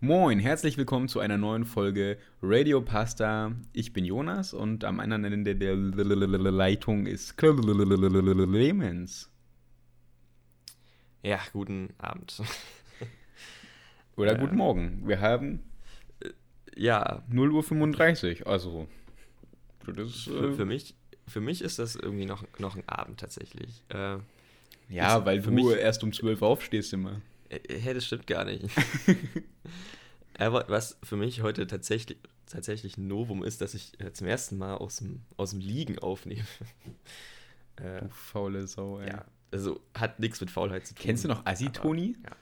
Moin, 0.00 0.38
herzlich 0.38 0.78
willkommen 0.78 1.08
zu 1.08 1.20
einer 1.20 1.36
neuen 1.36 1.66
Folge 1.66 2.16
Radio 2.42 2.80
Pasta. 2.80 3.52
Ich 3.74 3.92
bin 3.92 4.04
Jonas 4.06 4.54
und 4.54 4.84
am 4.84 4.98
anderen 4.98 5.24
Ende 5.24 5.54
der 5.56 5.76
Leitung 5.76 7.04
ist 7.06 7.36
Clemens. 7.36 9.30
Ja, 11.22 11.38
guten 11.52 11.90
Abend. 11.98 12.40
Oder 14.16 14.36
guten 14.36 14.56
Morgen. 14.56 15.06
Wir 15.06 15.20
haben 15.20 15.60
Ja, 16.74 17.22
0.35 17.30 18.40
Uhr, 18.40 18.46
also. 18.46 18.88
Das 19.86 20.08
ist, 20.08 20.24
für, 20.24 20.48
äh, 20.48 20.52
für, 20.54 20.64
mich, 20.64 20.94
für 21.26 21.40
mich 21.42 21.60
ist 21.62 21.78
das 21.78 21.94
irgendwie 21.96 22.24
noch, 22.24 22.42
noch 22.58 22.74
ein 22.76 22.88
Abend 22.88 23.20
tatsächlich. 23.20 23.82
Äh, 23.90 24.16
ja, 24.88 25.24
weil 25.26 25.42
für 25.42 25.50
du 25.50 25.56
mich- 25.56 25.76
erst 25.76 26.02
um 26.04 26.12
12 26.12 26.40
Uhr 26.40 26.48
aufstehst 26.48 26.94
immer. 26.94 27.20
Äh, 27.50 27.78
hey, 27.80 27.94
das 27.94 28.06
stimmt 28.06 28.26
gar 28.26 28.44
nicht. 28.44 28.64
Aber 30.38 30.64
was 30.68 30.98
für 31.02 31.16
mich 31.16 31.42
heute 31.42 31.66
tatsächlich, 31.66 32.18
tatsächlich 32.46 32.96
ein 32.96 33.08
Novum 33.08 33.44
ist, 33.44 33.60
dass 33.60 33.74
ich 33.74 34.00
äh, 34.00 34.12
zum 34.12 34.26
ersten 34.26 34.56
Mal 34.56 34.76
aus 34.76 34.96
dem, 34.96 35.20
aus 35.36 35.50
dem 35.50 35.60
Liegen 35.60 35.98
aufnehme. 35.98 36.46
äh, 37.76 38.00
Du 38.02 38.08
faule 38.10 38.66
Sau, 38.66 39.00
ey. 39.00 39.08
ja, 39.10 39.24
also 39.52 39.80
hat 39.94 40.18
nichts 40.20 40.40
mit 40.40 40.50
Faulheit 40.50 40.86
zu 40.86 40.94
tun. 40.94 41.02
Kennst 41.04 41.24
du 41.24 41.28
noch 41.28 41.44
Assi-Toni? 41.44 42.16
Aber, 42.22 42.30
Ja. 42.30 42.36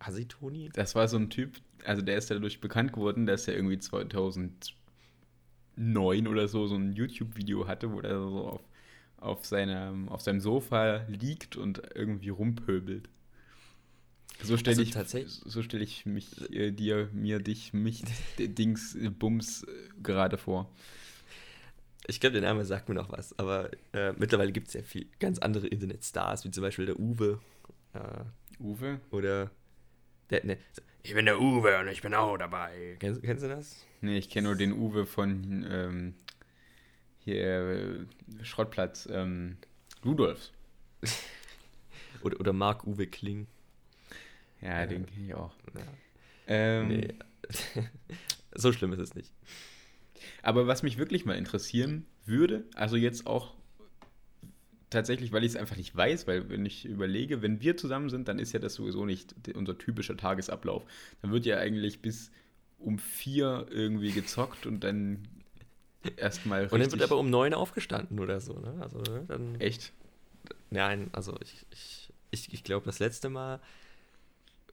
Asitoni? 0.00 0.70
Das 0.72 0.94
war 0.94 1.08
so 1.08 1.16
ein 1.16 1.28
Typ, 1.30 1.56
also 1.84 2.02
der 2.02 2.18
ist 2.18 2.30
dadurch 2.30 2.60
bekannt 2.60 2.92
geworden, 2.92 3.26
dass 3.26 3.48
er 3.48 3.54
irgendwie 3.56 3.78
2009 3.78 6.28
oder 6.28 6.46
so 6.48 6.66
so 6.68 6.76
ein 6.76 6.92
YouTube-Video 6.92 7.66
hatte, 7.66 7.90
wo 7.92 8.00
er 8.00 8.20
so 8.20 8.46
auf, 8.48 8.60
auf, 9.16 9.44
seinem, 9.44 10.08
auf 10.08 10.20
seinem 10.20 10.40
Sofa 10.40 11.04
liegt 11.08 11.56
und 11.56 11.82
irgendwie 11.96 12.28
rumpöbelt. 12.28 13.08
So 14.42 14.56
stelle 14.56 14.76
Also 14.78 15.18
ich, 15.18 15.28
so 15.44 15.62
stell 15.62 15.82
ich 15.82 16.06
mich 16.06 16.50
äh, 16.52 16.70
dir, 16.70 17.08
mir, 17.12 17.40
dich, 17.40 17.72
mich, 17.72 18.02
Dings, 18.38 18.96
Bums 19.18 19.64
äh, 19.64 19.68
gerade 20.02 20.38
vor. 20.38 20.70
Ich 22.06 22.20
glaube, 22.20 22.34
der 22.40 22.42
Name 22.42 22.64
sagt 22.64 22.88
mir 22.88 22.94
noch 22.94 23.10
was, 23.10 23.38
aber 23.38 23.70
äh, 23.92 24.12
mittlerweile 24.12 24.52
gibt 24.52 24.68
es 24.68 24.74
ja 24.74 24.82
viel 24.82 25.06
ganz 25.18 25.38
andere 25.40 25.66
Internetstars, 25.66 26.44
wie 26.44 26.50
zum 26.50 26.62
Beispiel 26.62 26.86
der 26.86 26.98
Uwe 26.98 27.40
äh, 27.94 28.62
Uwe? 28.62 29.00
oder 29.10 29.50
der, 30.30 30.44
ne, 30.44 30.58
ich 31.02 31.14
bin 31.14 31.24
der 31.26 31.40
Uwe 31.40 31.78
und 31.80 31.88
ich 31.88 32.02
bin 32.02 32.14
auch 32.14 32.36
dabei. 32.36 32.96
Kennst, 32.98 33.22
kennst 33.22 33.44
du 33.44 33.48
das? 33.48 33.86
Nee, 34.00 34.18
ich 34.18 34.28
kenne 34.28 34.48
nur 34.48 34.56
den 34.56 34.72
Uwe 34.72 35.06
von 35.06 35.66
ähm, 35.68 36.14
hier 37.20 38.06
äh, 38.40 38.44
Schrottplatz, 38.44 39.08
ähm, 39.10 39.56
Rudolfs. 40.04 40.52
Oder, 42.22 42.40
oder 42.40 42.52
Marc-Uwe 42.52 43.06
Kling. 43.06 43.46
Ja, 44.60 44.86
den 44.86 45.06
kenne 45.06 45.26
ich 45.26 45.34
auch. 45.34 45.54
Ja. 45.74 45.82
Ähm, 46.46 46.88
Nee. 46.88 47.14
so 48.54 48.72
schlimm 48.72 48.92
ist 48.92 49.00
es 49.00 49.14
nicht. 49.14 49.32
Aber 50.42 50.66
was 50.66 50.82
mich 50.82 50.98
wirklich 50.98 51.24
mal 51.24 51.36
interessieren 51.36 52.06
würde, 52.24 52.64
also 52.74 52.96
jetzt 52.96 53.26
auch 53.26 53.54
tatsächlich, 54.90 55.32
weil 55.32 55.44
ich 55.44 55.52
es 55.52 55.56
einfach 55.56 55.76
nicht 55.76 55.94
weiß, 55.94 56.26
weil 56.26 56.48
wenn 56.48 56.64
ich 56.64 56.84
überlege, 56.84 57.42
wenn 57.42 57.60
wir 57.60 57.76
zusammen 57.76 58.08
sind, 58.08 58.28
dann 58.28 58.38
ist 58.38 58.52
ja 58.52 58.58
das 58.58 58.74
sowieso 58.74 59.04
nicht 59.04 59.34
unser 59.54 59.76
typischer 59.76 60.16
Tagesablauf. 60.16 60.84
Dann 61.22 61.30
wird 61.30 61.46
ja 61.46 61.58
eigentlich 61.58 62.00
bis 62.00 62.30
um 62.78 62.98
vier 62.98 63.66
irgendwie 63.70 64.12
gezockt 64.12 64.66
und 64.66 64.84
dann 64.84 65.28
erstmal 66.16 66.68
Und 66.68 66.80
dann 66.80 66.90
wird 66.90 67.02
aber 67.02 67.18
um 67.18 67.28
neun 67.28 67.54
aufgestanden 67.54 68.20
oder 68.20 68.40
so, 68.40 68.54
ne? 68.58 68.74
Also, 68.80 68.98
ne, 69.00 69.24
dann. 69.26 69.60
Echt? 69.60 69.92
Nein, 70.70 71.08
also 71.12 71.36
ich, 71.42 71.66
ich, 71.70 72.12
ich, 72.30 72.54
ich 72.54 72.64
glaube, 72.64 72.86
das 72.86 72.98
letzte 72.98 73.28
Mal 73.28 73.60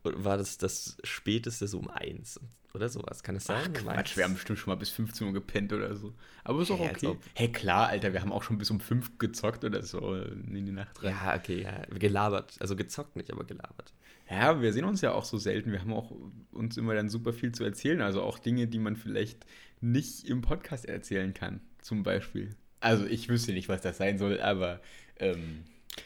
war 0.06 0.38
das 0.38 0.58
das 0.58 0.98
späteste 1.04 1.68
so 1.68 1.80
um 1.80 1.90
eins 1.90 2.40
oder 2.76 2.90
sowas. 2.90 3.24
Kann 3.24 3.36
es 3.36 3.46
sein? 3.46 3.62
Ach 3.66 3.74
Quatsch, 3.74 4.18
wir 4.18 4.26
haben 4.26 4.34
bestimmt 4.34 4.60
schon 4.60 4.72
mal 4.72 4.76
bis 4.76 4.90
15 4.90 5.28
Uhr 5.28 5.34
gepennt 5.34 5.74
oder 5.74 5.96
so. 5.96 6.14
Aber 6.44 6.62
ist 6.62 6.72
auch 6.72 6.80
als 6.80 7.04
okay. 7.04 7.18
Hey, 7.34 7.52
klar, 7.52 7.88
Alter, 7.88 8.14
wir 8.14 8.22
haben 8.22 8.32
auch 8.32 8.44
schon 8.44 8.58
bis 8.58 8.70
um 8.70 8.80
fünf 8.80 9.18
gezockt 9.18 9.64
oder 9.64 9.82
so 9.82 10.16
in 10.16 10.66
die 10.66 10.72
Nacht 10.72 11.02
rein. 11.02 11.12
Ja, 11.12 11.36
okay, 11.36 11.64
ja. 11.64 11.86
Gelabert. 11.98 12.56
Also 12.60 12.76
gezockt 12.76 13.16
nicht, 13.16 13.32
aber 13.32 13.46
gelabert. 13.46 13.94
Ja, 14.30 14.62
wir 14.62 14.74
sehen 14.74 14.86
uns 14.86 15.02
ja 15.02 15.14
auch 15.14 15.24
so 15.24 15.38
selten. 15.38 15.72
Wir 15.72 15.82
haben 15.82 15.94
auch 15.94 16.12
uns 16.52 16.78
immer 16.78 16.96
dann 16.96 17.10
super 17.10 17.34
viel 17.34 17.52
zu 17.52 17.64
erzählen. 17.64 18.02
Also 18.02 18.22
auch 18.22 18.40
Dinge, 18.40 18.68
die 18.68 18.80
man 18.80 18.96
vielleicht 18.96 19.46
nicht 19.82 20.28
im 20.28 20.42
Podcast 20.42 20.86
erzählen 20.86 21.34
kann, 21.34 21.62
zum 21.82 22.04
Beispiel. 22.04 22.56
Also 22.80 23.06
ich 23.06 23.30
wüsste 23.30 23.54
nicht, 23.54 23.70
was 23.70 23.82
das 23.82 23.98
sein 23.98 24.18
soll, 24.18 24.42
aber 24.42 24.82
ähm, 25.18 25.64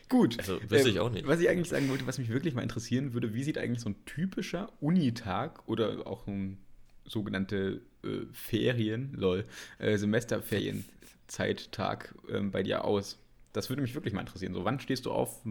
gut. 0.09 0.37
Also, 0.39 0.59
wüsste 0.69 0.89
ich 0.89 0.99
auch 0.99 1.09
nicht. 1.09 1.25
Was 1.27 1.39
ich 1.39 1.47
eigentlich 1.49 1.69
sagen 1.69 1.89
wollte, 1.89 2.05
was 2.07 2.17
mich 2.17 2.29
wirklich 2.29 2.53
mal 2.53 2.63
interessieren 2.63 3.13
würde, 3.13 3.33
wie 3.33 3.43
sieht 3.43 3.57
eigentlich 3.57 3.79
so 3.79 3.89
ein 3.89 4.05
typischer 4.05 4.71
Unitag 4.81 5.67
oder 5.67 6.05
auch 6.07 6.27
ein 6.27 6.57
sogenannte 7.05 7.81
äh, 8.03 8.25
Ferien, 8.33 9.13
lol, 9.13 9.45
äh, 9.77 9.97
Semesterferien-Zeittag 9.97 12.15
ähm, 12.29 12.51
bei 12.51 12.63
dir 12.63 12.85
aus? 12.85 13.19
Das 13.53 13.69
würde 13.69 13.81
mich 13.81 13.95
wirklich 13.95 14.13
mal 14.13 14.21
interessieren. 14.21 14.53
So, 14.53 14.63
wann 14.65 14.79
stehst 14.79 15.05
du 15.05 15.11
auf? 15.11 15.41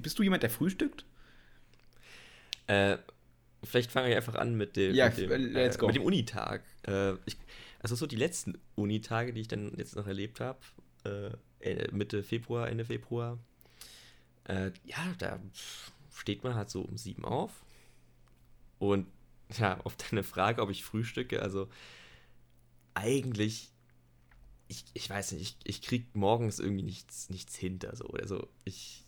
Bist 0.00 0.18
du 0.18 0.22
jemand, 0.22 0.42
der 0.42 0.50
frühstückt? 0.50 1.04
Äh, 2.66 2.96
vielleicht 3.62 3.92
fange 3.92 4.10
ich 4.10 4.16
einfach 4.16 4.34
an 4.34 4.56
mit 4.56 4.76
dem, 4.76 4.94
Ja, 4.94 5.08
mit 5.08 5.18
dem, 5.18 5.30
äh, 5.30 5.36
let's 5.36 5.78
go. 5.78 5.86
mit 5.86 5.96
dem 5.96 6.02
Unitag. 6.02 6.62
Äh, 6.86 7.12
ich, 7.26 7.36
also 7.80 7.94
so 7.94 8.06
die 8.06 8.16
letzten 8.16 8.58
Unitage, 8.74 9.32
die 9.32 9.42
ich 9.42 9.48
dann 9.48 9.72
jetzt 9.76 9.94
noch 9.94 10.06
erlebt 10.06 10.40
habe, 10.40 10.58
äh, 11.04 11.30
Mitte 11.92 12.22
Februar, 12.22 12.68
Ende 12.68 12.84
Februar, 12.84 13.38
äh, 14.44 14.70
ja, 14.84 15.14
da 15.18 15.40
steht 16.12 16.44
man 16.44 16.54
halt 16.54 16.70
so 16.70 16.82
um 16.82 16.96
sieben 16.96 17.24
auf. 17.24 17.64
Und 18.78 19.06
ja, 19.58 19.80
auf 19.84 19.96
deine 19.96 20.22
Frage, 20.22 20.62
ob 20.62 20.70
ich 20.70 20.84
frühstücke, 20.84 21.42
also 21.42 21.68
eigentlich, 22.94 23.70
ich, 24.68 24.84
ich 24.94 25.10
weiß 25.10 25.32
nicht, 25.32 25.42
ich, 25.42 25.56
ich 25.76 25.82
krieg 25.82 26.06
morgens 26.14 26.58
irgendwie 26.58 26.84
nichts, 26.84 27.28
nichts 27.30 27.56
hinter 27.56 27.94
so. 27.96 28.06
Also 28.08 28.48
ich, 28.64 29.04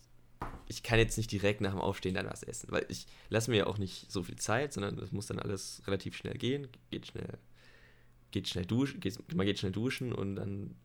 ich 0.67 0.83
kann 0.83 0.99
jetzt 0.99 1.17
nicht 1.17 1.31
direkt 1.31 1.61
nach 1.61 1.71
dem 1.71 1.81
Aufstehen 1.81 2.15
dann 2.15 2.29
was 2.29 2.43
essen, 2.43 2.71
weil 2.71 2.85
ich 2.89 3.07
lasse 3.29 3.49
mir 3.49 3.57
ja 3.57 3.67
auch 3.67 3.77
nicht 3.77 4.11
so 4.11 4.23
viel 4.23 4.35
Zeit, 4.35 4.73
sondern 4.73 4.97
es 4.99 5.11
muss 5.11 5.27
dann 5.27 5.39
alles 5.39 5.81
relativ 5.87 6.15
schnell 6.15 6.37
gehen, 6.37 6.67
geht 6.91 7.07
schnell, 7.07 7.37
geht 8.31 8.47
schnell 8.47 8.65
duschen, 8.65 8.99
geht, 8.99 9.33
man 9.33 9.45
geht 9.45 9.59
schnell 9.59 9.71
duschen 9.71 10.13
und 10.13 10.35
dann 10.35 10.75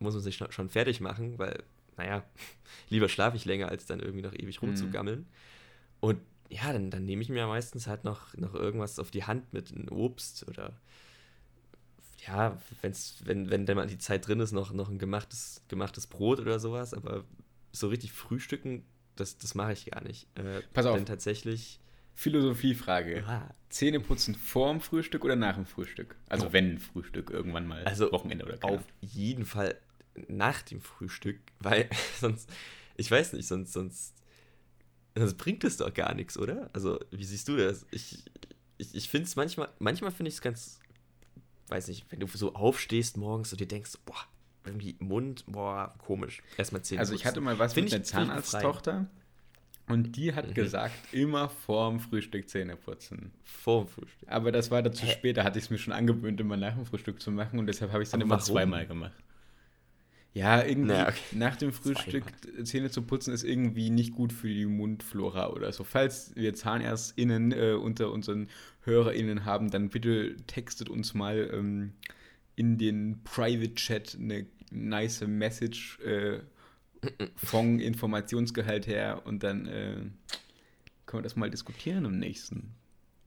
muss 0.00 0.14
man 0.14 0.22
sich 0.22 0.36
schon 0.36 0.68
fertig 0.68 1.00
machen, 1.00 1.38
weil, 1.38 1.62
naja, 1.98 2.24
lieber 2.88 3.08
schlafe 3.08 3.36
ich 3.36 3.44
länger, 3.44 3.68
als 3.68 3.86
dann 3.86 4.00
irgendwie 4.00 4.22
noch 4.22 4.32
ewig 4.34 4.62
rumzugammeln. 4.62 5.26
Und 6.00 6.20
ja, 6.48 6.72
dann, 6.72 6.90
dann 6.90 7.04
nehme 7.04 7.20
ich 7.22 7.28
mir 7.28 7.46
meistens 7.46 7.86
halt 7.86 8.04
noch, 8.04 8.34
noch 8.36 8.54
irgendwas 8.54 8.98
auf 8.98 9.10
die 9.10 9.24
Hand 9.24 9.52
mit, 9.52 9.70
ein 9.70 9.88
Obst 9.90 10.48
oder 10.48 10.72
ja, 12.26 12.58
wenn's, 12.82 13.16
wenn, 13.24 13.50
wenn 13.50 13.64
dann 13.66 13.76
mal 13.76 13.86
die 13.86 13.98
Zeit 13.98 14.26
drin 14.26 14.40
ist, 14.40 14.52
noch, 14.52 14.72
noch 14.72 14.88
ein 14.88 14.98
gemachtes, 14.98 15.62
gemachtes 15.68 16.06
Brot 16.06 16.40
oder 16.40 16.58
sowas, 16.58 16.92
aber 16.94 17.24
so 17.72 17.88
richtig 17.88 18.12
frühstücken, 18.12 18.84
das, 19.16 19.38
das 19.38 19.54
mache 19.54 19.72
ich 19.72 19.86
gar 19.86 20.02
nicht. 20.02 20.26
Äh, 20.36 20.60
Pass 20.74 20.86
auf. 20.86 20.96
Denn 20.96 21.06
tatsächlich, 21.06 21.80
Philosophiefrage. 22.14 23.24
ah, 23.26 23.48
Zähne 23.70 24.00
putzen 24.00 24.34
vor 24.34 24.70
dem 24.72 24.80
Frühstück 24.80 25.24
oder 25.24 25.36
nach 25.36 25.54
dem 25.54 25.66
Frühstück? 25.66 26.16
Also 26.28 26.46
Oh. 26.48 26.52
wenn 26.52 26.78
Frühstück 26.78 27.30
irgendwann 27.30 27.66
mal. 27.66 27.84
Also 27.84 28.10
Wochenende 28.10 28.44
oder 28.44 28.56
keine 28.56 28.78
auf 28.78 28.84
jeden 29.00 29.44
Fall 29.44 29.76
nach 30.28 30.62
dem 30.62 30.80
Frühstück, 30.80 31.40
weil 31.60 31.88
sonst, 32.20 32.50
ich 32.96 33.10
weiß 33.10 33.32
nicht, 33.34 33.46
sonst, 33.48 33.72
sonst, 33.72 34.14
sonst 35.16 35.34
bringt 35.34 35.64
es 35.64 35.76
doch 35.76 35.92
gar 35.92 36.14
nichts, 36.14 36.38
oder? 36.38 36.70
Also, 36.72 36.98
wie 37.10 37.24
siehst 37.24 37.48
du 37.48 37.56
das? 37.56 37.86
Ich, 37.90 38.24
ich, 38.78 38.94
ich 38.94 39.08
finde 39.08 39.26
es 39.26 39.36
manchmal, 39.36 39.68
manchmal 39.78 40.10
finde 40.12 40.28
ich 40.28 40.36
es 40.36 40.40
ganz, 40.40 40.80
weiß 41.68 41.88
nicht, 41.88 42.06
wenn 42.10 42.20
du 42.20 42.26
so 42.26 42.54
aufstehst 42.54 43.16
morgens 43.16 43.52
und 43.52 43.60
dir 43.60 43.68
denkst, 43.68 43.92
boah, 44.04 44.16
irgendwie 44.64 44.96
Mund, 45.00 45.44
boah, 45.46 45.94
komisch. 45.98 46.42
Erstmal 46.56 46.82
Zähne 46.82 47.00
Also 47.00 47.14
ich 47.14 47.24
hatte 47.26 47.40
mal 47.40 47.58
was 47.58 47.74
Find 47.74 47.86
mit 47.86 47.94
einer. 47.94 48.04
Zahnarzttochter 48.04 49.06
und 49.88 50.16
die 50.16 50.34
hat 50.34 50.48
Mhm. 50.48 50.54
gesagt, 50.54 50.94
immer 51.12 51.48
vorm 51.48 52.00
Frühstück 52.00 52.48
Zähne 52.48 52.76
putzen. 52.76 53.32
Vor 53.44 53.84
dem 53.84 53.88
Frühstück. 53.88 54.28
Aber 54.28 54.52
das 54.52 54.70
war 54.70 54.82
dazu 54.82 55.06
Hä? 55.06 55.12
spät, 55.12 55.36
da 55.36 55.44
hatte 55.44 55.58
ich 55.58 55.64
es 55.66 55.70
mir 55.70 55.78
schon 55.78 55.92
angewöhnt, 55.94 56.40
immer 56.40 56.56
nach 56.56 56.74
dem 56.74 56.84
Frühstück 56.84 57.20
zu 57.20 57.30
machen 57.30 57.58
und 57.58 57.66
deshalb 57.66 57.92
habe 57.92 58.02
ich 58.02 58.08
es 58.08 58.10
dann 58.12 58.20
Aber 58.20 58.26
immer 58.26 58.36
warum? 58.36 58.44
zweimal 58.46 58.86
gemacht. 58.86 59.12
Ja, 60.38 60.64
irgendwie 60.64 60.92
Na, 60.92 61.08
okay. 61.08 61.18
nach 61.32 61.56
dem 61.56 61.72
Frühstück 61.72 62.24
Zähne 62.64 62.90
zu 62.90 63.02
putzen 63.02 63.34
ist 63.34 63.42
irgendwie 63.42 63.90
nicht 63.90 64.14
gut 64.14 64.32
für 64.32 64.48
die 64.48 64.66
Mundflora 64.66 65.50
oder 65.50 65.72
so. 65.72 65.82
Falls 65.82 66.34
wir 66.36 66.54
ZahnärztInnen 66.54 67.52
äh, 67.52 67.72
unter 67.72 68.12
unseren 68.12 68.48
HörerInnen 68.82 69.44
haben, 69.44 69.70
dann 69.70 69.88
bitte 69.88 70.36
textet 70.46 70.88
uns 70.88 71.12
mal 71.12 71.50
ähm, 71.52 71.92
in 72.54 72.78
den 72.78 73.20
Private 73.24 73.74
Chat 73.74 74.16
eine 74.20 74.46
nice 74.70 75.22
Message 75.26 75.98
äh, 76.00 76.38
von 77.34 77.80
Informationsgehalt 77.80 78.86
her 78.86 79.22
und 79.24 79.42
dann 79.42 79.66
äh, 79.66 79.96
können 81.06 81.20
wir 81.20 81.22
das 81.22 81.36
mal 81.36 81.50
diskutieren 81.50 82.04
im 82.04 82.18
nächsten, 82.18 82.74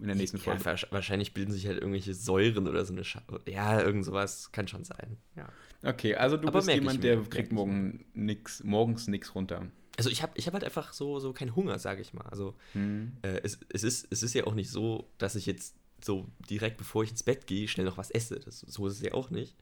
in 0.01 0.07
der 0.07 0.15
nächsten 0.15 0.38
Ja, 0.38 0.44
Folge. 0.44 0.63
wahrsch- 0.63 0.88
wahrscheinlich 0.92 1.33
bilden 1.33 1.51
sich 1.53 1.68
halt 1.68 1.77
irgendwelche 1.77 2.13
Säuren 2.13 2.68
oder 2.68 2.83
so 2.86 2.92
eine 2.94 3.03
Scha 3.03 3.21
Ja, 3.48 3.80
irgend 3.81 4.03
sowas 4.03 4.51
kann 4.51 4.68
schon 4.68 4.83
sein. 4.83 5.18
Ja. 5.36 5.48
Okay, 5.83 6.15
also 6.15 6.38
du 6.38 6.48
Aber 6.48 6.59
bist 6.59 6.69
jemand, 6.74 7.03
der 7.03 7.21
kriegt 7.24 7.51
morgen 7.51 8.06
nix, 8.13 8.63
morgens 8.63 9.07
nichts 9.07 9.33
runter. 9.36 9.68
also 9.98 10.09
ich 10.09 10.21
habe 10.21 10.33
ich 10.36 10.45
hab 10.48 10.53
halt 10.53 10.63
einfach 10.63 10.94
so, 10.94 11.19
so 11.19 11.33
keinen 11.33 11.56
Hunger, 11.56 11.80
sage 11.80 12.01
ich 12.01 12.13
mal. 12.13 12.25
Also 12.30 12.56
Hm. 12.74 13.13
äh, 13.21 13.39
es, 13.44 13.59
es, 13.69 13.83
ist, 13.83 14.07
es 14.12 14.21
ist 14.24 14.33
ja 14.33 14.45
auch 14.45 14.53
nicht 14.56 14.69
so, 14.69 15.07
dass 15.18 15.36
ich 15.36 15.45
jetzt 15.45 15.75
so 16.03 16.27
direkt 16.50 16.77
bevor 16.77 17.03
ich 17.03 17.12
ins 17.12 17.24
Bett 17.24 17.45
gehe, 17.48 17.68
schnell 17.68 17.86
noch 17.86 17.98
was 17.98 18.09
esse. 18.12 18.39
Das, 18.39 18.59
so 18.62 18.88
ist 18.88 18.94
es 18.94 19.01
ja 19.01 19.13
auch 19.13 19.30
nicht. 19.30 19.56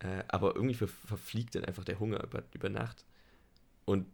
Äh, 0.00 0.24
aber 0.28 0.54
irgendwie 0.56 0.74
ver 0.74 0.88
verfliegt 0.88 1.54
dann 1.54 1.64
einfach 1.64 1.84
der 1.84 1.98
Hunger 2.00 2.22
über, 2.24 2.42
über 2.54 2.68
Nacht. 2.68 3.04
Und 3.84 4.06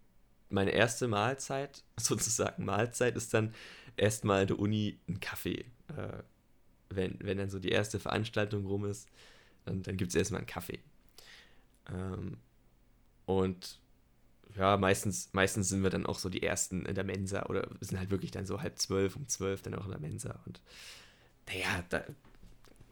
meine 0.50 0.70
erste 0.70 1.08
Mahlzeit, 1.08 1.82
sozusagen 1.98 2.64
Mahlzeit, 2.64 3.16
ist 3.16 3.32
dann 3.34 3.54
erstmal 3.96 4.46
der 4.46 4.58
Uni 4.58 4.98
ein 5.08 5.20
Kaffee. 5.20 5.64
Äh, 5.88 6.22
wenn, 6.88 7.18
wenn 7.20 7.38
dann 7.38 7.50
so 7.50 7.58
die 7.58 7.70
erste 7.70 7.98
Veranstaltung 7.98 8.66
rum 8.66 8.84
ist, 8.84 9.08
dann, 9.64 9.82
dann 9.82 9.96
gibt 9.96 10.10
es 10.10 10.14
erstmal 10.14 10.40
einen 10.40 10.46
Kaffee. 10.46 10.78
Ähm, 11.92 12.38
und 13.26 13.80
ja, 14.56 14.76
meistens, 14.76 15.30
meistens 15.32 15.68
sind 15.68 15.82
wir 15.82 15.90
dann 15.90 16.06
auch 16.06 16.18
so 16.18 16.28
die 16.28 16.42
Ersten 16.42 16.86
in 16.86 16.94
der 16.94 17.04
Mensa 17.04 17.46
oder 17.46 17.68
sind 17.80 17.98
halt 17.98 18.10
wirklich 18.10 18.30
dann 18.30 18.46
so 18.46 18.62
halb 18.62 18.78
zwölf, 18.78 19.16
um 19.16 19.28
zwölf 19.28 19.62
dann 19.62 19.74
auch 19.74 19.84
in 19.84 19.90
der 19.90 20.00
Mensa. 20.00 20.40
Und 20.46 20.60
naja, 21.48 21.84
da, 21.90 22.04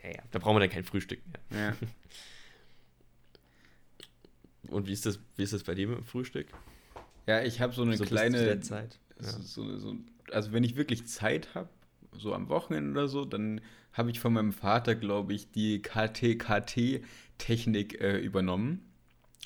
naja, 0.03 0.23
da 0.31 0.39
brauchen 0.39 0.57
wir 0.57 0.61
dann 0.61 0.71
kein 0.71 0.85
Frühstück 0.85 1.21
mehr. 1.51 1.61
Ja. 1.61 1.77
Und 4.69 4.89
wie 4.89 4.93
ist 4.93 5.07
das, 5.07 5.19
wie 5.37 5.43
ist 5.43 5.53
das 5.53 5.63
bei 5.63 5.75
dir 5.75 5.87
mit 5.89 5.99
dem 5.99 6.05
Frühstück? 6.05 6.49
ja, 7.27 7.43
ich 7.43 7.61
habe 7.61 7.73
so 7.73 7.83
eine 7.83 7.97
So 7.97 8.05
kleine. 8.05 8.61
Zeit. 8.61 8.99
Ja. 9.21 9.31
So, 9.31 9.79
so, 9.79 9.97
also 10.33 10.53
wenn 10.53 10.65
ich 10.65 10.77
wirklich 10.77 11.07
Zeit 11.07 11.55
habe, 11.55 11.69
so 12.17 12.33
am 12.35 12.49
Wochenende 12.49 12.93
oder 12.93 13.09
so, 13.09 13.25
dann 13.25 13.61
habe 13.93 14.11
ich 14.11 14.21
von 14.21 14.33
meinem 14.33 14.53
Vater, 14.53 14.95
glaube 14.95 15.35
ich, 15.35 15.51
die 15.51 15.83
KT-KT-Technik 15.83 18.01
äh, 18.01 18.19
übernommen. 18.19 18.85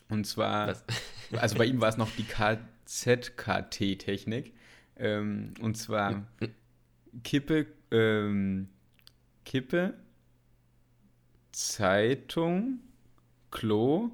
Und 0.08 0.26
zwar, 0.26 0.68
Was? 0.68 0.84
also 1.32 1.58
bei 1.58 1.66
ihm 1.66 1.80
war 1.80 1.88
es 1.88 1.96
noch 1.96 2.10
die 2.16 2.22
KZ-KT-Technik. 2.24 4.52
Ähm, 4.96 5.54
und 5.60 5.76
zwar 5.76 6.24
Kippe, 7.22 7.66
ähm, 7.90 8.68
Kippe, 9.44 9.94
Zeitung, 11.52 12.80
Klo 13.50 14.10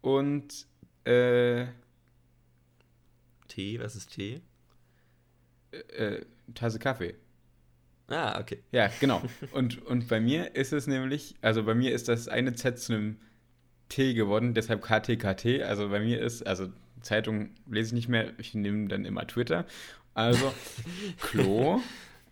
und 0.00 0.66
äh, 1.04 1.66
Tee, 3.48 3.80
was 3.80 3.96
ist 3.96 4.12
Tee? 4.12 4.40
Äh, 5.96 6.24
Tasse 6.54 6.78
Kaffee. 6.78 7.14
Ah, 8.08 8.38
okay. 8.40 8.62
Ja, 8.70 8.88
genau. 9.00 9.22
Und, 9.52 9.84
und 9.86 10.08
bei 10.08 10.20
mir 10.20 10.54
ist 10.54 10.72
es 10.72 10.86
nämlich, 10.86 11.34
also 11.40 11.64
bei 11.64 11.74
mir 11.74 11.92
ist 11.92 12.08
das 12.08 12.28
eine 12.28 12.54
Z 12.54 12.78
zu 12.78 12.92
einem 12.92 13.16
T 13.88 14.14
geworden, 14.14 14.54
deshalb 14.54 14.82
KTKT. 14.82 15.62
Also 15.62 15.88
bei 15.88 16.00
mir 16.00 16.20
ist, 16.20 16.46
also 16.46 16.68
Zeitung 17.00 17.50
lese 17.68 17.88
ich 17.88 17.92
nicht 17.94 18.08
mehr, 18.08 18.32
ich 18.38 18.54
nehme 18.54 18.88
dann 18.88 19.04
immer 19.04 19.26
Twitter. 19.26 19.66
Also 20.14 20.52
Klo, 21.20 21.80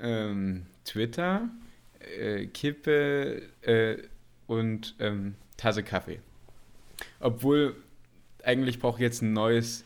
ähm, 0.00 0.66
Twitter, 0.84 1.48
äh, 2.18 2.46
Kippe 2.46 3.42
äh, 3.62 3.98
und 4.46 4.94
ähm, 5.00 5.34
Tasse 5.56 5.82
Kaffee. 5.82 6.20
Obwohl, 7.20 7.76
eigentlich 8.42 8.78
brauche 8.78 8.98
ich 8.98 9.02
jetzt 9.02 9.22
ein 9.22 9.32
neues 9.32 9.84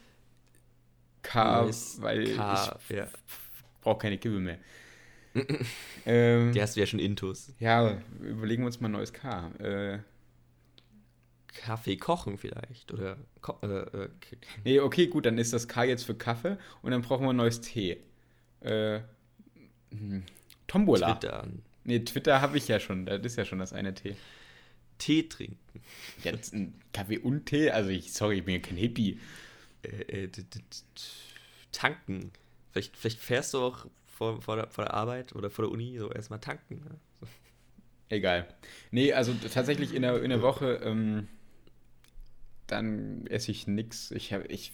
K, 1.22 1.62
Neues 1.62 2.00
weil 2.00 2.34
K, 2.34 2.78
ich 2.88 2.96
ja. 2.96 3.08
Brauche 3.88 4.02
keine 4.02 4.18
Kippe 4.18 4.38
mehr. 4.38 4.58
ähm, 6.06 6.52
Die 6.52 6.60
hast 6.60 6.76
du 6.76 6.80
ja 6.80 6.86
schon 6.86 7.00
intus. 7.00 7.54
ja, 7.58 7.98
überlegen 8.20 8.62
wir 8.62 8.66
uns 8.66 8.80
mal 8.80 8.88
ein 8.88 8.92
neues 8.92 9.12
K. 9.12 9.50
Äh, 9.58 9.98
Kaffee 11.54 11.96
kochen 11.96 12.38
vielleicht. 12.38 12.92
Oder 12.92 13.16
ko 13.40 13.58
äh, 13.62 13.66
äh, 13.66 14.08
nee, 14.64 14.80
okay, 14.80 15.06
gut, 15.06 15.26
dann 15.26 15.38
ist 15.38 15.52
das 15.52 15.68
K 15.68 15.84
jetzt 15.84 16.04
für 16.04 16.14
Kaffee 16.14 16.58
und 16.82 16.90
dann 16.90 17.02
brauchen 17.02 17.24
wir 17.24 17.30
ein 17.30 17.36
neues 17.36 17.60
T. 17.60 17.98
Äh, 18.60 19.00
hm, 19.90 20.22
Tombola. 20.66 21.14
Twitter. 21.14 21.48
Nee, 21.84 22.00
Twitter 22.00 22.40
habe 22.42 22.58
ich 22.58 22.68
ja 22.68 22.78
schon, 22.80 23.06
das 23.06 23.20
ist 23.22 23.36
ja 23.36 23.44
schon 23.44 23.58
das 23.58 23.72
eine 23.72 23.94
T. 23.94 24.16
Tee 24.98 25.28
trinken. 25.28 25.80
Jetzt 26.24 26.52
ein 26.52 26.74
Kaffee 26.92 27.18
und 27.18 27.46
Tee, 27.46 27.70
also 27.70 27.88
ich, 27.88 28.12
sorry, 28.12 28.38
ich 28.38 28.44
bin 28.44 28.54
ja 28.54 28.60
kein 28.60 28.76
Hippie. 28.76 29.18
Äh, 29.82 30.24
äh, 30.24 30.30
tanken. 31.72 32.32
Vielleicht, 32.78 32.96
vielleicht 32.96 33.18
fährst 33.18 33.54
du 33.54 33.58
auch 33.58 33.86
vor, 34.06 34.40
vor, 34.40 34.54
der, 34.54 34.68
vor 34.68 34.84
der 34.84 34.94
Arbeit 34.94 35.34
oder 35.34 35.50
vor 35.50 35.64
der 35.64 35.72
Uni 35.72 35.98
so 35.98 36.12
erstmal 36.12 36.38
tanken. 36.38 36.76
Ne? 36.76 37.00
So. 37.18 37.26
Egal. 38.08 38.46
Nee, 38.92 39.12
also 39.12 39.34
tatsächlich 39.34 39.92
in 39.92 40.02
der, 40.02 40.22
in 40.22 40.30
der 40.30 40.42
Woche, 40.42 40.74
ähm, 40.84 41.26
dann 42.68 43.26
esse 43.26 43.50
ich 43.50 43.66
nix. 43.66 44.12
Ich 44.12 44.32
habe 44.32 44.46
ich 44.46 44.72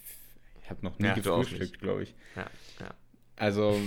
hab 0.68 0.82
noch 0.82 0.98
nie 0.98 1.06
Ja, 1.06 1.14
gefrühstückt, 1.14 1.78
glaube 1.78 2.02
ich. 2.02 2.14
Ja, 2.36 2.50
ja. 2.78 2.94
Also 3.36 3.80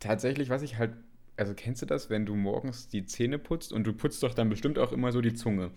tatsächlich, 0.00 0.48
was 0.48 0.62
ich 0.62 0.78
halt, 0.78 0.94
also 1.36 1.52
kennst 1.54 1.82
du 1.82 1.86
das, 1.86 2.08
wenn 2.08 2.24
du 2.24 2.34
morgens 2.34 2.88
die 2.88 3.04
Zähne 3.04 3.38
putzt 3.38 3.70
und 3.70 3.84
du 3.84 3.92
putzt 3.92 4.22
doch 4.22 4.32
dann 4.32 4.48
bestimmt 4.48 4.78
auch 4.78 4.92
immer 4.92 5.12
so 5.12 5.20
die 5.20 5.34
Zunge. 5.34 5.72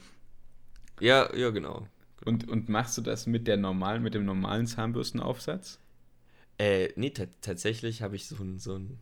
Ja, 1.02 1.36
ja, 1.36 1.50
genau. 1.50 1.90
Und, 2.24 2.48
und 2.48 2.70
machst 2.70 2.98
du 2.98 3.02
das 3.02 3.28
mit 3.28 3.48
der 3.48 3.58
normalen, 3.58 4.02
mit 4.02 4.14
dem 4.14 4.24
normalen 4.24 4.66
Zahnbürstenaufsatz? 4.66 5.80
Äh, 6.58 6.90
nee, 6.96 7.12
ta- 7.12 7.28
tatsächlich 7.42 8.02
habe 8.02 8.16
ich 8.16 8.26
so 8.28 8.36
ein, 8.36 8.60
so 8.60 8.76
ein. 8.78 9.00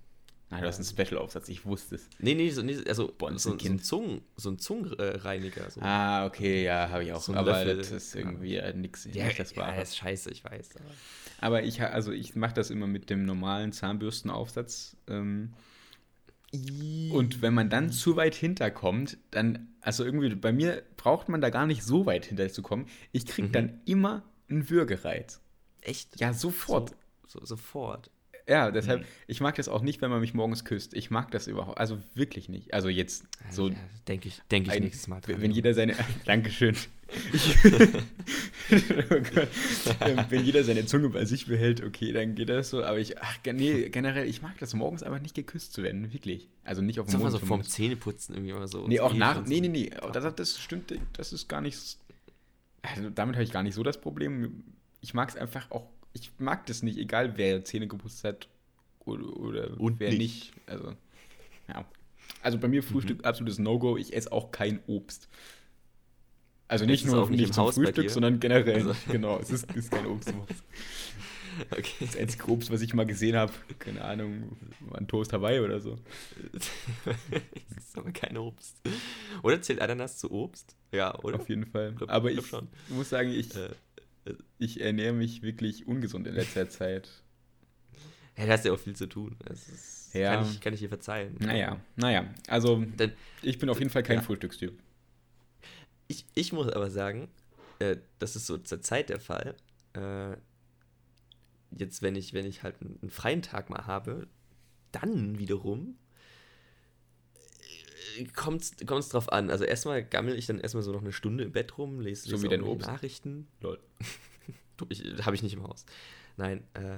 Nein, 0.51 0.61
du 0.61 0.67
hast 0.67 0.75
einen 0.75 0.85
Special-Aufsatz, 0.85 1.49
ich 1.49 1.65
wusste 1.65 1.95
es. 1.95 2.07
Nee, 2.19 2.35
nee, 2.35 2.49
so, 2.51 2.61
nee 2.61 2.77
also 2.87 3.11
so, 3.19 3.37
so, 3.37 3.57
ein. 3.57 3.79
Zungen, 3.79 4.21
so 4.37 4.49
ein 4.51 4.59
Zungenreiniger. 4.59 5.69
So. 5.71 5.81
Ah, 5.81 6.25
okay, 6.27 6.63
ja, 6.63 6.89
habe 6.89 7.03
ich 7.03 7.13
auch. 7.13 7.21
So 7.21 7.31
ein 7.31 7.37
aber 7.39 7.63
Löffel, 7.65 7.77
das 7.77 7.91
ist 7.91 8.13
ja. 8.13 8.21
irgendwie 8.21 8.55
äh, 8.57 8.73
nix, 8.73 9.05
ja, 9.11 9.25
nicht 9.25 9.39
das 9.39 9.55
ja, 9.55 9.63
Wahre. 9.63 9.77
das 9.77 9.89
ist 9.89 9.97
scheiße, 9.97 10.29
ich 10.31 10.43
weiß. 10.43 10.69
Aber 10.75 10.85
Aber 11.39 11.63
ich, 11.63 11.81
also 11.81 12.11
ich 12.11 12.35
mache 12.35 12.53
das 12.53 12.69
immer 12.69 12.85
mit 12.87 13.09
dem 13.09 13.25
normalen 13.25 13.71
Zahnbürstenaufsatz. 13.71 14.95
Ähm, 15.07 15.53
und 17.11 17.41
wenn 17.41 17.53
man 17.53 17.69
dann 17.69 17.91
zu 17.91 18.15
weit 18.15 18.35
hinterkommt, 18.35 19.17
dann, 19.31 19.67
also 19.81 20.05
irgendwie, 20.05 20.33
bei 20.35 20.53
mir 20.53 20.83
braucht 20.95 21.27
man 21.27 21.41
da 21.41 21.49
gar 21.49 21.65
nicht 21.65 21.83
so 21.83 22.05
weit 22.05 22.25
hinter 22.25 22.47
zu 22.49 22.61
kommen. 22.61 22.85
Ich 23.11 23.25
kriege 23.25 23.47
Mhm. 23.49 23.51
dann 23.51 23.81
immer 23.85 24.23
einen 24.49 24.69
Würgereiz. 24.69 25.41
Echt? 25.81 26.19
Ja, 26.19 26.33
sofort. 26.33 26.91
So, 26.91 26.95
so, 27.27 27.43
sofort. 27.45 28.09
Ja, 28.47 28.69
deshalb, 28.69 29.01
Mhm. 29.01 29.05
ich 29.25 29.41
mag 29.41 29.55
das 29.55 29.67
auch 29.67 29.81
nicht, 29.81 30.01
wenn 30.03 30.11
man 30.11 30.19
mich 30.21 30.35
morgens 30.35 30.65
küsst. 30.65 30.93
Ich 30.93 31.09
mag 31.09 31.31
das 31.31 31.47
überhaupt, 31.47 31.79
also 31.79 31.97
wirklich 32.13 32.47
nicht. 32.47 32.75
Also 32.75 32.89
jetzt 32.89 33.25
so, 33.49 33.69
ja, 33.69 33.75
denke 34.07 34.27
ich, 34.27 34.39
denk 34.51 34.67
ich 34.67 34.73
ein, 34.73 34.83
nächstes 34.83 35.07
Mal 35.07 35.19
dran. 35.21 35.41
wenn 35.41 35.49
jeder 35.49 35.73
seine, 35.73 35.95
Dankeschön. 36.25 36.75
Oh 37.09 38.69
Gott. 39.33 39.47
Ähm, 40.01 40.25
wenn 40.29 40.43
jeder 40.45 40.63
seine 40.63 40.85
Zunge 40.85 41.09
bei 41.09 41.25
sich 41.25 41.47
behält, 41.47 41.83
okay, 41.83 42.11
dann 42.11 42.35
geht 42.35 42.49
das 42.49 42.69
so. 42.69 42.83
Aber 42.83 42.99
ich, 42.99 43.19
ach, 43.21 43.37
nee, 43.51 43.89
generell, 43.89 44.27
ich 44.27 44.41
mag 44.41 44.57
das 44.59 44.73
morgens 44.73 45.03
einfach 45.03 45.21
nicht 45.21 45.35
geküsst 45.35 45.73
zu 45.73 45.83
werden, 45.83 46.13
wirklich. 46.13 46.47
Also 46.63 46.81
nicht 46.81 46.99
auf 46.99 47.07
dem 47.07 47.19
Mund. 47.19 47.31
so 47.31 47.39
vorm. 47.39 47.63
Zähneputzen 47.63 48.35
irgendwie 48.35 48.53
mal 48.53 48.67
so. 48.67 48.87
Nee, 48.87 48.99
auch 48.99 49.09
Zähne 49.09 49.19
nach. 49.19 49.45
Nee, 49.45 49.61
nee, 49.61 49.67
nee. 49.69 49.91
Das, 50.13 50.35
das 50.35 50.59
stimmt, 50.59 50.93
das 51.13 51.33
ist 51.33 51.47
gar 51.47 51.61
nicht. 51.61 51.97
Also 52.81 53.09
damit 53.09 53.35
habe 53.35 53.43
ich 53.43 53.51
gar 53.51 53.63
nicht 53.63 53.73
so 53.75 53.83
das 53.83 53.99
Problem. 53.99 54.63
Ich 55.01 55.13
mag 55.13 55.29
es 55.29 55.35
einfach 55.35 55.69
auch. 55.71 55.87
Ich 56.17 56.31
mag 56.39 56.65
das 56.65 56.81
nicht, 56.81 56.97
egal 56.97 57.37
wer 57.37 57.63
Zähne 57.65 57.87
geputzt 57.87 58.23
hat 58.23 58.47
oder, 59.05 59.25
oder 59.37 59.79
Und 59.79 59.99
wer 59.99 60.09
nicht. 60.09 60.19
nicht. 60.19 60.53
Also, 60.65 60.93
ja. 61.67 61.85
Also 62.41 62.57
bei 62.57 62.67
mir 62.67 62.81
Frühstück 62.81 63.19
Mhm. 63.19 63.25
absolutes 63.25 63.59
No-Go. 63.59 63.97
Ich 63.97 64.15
esse 64.15 64.31
auch 64.31 64.49
kein 64.51 64.79
Obst. 64.87 65.27
Also 66.67 66.85
nicht 66.85 67.05
nur 67.05 67.21
auch 67.21 67.29
nicht 67.29 67.53
zum 67.53 67.63
Haus 67.65 67.75
Frühstück, 67.75 68.09
sondern 68.09 68.39
generell. 68.39 68.73
Also- 68.75 68.95
Genau, 69.11 69.37
es 69.39 69.51
ist, 69.51 69.71
ist 69.75 69.91
kein 69.91 70.05
Obst. 70.07 70.33
Okay. 71.71 71.93
Das 72.01 72.17
einzige 72.17 72.49
Obst, 72.51 72.69
was 72.69 72.81
ich 72.81 72.93
mal 72.93 73.05
gesehen 73.05 73.37
habe, 73.37 73.53
keine 73.79 74.03
Ahnung, 74.03 74.57
war 74.81 74.97
ein 74.99 75.07
Toast 75.07 75.31
Hawaii 75.31 75.61
oder 75.61 75.79
so. 75.79 75.95
das 76.51 76.69
ist 77.77 77.97
aber 77.97 78.11
kein 78.11 78.37
Obst. 78.37 78.75
Oder 79.41 79.61
zählt 79.61 79.79
Ananas 79.79 80.17
zu 80.17 80.29
Obst? 80.31 80.75
Ja, 80.91 81.17
oder? 81.23 81.37
Auf 81.39 81.47
jeden 81.47 81.65
Fall. 81.65 81.93
Glaub- 81.93 82.09
Aber 82.09 82.29
glaub 82.29 82.43
ich 82.43 82.49
schon. 82.49 82.67
muss 82.89 83.07
sagen, 83.09 83.29
ich, 83.29 83.55
Äh, 83.55 83.69
ich 84.57 84.81
ernähre 84.81 85.13
mich 85.13 85.41
wirklich 85.41 85.87
ungesund 85.87 86.27
in 86.27 86.33
letzter 86.35 86.69
Zeit. 86.69 87.09
ja, 88.37 88.45
da 88.45 88.53
hast 88.53 88.65
ja 88.65 88.73
auch 88.73 88.79
viel 88.79 88.95
zu 88.95 89.07
tun. 89.07 89.35
Das 89.45 89.67
ist, 89.69 90.13
Ja. 90.13 90.35
kann, 90.35 90.45
ich, 90.51 90.61
kann 90.61 90.73
ich 90.73 90.79
dir 90.79 90.89
verzeihen. 90.89 91.35
Naja, 91.39 91.79
naja. 91.95 92.33
Also, 92.47 92.77
Denn 92.83 93.11
ich 93.41 93.57
bin 93.59 93.69
auf 93.69 93.79
jeden 93.79 93.91
Fall 93.91 94.03
kein 94.03 94.17
Ja. 94.17 94.21
Frühstückstyp. 94.21 94.77
ich, 96.07 96.25
ich 96.35 96.53
muss 96.53 96.69
aber 96.69 96.89
sagen, 96.89 97.27
äh, 97.79 97.97
das 98.19 98.35
ist 98.35 98.45
so 98.47 98.57
zur 98.57 98.81
Zeit 98.81 99.09
der 99.09 99.19
Fall. 99.19 99.55
Äh, 99.93 100.35
jetzt, 101.77 102.01
wenn 102.01 102.15
ich, 102.15 102.33
wenn 102.33 102.45
ich 102.45 102.63
halt 102.63 102.81
einen, 102.81 102.97
einen 103.01 103.11
freien 103.11 103.41
Tag 103.41 103.69
mal 103.69 103.85
habe, 103.85 104.27
dann 104.91 105.37
wiederum 105.39 105.97
kommt 108.33 108.61
es 108.61 109.09
drauf 109.09 109.31
an. 109.31 109.49
Also 109.49 109.63
erstmal 109.63 110.03
gammel 110.03 110.35
ich 110.37 110.45
dann 110.45 110.59
erstmal 110.59 110.83
so 110.83 110.91
noch 110.91 111.01
eine 111.01 111.13
Stunde 111.13 111.43
im 111.43 111.51
Bett 111.51 111.77
rum, 111.77 111.99
lese, 111.99 112.29
So 112.29 112.41
wie 112.41 112.47
dein 112.47 112.63
Obst. 112.63 112.87
Nachrichten. 112.87 113.47
Lol. 113.61 113.79
Habe 115.21 115.35
ich 115.35 115.43
nicht 115.43 115.53
im 115.53 115.63
Haus. 115.63 115.85
Nein, 116.37 116.63
äh, 116.73 116.97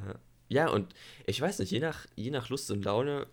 ja, 0.50 0.70
und 0.70 0.94
ich 1.26 1.40
weiß 1.40 1.60
nicht, 1.60 1.72
je 1.72 1.80
nach, 1.80 2.06
je 2.16 2.32
nach 2.32 2.50
Lust 2.50 2.72
und 2.72 2.84
Laune 2.84 3.28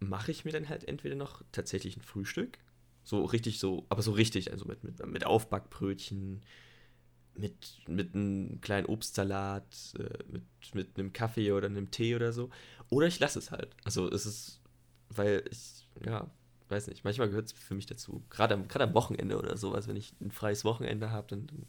mache 0.00 0.30
ich 0.30 0.44
mir 0.44 0.52
dann 0.52 0.68
halt 0.68 0.86
entweder 0.86 1.16
noch 1.16 1.42
tatsächlich 1.50 1.96
ein 1.96 2.02
Frühstück. 2.02 2.58
So 3.04 3.24
richtig 3.24 3.58
so, 3.58 3.86
aber 3.88 4.02
so 4.02 4.12
richtig, 4.12 4.52
also 4.52 4.66
mit, 4.66 4.84
mit, 4.84 5.04
mit 5.06 5.24
Aufbackbrötchen, 5.24 6.42
mit, 7.34 7.80
mit 7.86 8.14
einem 8.14 8.60
kleinen 8.60 8.86
Obstsalat, 8.86 9.94
äh, 9.98 10.24
mit, 10.30 10.42
mit 10.74 10.98
einem 10.98 11.12
Kaffee 11.12 11.52
oder 11.52 11.66
einem 11.66 11.90
Tee 11.90 12.14
oder 12.14 12.32
so. 12.32 12.50
Oder 12.90 13.06
ich 13.06 13.18
lasse 13.18 13.38
es 13.38 13.50
halt. 13.50 13.74
Also 13.84 14.10
es 14.10 14.26
ist, 14.26 14.60
weil 15.08 15.42
ich, 15.50 15.88
ja, 16.04 16.30
weiß 16.70 16.88
nicht, 16.88 17.04
manchmal 17.04 17.28
gehört 17.28 17.46
es 17.46 17.52
für 17.52 17.74
mich 17.74 17.86
dazu. 17.86 18.22
Gerade 18.30 18.54
am, 18.54 18.68
gerade 18.68 18.84
am 18.84 18.94
Wochenende 18.94 19.38
oder 19.38 19.56
sowas, 19.56 19.88
wenn 19.88 19.96
ich 19.96 20.12
ein 20.20 20.30
freies 20.30 20.64
Wochenende 20.64 21.10
habe, 21.10 21.26
dann, 21.28 21.46
dann 21.46 21.66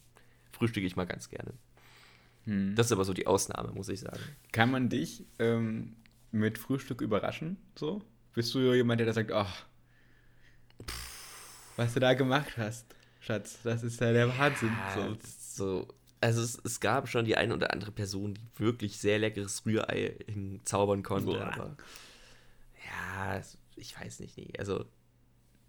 frühstücke 0.52 0.86
ich 0.86 0.96
mal 0.96 1.06
ganz 1.06 1.30
gerne. 1.30 1.54
Hm. 2.46 2.76
Das 2.76 2.88
ist 2.88 2.92
aber 2.92 3.06
so 3.06 3.14
die 3.14 3.28
Ausnahme, 3.28 3.72
muss 3.72 3.90
ich 3.90 4.00
sagen. 4.00 4.22
Kann 4.52 4.72
man 4.72 4.90
dich 4.90 5.26
ähm, 5.40 5.96
mit 6.32 6.58
Frühstück 6.58 7.02
überraschen? 7.02 7.58
So? 7.76 8.02
Bist 8.34 8.54
du 8.54 8.74
jemand, 8.74 9.00
der 9.00 9.08
da 9.08 9.14
sagt, 9.14 9.32
ach, 9.32 9.66
was 11.76 11.94
du 11.94 12.00
da 12.00 12.14
gemacht 12.14 12.58
hast, 12.58 12.86
Schatz, 13.20 13.60
das 13.64 13.84
ist 13.84 14.00
ja 14.02 14.12
der 14.14 14.38
Wahnsinn. 14.38 14.70
Ja, 14.70 14.96
so. 14.96 15.18
so. 15.40 15.88
Also 16.22 16.42
es, 16.42 16.60
es, 16.66 16.80
gab 16.82 17.08
schon 17.08 17.24
die 17.24 17.38
eine 17.38 17.54
oder 17.54 17.72
andere 17.72 17.92
Person, 17.92 18.34
die 18.34 18.42
wirklich 18.58 18.98
sehr 18.98 19.20
leckeres 19.20 19.66
Rührei 19.66 20.18
hinzaubern 20.28 21.04
konnte, 21.04 21.32
Boah. 21.32 21.54
aber 21.54 21.78
ja, 22.86 23.42
ich 23.80 24.00
weiß 24.00 24.20
nicht, 24.20 24.38
nee. 24.38 24.52
Also, 24.58 24.86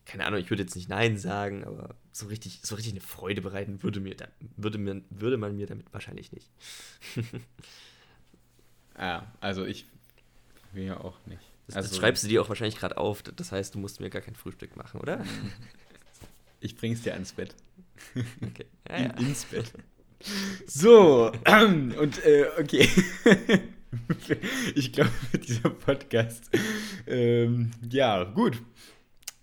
keine 0.04 0.26
Ahnung, 0.26 0.40
ich 0.40 0.50
würde 0.50 0.62
jetzt 0.62 0.74
nicht 0.74 0.88
Nein 0.88 1.18
sagen, 1.18 1.64
aber 1.64 1.94
so 2.12 2.26
richtig, 2.26 2.60
so 2.62 2.74
richtig 2.74 2.94
eine 2.94 3.00
Freude 3.00 3.42
bereiten 3.42 3.82
würde 3.82 4.00
mir 4.00 4.16
da, 4.16 4.28
würde 4.56 4.78
mir, 4.78 5.02
würde 5.10 5.36
man 5.36 5.56
mir 5.56 5.66
damit 5.66 5.92
wahrscheinlich 5.92 6.32
nicht. 6.32 6.50
ja, 8.98 9.32
also 9.40 9.64
ich 9.64 9.86
will 10.72 10.84
ja 10.84 11.00
auch 11.00 11.16
nicht. 11.26 11.42
Das, 11.66 11.76
also, 11.76 11.88
das 11.88 11.98
schreibst 11.98 12.24
du 12.24 12.28
dir 12.28 12.42
auch 12.42 12.48
wahrscheinlich 12.48 12.76
gerade 12.76 12.96
auf, 12.96 13.22
das 13.22 13.52
heißt, 13.52 13.74
du 13.74 13.78
musst 13.78 14.00
mir 14.00 14.10
gar 14.10 14.22
kein 14.22 14.34
Frühstück 14.34 14.76
machen, 14.76 15.00
oder? 15.00 15.24
Ich 16.62 16.76
bring's 16.76 17.00
dir 17.00 17.14
ans 17.14 17.32
Bett. 17.32 17.54
Okay. 18.42 18.66
Ja, 18.86 18.96
In, 18.96 19.04
ja. 19.04 19.10
Ins 19.16 19.46
Bett. 19.46 19.72
So, 20.66 21.32
und 21.32 22.24
äh, 22.24 22.46
okay. 22.58 22.86
ich 24.74 24.92
glaube, 24.92 25.10
dieser 25.46 25.70
Podcast. 25.70 26.50
Ähm, 27.06 27.70
ja, 27.90 28.24
gut. 28.24 28.60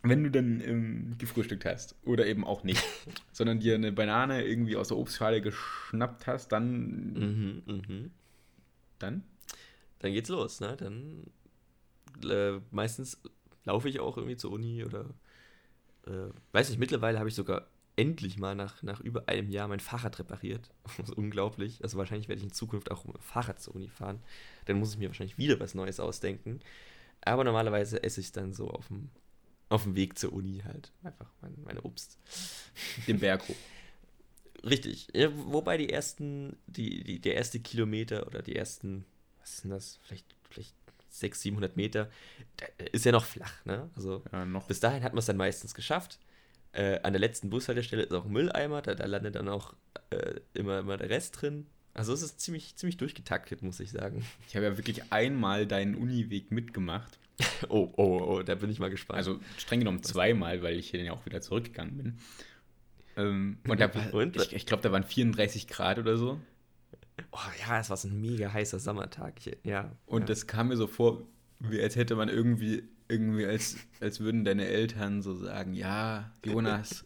Wenn 0.04 0.24
du 0.24 0.32
dann 0.32 0.62
ähm, 0.62 1.16
gefrühstückt 1.18 1.66
hast 1.66 1.96
oder 2.06 2.28
eben 2.28 2.46
auch 2.46 2.64
nicht, 2.64 2.84
sondern 3.32 3.60
dir 3.60 3.76
eine 3.76 3.92
Banane 3.92 4.46
irgendwie 4.46 4.78
aus 4.78 4.90
der 4.90 4.98
Obstschale 4.98 5.42
geschnappt 5.42 6.28
hast, 6.28 6.50
dann. 6.52 7.14
Mhm, 7.14 7.64
mh. 7.66 8.10
Dann? 9.00 9.24
Dann 10.00 10.14
geht's 10.14 10.30
los, 10.30 10.60
ne? 10.60 10.78
Dann 10.78 11.24
äh, 12.24 12.60
meistens 12.72 13.20
laufe 13.66 13.90
ich 13.90 14.00
auch 14.00 14.18
irgendwie 14.18 14.38
zur 14.38 14.52
Uni 14.52 14.84
oder 14.86 15.06
äh, 16.06 16.32
weiß 16.54 16.70
nicht, 16.70 16.80
mittlerweile 16.80 17.20
habe 17.20 17.30
ich 17.30 17.36
sogar 17.36 17.68
endlich 17.98 18.38
mal 18.38 18.56
nach, 18.56 18.82
nach 18.84 19.02
über 19.02 19.28
einem 19.28 19.50
Jahr 19.50 19.68
mein 19.68 19.82
Fahrrad 19.82 20.20
repariert. 20.20 20.70
Das 20.98 21.10
ist 21.10 21.18
unglaublich. 21.18 21.84
Also 21.84 21.98
wahrscheinlich 21.98 22.30
werde 22.30 22.40
ich 22.40 22.46
in 22.46 22.54
Zukunft 22.54 22.92
auch 22.92 23.04
mit 23.04 23.16
dem 23.16 23.22
Fahrrad 23.22 23.60
zur 23.62 23.76
Uni 23.76 23.90
fahren. 23.90 24.20
Dann 24.66 24.80
muss 24.80 24.94
ich 24.94 24.98
mir 24.98 25.10
wahrscheinlich 25.10 25.38
wieder 25.38 25.60
was 25.60 25.76
Neues 25.76 26.00
ausdenken. 26.00 26.62
Aber 27.22 27.44
normalerweise 27.44 28.02
esse 28.04 28.22
ich 28.22 28.32
dann 28.32 28.54
so 28.54 28.70
auf 28.70 28.88
dem, 28.88 29.10
auf 29.70 29.84
dem 29.84 29.96
Weg 29.96 30.18
zur 30.18 30.32
Uni 30.32 30.62
halt. 30.64 30.92
Einfach 31.04 31.30
mein, 31.42 31.56
meine 31.66 31.82
Obst. 31.82 32.18
Den 33.08 33.20
Berg 33.20 33.48
hoch. 33.48 33.56
Richtig. 34.64 35.08
Ja, 35.14 35.30
wobei 35.34 35.78
die 35.78 35.90
ersten, 35.90 36.56
die, 36.68 37.04
die, 37.04 37.20
der 37.20 37.36
erste 37.36 37.60
Kilometer 37.60 38.28
oder 38.28 38.42
die 38.42 38.56
ersten, 38.56 39.06
was 39.40 39.62
denn 39.62 39.72
das? 39.72 40.00
Vielleicht, 40.04 40.26
vielleicht 40.50 40.74
600, 41.10 41.42
700 41.42 41.78
Meter, 41.78 42.10
ist 42.92 43.06
ja 43.06 43.12
noch 43.12 43.26
flach, 43.26 43.66
ne? 43.66 43.90
Also 43.96 44.24
ja, 44.32 44.46
bis 44.68 44.80
dahin 44.80 45.04
hat 45.04 45.14
man 45.14 45.20
es 45.20 45.26
dann 45.26 45.38
meistens 45.38 45.74
geschafft. 45.74 46.20
Äh, 46.78 47.00
an 47.02 47.12
der 47.12 47.20
letzten 47.20 47.50
Bushaltestelle 47.50 48.04
ist 48.04 48.14
auch 48.14 48.26
ein 48.26 48.32
Mülleimer, 48.32 48.84
da, 48.84 48.94
da 48.94 49.06
landet 49.06 49.34
dann 49.34 49.50
auch 49.50 49.74
äh, 50.12 50.36
immer, 50.54 50.80
immer 50.80 50.98
der 50.98 51.10
Rest 51.10 51.42
drin. 51.42 51.66
Also 51.96 52.14
es 52.14 52.22
ist 52.22 52.40
ziemlich, 52.40 52.76
ziemlich 52.76 52.98
durchgetaktet, 52.98 53.64
muss 53.64 53.80
ich 53.80 53.90
sagen. 53.90 54.24
Ich 54.48 54.56
habe 54.56 54.68
ja 54.68 54.78
wirklich 54.78 55.12
einmal 55.12 55.66
deinen 55.66 55.96
Uniweg 55.96 56.52
mitgemacht. 56.52 57.18
oh, 57.70 57.92
oh, 57.98 58.22
oh, 58.22 58.44
da 58.44 58.54
bin 58.54 58.70
ich 58.70 58.78
mal 58.78 58.92
gespannt. 58.92 59.18
Also 59.18 59.40
streng 59.58 59.80
genommen 59.80 60.04
zweimal, 60.04 60.62
weil 60.62 60.78
ich 60.78 60.92
hier 60.92 61.00
dann 61.00 61.08
ja 61.08 61.14
auch 61.14 61.26
wieder 61.26 61.42
zurückgegangen 61.42 61.98
bin. 61.98 62.18
Ähm, 63.16 63.58
und, 63.68 63.80
da 63.80 63.96
war, 63.96 64.14
und? 64.14 64.36
ich, 64.36 64.54
ich 64.54 64.66
glaube, 64.68 64.84
da 64.84 64.92
waren 64.92 65.04
34 65.04 65.68
Grad 65.68 65.98
oder 65.98 66.16
so. 66.16 66.40
Oh 67.32 67.40
ja, 67.68 67.80
es 67.80 67.90
war 67.90 67.98
so 67.98 68.08
ein 68.08 68.22
mega 68.22 68.54
heißer 68.54 68.78
Sommertag. 68.78 69.34
Ja. 69.64 69.92
Und 70.06 70.22
ja. 70.22 70.28
das 70.28 70.46
kam 70.46 70.68
mir 70.68 70.78
so 70.78 70.86
vor, 70.86 71.24
wie 71.58 71.82
als 71.82 71.96
hätte 71.96 72.16
man 72.16 72.30
irgendwie, 72.30 72.84
irgendwie 73.10 73.46
als, 73.46 73.78
als 74.00 74.20
würden 74.20 74.44
deine 74.46 74.68
Eltern 74.68 75.22
so 75.22 75.34
sagen, 75.34 75.74
ja, 75.74 76.32
Jonas, 76.44 77.06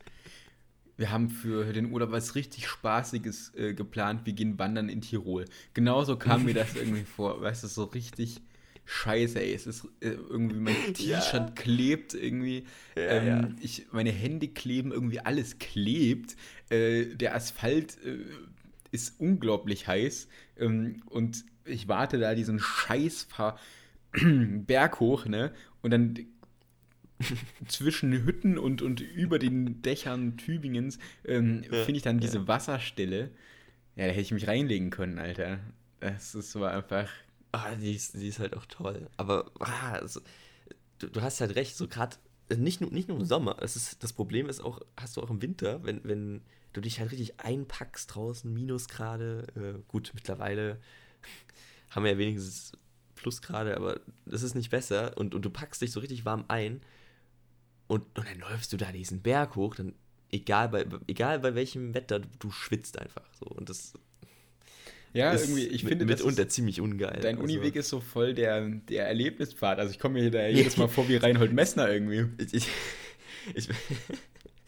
wir 0.98 1.12
haben 1.12 1.30
für 1.30 1.74
den 1.74 1.92
Urlaub 1.92 2.12
was 2.12 2.36
richtig 2.36 2.68
Spaßiges 2.68 3.54
äh, 3.56 3.74
geplant, 3.74 4.26
wir 4.26 4.34
gehen 4.34 4.60
wandern 4.60 4.90
in 4.90 5.02
Tirol. 5.02 5.46
Genauso 5.74 6.18
kam 6.18 6.46
mir 6.46 6.54
das 6.54 6.76
irgendwie 6.76 7.04
vor, 7.04 7.42
weißt 7.42 7.64
du, 7.64 7.68
so 7.68 7.86
richtig 7.86 8.42
scheiße, 8.86 9.42
ey, 9.42 9.54
es 9.54 9.68
ist 9.68 9.86
äh, 10.02 10.10
irgendwie, 10.10 10.60
mein 10.60 10.76
T-Shirt 10.94 11.34
ja. 11.34 11.52
klebt 11.56 12.14
irgendwie, 12.14 12.66
ja, 12.96 13.02
ähm, 13.04 13.28
ja. 13.28 13.50
Ich, 13.62 13.88
meine 13.92 14.12
Hände 14.12 14.48
kleben, 14.48 14.92
irgendwie 14.92 15.20
alles 15.20 15.60
klebt, 15.60 16.36
äh, 16.70 17.06
der 17.16 17.36
Asphalt 17.36 17.98
äh, 18.04 18.18
ist 18.92 19.20
unglaublich 19.20 19.88
heiß 19.88 20.28
ähm, 20.58 21.02
und 21.06 21.46
ich 21.66 21.88
warte 21.88 22.20
da 22.20 22.36
diesen 22.36 22.60
scheiß 22.60 23.28
Berg 24.22 25.00
hoch, 25.00 25.26
ne? 25.26 25.54
Und 25.82 25.92
dann 25.92 26.16
zwischen 27.68 28.12
Hütten 28.12 28.58
und, 28.58 28.82
und 28.82 29.02
über 29.02 29.40
den 29.40 29.82
Dächern 29.82 30.38
Tübingens 30.38 31.00
ähm, 31.26 31.64
ja, 31.64 31.84
finde 31.84 31.98
ich 31.98 32.04
dann 32.04 32.20
diese 32.20 32.40
ja. 32.40 32.48
Wasserstelle. 32.48 33.32
Ja, 33.96 34.08
da 34.08 34.12
hätte 34.12 34.22
ich 34.22 34.32
mich 34.32 34.48
reinlegen 34.48 34.90
können, 34.90 35.20
Alter. 35.20 35.60
Das 36.00 36.34
ist 36.34 36.52
so 36.52 36.64
einfach. 36.64 37.10
Ah, 37.52 37.76
die 37.76 37.94
ist, 37.94 38.16
die 38.16 38.28
ist 38.28 38.40
halt 38.40 38.56
auch 38.56 38.66
toll. 38.66 39.10
Aber 39.18 39.52
ah, 39.60 39.94
also, 39.94 40.22
du, 41.00 41.08
du, 41.08 41.22
hast 41.22 41.42
halt 41.42 41.56
recht, 41.56 41.76
so 41.76 41.88
gerade 41.88 42.18
nicht, 42.56 42.82
nicht 42.82 43.10
nur 43.10 43.20
im 43.20 43.26
Sommer. 43.26 43.58
Es 43.62 43.76
ist, 43.76 44.04
das 44.04 44.14
Problem 44.14 44.48
ist 44.48 44.62
auch, 44.62 44.80
hast 44.98 45.18
du 45.18 45.22
auch 45.22 45.30
im 45.30 45.42
Winter, 45.42 45.84
wenn, 45.84 46.02
wenn 46.04 46.42
du 46.74 46.82
dich 46.82 47.00
halt 47.00 47.12
richtig 47.12 47.40
einpackst 47.40 48.16
draußen, 48.16 48.52
Minusgrade. 48.52 49.48
Äh, 49.56 49.82
gut, 49.88 50.12
mittlerweile 50.14 50.80
haben 51.90 52.04
wir 52.04 52.14
ja 52.14 52.18
wenigstens 52.18 52.72
Plusgrade, 53.22 53.78
aber 53.78 54.00
das 54.26 54.44
ist 54.44 54.56
nicht 54.56 54.72
besser. 54.72 55.18
Und, 55.18 55.36
und 55.36 55.44
du 55.44 55.50
packst 55.50 55.82
dich 55.82 55.92
so 55.92 56.00
richtig 56.00 56.26
warm 56.26 56.46
ein 56.48 56.82
und, 57.88 58.04
und 58.18 58.28
dann 58.28 58.40
läufst 58.40 58.74
du 58.74 58.78
da 58.78 58.92
diesen 58.92 59.22
Berg 59.22 59.56
hoch, 59.56 59.76
dann 59.76 59.94
egal 60.32 60.70
bei, 60.70 60.86
egal 61.08 61.40
bei 61.40 61.56
welchem 61.56 61.94
Wetter, 61.94 62.20
du, 62.40 62.52
schwitzt 62.52 62.98
einfach 62.98 63.26
so. 63.40 63.46
Und 63.46 63.70
das 63.70 63.94
ja, 65.14 65.34
irgendwie, 65.34 65.66
ich 65.66 65.84
finde 65.84 66.06
mit, 66.06 66.20
mitunter 66.20 66.48
ziemlich 66.48 66.80
ungeil. 66.80 67.20
Dein 67.22 67.36
also. 67.36 67.44
Uniweg 67.44 67.76
ist 67.76 67.90
so 67.90 68.00
voll 68.00 68.34
der, 68.34 68.62
der 68.62 69.08
Erlebnispfad. 69.08 69.78
Also 69.78 69.92
ich 69.92 70.00
komme 70.00 70.22
mir 70.22 70.32
da 70.32 70.48
jedes 70.48 70.78
Mal 70.78 70.88
vor 70.88 71.10
wie 71.10 71.18
Reinhold 71.18 71.52
Messner 71.52 71.90
irgendwie. 71.90 72.28
Ich, 72.42 72.54
ich, 72.54 72.68
ich, 73.54 73.70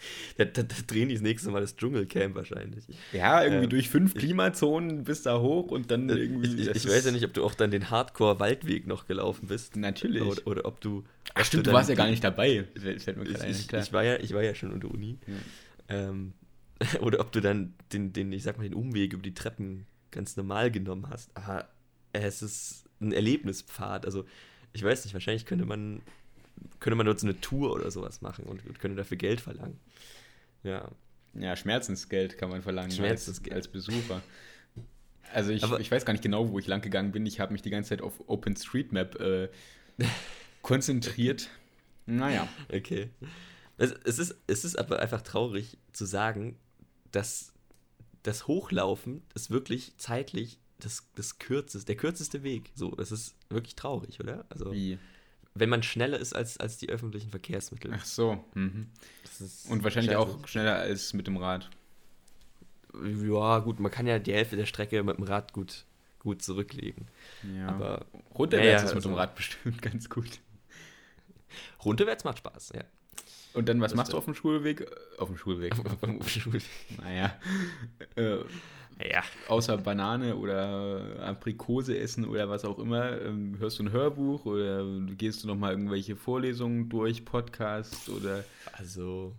da, 0.38 0.45
da, 0.45 0.63
da, 0.63 0.75
drehen 0.88 1.10
die 1.10 1.15
das 1.15 1.22
nächste 1.22 1.51
Mal 1.51 1.62
das 1.62 1.75
Dschungelcamp 1.75 2.36
wahrscheinlich. 2.36 2.86
Ja, 3.12 3.43
irgendwie 3.43 3.65
ähm, 3.65 3.69
durch 3.69 3.89
fünf 3.89 4.13
Klimazonen 4.13 5.03
bis 5.03 5.24
da 5.24 5.39
hoch 5.39 5.72
und 5.72 5.91
dann 5.91 6.10
äh, 6.10 6.15
irgendwie. 6.15 6.62
Ich, 6.62 6.69
ich 6.69 6.88
weiß 6.88 7.05
ja 7.05 7.12
nicht, 7.12 7.25
ob 7.25 7.33
du 7.33 7.43
auch 7.43 7.53
dann 7.53 7.72
den 7.72 7.89
Hardcore-Waldweg 7.89 8.88
noch 8.88 9.07
gelaufen 9.07 9.48
bist. 9.48 9.75
Natürlich. 9.75 10.22
Oder, 10.22 10.48
oder 10.48 10.65
ob 10.65 10.81
du. 10.81 11.03
Ach 11.33 11.45
stimmt, 11.45 11.67
du, 11.67 11.72
du 11.72 11.75
warst 11.75 11.89
ja 11.89 11.95
gar 11.95 12.10
nicht 12.10 12.24
dabei. 12.24 12.65
Ich, 12.75 12.86
ich, 12.86 13.74
ich, 13.74 13.93
war 13.93 14.03
ja, 14.03 14.17
ich 14.17 14.33
war 14.33 14.43
ja 14.43 14.55
schon 14.55 14.72
unter 14.72 14.89
Uni. 14.89 15.17
Ja. 15.89 15.95
Ähm, 16.10 16.33
oder 17.01 17.19
ob 17.19 17.31
du 17.31 17.41
dann 17.41 17.74
den, 17.91 18.13
den, 18.13 18.31
ich 18.31 18.43
sag 18.43 18.57
mal, 18.57 18.63
den 18.63 18.74
Umweg 18.74 19.13
über 19.13 19.24
die 19.24 19.33
Treppen 19.33 19.86
ganz 20.12 20.38
normal 20.38 20.72
genommen 20.72 21.10
hast. 21.10 21.36
Aber 21.36 21.67
es 22.12 22.41
ist 22.41 22.86
ein 23.01 23.12
Erlebnispfad. 23.12 24.05
Also, 24.05 24.25
ich 24.74 24.83
weiß 24.83 25.03
nicht, 25.05 25.13
wahrscheinlich 25.13 25.45
könnte 25.45 25.65
man 25.65 26.01
könnte 26.79 26.95
man 26.95 27.05
dort 27.05 27.19
so 27.19 27.27
eine 27.27 27.39
Tour 27.39 27.74
oder 27.74 27.91
sowas 27.91 28.22
machen 28.22 28.45
und 28.45 28.79
könnte 28.79 28.98
dafür 28.98 29.17
Geld 29.17 29.41
verlangen. 29.41 29.79
Ja. 30.63 30.89
Ja, 31.36 31.55
Schmerzensgeld 31.55 32.38
kann 32.38 32.50
man 32.50 32.62
verlangen 32.62 32.91
Schmerzensgeld. 32.91 33.55
Als, 33.55 33.65
als 33.65 33.72
Besucher. 33.72 34.22
Also 35.34 35.51
ich, 35.51 35.63
ich 35.63 35.91
weiß 35.91 36.05
gar 36.05 36.13
nicht 36.13 36.22
genau, 36.22 36.51
wo 36.51 36.60
ich 36.60 36.67
lang 36.67 36.82
gegangen 36.82 37.12
bin. 37.12 37.25
Ich 37.25 37.39
habe 37.39 37.53
mich 37.53 37.63
die 37.63 37.72
ganze 37.72 37.89
Zeit 37.89 38.01
auf 38.01 38.13
OpenStreetMap 38.27 39.20
äh, 39.20 39.50
konzentriert. 40.62 41.50
Naja. 42.05 42.48
Okay. 42.72 43.10
Es, 43.77 43.91
es, 44.03 44.20
ist, 44.20 44.36
es 44.46 44.63
ist 44.63 44.77
aber 44.77 45.00
einfach 45.00 45.22
traurig 45.22 45.77
zu 45.91 46.05
sagen, 46.05 46.58
dass 47.12 47.51
das 48.22 48.48
Hochlaufen 48.48 49.24
ist 49.34 49.50
wirklich 49.50 49.93
zeitlich 49.98 50.60
das, 50.79 51.08
das 51.15 51.39
kürzeste, 51.39 51.88
der 51.88 51.96
kürzeste 51.96 52.43
Weg. 52.43 52.72
So, 52.75 52.91
das 52.91 53.12
ist 53.12 53.36
wirklich 53.50 53.75
traurig, 53.75 54.20
oder? 54.20 54.46
Also, 54.50 54.72
Wie? 54.72 55.00
Wenn 55.55 55.69
man 55.69 55.83
schneller 55.83 56.19
ist 56.19 56.36
als, 56.36 56.57
als 56.57 56.77
die 56.77 56.89
öffentlichen 56.89 57.29
Verkehrsmittel. 57.29 57.91
Ach 57.93 58.05
so. 58.05 58.43
Mhm. 58.55 58.88
Und 59.69 59.83
wahrscheinlich 59.83 60.15
auch 60.15 60.48
schneller 60.48 60.75
als 60.75 61.13
mit 61.13 61.27
dem 61.27 61.38
Rad. 61.38 61.69
Ja, 63.03 63.60
gut, 63.60 63.79
man 63.79 63.91
kann 63.91 64.07
ja 64.07 64.19
die 64.19 64.33
Hälfte 64.33 64.55
der 64.55 64.65
Strecke 64.65 65.01
mit 65.03 65.17
dem 65.17 65.24
Rad 65.24 65.53
gut, 65.53 65.86
gut 66.19 66.41
zurücklegen. 66.41 67.07
Ja. 67.55 67.67
Aber 67.67 68.05
runterwärts 68.36 68.83
ja, 68.83 68.88
ist 68.88 68.95
mit 68.95 69.05
also, 69.05 69.10
dem 69.10 69.15
Rad 69.15 69.36
bestimmt 69.36 69.81
ganz 69.81 70.10
gut. 70.10 70.39
Runterwärts 71.83 72.24
macht 72.24 72.39
Spaß, 72.39 72.74
ja. 72.75 72.83
Und 73.53 73.69
dann, 73.69 73.79
was 73.81 73.93
machst 73.93 74.13
du 74.13 74.17
auf 74.17 74.25
dem 74.25 74.33
Schulweg? 74.33 74.88
Auf 75.19 75.27
dem 75.27 75.38
Schulweg. 75.38 75.74
auf 75.86 76.00
dem 76.00 76.24
Schulweg. 76.24 76.63
Naja. 76.98 77.36
Ja. 79.00 79.24
Außer 79.48 79.78
Banane 79.78 80.36
oder 80.36 81.20
Aprikose 81.22 81.98
essen 81.98 82.26
oder 82.26 82.50
was 82.50 82.66
auch 82.66 82.80
immer, 82.80 83.22
ähm, 83.22 83.58
hörst 83.60 83.80
du 83.80 83.84
ein 83.84 83.92
Hörbuch 83.92 84.46
oder 84.46 84.86
gehst 85.18 85.44
du 85.44 85.48
nochmal 85.48 85.72
irgendwelche 85.72 86.16
Vorlesungen 86.16 86.90
durch, 86.90 87.26
Podcasts 87.26 88.10
oder. 88.10 88.44
Also, 88.74 89.36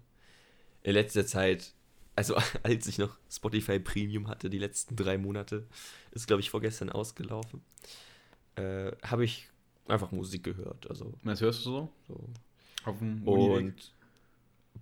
in 0.83 0.93
letzter 0.93 1.27
Zeit, 1.27 1.73
also 2.17 2.37
als 2.63 2.87
ich 2.87 2.99
noch 2.99 3.17
Spotify 3.31 3.79
Premium 3.79 4.29
hatte, 4.29 4.51
die 4.51 4.59
letzten 4.59 4.97
drei 4.97 5.19
Monate, 5.19 5.67
ist 6.13 6.27
glaube 6.27 6.41
ich 6.41 6.51
vorgestern 6.51 6.91
ausgelaufen, 6.91 7.63
äh, 8.57 8.93
habe 9.03 9.25
ich 9.25 9.49
einfach 9.89 10.13
Musik 10.13 10.45
gehört. 10.45 10.89
Also, 10.89 11.15
was 11.23 11.41
hörst 11.41 11.65
du 11.65 11.71
so? 11.71 11.93
so. 12.09 12.29
Auf 12.85 12.99
dem 12.99 13.27
Und 13.27 13.94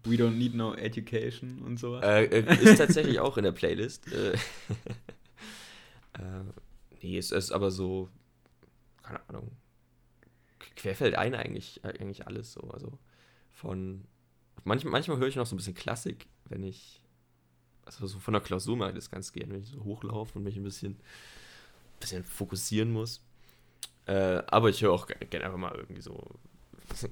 We 0.05 0.17
Don't 0.17 0.37
Need 0.37 0.55
No 0.55 0.75
Education 0.75 1.63
und 1.63 1.79
sowas. 1.79 2.05
Äh, 2.05 2.25
äh, 2.25 2.63
ist 2.63 2.79
tatsächlich 2.79 3.21
auch 3.21 3.37
in 3.37 3.45
der 3.45 3.53
Playlist. 3.53 4.11
Äh, 4.13 4.33
äh, 6.15 6.45
nee, 7.03 7.17
es 7.19 7.31
ist 7.31 7.53
aber 7.53 7.71
so, 7.71 8.09
keine 9.03 9.21
Ahnung, 9.29 9.53
querfällt 10.77 11.15
ein 11.15 11.35
eigentlich, 11.35 11.85
eigentlich 11.85 12.27
alles 12.27 12.53
so. 12.53 12.63
Also 12.71 12.99
von, 13.51 14.05
manchmal, 14.65 14.93
manchmal 14.93 15.19
höre 15.19 15.29
ich 15.29 15.37
noch 15.37 15.47
so 15.47 15.55
ein 15.55 15.59
bisschen 15.59 15.75
Klassik, 15.75 16.27
wenn 16.47 16.63
ich, 16.65 17.01
also 17.85 18.07
so 18.07 18.19
von 18.19 18.33
der 18.33 18.43
Klausur 18.43 18.77
mag 18.77 18.91
ich 18.91 18.97
das 18.97 19.11
ganz 19.11 19.33
gerne, 19.33 19.55
wenn 19.55 19.63
ich 19.63 19.69
so 19.69 19.85
hochlaufe 19.85 20.37
und 20.39 20.45
mich 20.45 20.57
ein 20.57 20.65
bisschen, 20.65 20.99
bisschen 22.01 22.25
fokussieren 22.25 22.91
muss. 22.91 23.25
Äh, 24.07 24.43
aber 24.49 24.69
ich 24.69 24.83
höre 24.83 24.93
auch 24.93 25.07
gerne 25.07 25.47
einfach 25.47 25.59
mal 25.59 25.75
irgendwie 25.77 26.03
so 26.03 26.41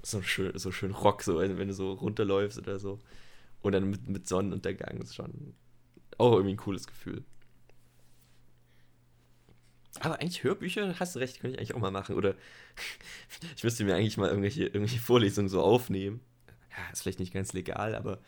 so 0.02 0.22
schön, 0.22 0.58
so 0.58 0.72
schön 0.72 0.92
Rock, 0.92 1.22
so 1.22 1.38
wenn 1.38 1.68
du 1.68 1.74
so 1.74 1.92
runterläufst 1.92 2.58
oder 2.58 2.78
so. 2.78 2.98
Und 3.62 3.72
dann 3.72 3.90
mit, 3.90 4.08
mit 4.08 4.26
Sonnenuntergang 4.26 4.98
ist 4.98 5.14
schon 5.14 5.54
auch 6.18 6.32
irgendwie 6.32 6.54
ein 6.54 6.58
cooles 6.58 6.86
Gefühl. 6.86 7.24
Aber 9.98 10.20
eigentlich 10.20 10.44
Hörbücher, 10.44 10.98
hast 11.00 11.16
du 11.16 11.18
recht, 11.18 11.40
könnte 11.40 11.54
ich 11.54 11.58
eigentlich 11.58 11.74
auch 11.74 11.80
mal 11.80 11.90
machen. 11.90 12.14
Oder 12.14 12.34
ich 13.56 13.64
müsste 13.64 13.84
mir 13.84 13.96
eigentlich 13.96 14.16
mal 14.16 14.28
irgendwelche, 14.28 14.64
irgendwelche 14.64 15.00
Vorlesungen 15.00 15.48
so 15.48 15.62
aufnehmen. 15.62 16.20
Ja, 16.70 16.92
ist 16.92 17.02
vielleicht 17.02 17.18
nicht 17.18 17.34
ganz 17.34 17.52
legal, 17.52 17.94
aber 17.94 18.20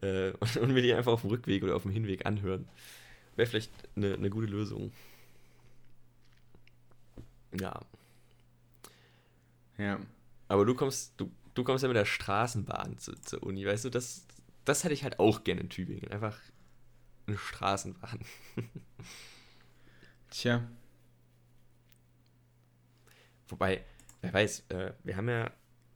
äh, 0.00 0.30
und, 0.40 0.56
und, 0.56 0.72
mir 0.72 0.82
die 0.82 0.94
einfach 0.94 1.12
auf 1.12 1.20
dem 1.20 1.30
Rückweg 1.30 1.62
oder 1.62 1.76
auf 1.76 1.82
dem 1.82 1.90
Hinweg 1.90 2.26
anhören. 2.26 2.68
Wäre 3.36 3.48
vielleicht 3.48 3.72
eine, 3.96 4.14
eine 4.14 4.30
gute 4.30 4.46
Lösung. 4.46 4.92
Ja. 7.58 7.80
Ja. 9.76 9.98
Aber 10.50 10.66
du 10.66 10.74
kommst, 10.74 11.14
du, 11.16 11.30
du 11.54 11.62
kommst 11.62 11.82
ja 11.82 11.88
mit 11.88 11.96
der 11.96 12.04
Straßenbahn 12.04 12.98
zu, 12.98 13.12
zur 13.20 13.40
Uni, 13.44 13.64
weißt 13.64 13.84
du, 13.84 13.88
das, 13.88 14.26
das 14.64 14.82
hätte 14.82 14.94
ich 14.94 15.04
halt 15.04 15.20
auch 15.20 15.44
gerne 15.44 15.60
in 15.60 15.68
Tübingen. 15.68 16.10
Einfach 16.10 16.36
eine 17.28 17.38
Straßenbahn. 17.38 18.18
Tja. 20.30 20.68
Wobei, 23.46 23.84
wer 24.22 24.32
weiß, 24.32 24.64
äh, 24.70 24.92
wir 25.04 25.16
haben 25.16 25.28
ja, 25.28 25.52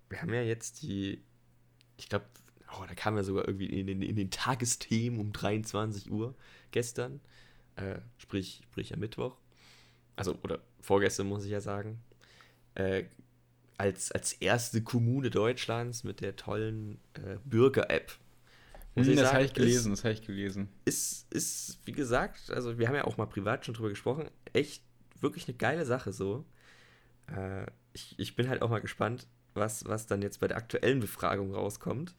wir 0.09 0.23
haben 0.23 0.33
ja 0.33 0.43
jetzt 0.43 0.83
die, 0.83 1.21
ich 1.97 2.09
glaube, 2.09 2.27
oh, 2.79 2.85
da 2.87 2.95
kam 2.95 3.17
ja 3.17 3.25
sogar 3.25 3.49
irgendwie 3.49 3.67
in 3.67 3.89
den, 3.89 4.03
in 4.03 4.15
den 4.15 4.31
Tagesthemen 4.31 5.19
um 5.19 5.33
23 5.33 6.13
Uhr 6.13 6.37
gestern, 6.71 7.21
äh, 7.75 7.99
sprich, 8.19 8.61
sprich 8.71 8.95
am 8.95 9.01
Mittwoch, 9.01 9.37
also, 10.15 10.39
oder 10.45 10.61
vorgestern 10.81 11.27
muss 11.27 11.45
ich 11.45 11.51
ja 11.51 11.61
sagen, 11.61 12.01
äh, 12.77 13.07
als, 13.77 14.13
als 14.13 14.33
erste 14.35 14.83
Kommune 14.83 15.31
Deutschlands 15.31 16.05
mit 16.05 16.21
der 16.21 16.37
tollen 16.37 16.99
äh, 17.15 17.37
Bürger-App. 17.45 18.13
Hm, 18.95 19.17
das 19.17 19.33
habe 19.33 19.45
ich 19.45 19.55
gelesen, 19.55 19.93
ist, 19.93 19.99
das 19.99 20.05
habe 20.05 20.15
ich 20.15 20.23
gelesen. 20.23 20.69
Ist, 20.85 21.33
ist, 21.33 21.79
wie 21.85 21.93
gesagt, 21.93 22.51
also 22.51 22.79
wir 22.79 22.89
haben 22.89 22.95
ja 22.95 23.05
auch 23.05 23.17
mal 23.17 23.27
privat 23.27 23.67
schon 23.67 23.75
drüber 23.75 23.89
gesprochen, 23.89 24.31
echt 24.53 24.85
wirklich 25.21 25.49
eine 25.49 25.57
geile 25.57 25.85
Sache 25.85 26.13
so. 26.13 26.45
Äh, 27.27 27.67
ich, 27.93 28.19
ich 28.19 28.37
bin 28.37 28.49
halt 28.49 28.63
auch 28.63 28.71
mal 28.71 28.81
gespannt, 28.81 29.27
was, 29.55 29.85
was 29.87 30.07
dann 30.07 30.23
jetzt 30.23 30.41
bei 30.41 30.49
der 30.49 30.57
aktuellen 30.57 31.01
Befragung 31.01 31.55
rauskommt. 31.55 32.15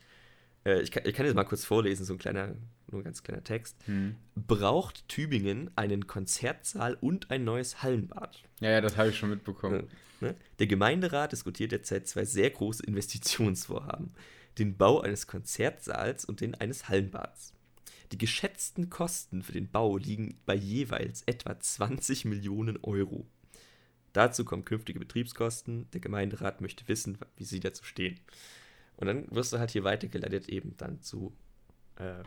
Äh, 0.65 0.81
ich, 0.81 0.91
kann, 0.91 1.03
ich 1.05 1.13
kann 1.13 1.25
jetzt 1.25 1.35
mal 1.35 1.43
kurz 1.43 1.63
vorlesen, 1.63 2.05
so 2.05 2.13
ein 2.13 2.19
kleiner, 2.19 2.55
nur 2.91 3.01
ein 3.01 3.03
ganz 3.03 3.23
kleiner 3.23 3.43
Text. 3.43 3.77
Hm. 3.85 4.15
Braucht 4.35 5.07
Tübingen 5.07 5.71
einen 5.75 6.07
Konzertsaal 6.07 6.97
und 6.99 7.31
ein 7.31 7.43
neues 7.43 7.83
Hallenbad? 7.83 8.43
Ja, 8.59 8.71
ja, 8.71 8.81
das 8.81 8.97
habe 8.97 9.09
ich 9.09 9.17
schon 9.17 9.29
mitbekommen. 9.29 9.87
Ne? 10.21 10.35
Der 10.59 10.67
Gemeinderat 10.67 11.31
diskutiert 11.31 11.71
derzeit 11.71 12.07
zwei 12.07 12.25
sehr 12.25 12.49
große 12.49 12.83
Investitionsvorhaben: 12.83 14.13
den 14.57 14.75
Bau 14.77 15.01
eines 15.01 15.27
Konzertsaals 15.27 16.25
und 16.25 16.41
den 16.41 16.55
eines 16.55 16.89
Hallenbads. 16.89 17.53
Die 18.11 18.17
geschätzten 18.17 18.89
Kosten 18.89 19.41
für 19.41 19.51
den 19.51 19.69
Bau 19.69 19.97
liegen 19.97 20.37
bei 20.45 20.55
jeweils 20.55 21.23
etwa 21.25 21.59
20 21.59 22.25
Millionen 22.25 22.77
Euro. 22.83 23.25
Dazu 24.13 24.45
kommen 24.45 24.63
künftige 24.63 24.99
Betriebskosten. 24.99 25.89
Der 25.91 25.99
Gemeinderat 25.99 26.61
möchte 26.61 26.87
wissen, 26.87 27.17
wie 27.35 27.43
sie 27.43 27.59
dazu 27.59 27.83
stehen. 27.83 28.19
Und 28.97 29.07
dann 29.07 29.25
wirst 29.31 29.53
du 29.53 29.59
halt 29.59 29.71
hier 29.71 29.83
weitergeleitet 29.83 30.49
eben 30.49 30.75
dann 30.77 31.01
zu, 31.01 31.33
äh, 31.97 32.23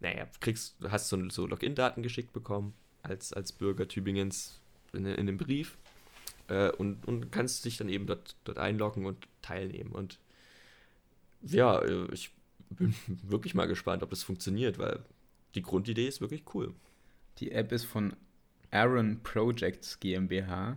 naja, 0.00 0.26
kriegst, 0.40 0.76
hast 0.82 1.08
so, 1.08 1.28
so 1.30 1.46
Login-Daten 1.46 2.02
geschickt 2.02 2.32
bekommen 2.32 2.74
als, 3.02 3.32
als 3.32 3.52
Bürger 3.52 3.88
Tübingens 3.88 4.60
in, 4.92 5.06
in 5.06 5.26
dem 5.26 5.38
Brief 5.38 5.78
äh, 6.48 6.70
und, 6.70 7.06
und 7.06 7.32
kannst 7.32 7.64
dich 7.64 7.76
dann 7.76 7.88
eben 7.88 8.06
dort, 8.06 8.36
dort 8.44 8.58
einloggen 8.58 9.06
und 9.06 9.26
teilnehmen. 9.42 9.92
Und 9.92 10.18
ja, 11.42 11.80
äh, 11.80 12.06
ich 12.12 12.30
bin 12.70 12.94
wirklich 13.22 13.54
mal 13.54 13.66
gespannt, 13.66 14.02
ob 14.02 14.10
das 14.10 14.22
funktioniert, 14.22 14.78
weil 14.78 15.00
die 15.54 15.62
Grundidee 15.62 16.08
ist 16.08 16.20
wirklich 16.20 16.42
cool. 16.54 16.74
Die 17.38 17.52
App 17.52 17.72
ist 17.72 17.84
von 17.84 18.14
Aaron 18.70 19.22
Projects 19.22 20.00
GmbH 20.00 20.76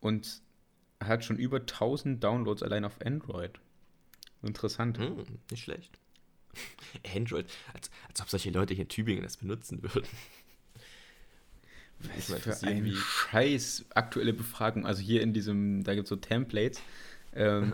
und 0.00 0.42
hat 1.02 1.24
schon 1.24 1.38
über 1.38 1.58
1000 1.58 2.22
Downloads 2.22 2.62
allein 2.62 2.84
auf 2.84 3.00
Android. 3.04 3.60
Interessant. 4.42 4.98
Hm, 4.98 5.24
nicht 5.50 5.62
schlecht. 5.62 5.98
Android, 7.16 7.46
als, 7.72 7.90
als 8.08 8.20
ob 8.20 8.28
solche 8.28 8.50
Leute 8.50 8.74
hier 8.74 8.82
in 8.82 8.88
Tübingen 8.88 9.22
das 9.22 9.36
benutzen 9.38 9.82
würden. 9.82 10.08
Was 12.16 12.58
für 12.58 12.66
ein 12.66 12.84
wie... 12.84 12.96
Scheiß 12.96 13.86
aktuelle 13.94 14.32
Befragung. 14.32 14.86
Also 14.86 15.02
hier 15.02 15.22
in 15.22 15.32
diesem, 15.32 15.84
da 15.84 15.94
gibt 15.94 16.06
es 16.06 16.08
so 16.08 16.16
Templates. 16.16 16.80
Ähm, 17.34 17.72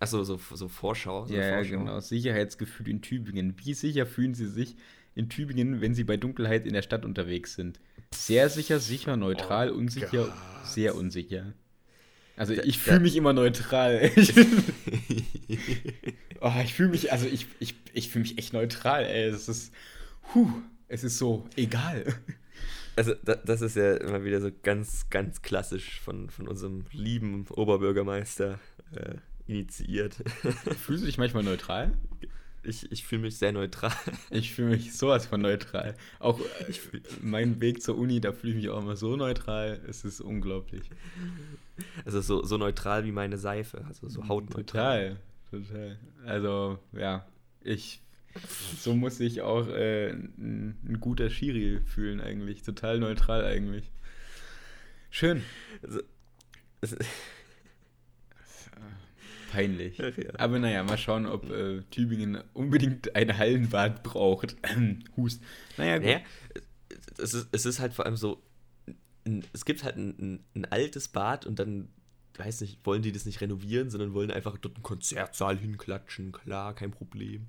Achso, 0.00 0.22
so, 0.24 0.38
so 0.52 0.68
Vorschau. 0.68 1.26
So 1.26 1.34
ja, 1.34 1.54
Vorschau. 1.54 1.78
genau. 1.78 2.00
Sicherheitsgefühl 2.00 2.88
in 2.88 3.02
Tübingen. 3.02 3.54
Wie 3.64 3.72
sicher 3.74 4.04
fühlen 4.04 4.34
Sie 4.34 4.48
sich 4.48 4.76
in 5.14 5.28
Tübingen, 5.28 5.80
wenn 5.80 5.94
Sie 5.94 6.04
bei 6.04 6.16
Dunkelheit 6.16 6.66
in 6.66 6.74
der 6.74 6.82
Stadt 6.82 7.04
unterwegs 7.04 7.54
sind? 7.54 7.80
Sehr 8.12 8.48
sicher, 8.48 8.80
sicher, 8.80 9.16
neutral, 9.16 9.70
oh 9.70 9.76
unsicher, 9.76 10.26
Gott. 10.26 10.32
sehr 10.64 10.94
unsicher. 10.94 11.52
Also 12.36 12.52
ich 12.52 12.78
fühle 12.78 13.00
mich 13.00 13.16
immer 13.16 13.32
neutral. 13.32 14.10
oh, 16.40 16.52
ich 16.64 16.74
fühle 16.74 16.88
mich, 16.88 17.12
also 17.12 17.26
ich, 17.26 17.46
ich, 17.60 17.76
ich 17.92 18.08
fühle 18.10 18.24
mich 18.24 18.38
echt 18.38 18.52
neutral, 18.52 19.04
ey. 19.04 19.28
Es 19.28 19.48
ist, 19.48 19.72
huh, 20.34 20.50
es 20.88 21.04
ist 21.04 21.18
so 21.18 21.46
egal. 21.56 22.04
Also 22.96 23.14
das 23.14 23.60
ist 23.60 23.76
ja 23.76 23.94
immer 23.96 24.24
wieder 24.24 24.40
so 24.40 24.50
ganz, 24.62 25.10
ganz 25.10 25.42
klassisch 25.42 26.00
von, 26.00 26.30
von 26.30 26.46
unserem 26.48 26.84
lieben 26.92 27.46
Oberbürgermeister 27.50 28.60
äh, 28.94 29.16
initiiert. 29.46 30.14
Fühlst 30.80 31.02
du 31.02 31.06
dich 31.06 31.18
manchmal 31.18 31.42
neutral? 31.42 31.92
Ich, 32.64 32.90
ich 32.90 33.04
fühle 33.04 33.22
mich 33.22 33.36
sehr 33.38 33.52
neutral. 33.52 33.92
Ich 34.30 34.52
fühle 34.52 34.70
mich 34.70 34.96
sowas 34.96 35.26
von 35.26 35.40
neutral. 35.40 35.94
Auch 36.18 36.40
äh, 36.60 36.72
fühl, 36.72 37.02
mein 37.20 37.60
Weg 37.60 37.82
zur 37.82 37.96
Uni, 37.96 38.20
da 38.20 38.32
fühle 38.32 38.52
ich 38.52 38.56
mich 38.56 38.68
auch 38.70 38.80
immer 38.80 38.96
so 38.96 39.16
neutral. 39.16 39.80
Es 39.88 40.04
ist 40.04 40.20
unglaublich. 40.20 40.82
Also 42.04 42.20
so, 42.20 42.44
so 42.44 42.56
neutral 42.56 43.04
wie 43.04 43.12
meine 43.12 43.38
Seife, 43.38 43.84
also 43.86 44.08
so 44.08 44.28
hautneutral. 44.28 45.16
Total, 45.50 45.66
total. 45.66 45.98
Also 46.24 46.78
ja, 46.92 47.26
ich 47.62 48.00
so 48.78 48.94
muss 48.94 49.18
sich 49.18 49.42
auch 49.42 49.68
äh, 49.68 50.10
ein, 50.10 50.76
ein, 50.84 50.98
guter 51.00 51.30
Schiri 51.30 51.80
fühlen 51.84 52.20
eigentlich. 52.20 52.62
Total 52.62 52.98
neutral 52.98 53.44
eigentlich. 53.44 53.90
Schön. 55.10 55.42
Also, 55.82 56.00
Peinlich. 59.54 60.02
Ach, 60.02 60.16
ja. 60.16 60.30
Aber 60.38 60.58
naja, 60.58 60.82
mal 60.82 60.98
schauen, 60.98 61.26
ob 61.26 61.48
äh, 61.50 61.82
Tübingen 61.90 62.42
unbedingt 62.52 63.14
ein 63.14 63.36
Hallenbad 63.38 64.02
braucht. 64.02 64.56
Hust. 65.16 65.42
Naja, 65.76 65.98
gut. 65.98 66.06
Naja, 66.06 66.20
es, 67.18 67.34
ist, 67.34 67.48
es 67.52 67.66
ist 67.66 67.78
halt 67.78 67.94
vor 67.94 68.04
allem 68.04 68.16
so, 68.16 68.42
es 69.52 69.64
gibt 69.64 69.84
halt 69.84 69.96
ein, 69.96 70.14
ein, 70.18 70.44
ein 70.54 70.64
altes 70.66 71.08
Bad 71.08 71.46
und 71.46 71.58
dann 71.58 71.88
weiß 72.36 72.62
nicht, 72.62 72.84
wollen 72.84 73.02
die 73.02 73.12
das 73.12 73.26
nicht 73.26 73.40
renovieren, 73.40 73.90
sondern 73.90 74.12
wollen 74.12 74.30
einfach 74.30 74.58
dort 74.58 74.74
einen 74.74 74.82
Konzertsaal 74.82 75.56
hinklatschen. 75.56 76.32
Klar, 76.32 76.74
kein 76.74 76.90
Problem. 76.90 77.46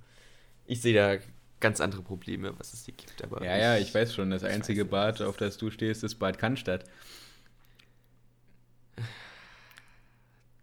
Ich 0.67 0.81
sehe 0.81 0.93
da 0.93 1.17
ganz 1.59 1.81
andere 1.81 2.03
Probleme, 2.03 2.53
was 2.59 2.73
es 2.73 2.85
hier 2.85 2.93
gibt. 2.93 3.23
Aber 3.23 3.43
ja, 3.43 3.57
ja, 3.57 3.77
ich 3.77 3.93
weiß 3.93 4.13
schon. 4.13 4.29
Das 4.29 4.43
einzige 4.43 4.85
Bad, 4.85 5.21
auf 5.21 5.37
das 5.37 5.57
du 5.57 5.71
stehst, 5.71 6.03
ist 6.03 6.15
Bad 6.15 6.37
Cannstatt. 6.37 6.85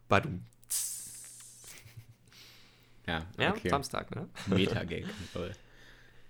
Badum. 0.08 0.44
Ja, 3.06 3.26
Ja, 3.38 3.50
okay. 3.50 3.68
Samstag, 3.68 4.14
ne? 4.14 4.28
Metagag. 4.46 5.04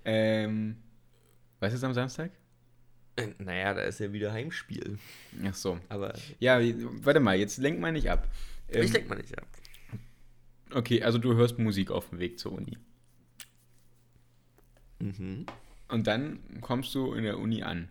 Ähm, 0.04 0.78
was 1.60 1.72
ist 1.72 1.84
am 1.84 1.94
Samstag? 1.94 2.32
Äh, 3.14 3.28
Naja, 3.38 3.72
da 3.72 3.82
ist 3.82 4.00
ja 4.00 4.12
wieder 4.12 4.32
Heimspiel. 4.32 4.98
Ach 5.44 5.54
so. 5.54 5.78
Aber 5.88 6.12
Ja, 6.40 6.58
warte 7.04 7.20
mal, 7.20 7.36
jetzt 7.38 7.58
lenk 7.58 7.78
mal 7.78 7.92
nicht 7.92 8.10
ab. 8.10 8.26
Ähm, 8.68 8.82
ich 8.82 8.90
denke 8.90 9.08
mal 9.10 9.14
nicht, 9.14 9.30
ja. 9.30 9.42
okay, 10.76 11.02
also 11.04 11.18
du 11.18 11.34
hörst 11.34 11.56
Musik 11.60 11.92
auf 11.92 12.08
dem 12.08 12.18
Weg 12.18 12.40
zur 12.40 12.50
Uni. 12.52 12.76
Mhm. 14.98 15.46
Und 15.88 16.06
dann 16.06 16.40
kommst 16.60 16.94
du 16.94 17.12
in 17.14 17.22
der 17.24 17.38
Uni 17.38 17.62
an. 17.62 17.88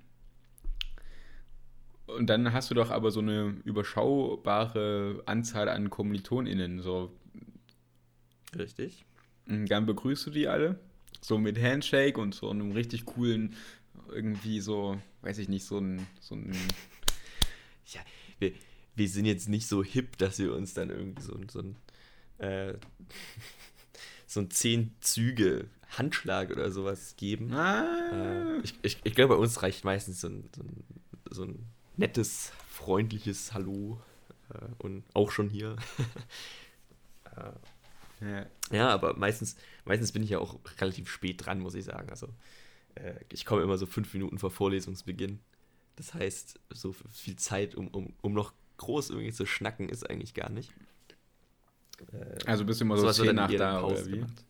Und 2.08 2.28
dann 2.28 2.52
hast 2.52 2.70
du 2.72 2.76
doch 2.76 2.90
aber 2.90 3.12
so 3.12 3.22
eine 3.22 3.56
überschaubare 3.64 5.24
Anzahl 5.28 5.70
an 5.70 5.90
KommilitonInnen. 5.90 6.82
So, 6.82 7.16
Richtig. 8.58 9.06
Und 9.48 9.68
dann 9.68 9.86
begrüßt 9.86 10.26
du 10.28 10.30
die 10.32 10.48
alle. 10.48 10.80
So 11.22 11.38
mit 11.38 11.62
Handshake 11.62 12.20
und 12.20 12.34
so 12.34 12.50
einem 12.50 12.72
richtig 12.72 13.06
coolen, 13.06 13.56
irgendwie 14.10 14.60
so, 14.60 15.00
weiß 15.22 15.38
ich 15.38 15.50
nicht, 15.50 15.66
so 15.66 15.78
ein, 15.78 16.06
so 16.20 16.36
ein 16.36 16.52
Ja, 17.88 18.02
wir, 18.40 18.54
wir 18.96 19.08
sind 19.10 19.26
jetzt 19.26 19.48
nicht 19.50 19.68
so 19.68 19.84
hip, 19.84 20.18
dass 20.18 20.40
wir 20.40 20.54
uns 20.56 20.74
dann 20.74 20.90
irgendwie 20.90 21.22
so, 21.22 21.34
ein- 21.36 21.50
so 21.50 21.60
ein 21.60 21.76
äh, 22.40 22.74
so 24.28 24.40
ein 24.40 24.50
zehn 24.50 24.96
Züge 25.02 25.68
Handschlag 25.90 26.50
oder 26.52 26.72
sowas 26.72 27.16
geben. 27.18 27.54
Ah, 27.54 28.44
Äh, 28.58 28.62
ich 28.64 28.74
ich, 28.82 28.98
ich 29.04 29.14
glaube, 29.14 29.36
bei 29.36 29.42
uns 29.42 29.62
reicht 29.62 29.84
meistens 29.86 30.22
so 30.22 30.28
ein, 30.30 30.50
so 30.56 30.64
ein, 30.64 30.84
so 31.30 31.44
ein 31.44 31.66
nettes, 31.98 32.52
freundliches 32.70 33.54
Hallo 33.54 34.02
äh, 34.54 34.66
und 34.80 35.04
auch 35.14 35.32
schon 35.32 35.50
hier. 35.50 35.76
ja. 38.22 38.46
ja, 38.72 38.90
aber 38.90 39.16
meistens, 39.18 39.56
meistens 39.86 40.12
bin 40.12 40.24
ich 40.24 40.30
ja 40.30 40.40
auch 40.40 40.60
relativ 40.80 41.10
spät 41.10 41.46
dran, 41.46 41.60
muss 41.60 41.76
ich 41.76 41.86
sagen. 41.86 42.10
Also 42.10 42.28
äh, 42.96 43.16
ich 43.32 43.46
komme 43.46 43.64
immer 43.64 43.78
so 43.78 43.86
fünf 43.86 44.14
Minuten 44.14 44.38
vor 44.38 44.52
Vorlesungsbeginn. 44.52 45.40
Das 45.96 46.14
heißt, 46.14 46.60
so 46.70 46.94
viel 47.12 47.36
Zeit, 47.36 47.76
um, 47.76 47.88
um, 47.90 48.14
um 48.22 48.34
noch 48.34 48.54
groß 48.78 49.10
irgendwie 49.12 49.32
zu 49.32 49.46
schnacken, 49.46 49.90
ist 49.90 50.10
eigentlich 50.10 50.34
gar 50.34 50.50
nicht. 50.50 50.72
Äh, 52.12 52.38
Also 52.46 52.66
bist 52.66 52.80
du 52.82 52.86
immer 52.86 52.98
so 52.98 53.12
zehn 53.12 53.36
nach 53.36 53.52
da, 53.52 53.84
oder 53.84 54.06
wie? 54.06 54.12
gemacht. 54.12 54.44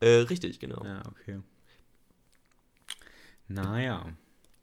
Äh, 0.00 0.08
richtig, 0.28 0.60
genau. 0.60 0.84
Ja, 0.84 1.02
okay. 1.06 1.40
Naja. 3.48 4.12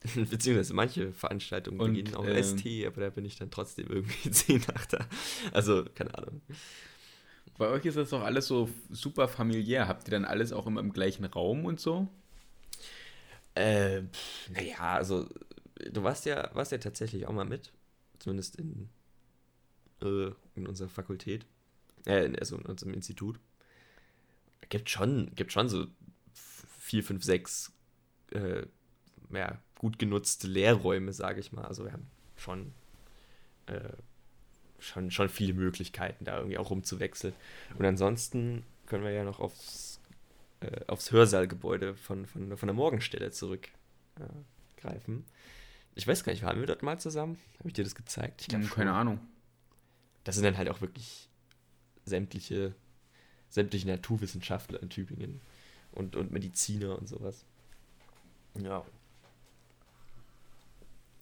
Beziehungsweise 0.15 0.73
manche 0.73 1.11
Veranstaltungen 1.13 1.79
Und, 1.79 1.93
beginnen 1.93 2.15
auch 2.15 2.25
ähm, 2.25 2.43
ST, 2.43 2.85
aber 2.85 3.01
da 3.01 3.09
bin 3.09 3.25
ich 3.25 3.37
dann 3.37 3.49
trotzdem 3.49 3.87
irgendwie 3.87 4.31
10 4.31 4.63
nach 4.67 4.85
da. 4.85 5.07
Also, 5.51 5.85
keine 5.95 6.15
Ahnung. 6.15 6.41
Bei 7.57 7.69
euch 7.69 7.85
ist 7.85 7.97
das 7.97 8.09
doch 8.09 8.21
alles 8.21 8.47
so 8.47 8.69
super 8.89 9.27
familiär. 9.27 9.87
Habt 9.87 10.07
ihr 10.07 10.11
dann 10.11 10.25
alles 10.25 10.51
auch 10.51 10.67
immer 10.67 10.81
im 10.81 10.91
gleichen 10.91 11.25
Raum 11.25 11.65
und 11.65 11.79
so? 11.79 12.07
Äh, 13.55 14.01
naja, 14.51 14.95
also, 14.95 15.29
du 15.91 16.03
warst 16.03 16.25
ja, 16.25 16.49
warst 16.53 16.71
ja 16.73 16.77
tatsächlich 16.77 17.27
auch 17.27 17.33
mal 17.33 17.45
mit. 17.45 17.71
Zumindest 18.19 18.57
in, 18.57 18.89
äh, 20.01 20.31
in 20.55 20.67
unserer 20.67 20.89
Fakultät. 20.89 21.45
Äh, 22.05 22.33
also 22.39 22.57
in 22.57 22.65
unserem 22.65 22.93
Institut. 22.93 23.39
Gibt 24.69 24.89
schon, 24.89 25.31
gibt 25.35 25.51
schon 25.51 25.69
so 25.69 25.87
vier, 26.33 27.03
fünf, 27.03 27.23
sechs 27.23 27.71
äh, 28.31 28.65
ja, 29.31 29.57
gut 29.77 29.99
genutzte 29.99 30.47
Lehrräume, 30.47 31.13
sage 31.13 31.39
ich 31.39 31.51
mal. 31.51 31.65
Also 31.65 31.85
wir 31.85 31.93
haben 31.93 32.07
schon, 32.35 32.73
äh, 33.67 33.93
schon, 34.79 35.11
schon 35.11 35.29
viele 35.29 35.53
Möglichkeiten, 35.53 36.25
da 36.25 36.37
irgendwie 36.37 36.57
auch 36.57 36.69
rumzuwechseln. 36.69 37.33
Und 37.77 37.85
ansonsten 37.85 38.63
können 38.85 39.03
wir 39.03 39.11
ja 39.11 39.23
noch 39.23 39.39
aufs, 39.39 39.99
äh, 40.61 40.81
aufs 40.87 41.11
Hörsaalgebäude 41.11 41.95
von, 41.95 42.25
von, 42.25 42.57
von 42.57 42.67
der 42.67 42.75
Morgenstelle 42.75 43.31
zurückgreifen. 43.31 45.25
ich 45.95 46.07
weiß 46.07 46.23
gar 46.23 46.33
nicht, 46.33 46.43
waren 46.43 46.59
wir 46.59 46.67
dort 46.67 46.83
mal 46.83 46.99
zusammen? 46.99 47.37
Habe 47.59 47.69
ich 47.69 47.73
dir 47.73 47.83
das 47.83 47.95
gezeigt? 47.95 48.41
Ich 48.41 48.47
glaub 48.47 48.61
Hm, 48.61 48.69
keine 48.69 48.93
Ahnung. 48.93 49.19
Das 50.23 50.35
sind 50.35 50.43
dann 50.43 50.57
halt 50.57 50.69
auch 50.69 50.81
wirklich 50.81 51.29
sämtliche, 52.05 52.73
sämtliche 53.49 53.87
Naturwissenschaftler 53.87 54.81
in 54.81 54.89
Tübingen 54.89 55.41
und, 55.91 56.15
und 56.15 56.31
Mediziner 56.31 56.97
und 56.97 57.07
sowas. 57.07 57.45
Ja. 58.55 58.83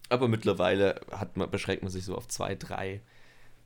Aber 0.09 0.27
mittlerweile 0.27 1.01
hat 1.11 1.37
man, 1.37 1.49
beschränkt 1.49 1.83
man 1.83 1.91
sich 1.91 2.05
so 2.05 2.15
auf 2.15 2.27
zwei, 2.27 2.55
drei, 2.55 3.01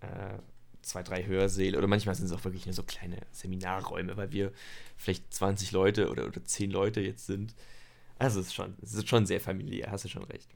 äh, 0.02 0.38
zwei, 0.82 1.04
drei 1.04 1.26
Hörsäle 1.26 1.78
oder 1.78 1.88
manchmal 1.88 2.16
sind 2.16 2.26
es 2.26 2.32
auch 2.32 2.44
wirklich 2.44 2.66
nur 2.66 2.74
so 2.74 2.84
kleine 2.84 3.18
Seminarräume, 3.32 4.16
weil 4.18 4.32
wir 4.32 4.52
vielleicht 4.96 5.34
20 5.34 5.72
Leute 5.72 6.10
oder, 6.10 6.26
oder 6.28 6.44
10 6.44 6.72
Leute 6.72 7.02
jetzt 7.02 7.26
sind. 7.26 7.56
Also 8.20 8.40
es 8.40 8.48
ist 8.48 8.54
schon, 8.54 8.76
es 8.82 8.94
ist 8.94 9.08
schon 9.08 9.26
sehr 9.26 9.42
familiär, 9.42 9.92
hast 9.92 10.06
du 10.06 10.10
schon 10.10 10.24
recht. 10.24 10.50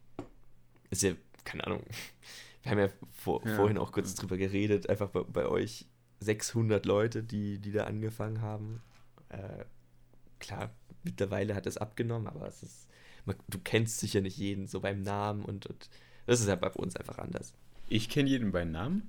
Ist 0.90 1.04
ja, 1.04 1.14
keine 1.44 1.66
Ahnung, 1.68 1.84
wir 2.64 2.72
haben 2.72 2.80
ja, 2.80 2.90
vor, 3.12 3.46
Ja. 3.46 3.56
vorhin 3.56 3.78
auch 3.78 3.92
kurz 3.92 4.16
drüber 4.16 4.38
geredet, 4.38 4.90
einfach 4.90 5.10
bei, 5.10 5.22
bei 5.24 5.46
euch 5.48 5.86
600 6.20 6.86
Leute, 6.86 7.24
die, 7.24 7.60
die 7.60 7.72
da 7.72 7.86
angefangen 7.86 8.42
haben. 8.42 8.82
Äh, 9.30 9.66
klar, 10.40 10.72
mittlerweile 11.04 11.56
hat 11.56 11.66
es 11.66 11.78
abgenommen, 11.78 12.28
aber 12.28 12.48
es 12.48 12.62
ist, 12.64 12.88
man, 13.26 13.36
du 13.50 13.60
kennst 13.60 14.00
sicher 14.00 14.22
nicht 14.22 14.38
jeden 14.38 14.68
so 14.68 14.80
beim 14.80 15.02
Namen 15.02 15.44
und, 15.44 15.66
und 15.66 15.90
das 16.26 16.40
ist 16.40 16.48
ja 16.48 16.56
bei 16.56 16.70
uns 16.70 16.96
einfach 16.96 17.18
anders. 17.18 17.54
Ich 17.90 18.08
kenne 18.10 18.30
jeden 18.30 18.52
bei 18.52 18.64
Namen. 18.64 19.08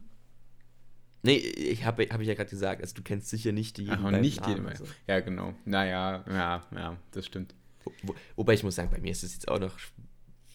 Nee, 1.22 1.36
ich 1.36 1.84
habe 1.84 2.04
hab 2.10 2.20
ich 2.20 2.28
ja 2.28 2.34
gerade 2.34 2.50
gesagt, 2.50 2.80
also 2.80 2.94
du 2.96 3.02
kennst 3.02 3.28
sicher 3.28 3.52
nicht 3.52 3.76
die 3.76 3.88
Ach, 3.88 4.10
nicht 4.10 4.44
jeden 4.46 4.64
bei. 4.64 4.74
Ja, 5.06 5.20
genau. 5.20 5.54
Naja, 5.64 6.24
ja, 6.28 6.66
ja, 6.74 6.96
das 7.12 7.26
stimmt. 7.26 7.54
Wo, 7.84 7.92
wo, 8.02 8.14
wobei 8.36 8.54
ich 8.54 8.64
muss 8.64 8.74
sagen, 8.74 8.90
bei 8.90 8.98
mir 8.98 9.12
ist 9.12 9.22
es 9.22 9.34
jetzt 9.34 9.48
auch 9.48 9.60
noch 9.60 9.78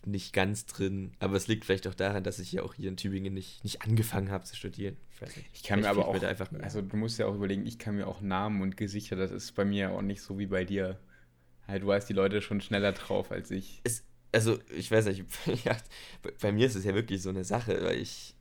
nicht 0.05 0.33
ganz 0.33 0.65
drin, 0.65 1.11
aber 1.19 1.35
es 1.35 1.47
liegt 1.47 1.65
vielleicht 1.65 1.87
auch 1.87 1.93
daran, 1.93 2.23
dass 2.23 2.39
ich 2.39 2.51
ja 2.51 2.63
auch 2.63 2.73
hier 2.73 2.89
in 2.89 2.97
Tübingen 2.97 3.33
nicht, 3.33 3.63
nicht 3.63 3.81
angefangen 3.81 4.31
habe 4.31 4.45
zu 4.45 4.55
studieren. 4.55 4.97
Ich, 5.13 5.21
weiß 5.21 5.35
nicht. 5.35 5.49
Ich 5.53 5.63
kann 5.63 5.81
mir 5.81 5.89
aber 5.89 6.07
auch, 6.07 6.21
einfach 6.23 6.51
mehr. 6.51 6.63
also 6.63 6.81
du 6.81 6.97
musst 6.97 7.19
ja 7.19 7.25
auch 7.27 7.35
überlegen, 7.35 7.65
ich 7.65 7.77
kann 7.77 7.95
mir 7.95 8.07
auch 8.07 8.21
Namen 8.21 8.61
und 8.61 8.77
Gesichter, 8.77 9.15
das 9.15 9.31
ist 9.31 9.53
bei 9.53 9.65
mir 9.65 9.91
auch 9.91 10.01
nicht 10.01 10.21
so 10.21 10.39
wie 10.39 10.47
bei 10.47 10.63
dir. 10.63 10.99
Halt, 11.67 11.83
du 11.83 11.91
hast 11.91 12.05
die 12.05 12.13
Leute 12.13 12.41
schon 12.41 12.61
schneller 12.61 12.93
drauf 12.93 13.31
als 13.31 13.51
ich. 13.51 13.81
es, 13.83 14.05
also 14.31 14.59
ich 14.75 14.89
weiß 14.89 15.05
nicht, 15.07 15.25
bei 16.41 16.51
mir 16.51 16.65
ist 16.65 16.75
es 16.75 16.85
ja 16.85 16.93
wirklich 16.93 17.21
so 17.21 17.29
eine 17.29 17.43
Sache, 17.43 17.83
weil 17.83 17.99
ich 17.99 18.36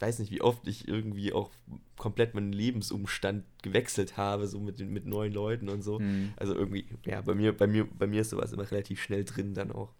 weiß 0.00 0.18
nicht, 0.20 0.30
wie 0.30 0.40
oft 0.40 0.66
ich 0.68 0.86
irgendwie 0.86 1.32
auch 1.32 1.50
komplett 1.96 2.34
meinen 2.34 2.52
Lebensumstand 2.52 3.44
gewechselt 3.62 4.16
habe, 4.16 4.46
so 4.46 4.60
mit, 4.60 4.78
mit 4.78 5.06
neuen 5.06 5.32
Leuten 5.32 5.68
und 5.68 5.82
so. 5.82 5.98
Hm, 5.98 6.32
Also 6.36 6.54
irgendwie, 6.54 6.86
ja, 7.04 7.20
bei 7.20 7.34
mir, 7.34 7.56
bei 7.56 7.66
mir, 7.66 7.84
bei 7.86 8.06
mir 8.06 8.20
ist 8.20 8.30
sowas 8.30 8.52
immer 8.52 8.70
relativ 8.70 9.02
schnell 9.02 9.24
drin 9.24 9.54
dann 9.54 9.72
auch. 9.72 9.92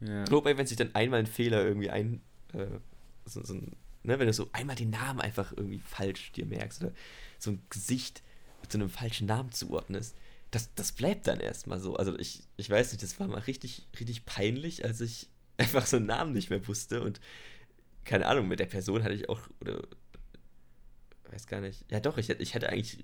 ja. 0.00 0.30
Wobei, 0.30 0.56
wenn 0.56 0.66
sich 0.66 0.76
dann 0.76 0.94
einmal 0.94 1.20
ein 1.20 1.26
Fehler 1.26 1.64
irgendwie 1.64 1.90
ein, 1.90 2.20
äh, 2.52 2.66
so, 3.24 3.42
so 3.44 3.54
ne, 3.54 4.18
wenn 4.18 4.26
du 4.26 4.32
so 4.32 4.48
einmal 4.52 4.76
den 4.76 4.90
Namen 4.90 5.20
einfach 5.20 5.52
irgendwie 5.56 5.78
falsch 5.78 6.32
dir 6.32 6.46
merkst 6.46 6.82
oder 6.82 6.92
so 7.38 7.50
ein 7.52 7.62
Gesicht 7.70 8.22
zu 8.68 8.78
einem 8.78 8.90
falschen 8.90 9.26
Namen 9.26 9.52
zuordnest, 9.52 10.16
das, 10.50 10.74
das 10.74 10.92
bleibt 10.92 11.26
dann 11.26 11.38
erstmal 11.40 11.80
so. 11.80 11.96
Also 11.96 12.18
ich, 12.18 12.42
ich 12.56 12.68
weiß 12.68 12.92
nicht, 12.92 13.02
das 13.02 13.20
war 13.20 13.28
mal 13.28 13.38
richtig, 13.40 13.86
richtig 13.98 14.24
peinlich, 14.26 14.84
als 14.84 15.00
ich 15.00 15.28
einfach 15.58 15.86
so 15.86 15.96
einen 15.98 16.06
Namen 16.06 16.32
nicht 16.32 16.50
mehr 16.50 16.66
wusste 16.66 17.02
und 17.02 17.20
keine 18.10 18.26
Ahnung, 18.26 18.48
mit 18.48 18.58
der 18.58 18.66
Person 18.66 19.04
hatte 19.04 19.14
ich 19.14 19.28
auch, 19.28 19.40
oder 19.60 19.82
weiß 21.30 21.46
gar 21.46 21.60
nicht, 21.60 21.84
ja 21.92 22.00
doch, 22.00 22.18
ich, 22.18 22.28
ich 22.28 22.56
hatte 22.56 22.68
eigentlich 22.68 22.98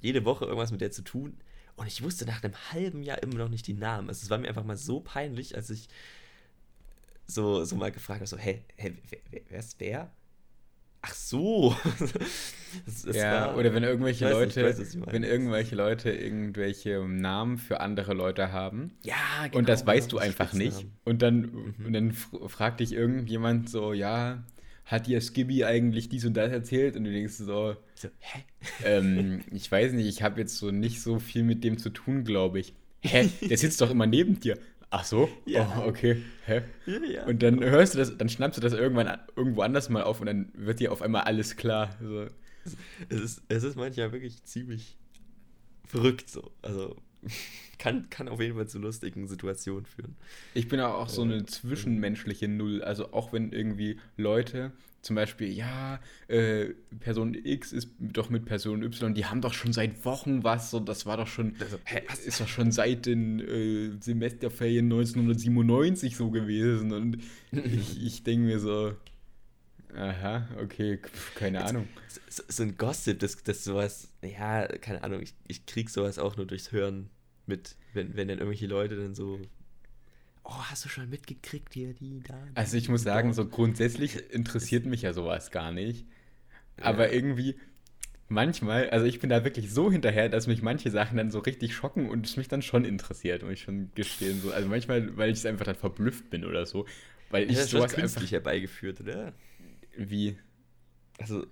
jede 0.00 0.24
Woche 0.24 0.46
irgendwas 0.46 0.72
mit 0.72 0.80
der 0.80 0.90
zu 0.90 1.02
tun 1.02 1.38
und 1.76 1.86
ich 1.86 2.02
wusste 2.02 2.26
nach 2.26 2.42
einem 2.42 2.56
halben 2.72 3.04
Jahr 3.04 3.22
immer 3.22 3.36
noch 3.36 3.48
nicht 3.48 3.68
die 3.68 3.74
Namen. 3.74 4.08
Also 4.08 4.24
es 4.24 4.30
war 4.30 4.38
mir 4.38 4.48
einfach 4.48 4.64
mal 4.64 4.76
so 4.76 4.98
peinlich, 4.98 5.54
als 5.54 5.70
ich 5.70 5.88
so, 7.28 7.64
so 7.64 7.76
mal 7.76 7.92
gefragt 7.92 8.18
habe, 8.18 8.26
so, 8.26 8.36
hä 8.36 8.64
wer, 8.78 8.94
wer, 9.30 9.42
wer 9.48 9.58
ist 9.60 9.78
wer? 9.78 10.12
Ach 11.02 11.14
so. 11.14 11.76
Ja, 13.10 13.46
war- 13.46 13.56
oder 13.56 13.72
wenn 13.74 13.84
irgendwelche 13.84 14.24
nicht, 14.26 14.32
Leute, 14.34 14.74
du 14.74 15.06
wenn 15.12 15.22
irgendwelche 15.22 15.74
Leute 15.76 16.10
irgendwelche 16.10 16.98
Namen 17.08 17.56
für 17.58 17.80
andere 17.80 18.12
Leute 18.12 18.52
haben 18.52 18.92
ja, 19.02 19.14
und 19.52 19.68
das 19.68 19.80
genau, 19.80 19.92
weißt 19.92 20.12
du 20.12 20.16
genau, 20.16 20.26
einfach 20.26 20.52
nicht 20.52 20.86
und 21.04 21.22
dann, 21.22 21.40
Mhm. 21.42 21.74
und 21.86 21.92
dann 21.94 22.12
fr- 22.12 22.48
fragt 22.48 22.80
dich 22.80 22.92
irgendjemand 22.92 23.70
so, 23.70 23.92
ja, 23.94 24.44
hat 24.84 25.06
dir 25.06 25.20
Skibby 25.22 25.64
eigentlich 25.64 26.08
dies 26.10 26.24
und 26.26 26.34
das 26.34 26.52
erzählt? 26.52 26.96
Und 26.96 27.04
du 27.04 27.10
denkst 27.12 27.34
so, 27.34 27.76
So, 27.94 28.08
hä? 28.20 28.40
ähm, 28.84 29.40
ich 29.52 29.70
weiß 29.72 29.92
nicht, 29.92 30.06
ich 30.06 30.22
habe 30.22 30.40
jetzt 30.40 30.56
so 30.58 30.70
nicht 30.70 31.00
so 31.00 31.18
viel 31.18 31.44
mit 31.44 31.64
dem 31.64 31.78
zu 31.78 31.88
tun, 31.90 32.24
glaube 32.24 32.60
ich. 32.60 32.74
Hä? 33.02 33.28
Der 33.48 33.56
sitzt 33.56 33.80
doch 33.80 33.90
immer 33.90 34.06
neben 34.06 34.38
dir. 34.40 34.58
Ach 34.98 35.04
so? 35.04 35.28
Ja. 35.44 35.82
Oh, 35.84 35.88
okay. 35.88 36.22
Hä? 36.46 36.62
Ja, 36.86 36.98
ja. 37.04 37.24
Und 37.26 37.42
dann 37.42 37.62
hörst 37.62 37.94
du 37.94 37.98
das, 37.98 38.16
dann 38.16 38.28
schnappst 38.30 38.56
du 38.56 38.62
das 38.62 38.72
irgendwann 38.72 39.08
an- 39.08 39.20
irgendwo 39.36 39.60
anders 39.62 39.90
mal 39.90 40.02
auf 40.04 40.20
und 40.20 40.26
dann 40.26 40.50
wird 40.54 40.80
dir 40.80 40.90
auf 40.90 41.02
einmal 41.02 41.22
alles 41.22 41.56
klar. 41.56 41.90
So. 42.00 42.26
es, 43.10 43.20
ist, 43.20 43.42
es 43.48 43.62
ist 43.62 43.76
manchmal 43.76 44.12
wirklich 44.12 44.42
ziemlich 44.44 44.96
verrückt 45.86 46.30
so. 46.30 46.50
Also, 46.62 46.96
kann, 47.78 48.08
kann 48.10 48.28
auf 48.28 48.40
jeden 48.40 48.56
Fall 48.56 48.68
zu 48.68 48.78
lustigen 48.78 49.26
Situationen 49.26 49.86
führen. 49.86 50.16
Ich 50.54 50.68
bin 50.68 50.80
auch 50.80 51.08
so 51.08 51.22
eine 51.22 51.44
zwischenmenschliche 51.46 52.48
Null. 52.48 52.82
Also 52.82 53.12
auch 53.12 53.32
wenn 53.32 53.52
irgendwie 53.52 53.98
Leute 54.16 54.72
zum 55.06 55.14
Beispiel, 55.14 55.48
ja, 55.48 56.00
äh, 56.26 56.70
Person 56.98 57.34
X 57.34 57.72
ist 57.72 57.90
doch 58.00 58.28
mit 58.28 58.44
Person 58.44 58.82
Y, 58.82 59.14
die 59.14 59.24
haben 59.24 59.40
doch 59.40 59.54
schon 59.54 59.72
seit 59.72 60.04
Wochen 60.04 60.42
was 60.42 60.74
und 60.74 60.88
das 60.88 61.06
war 61.06 61.16
doch 61.16 61.28
schon, 61.28 61.54
also, 61.60 61.78
hä, 61.84 62.02
ist 62.26 62.40
doch 62.40 62.48
schon 62.48 62.72
seit 62.72 63.06
den 63.06 63.38
äh, 63.38 63.92
Semesterferien 64.00 64.86
1997 64.86 66.16
so 66.16 66.30
gewesen. 66.30 66.92
Und 66.92 67.18
ich, 67.52 68.02
ich 68.04 68.24
denke 68.24 68.46
mir 68.46 68.58
so, 68.58 68.94
aha, 69.94 70.48
okay, 70.60 70.98
keine 71.36 71.64
Ahnung. 71.64 71.86
So, 72.28 72.42
so, 72.48 72.62
ein 72.64 72.76
Gossip, 72.76 73.20
das, 73.20 73.40
das 73.44 73.62
sowas, 73.62 74.08
ja, 74.22 74.66
keine 74.66 75.04
Ahnung, 75.04 75.22
ich, 75.22 75.34
ich 75.46 75.66
krieg 75.66 75.88
sowas 75.88 76.18
auch 76.18 76.36
nur 76.36 76.46
durchs 76.46 76.72
Hören 76.72 77.10
mit, 77.46 77.76
wenn, 77.94 78.16
wenn 78.16 78.28
dann 78.28 78.38
irgendwelche 78.38 78.66
Leute 78.66 78.96
dann 78.96 79.14
so 79.14 79.40
oh, 80.46 80.62
hast 80.70 80.84
du 80.84 80.88
schon 80.88 81.08
mitgekriegt 81.10 81.74
hier, 81.74 81.92
die 81.94 82.22
da? 82.22 82.38
Also 82.54 82.76
ich 82.76 82.88
muss 82.88 83.02
sagen, 83.02 83.32
so 83.32 83.46
grundsätzlich 83.46 84.30
interessiert 84.32 84.86
mich 84.86 85.02
ja 85.02 85.12
sowas 85.12 85.50
gar 85.50 85.72
nicht. 85.72 86.06
Aber 86.80 87.08
ja. 87.08 87.14
irgendwie, 87.14 87.56
manchmal, 88.28 88.90
also 88.90 89.06
ich 89.06 89.20
bin 89.20 89.30
da 89.30 89.44
wirklich 89.44 89.72
so 89.72 89.90
hinterher, 89.90 90.28
dass 90.28 90.46
mich 90.46 90.62
manche 90.62 90.90
Sachen 90.90 91.16
dann 91.16 91.30
so 91.30 91.40
richtig 91.40 91.74
schocken 91.74 92.08
und 92.08 92.26
es 92.26 92.36
mich 92.36 92.48
dann 92.48 92.62
schon 92.62 92.84
interessiert, 92.84 93.42
muss 93.42 93.52
ich 93.52 93.62
schon 93.62 93.90
gestehen. 93.94 94.40
So. 94.40 94.52
Also 94.52 94.68
manchmal, 94.68 95.16
weil 95.16 95.30
ich 95.30 95.46
einfach 95.46 95.64
dann 95.64 95.76
verblüfft 95.76 96.30
bin 96.30 96.44
oder 96.44 96.66
so. 96.66 96.86
Weil 97.30 97.50
ich 97.50 97.56
ja, 97.56 97.64
sowas 97.64 97.92
künstlich 97.92 98.24
einfach 98.24 98.32
herbeigeführt, 98.32 99.00
oder? 99.00 99.32
Wie? 99.96 100.38
Also 101.18 101.46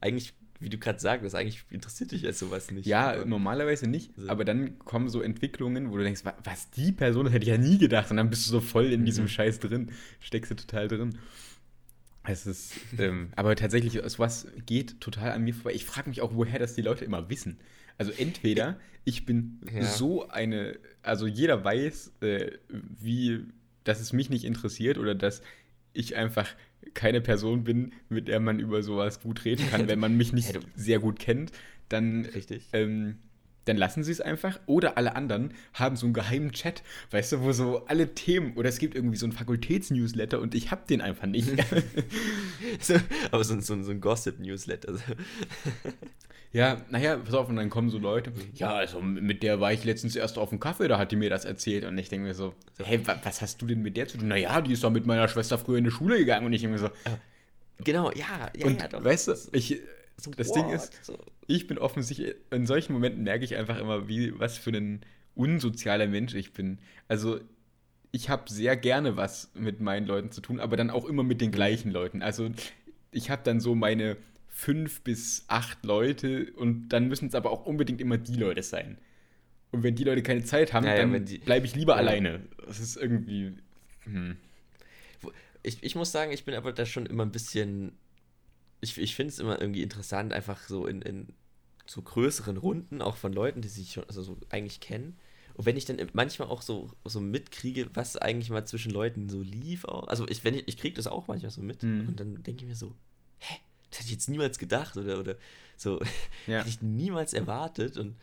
eigentlich 0.00 0.32
wie 0.60 0.68
du 0.68 0.78
gerade 0.78 1.00
sagst, 1.00 1.34
eigentlich 1.34 1.64
interessiert 1.70 2.12
dich 2.12 2.22
ja 2.22 2.32
sowas 2.32 2.70
nicht. 2.70 2.86
Ja, 2.86 3.12
aber 3.12 3.24
normalerweise 3.24 3.88
nicht. 3.88 4.12
Also. 4.16 4.28
Aber 4.28 4.44
dann 4.44 4.78
kommen 4.78 5.08
so 5.08 5.22
Entwicklungen, 5.22 5.90
wo 5.90 5.96
du 5.96 6.04
denkst, 6.04 6.22
was 6.44 6.70
die 6.70 6.92
Person, 6.92 7.24
das 7.24 7.34
hätte 7.34 7.44
ich 7.44 7.50
ja 7.50 7.58
nie 7.58 7.78
gedacht. 7.78 8.10
Und 8.10 8.18
dann 8.18 8.28
bist 8.28 8.46
du 8.46 8.50
so 8.50 8.60
voll 8.60 8.92
in 8.92 9.04
diesem 9.04 9.24
mhm. 9.24 9.28
Scheiß 9.28 9.58
drin. 9.60 9.90
Steckst 10.20 10.50
du 10.50 10.56
total 10.56 10.88
drin. 10.88 11.18
Es 12.22 12.46
ist, 12.46 12.74
ähm, 12.98 13.30
aber 13.34 13.56
tatsächlich, 13.56 14.00
sowas 14.10 14.46
geht 14.66 15.00
total 15.00 15.32
an 15.32 15.42
mir 15.42 15.54
vorbei. 15.54 15.72
Ich 15.72 15.86
frage 15.86 16.10
mich 16.10 16.20
auch, 16.20 16.34
woher 16.34 16.58
das 16.58 16.74
die 16.74 16.82
Leute 16.82 17.04
immer 17.04 17.30
wissen. 17.30 17.58
Also 17.96 18.12
entweder 18.12 18.78
ich 19.04 19.24
bin 19.24 19.60
ja. 19.72 19.82
so 19.82 20.28
eine, 20.28 20.78
also 21.02 21.26
jeder 21.26 21.64
weiß, 21.64 22.12
äh, 22.20 22.52
wie, 22.68 23.46
dass 23.84 24.00
es 24.00 24.12
mich 24.12 24.28
nicht 24.28 24.44
interessiert 24.44 24.98
oder 24.98 25.14
dass 25.14 25.40
ich 25.94 26.16
einfach 26.16 26.46
keine 26.94 27.20
Person 27.20 27.64
bin, 27.64 27.92
mit 28.08 28.28
der 28.28 28.40
man 28.40 28.60
über 28.60 28.82
sowas 28.82 29.20
gut 29.20 29.44
reden 29.44 29.68
kann, 29.70 29.88
wenn 29.88 29.98
man 29.98 30.16
mich 30.16 30.32
nicht 30.34 30.58
sehr 30.74 30.98
gut 30.98 31.18
kennt, 31.18 31.52
dann, 31.88 32.28
ähm, 32.72 33.18
dann 33.64 33.76
lassen 33.76 34.04
sie 34.04 34.12
es 34.12 34.20
einfach. 34.20 34.60
Oder 34.66 34.96
alle 34.96 35.16
anderen 35.16 35.54
haben 35.74 35.96
so 35.96 36.06
einen 36.06 36.14
geheimen 36.14 36.52
Chat, 36.52 36.82
weißt 37.10 37.32
du, 37.32 37.40
wo 37.42 37.52
so 37.52 37.86
alle 37.86 38.14
Themen, 38.14 38.54
oder 38.56 38.68
es 38.68 38.78
gibt 38.78 38.94
irgendwie 38.94 39.16
so 39.16 39.26
einen 39.26 39.32
Fakultätsnewsletter 39.32 40.40
und 40.40 40.54
ich 40.54 40.70
hab 40.70 40.86
den 40.86 41.00
einfach 41.00 41.26
nicht. 41.26 41.50
so, 42.80 42.94
aber 43.30 43.44
so, 43.44 43.60
so, 43.60 43.82
so 43.82 43.90
ein 43.90 44.00
Gossip-Newsletter. 44.00 44.94
Ja, 46.52 46.80
naja, 46.90 47.16
pass 47.16 47.34
auf, 47.34 47.48
und 47.48 47.56
dann 47.56 47.70
kommen 47.70 47.90
so 47.90 47.98
Leute, 47.98 48.32
ja, 48.54 48.74
also 48.74 49.00
mit 49.00 49.44
der 49.44 49.60
war 49.60 49.72
ich 49.72 49.84
letztens 49.84 50.16
erst 50.16 50.36
auf 50.36 50.48
dem 50.48 50.58
Kaffee, 50.58 50.88
da 50.88 50.98
hat 50.98 51.12
die 51.12 51.16
mir 51.16 51.30
das 51.30 51.44
erzählt. 51.44 51.84
Und 51.84 51.96
ich 51.96 52.08
denke 52.08 52.26
mir 52.26 52.34
so, 52.34 52.54
hey, 52.78 53.00
was 53.06 53.40
hast 53.40 53.62
du 53.62 53.66
denn 53.66 53.82
mit 53.82 53.96
der 53.96 54.08
zu 54.08 54.18
tun? 54.18 54.28
Naja, 54.28 54.60
die 54.60 54.72
ist 54.72 54.82
doch 54.82 54.90
mit 54.90 55.06
meiner 55.06 55.28
Schwester 55.28 55.58
früher 55.58 55.78
in 55.78 55.84
die 55.84 55.92
Schule 55.92 56.18
gegangen. 56.18 56.46
Und 56.46 56.52
ich 56.52 56.62
denke 56.62 56.72
mir 56.72 56.80
so, 56.80 56.90
genau, 57.84 58.10
ja, 58.12 58.50
ja, 58.56 58.66
und 58.66 58.80
ja, 58.80 58.88
doch. 58.88 59.04
Weißt 59.04 59.28
du, 59.28 59.34
ich, 59.52 59.80
so, 60.16 60.32
das 60.32 60.48
what? 60.48 60.56
Ding 60.56 60.70
ist, 60.70 61.12
ich 61.46 61.68
bin 61.68 61.78
offensichtlich, 61.78 62.34
in 62.50 62.66
solchen 62.66 62.94
Momenten 62.94 63.22
merke 63.22 63.44
ich 63.44 63.54
einfach 63.54 63.78
immer, 63.78 64.08
wie, 64.08 64.36
was 64.38 64.58
für 64.58 64.70
ein 64.70 65.02
unsozialer 65.36 66.08
Mensch 66.08 66.34
ich 66.34 66.52
bin. 66.52 66.78
Also, 67.06 67.38
ich 68.10 68.28
habe 68.28 68.50
sehr 68.50 68.76
gerne 68.76 69.16
was 69.16 69.52
mit 69.54 69.80
meinen 69.80 70.04
Leuten 70.04 70.32
zu 70.32 70.40
tun, 70.40 70.58
aber 70.58 70.76
dann 70.76 70.90
auch 70.90 71.04
immer 71.04 71.22
mit 71.22 71.40
den 71.40 71.52
gleichen 71.52 71.92
Leuten. 71.92 72.22
Also, 72.22 72.50
ich 73.12 73.30
habe 73.30 73.42
dann 73.44 73.60
so 73.60 73.76
meine 73.76 74.16
fünf 74.50 75.02
bis 75.02 75.44
acht 75.48 75.84
Leute 75.84 76.52
und 76.52 76.88
dann 76.88 77.08
müssen 77.08 77.28
es 77.28 77.34
aber 77.34 77.50
auch 77.50 77.64
unbedingt 77.64 78.00
immer 78.00 78.18
die 78.18 78.34
Leute 78.34 78.62
sein. 78.62 78.98
Und 79.70 79.84
wenn 79.84 79.94
die 79.94 80.04
Leute 80.04 80.22
keine 80.22 80.44
Zeit 80.44 80.72
haben, 80.72 80.84
ja, 80.84 80.96
dann 80.96 81.24
bleibe 81.44 81.64
ich 81.64 81.74
lieber 81.74 81.92
ja. 81.92 81.98
alleine. 81.98 82.42
Das 82.66 82.80
ist 82.80 82.96
irgendwie. 82.96 83.52
Hm. 84.04 84.36
Ich, 85.62 85.82
ich 85.82 85.94
muss 85.94 86.10
sagen, 86.10 86.32
ich 86.32 86.44
bin 86.44 86.54
aber 86.54 86.72
da 86.72 86.84
schon 86.84 87.06
immer 87.06 87.24
ein 87.24 87.32
bisschen. 87.32 87.92
Ich, 88.80 88.98
ich 88.98 89.14
finde 89.14 89.32
es 89.32 89.38
immer 89.38 89.60
irgendwie 89.60 89.82
interessant, 89.82 90.32
einfach 90.32 90.66
so 90.66 90.86
in, 90.86 91.02
in 91.02 91.28
so 91.86 92.02
größeren 92.02 92.56
Runden, 92.56 93.02
auch 93.02 93.16
von 93.16 93.32
Leuten, 93.32 93.60
die 93.60 93.68
sich 93.68 93.92
schon 93.92 94.04
also 94.04 94.22
so 94.22 94.38
eigentlich 94.48 94.80
kennen. 94.80 95.16
Und 95.54 95.66
wenn 95.66 95.76
ich 95.76 95.84
dann 95.84 95.98
manchmal 96.14 96.48
auch 96.48 96.62
so, 96.62 96.90
so 97.04 97.20
mitkriege, 97.20 97.90
was 97.94 98.16
eigentlich 98.16 98.50
mal 98.50 98.64
zwischen 98.64 98.90
Leuten 98.90 99.28
so 99.28 99.42
lief, 99.42 99.84
auch, 99.84 100.08
also 100.08 100.26
ich, 100.26 100.44
ich, 100.44 100.68
ich 100.68 100.76
kriege 100.78 100.94
das 100.94 101.06
auch 101.06 101.28
manchmal 101.28 101.50
so 101.50 101.60
mit 101.60 101.82
mhm. 101.82 102.08
und 102.08 102.20
dann 102.20 102.42
denke 102.42 102.62
ich 102.62 102.68
mir 102.68 102.76
so, 102.76 102.94
hä, 103.38 103.56
das 103.90 104.00
hätte 104.00 104.06
ich 104.06 104.12
jetzt 104.12 104.28
niemals 104.28 104.58
gedacht 104.58 104.96
oder, 104.96 105.18
oder 105.18 105.36
so. 105.76 106.00
Ja. 106.46 106.58
hätte 106.58 106.68
ich 106.68 106.82
niemals 106.82 107.32
erwartet 107.34 107.96
und 107.96 108.16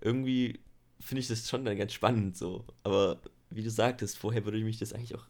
irgendwie 0.00 0.60
finde 1.00 1.20
ich 1.20 1.28
das 1.28 1.48
schon 1.48 1.64
dann 1.64 1.76
ganz 1.76 1.92
spannend 1.92 2.36
so. 2.36 2.64
Aber 2.82 3.20
wie 3.50 3.62
du 3.62 3.70
sagtest, 3.70 4.18
vorher 4.18 4.44
würde 4.44 4.58
ich 4.58 4.64
mich 4.64 4.78
das 4.78 4.92
eigentlich 4.92 5.14
auch. 5.14 5.26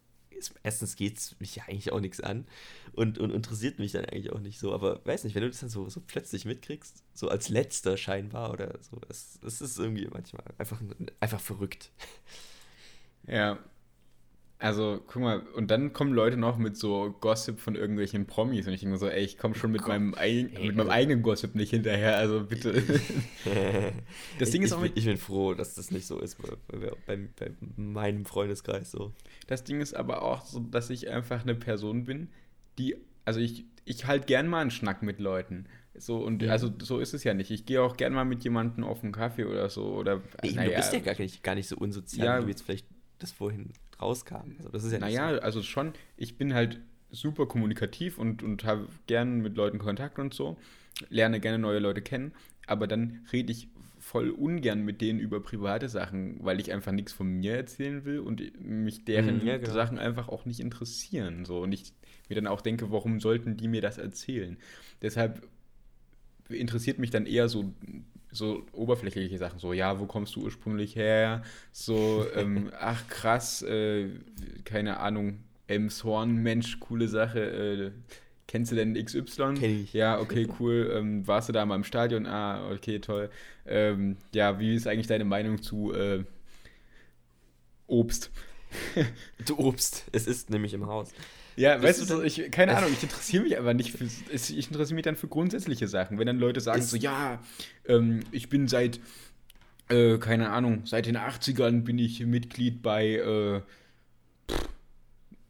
Erstens 0.62 0.94
geht 0.94 1.18
es 1.18 1.40
mich 1.40 1.56
ja 1.56 1.64
eigentlich 1.64 1.90
auch 1.90 1.98
nichts 1.98 2.20
an 2.20 2.46
und, 2.92 3.18
und 3.18 3.32
interessiert 3.32 3.80
mich 3.80 3.90
dann 3.90 4.04
eigentlich 4.04 4.30
auch 4.32 4.38
nicht 4.38 4.60
so. 4.60 4.72
Aber 4.72 5.04
weiß 5.04 5.24
nicht, 5.24 5.34
wenn 5.34 5.42
du 5.42 5.48
das 5.48 5.58
dann 5.60 5.68
so, 5.68 5.88
so 5.88 6.00
plötzlich 6.00 6.44
mitkriegst, 6.44 7.02
so 7.12 7.28
als 7.28 7.48
letzter 7.48 7.96
scheinbar 7.96 8.52
oder 8.52 8.78
so, 8.80 9.00
es, 9.08 9.40
es 9.44 9.60
ist 9.60 9.78
irgendwie 9.78 10.06
manchmal 10.06 10.44
einfach, 10.58 10.80
einfach 11.18 11.40
verrückt. 11.40 11.90
Ja, 13.26 13.58
also, 14.60 15.00
guck 15.06 15.22
mal, 15.22 15.40
und 15.54 15.70
dann 15.70 15.92
kommen 15.92 16.12
Leute 16.12 16.36
noch 16.36 16.58
mit 16.58 16.76
so 16.76 17.14
Gossip 17.20 17.60
von 17.60 17.76
irgendwelchen 17.76 18.26
Promis 18.26 18.66
und 18.66 18.72
ich 18.72 18.80
denke 18.80 18.98
so, 18.98 19.06
ey, 19.06 19.22
ich 19.22 19.38
komme 19.38 19.54
schon 19.54 19.70
mit, 19.70 19.86
meinem, 19.86 20.14
eig 20.16 20.52
mit 20.60 20.74
meinem 20.74 20.90
eigenen 20.90 21.22
Gossip 21.22 21.54
nicht 21.54 21.70
hinterher, 21.70 22.16
also 22.16 22.42
bitte. 22.42 22.82
das 24.40 24.50
Ding 24.52 24.62
ist 24.62 24.72
auch. 24.72 24.82
Ich, 24.82 24.96
ich 24.96 25.04
bin 25.04 25.16
froh, 25.16 25.54
dass 25.54 25.76
das 25.76 25.92
nicht 25.92 26.08
so 26.08 26.18
ist 26.18 26.38
bei, 26.42 26.90
bei, 27.06 27.16
bei, 27.36 27.52
meinem 27.76 28.24
Freundeskreis 28.24 28.90
so. 28.90 29.12
Das 29.46 29.62
Ding 29.62 29.80
ist 29.80 29.94
aber 29.94 30.22
auch 30.22 30.44
so, 30.44 30.58
dass 30.58 30.90
ich 30.90 31.08
einfach 31.08 31.42
eine 31.42 31.54
Person 31.54 32.04
bin, 32.04 32.28
die, 32.78 32.96
also 33.24 33.38
ich, 33.38 33.64
ich 33.84 34.06
halt 34.06 34.26
gern 34.26 34.48
mal 34.48 34.62
einen 34.62 34.72
Schnack 34.72 35.04
mit 35.04 35.20
Leuten. 35.20 35.66
So, 35.94 36.18
und 36.18 36.42
ja. 36.42 36.50
also 36.50 36.72
so 36.82 36.98
ist 36.98 37.14
es 37.14 37.22
ja 37.22 37.32
nicht. 37.32 37.52
Ich 37.52 37.64
gehe 37.64 37.80
auch 37.80 37.96
gern 37.96 38.12
mal 38.12 38.24
mit 38.24 38.42
jemandem 38.42 38.82
auf 38.82 39.04
einen 39.04 39.12
Kaffee 39.12 39.44
oder 39.44 39.70
so. 39.70 39.84
Oder, 39.84 40.20
Ey, 40.42 40.52
naja, 40.52 40.70
du 40.70 40.76
bist 40.76 40.92
ja 40.92 40.98
gar 40.98 41.16
nicht, 41.16 41.44
gar 41.44 41.54
nicht 41.54 41.68
so 41.68 41.76
unsozial, 41.76 42.26
ja, 42.26 42.38
wie 42.40 42.44
du 42.46 42.50
jetzt 42.50 42.62
vielleicht 42.62 42.86
das 43.20 43.30
vorhin 43.30 43.72
rauskam. 44.00 44.54
Also 44.58 44.70
das 44.70 44.84
ist 44.84 44.92
ja 44.92 44.98
naja, 44.98 45.34
so. 45.34 45.40
also 45.40 45.62
schon, 45.62 45.92
ich 46.16 46.36
bin 46.36 46.54
halt 46.54 46.80
super 47.10 47.46
kommunikativ 47.46 48.18
und, 48.18 48.42
und 48.42 48.64
habe 48.64 48.88
gern 49.06 49.40
mit 49.40 49.56
Leuten 49.56 49.78
Kontakt 49.78 50.18
und 50.18 50.34
so, 50.34 50.56
lerne 51.08 51.40
gerne 51.40 51.58
neue 51.58 51.78
Leute 51.78 52.02
kennen, 52.02 52.32
aber 52.66 52.86
dann 52.86 53.26
rede 53.32 53.52
ich 53.52 53.68
voll 53.98 54.30
ungern 54.30 54.84
mit 54.84 55.00
denen 55.00 55.18
über 55.18 55.40
private 55.40 55.88
Sachen, 55.88 56.36
weil 56.40 56.60
ich 56.60 56.72
einfach 56.72 56.92
nichts 56.92 57.12
von 57.12 57.26
mir 57.26 57.56
erzählen 57.56 58.04
will 58.04 58.20
und 58.20 58.42
mich 58.60 59.04
deren 59.04 59.40
mhm, 59.40 59.46
ja, 59.46 59.58
genau. 59.58 59.72
Sachen 59.72 59.98
einfach 59.98 60.28
auch 60.28 60.46
nicht 60.46 60.60
interessieren. 60.60 61.44
So. 61.44 61.60
Und 61.60 61.72
ich 61.72 61.92
mir 62.28 62.36
dann 62.36 62.46
auch 62.46 62.60
denke, 62.60 62.90
warum 62.90 63.20
sollten 63.20 63.56
die 63.56 63.68
mir 63.68 63.82
das 63.82 63.98
erzählen? 63.98 64.56
Deshalb 65.02 65.46
interessiert 66.48 66.98
mich 66.98 67.10
dann 67.10 67.26
eher 67.26 67.48
so 67.48 67.74
so 68.30 68.66
oberflächliche 68.72 69.38
Sachen, 69.38 69.58
so, 69.58 69.72
ja, 69.72 69.98
wo 70.00 70.06
kommst 70.06 70.36
du 70.36 70.42
ursprünglich 70.42 70.96
her? 70.96 71.42
So, 71.72 72.26
ähm, 72.34 72.70
ach 72.78 73.08
krass, 73.08 73.62
äh, 73.62 74.08
keine 74.64 75.00
Ahnung, 75.00 75.38
Elmshorn, 75.66 76.36
Mensch, 76.36 76.80
coole 76.80 77.08
Sache, 77.08 77.40
äh, 77.40 77.90
kennst 78.46 78.72
du 78.72 78.76
denn 78.76 78.94
XY? 78.94 79.54
Kenn 79.54 79.82
ich. 79.82 79.92
Ja, 79.92 80.20
okay, 80.20 80.48
cool, 80.58 80.90
ähm, 80.94 81.26
warst 81.26 81.48
du 81.48 81.52
da 81.52 81.64
mal 81.64 81.76
im 81.76 81.84
Stadion? 81.84 82.26
Ah, 82.26 82.70
okay, 82.70 82.98
toll. 82.98 83.30
Ähm, 83.66 84.16
ja, 84.34 84.58
wie 84.58 84.74
ist 84.74 84.86
eigentlich 84.86 85.06
deine 85.06 85.24
Meinung 85.24 85.62
zu 85.62 85.92
äh, 85.92 86.24
Obst? 87.86 88.30
du 89.46 89.58
Obst, 89.58 90.04
es 90.12 90.26
ist 90.26 90.50
nämlich 90.50 90.74
im 90.74 90.86
Haus. 90.86 91.12
Ja, 91.58 91.82
weißt 91.82 92.00
du, 92.00 92.04
so, 92.04 92.22
ich, 92.22 92.50
keine 92.52 92.76
Ahnung, 92.76 92.90
ich 92.92 93.02
interessiere 93.02 93.42
mich 93.42 93.58
aber 93.58 93.74
nicht 93.74 93.90
für, 93.90 94.04
ich 94.04 94.68
interessiere 94.68 94.94
mich 94.94 95.04
dann 95.04 95.16
für 95.16 95.26
grundsätzliche 95.26 95.88
Sachen. 95.88 96.16
Wenn 96.18 96.26
dann 96.28 96.38
Leute 96.38 96.60
sagen 96.60 96.82
so, 96.82 96.96
ja, 96.96 97.40
ähm, 97.86 98.20
ich 98.30 98.48
bin 98.48 98.68
seit, 98.68 99.00
äh, 99.88 100.18
keine 100.18 100.50
Ahnung, 100.50 100.82
seit 100.84 101.06
den 101.06 101.16
80ern 101.16 101.82
bin 101.82 101.98
ich 101.98 102.24
Mitglied 102.24 102.80
bei 102.80 103.14
äh, 103.16 103.60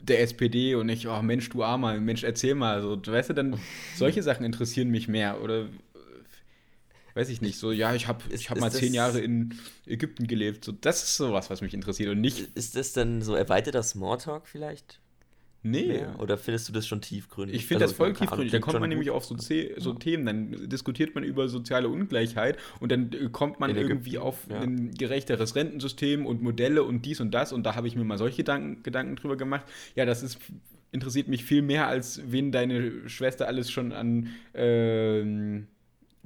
der 0.00 0.22
SPD 0.22 0.76
und 0.76 0.88
ich, 0.88 1.08
oh 1.08 1.20
Mensch, 1.20 1.50
du 1.50 1.62
Armer, 1.62 2.00
Mensch, 2.00 2.24
erzähl 2.24 2.54
mal. 2.54 2.80
So, 2.80 2.98
weißt 3.04 3.28
du, 3.28 3.34
dann, 3.34 3.58
solche 3.94 4.22
Sachen 4.22 4.46
interessieren 4.46 4.88
mich 4.88 5.08
mehr. 5.08 5.42
Oder 5.42 5.66
weiß 7.12 7.28
ich 7.28 7.42
nicht, 7.42 7.58
so, 7.58 7.70
ja, 7.70 7.94
ich 7.94 8.08
habe 8.08 8.22
ich 8.30 8.48
hab 8.48 8.58
mal 8.58 8.72
zehn 8.72 8.94
Jahre 8.94 9.20
in 9.20 9.54
Ägypten 9.84 10.26
gelebt. 10.26 10.64
So, 10.64 10.72
das 10.72 11.02
ist 11.02 11.16
sowas, 11.18 11.50
was 11.50 11.60
mich 11.60 11.74
interessiert 11.74 12.08
und 12.08 12.22
nicht. 12.22 12.38
Ist 12.54 12.76
das 12.76 12.94
dann 12.94 13.20
so 13.20 13.34
erweiterter 13.34 13.82
Smalltalk 13.82 14.48
vielleicht? 14.48 15.00
Nee. 15.70 15.86
Mehr? 15.86 16.16
Oder 16.18 16.36
findest 16.38 16.68
du 16.68 16.72
das 16.72 16.86
schon 16.86 17.00
tiefgründig? 17.00 17.56
Ich 17.56 17.66
finde 17.66 17.84
Also, 17.84 17.92
das 17.92 17.96
voll 17.96 18.12
tiefgründig. 18.12 18.52
Da 18.52 18.58
kommt 18.58 18.80
man 18.80 18.88
nämlich 18.88 19.10
auf 19.10 19.24
so, 19.24 19.36
The 19.36 19.74
so 19.76 19.94
Themen, 19.94 20.26
dann 20.26 20.68
diskutiert 20.68 21.14
man 21.14 21.24
über 21.24 21.48
soziale 21.48 21.88
Ungleichheit 21.88 22.58
und 22.80 22.92
dann 22.92 23.12
äh, 23.12 23.28
kommt 23.30 23.60
man 23.60 23.76
irgendwie 23.76 24.18
auf 24.18 24.46
ja. 24.48 24.60
ein 24.60 24.92
gerechteres 24.92 25.54
Rentensystem 25.56 26.26
und 26.26 26.42
Modelle 26.42 26.82
und 26.82 27.04
dies 27.04 27.20
und 27.20 27.32
das 27.32 27.52
und 27.52 27.64
da 27.64 27.74
habe 27.74 27.88
ich 27.88 27.96
mir 27.96 28.04
mal 28.04 28.18
solche 28.18 28.38
Gedanken, 28.38 28.82
Gedanken 28.82 29.16
drüber 29.16 29.36
gemacht. 29.36 29.66
Ja, 29.94 30.04
das 30.04 30.22
ist 30.22 30.38
interessiert 30.90 31.28
mich 31.28 31.44
viel 31.44 31.62
mehr, 31.62 31.86
als 31.86 32.20
wen 32.24 32.50
deine 32.50 33.08
Schwester 33.08 33.46
alles 33.46 33.70
schon 33.70 33.92
an 33.92 34.30
ähm, 34.54 35.66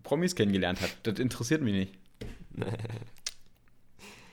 Promis 0.03 0.37
kennengelernt 0.37 0.81
hat. 0.81 0.97
Das 1.03 1.19
interessiert 1.19 1.63
mich 1.63 1.75
nicht. 1.75 1.95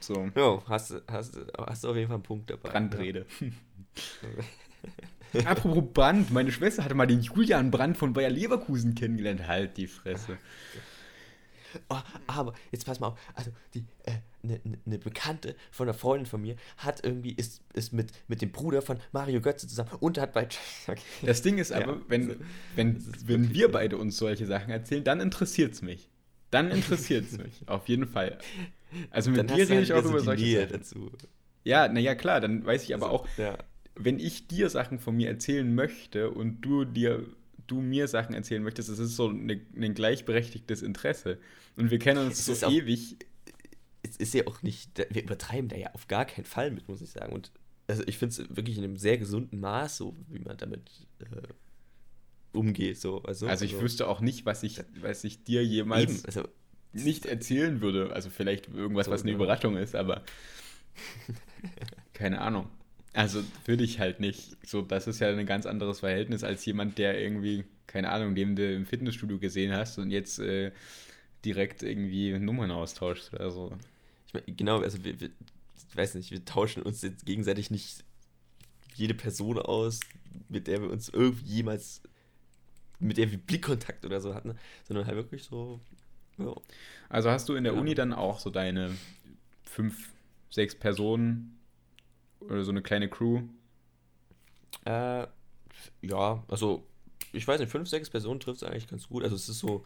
So, 0.01 0.27
Ja, 0.35 0.63
hast, 0.67 0.91
du- 0.91 1.01
hast, 1.07 1.37
hast 1.55 1.83
du 1.83 1.89
auf 1.89 1.95
jeden 1.95 2.07
Fall 2.07 2.15
einen 2.15 2.23
Punkt 2.23 2.49
dabei. 2.49 2.69
Brandrede. 2.69 3.25
Apropos 5.45 5.83
Brand, 5.93 6.31
meine 6.31 6.51
Schwester 6.51 6.83
hatte 6.83 6.95
mal 6.95 7.05
den 7.05 7.21
Julian 7.21 7.69
Brand 7.71 7.97
von 7.97 8.13
Bayer 8.13 8.29
Leverkusen 8.29 8.95
kennengelernt. 8.95 9.47
Halt 9.47 9.77
die 9.77 9.87
Fresse. 9.87 10.37
Oh, 11.89 11.97
aber 12.25 12.53
jetzt 12.71 12.85
pass 12.85 12.99
mal 12.99 13.07
auf, 13.09 13.19
also 13.35 13.51
die 13.75 13.85
eine 14.41 14.59
ne, 14.63 14.77
ne 14.85 14.97
Bekannte 14.97 15.55
von 15.71 15.87
einer 15.87 15.93
Freundin 15.93 16.25
von 16.25 16.41
mir 16.41 16.55
hat 16.77 17.03
irgendwie 17.03 17.33
ist, 17.33 17.61
ist 17.73 17.93
mit, 17.93 18.11
mit 18.27 18.41
dem 18.41 18.51
Bruder 18.51 18.81
von 18.81 18.97
Mario 19.11 19.39
Götze 19.41 19.67
zusammen 19.67 19.91
und 19.99 20.17
hat 20.17 20.33
bei 20.33 20.47
okay. 20.87 21.01
Das 21.21 21.43
Ding 21.43 21.59
ist 21.59 21.69
Ja, 21.71 21.77
aber, 21.83 22.01
wenn, 22.07 22.29
also, 22.29 22.41
wenn, 22.75 23.05
wenn 23.25 23.53
wir 23.53 23.71
beide 23.71 23.97
uns 23.97 24.17
solche 24.17 24.47
Sachen 24.47 24.71
erzählen, 24.71 25.03
dann 25.03 25.19
interessiert 25.19 25.73
es 25.73 25.81
mich. 25.83 26.09
Dann 26.49 26.71
interessiert 26.71 27.25
es 27.31 27.37
mich, 27.37 27.67
auf 27.67 27.87
jeden 27.87 28.07
Fall. 28.07 28.39
Also 29.11 29.29
mit 29.29 29.39
dann 29.39 29.47
dir 29.47 29.69
rede 29.69 29.75
halt 29.75 29.83
ich 29.83 29.93
auch 29.93 30.03
über 30.05 30.21
solche 30.21 30.45
Nähe 30.45 30.61
Sachen. 30.61 30.71
dazu. 30.71 31.11
Ja, 31.63 31.87
naja, 31.87 32.15
klar, 32.15 32.39
dann 32.41 32.65
weiß 32.65 32.83
ich 32.83 32.95
aber 32.95 33.07
Also, 33.07 33.17
auch, 33.19 33.27
ja. 33.37 33.57
Wenn 34.01 34.17
ich 34.19 34.47
dir 34.47 34.69
Sachen 34.69 34.97
von 34.99 35.15
mir 35.15 35.27
erzählen 35.29 35.73
möchte 35.75 36.31
und 36.31 36.61
du 36.61 36.85
dir 36.85 37.25
du 37.67 37.81
mir 37.81 38.07
Sachen 38.07 38.33
erzählen 38.33 38.63
möchtest, 38.63 38.89
das 38.89 38.97
ist 38.97 39.15
so 39.15 39.29
eine, 39.29 39.61
ein 39.75 39.93
gleichberechtigtes 39.93 40.81
Interesse. 40.81 41.37
Und 41.75 41.91
wir 41.91 41.99
kennen 41.99 42.25
uns 42.25 42.43
so 42.43 42.53
auch- 42.65 42.71
ewig. 42.71 43.17
es 44.01 44.17
ist 44.17 44.33
ja 44.33 44.47
auch 44.47 44.63
nicht, 44.63 44.97
wir 45.11 45.21
übertreiben 45.21 45.69
da 45.69 45.75
ja 45.75 45.93
auf 45.93 46.07
gar 46.07 46.25
keinen 46.25 46.45
Fall 46.45 46.71
mit, 46.71 46.87
muss 46.87 47.01
ich 47.01 47.11
sagen. 47.11 47.31
Und 47.31 47.51
also 47.85 48.01
ich 48.07 48.17
finde 48.17 48.41
es 48.41 48.55
wirklich 48.55 48.77
in 48.79 48.83
einem 48.85 48.97
sehr 48.97 49.19
gesunden 49.19 49.59
Maß, 49.59 49.97
so 49.97 50.15
wie 50.29 50.39
man 50.39 50.57
damit 50.57 50.89
äh, 51.19 51.25
umgeht. 52.57 52.97
So. 52.99 53.21
Also, 53.21 53.45
Also 53.47 53.65
ich 53.65 53.79
wüsste 53.79 54.07
auch 54.07 54.21
nicht, 54.21 54.47
was 54.47 54.63
ich, 54.63 54.81
was 55.01 55.23
ich 55.23 55.43
dir 55.43 55.61
eben, 55.61 55.71
jemals 55.71 56.25
also, 56.25 56.47
nicht 56.93 57.27
erzählen 57.27 57.81
würde. 57.81 58.13
Also 58.13 58.31
vielleicht 58.31 58.67
irgendwas, 58.69 59.05
So, 59.05 59.11
was 59.11 59.21
eine 59.21 59.33
genau. 59.33 59.43
Überraschung 59.43 59.77
ist, 59.77 59.93
aber 59.95 60.23
keine 62.13 62.41
Ahnung. 62.41 62.67
Also 63.19 63.43
würde 63.65 63.83
ich 63.83 63.99
halt 63.99 64.21
nicht. 64.21 64.55
So, 64.65 64.81
das 64.81 65.05
ist 65.05 65.19
ja 65.19 65.27
ein 65.27 65.45
ganz 65.45 65.65
anderes 65.65 65.99
Verhältnis 65.99 66.45
als 66.45 66.65
jemand, 66.65 66.97
der 66.97 67.21
irgendwie, 67.21 67.65
keine 67.85 68.11
Ahnung, 68.11 68.33
den 68.33 68.55
du 68.55 68.73
im 68.73 68.85
Fitnessstudio 68.85 69.39
gesehen 69.39 69.73
hast 69.73 69.97
und 69.97 70.09
jetzt 70.09 70.39
äh, 70.39 70.71
direkt 71.43 71.83
irgendwie 71.83 72.39
Nummern 72.39 72.71
austauscht. 72.71 73.33
Also 73.33 73.77
ich 74.25 74.33
mein, 74.33 74.43
genau, 74.55 74.79
also 74.79 75.03
wir, 75.03 75.19
wir, 75.19 75.31
ich 75.89 75.97
weiß 75.97 76.15
nicht, 76.15 76.31
wir 76.31 76.45
tauschen 76.45 76.81
uns 76.81 77.01
jetzt 77.01 77.25
gegenseitig 77.25 77.69
nicht 77.71 78.05
jede 78.95 79.15
Person 79.15 79.59
aus, 79.59 79.99
mit 80.47 80.67
der 80.67 80.81
wir 80.81 80.89
uns 80.89 81.09
irgendwie 81.09 81.55
jemals, 81.55 82.01
mit 82.99 83.17
der 83.17 83.29
wir 83.31 83.37
Blickkontakt 83.37 84.05
oder 84.05 84.21
so 84.21 84.33
hatten, 84.33 84.55
sondern 84.87 85.07
halt 85.07 85.17
wirklich 85.17 85.43
so, 85.43 85.81
ja. 86.37 86.55
Also 87.09 87.29
hast 87.31 87.49
du 87.49 87.55
in 87.55 87.65
der 87.65 87.73
Ja. 87.73 87.79
Uni 87.81 87.95
dann 87.95 88.13
auch 88.13 88.39
so 88.39 88.49
deine 88.49 88.95
fünf, 89.65 90.07
sechs 90.49 90.73
Personen 90.73 91.58
oder 92.41 92.63
so 92.63 92.71
eine 92.71 92.81
kleine 92.81 93.09
Crew? 93.09 93.41
Äh, 94.85 95.27
ja, 96.01 96.43
also 96.47 96.85
ich 97.31 97.47
weiß 97.47 97.59
nicht, 97.59 97.69
fünf, 97.71 97.87
sechs 97.89 98.09
Personen 98.09 98.39
trifft 98.39 98.61
es 98.61 98.67
eigentlich 98.67 98.87
ganz 98.87 99.07
gut. 99.07 99.23
Also 99.23 99.35
es 99.35 99.47
ist 99.49 99.59
so 99.59 99.85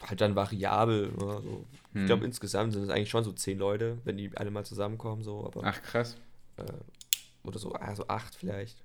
halt 0.00 0.20
dann 0.20 0.34
variabel. 0.36 1.12
Ja, 1.20 1.40
so. 1.40 1.64
Ich 1.94 2.00
Hm. 2.00 2.06
glaube 2.06 2.24
insgesamt 2.24 2.72
sind 2.72 2.82
es 2.82 2.88
eigentlich 2.90 3.10
schon 3.10 3.22
so 3.24 3.32
zehn 3.32 3.58
Leute, 3.58 3.98
wenn 4.04 4.16
die 4.16 4.36
alle 4.36 4.50
mal 4.50 4.64
zusammenkommen, 4.64 5.22
so, 5.22 5.46
aber 5.46 5.62
Ach 5.64 5.80
krass. 5.82 6.16
äh, 6.56 6.64
oder 7.44 7.58
so, 7.58 7.72
also 7.72 8.08
acht 8.08 8.34
vielleicht. 8.34 8.82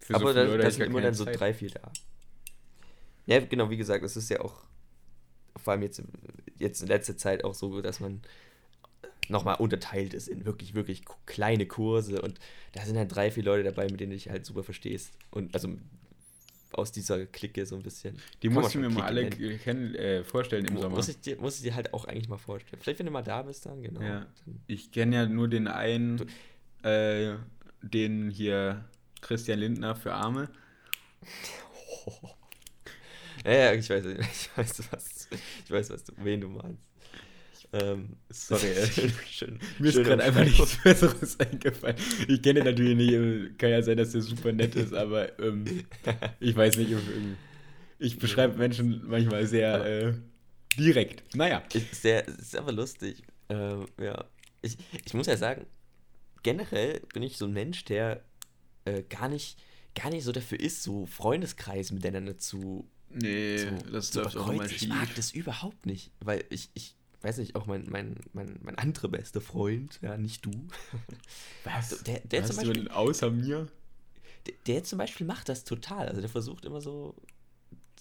Für 0.00 0.14
aber 0.16 0.28
so 0.28 0.34
da, 0.34 0.42
Leute 0.42 0.58
da 0.58 0.64
hätte 0.64 0.68
ich 0.68 0.74
sind 0.74 0.86
immer 0.86 1.00
dann 1.00 1.14
so 1.14 1.24
Zeit. 1.24 1.40
drei, 1.40 1.54
vier 1.54 1.70
da. 1.70 1.90
Ja, 3.26 3.40
genau, 3.40 3.70
wie 3.70 3.78
gesagt, 3.78 4.04
es 4.04 4.16
ist 4.16 4.28
ja 4.28 4.40
auch 4.40 4.54
vor 5.56 5.72
allem 5.72 5.82
jetzt, 5.82 6.02
jetzt 6.58 6.82
in 6.82 6.88
letzter 6.88 7.16
Zeit 7.16 7.44
auch 7.44 7.54
so, 7.54 7.80
dass 7.80 8.00
man 8.00 8.20
nochmal 9.28 9.56
unterteilt 9.56 10.14
ist 10.14 10.28
in 10.28 10.44
wirklich, 10.44 10.74
wirklich 10.74 11.02
kleine 11.26 11.66
Kurse 11.66 12.22
und 12.22 12.38
da 12.72 12.84
sind 12.84 12.96
halt 12.96 13.14
drei, 13.14 13.30
vier 13.30 13.44
Leute 13.44 13.64
dabei, 13.64 13.88
mit 13.88 14.00
denen 14.00 14.10
du 14.10 14.16
dich 14.16 14.30
halt 14.30 14.46
super 14.46 14.62
verstehst. 14.62 15.12
Und 15.30 15.54
also 15.54 15.68
aus 16.72 16.90
dieser 16.90 17.26
Clique 17.26 17.64
so 17.66 17.76
ein 17.76 17.82
bisschen. 17.82 18.16
Die 18.42 18.48
Kann 18.48 18.54
musst 18.56 18.74
du 18.74 18.80
mir 18.80 18.90
mal 18.90 19.04
alle 19.04 19.30
kennen, 19.30 19.94
äh, 19.94 20.24
vorstellen 20.24 20.64
im 20.64 20.74
Mu- 20.74 20.80
Sommer. 20.80 20.96
Muss 20.96 21.08
ich, 21.08 21.20
dir, 21.20 21.36
muss 21.36 21.56
ich 21.56 21.62
dir 21.62 21.74
halt 21.74 21.94
auch 21.94 22.04
eigentlich 22.04 22.28
mal 22.28 22.38
vorstellen. 22.38 22.82
Vielleicht, 22.82 22.98
wenn 22.98 23.06
du 23.06 23.12
mal 23.12 23.22
da 23.22 23.42
bist, 23.42 23.66
dann, 23.66 23.82
genau. 23.82 24.02
Ja. 24.02 24.26
Ich 24.66 24.90
kenne 24.90 25.16
ja 25.16 25.26
nur 25.26 25.48
den 25.48 25.68
einen, 25.68 26.26
äh, 26.82 27.34
den 27.82 28.30
hier 28.30 28.84
Christian 29.20 29.60
Lindner 29.60 29.94
für 29.94 30.14
Arme. 30.14 30.48
ja, 33.44 33.52
ja, 33.52 33.72
ich 33.72 33.88
weiß, 33.88 34.04
ich 34.06 34.56
weiß, 34.56 34.92
was, 34.92 35.28
ich 35.64 35.70
weiß, 35.70 35.90
was 35.90 36.04
du, 36.04 36.12
wen 36.16 36.40
du 36.40 36.48
meinst. 36.48 36.82
Ähm, 37.82 38.16
Sorry, 38.30 38.68
schön, 38.86 39.12
schön, 39.30 39.58
Mir 39.80 39.88
ist 39.88 39.96
gerade 39.96 40.22
einfach 40.22 40.44
nichts 40.44 40.76
Besseres 40.82 41.38
eingefallen. 41.40 41.96
Ich 42.28 42.40
kenne 42.40 42.60
ihn 42.60 42.64
natürlich 42.66 42.96
nicht, 42.96 43.12
äh, 43.12 43.50
kann 43.58 43.70
ja 43.70 43.82
sein, 43.82 43.96
dass 43.96 44.12
der 44.12 44.22
super 44.22 44.52
nett 44.52 44.76
ist, 44.76 44.94
aber 44.94 45.36
ähm, 45.40 45.64
ich 46.40 46.54
weiß 46.54 46.76
nicht. 46.76 46.92
ähm, 46.92 47.36
Ich 47.98 48.18
beschreibe 48.18 48.56
Menschen 48.56 49.02
manchmal 49.08 49.46
sehr 49.46 49.84
äh, 49.84 50.14
direkt. 50.78 51.34
Naja. 51.34 51.62
Ist 51.72 52.02
sehr, 52.02 52.26
ist 52.28 52.56
aber 52.56 52.72
lustig. 52.72 53.22
Ähm, 53.48 53.86
ja. 54.00 54.24
Ich, 54.62 54.76
ich 55.04 55.14
muss 55.14 55.26
ja 55.26 55.36
sagen, 55.36 55.66
generell 56.42 57.00
bin 57.12 57.22
ich 57.22 57.36
so 57.38 57.46
ein 57.46 57.52
Mensch, 57.52 57.84
der 57.84 58.22
äh, 58.84 59.02
gar 59.02 59.28
nicht, 59.28 59.58
gar 59.94 60.10
nicht 60.10 60.24
so 60.24 60.32
dafür 60.32 60.60
ist, 60.60 60.82
so 60.82 61.06
Freundeskreise 61.06 61.92
miteinander 61.94 62.38
zu, 62.38 62.88
Nee, 63.10 63.58
zu, 63.58 63.90
das 63.90 64.10
zu 64.10 64.20
läuft 64.20 64.36
auch 64.36 64.48
immer 64.48 64.64
überkreuzen. 64.64 64.76
Ich 64.76 64.88
mag 64.88 65.06
schief. 65.06 65.16
das 65.16 65.30
überhaupt 65.32 65.86
nicht, 65.86 66.10
weil 66.20 66.44
ich, 66.50 66.70
ich 66.74 66.94
weiß 67.24 67.38
nicht, 67.38 67.54
auch 67.56 67.66
mein, 67.66 67.86
mein, 67.88 68.16
mein, 68.32 68.58
mein 68.62 68.76
anderer 68.78 69.08
bester 69.08 69.40
Freund, 69.40 69.98
ja, 70.02 70.16
nicht 70.16 70.44
du, 70.44 70.50
Was? 71.64 72.02
der- 72.04 72.20
der 72.20 72.42
Was 72.42 72.48
zum 72.48 72.56
Beispiel- 72.68 72.88
außer 72.88 73.30
mir? 73.30 73.66
der, 74.46 74.54
der 74.66 74.84
zum 74.84 74.98
Beispiel 74.98 75.26
macht 75.26 75.48
das 75.48 75.64
total. 75.64 76.06
Also 76.08 76.20
der 76.20 76.28
versucht 76.30 76.64
immer 76.66 76.80
so, 76.80 77.14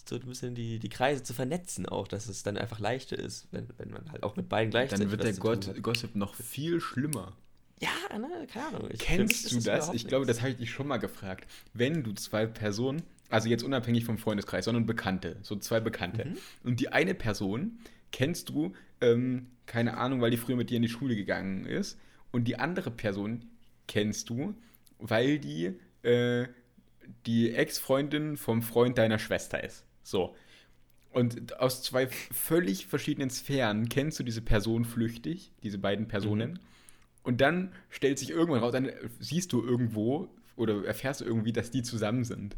so 0.07 0.15
ein 0.15 0.21
bisschen 0.21 0.55
die, 0.55 0.77
die 0.79 0.89
Kreise 0.89 1.23
zu 1.23 1.33
vernetzen 1.33 1.86
auch, 1.86 2.07
dass 2.07 2.27
es 2.27 2.43
dann 2.43 2.57
einfach 2.57 2.79
leichter 2.79 3.17
ist, 3.17 3.47
wenn, 3.51 3.67
wenn 3.77 3.89
man 3.91 4.12
halt 4.12 4.23
auch 4.23 4.36
mit 4.36 4.49
beiden 4.49 4.69
gleichzeitig 4.71 5.05
Dann 5.05 5.12
wird 5.12 5.23
der 5.23 5.33
Gott. 5.33 5.81
Gossip 5.81 6.15
noch 6.15 6.36
viel 6.36 6.81
schlimmer. 6.81 7.38
Ja, 7.79 8.17
ne, 8.17 8.45
keine 8.51 8.67
Ahnung. 8.67 8.89
Ich, 8.91 8.99
Kennst 8.99 9.51
du 9.51 9.59
das? 9.62 9.93
Ich 9.93 10.07
glaube, 10.07 10.25
nichts. 10.25 10.38
das 10.38 10.41
habe 10.41 10.51
ich 10.51 10.57
dich 10.57 10.71
schon 10.71 10.88
mal 10.88 10.97
gefragt. 10.97 11.49
Wenn 11.73 12.03
du 12.03 12.13
zwei 12.13 12.45
Personen, 12.45 13.01
also 13.29 13.47
jetzt 13.49 13.63
unabhängig 13.63 14.03
vom 14.05 14.17
Freundeskreis, 14.17 14.65
sondern 14.65 14.86
Bekannte, 14.86 15.38
so 15.41 15.55
zwei 15.55 15.79
Bekannte, 15.79 16.25
Mhm. 16.25 16.38
und 16.63 16.79
die 16.81 16.89
eine 16.89 17.13
Person 17.15 17.79
kennst 18.13 18.47
du, 18.47 18.71
ähm, 19.02 19.47
keine 19.65 19.97
Ahnung, 19.97 20.21
weil 20.21 20.32
die 20.32 20.38
früher 20.38 20.56
mit 20.56 20.69
dir 20.69 20.78
in 20.78 20.84
die 20.84 20.89
Schule 20.89 21.17
gegangen 21.17 21.65
ist, 21.65 21.99
und 22.32 22.45
die 22.45 22.58
andere 22.58 22.89
Person 22.89 23.45
kennst 23.88 24.30
du, 24.30 24.56
weil 24.97 25.38
die 25.39 25.73
äh, 26.04 26.47
die 27.26 27.54
Ex-Freundin 27.54 28.38
vom 28.38 28.62
Freund 28.62 28.97
deiner 28.97 29.19
Schwester 29.19 29.63
ist. 29.63 29.86
So. 30.04 30.36
Und 31.12 31.60
aus 31.60 31.84
zwei 31.84 32.08
völlig 32.08 32.88
verschiedenen 32.88 33.30
Sphären 33.30 33.88
kennst 33.88 34.19
du 34.19 34.23
diese 34.23 34.41
Person 34.41 34.84
flüchtig, 34.84 35.52
diese 35.62 35.78
beiden 35.78 36.08
Personen. 36.08 36.54
Mhm. 36.54 36.60
Und 37.23 37.41
dann 37.41 37.71
stellt 37.89 38.19
sich 38.19 38.32
irgendwann 38.32 38.62
raus, 38.62 38.71
dann 38.71 38.89
siehst 39.19 39.54
du 39.54 39.63
irgendwo 39.63 40.30
oder 40.56 40.86
erfährst 40.86 41.21
du 41.21 41.26
irgendwie, 41.26 41.54
dass 41.54 41.71
die 41.71 41.84
zusammen 41.84 42.23
sind. 42.23 42.58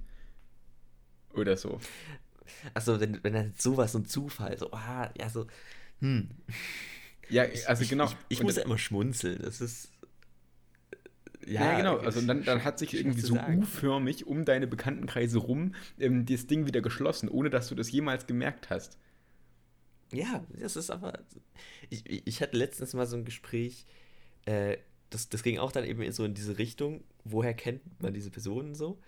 Oder 1.33 1.57
so. 1.57 1.79
Achso, 2.73 2.99
wenn, 2.99 3.23
wenn 3.23 3.33
dann 3.33 3.53
sowas, 3.57 3.91
so 3.91 3.99
ein 3.99 4.05
Zufall, 4.05 4.57
so, 4.57 4.71
ah, 4.71 5.11
ja, 5.17 5.29
so, 5.29 5.47
hm. 5.99 6.29
Ja, 7.29 7.45
also 7.67 7.83
ich, 7.83 7.89
genau. 7.89 8.05
Ich, 8.05 8.15
ich 8.29 8.39
Und 8.39 8.45
muss 8.45 8.55
ja 8.55 8.63
immer 8.63 8.77
schmunzeln, 8.77 9.41
das 9.41 9.61
ist. 9.61 9.91
Ja, 11.47 11.77
genau. 11.77 11.97
Also 11.97 12.21
dann, 12.21 12.43
dann 12.43 12.63
hat 12.63 12.79
sich 12.79 12.93
irgendwie 12.93 13.21
so. 13.21 13.35
U-förmig 13.35 14.25
um 14.25 14.45
deine 14.45 14.67
Bekanntenkreise 14.67 15.37
rum 15.37 15.75
ähm, 15.99 16.25
das 16.25 16.47
Ding 16.47 16.65
wieder 16.65 16.81
geschlossen, 16.81 17.29
ohne 17.29 17.49
dass 17.49 17.67
du 17.69 17.75
das 17.75 17.91
jemals 17.91 18.25
gemerkt 18.25 18.69
hast. 18.69 18.97
Ja, 20.11 20.43
das 20.59 20.75
ist 20.75 20.89
aber. 20.89 21.19
Ich, 21.89 22.05
ich 22.09 22.25
ich 22.25 22.41
hatte 22.41 22.57
letztens 22.57 22.93
mal 22.93 23.05
so 23.05 23.15
ein 23.15 23.25
Gespräch, 23.25 23.85
äh, 24.45 24.77
das, 25.09 25.29
das 25.29 25.43
ging 25.43 25.59
auch 25.59 25.71
dann 25.71 25.83
eben 25.83 26.11
so 26.11 26.25
in 26.25 26.33
diese 26.33 26.57
Richtung, 26.57 27.03
woher 27.23 27.53
kennt 27.53 27.81
man 28.01 28.13
diese 28.13 28.31
Personen 28.31 28.75
so? 28.75 28.99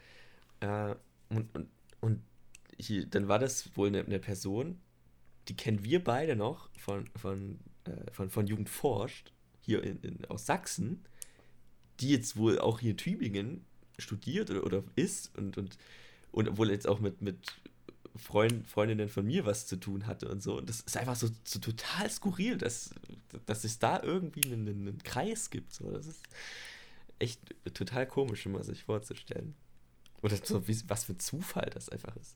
Äh, 0.59 0.95
und 1.29 1.53
und, 1.55 1.69
und 2.01 2.21
hier, 2.77 3.05
dann 3.05 3.27
war 3.27 3.39
das 3.39 3.75
wohl 3.75 3.87
eine, 3.87 4.01
eine 4.01 4.19
Person, 4.19 4.79
die 5.47 5.55
kennen 5.55 5.83
wir 5.83 6.03
beide 6.03 6.35
noch 6.35 6.69
von, 6.77 7.07
von, 7.15 7.59
äh, 7.85 8.11
von, 8.11 8.29
von 8.29 8.47
Jugend 8.47 8.69
forscht, 8.69 9.33
hier 9.61 9.83
in, 9.83 9.99
in, 10.01 10.25
aus 10.25 10.45
Sachsen, 10.45 11.05
die 11.99 12.09
jetzt 12.09 12.37
wohl 12.37 12.59
auch 12.59 12.79
hier 12.79 12.91
in 12.91 12.97
Tübingen 12.97 13.65
studiert 13.97 14.51
oder, 14.51 14.63
oder 14.63 14.83
ist 14.95 15.35
und, 15.37 15.57
und, 15.57 15.77
und 16.31 16.49
obwohl 16.49 16.69
er 16.69 16.73
jetzt 16.73 16.87
auch 16.87 16.99
mit, 16.99 17.21
mit 17.21 17.59
Freund, 18.15 18.67
Freundinnen 18.67 19.09
von 19.09 19.25
mir 19.25 19.45
was 19.45 19.67
zu 19.67 19.77
tun 19.77 20.07
hatte 20.07 20.27
und 20.29 20.41
so. 20.41 20.57
Und 20.57 20.69
das 20.69 20.81
ist 20.81 20.97
einfach 20.97 21.15
so, 21.15 21.29
so 21.43 21.59
total 21.59 22.09
skurril, 22.09 22.57
dass, 22.57 22.91
dass 23.45 23.63
es 23.63 23.79
da 23.79 24.01
irgendwie 24.01 24.51
einen, 24.51 24.67
einen 24.67 25.03
Kreis 25.03 25.49
gibt. 25.49 25.73
So. 25.73 25.91
Das 25.91 26.07
ist 26.07 26.23
echt 27.19 27.39
total 27.73 28.07
komisch, 28.07 28.45
immer 28.45 28.63
sich 28.63 28.83
vorzustellen. 28.83 29.55
Oder 30.21 30.37
so, 30.43 30.67
wie, 30.67 30.77
was 30.87 31.05
für 31.05 31.13
ein 31.13 31.19
Zufall 31.19 31.69
das 31.73 31.89
einfach 31.89 32.15
ist. 32.15 32.35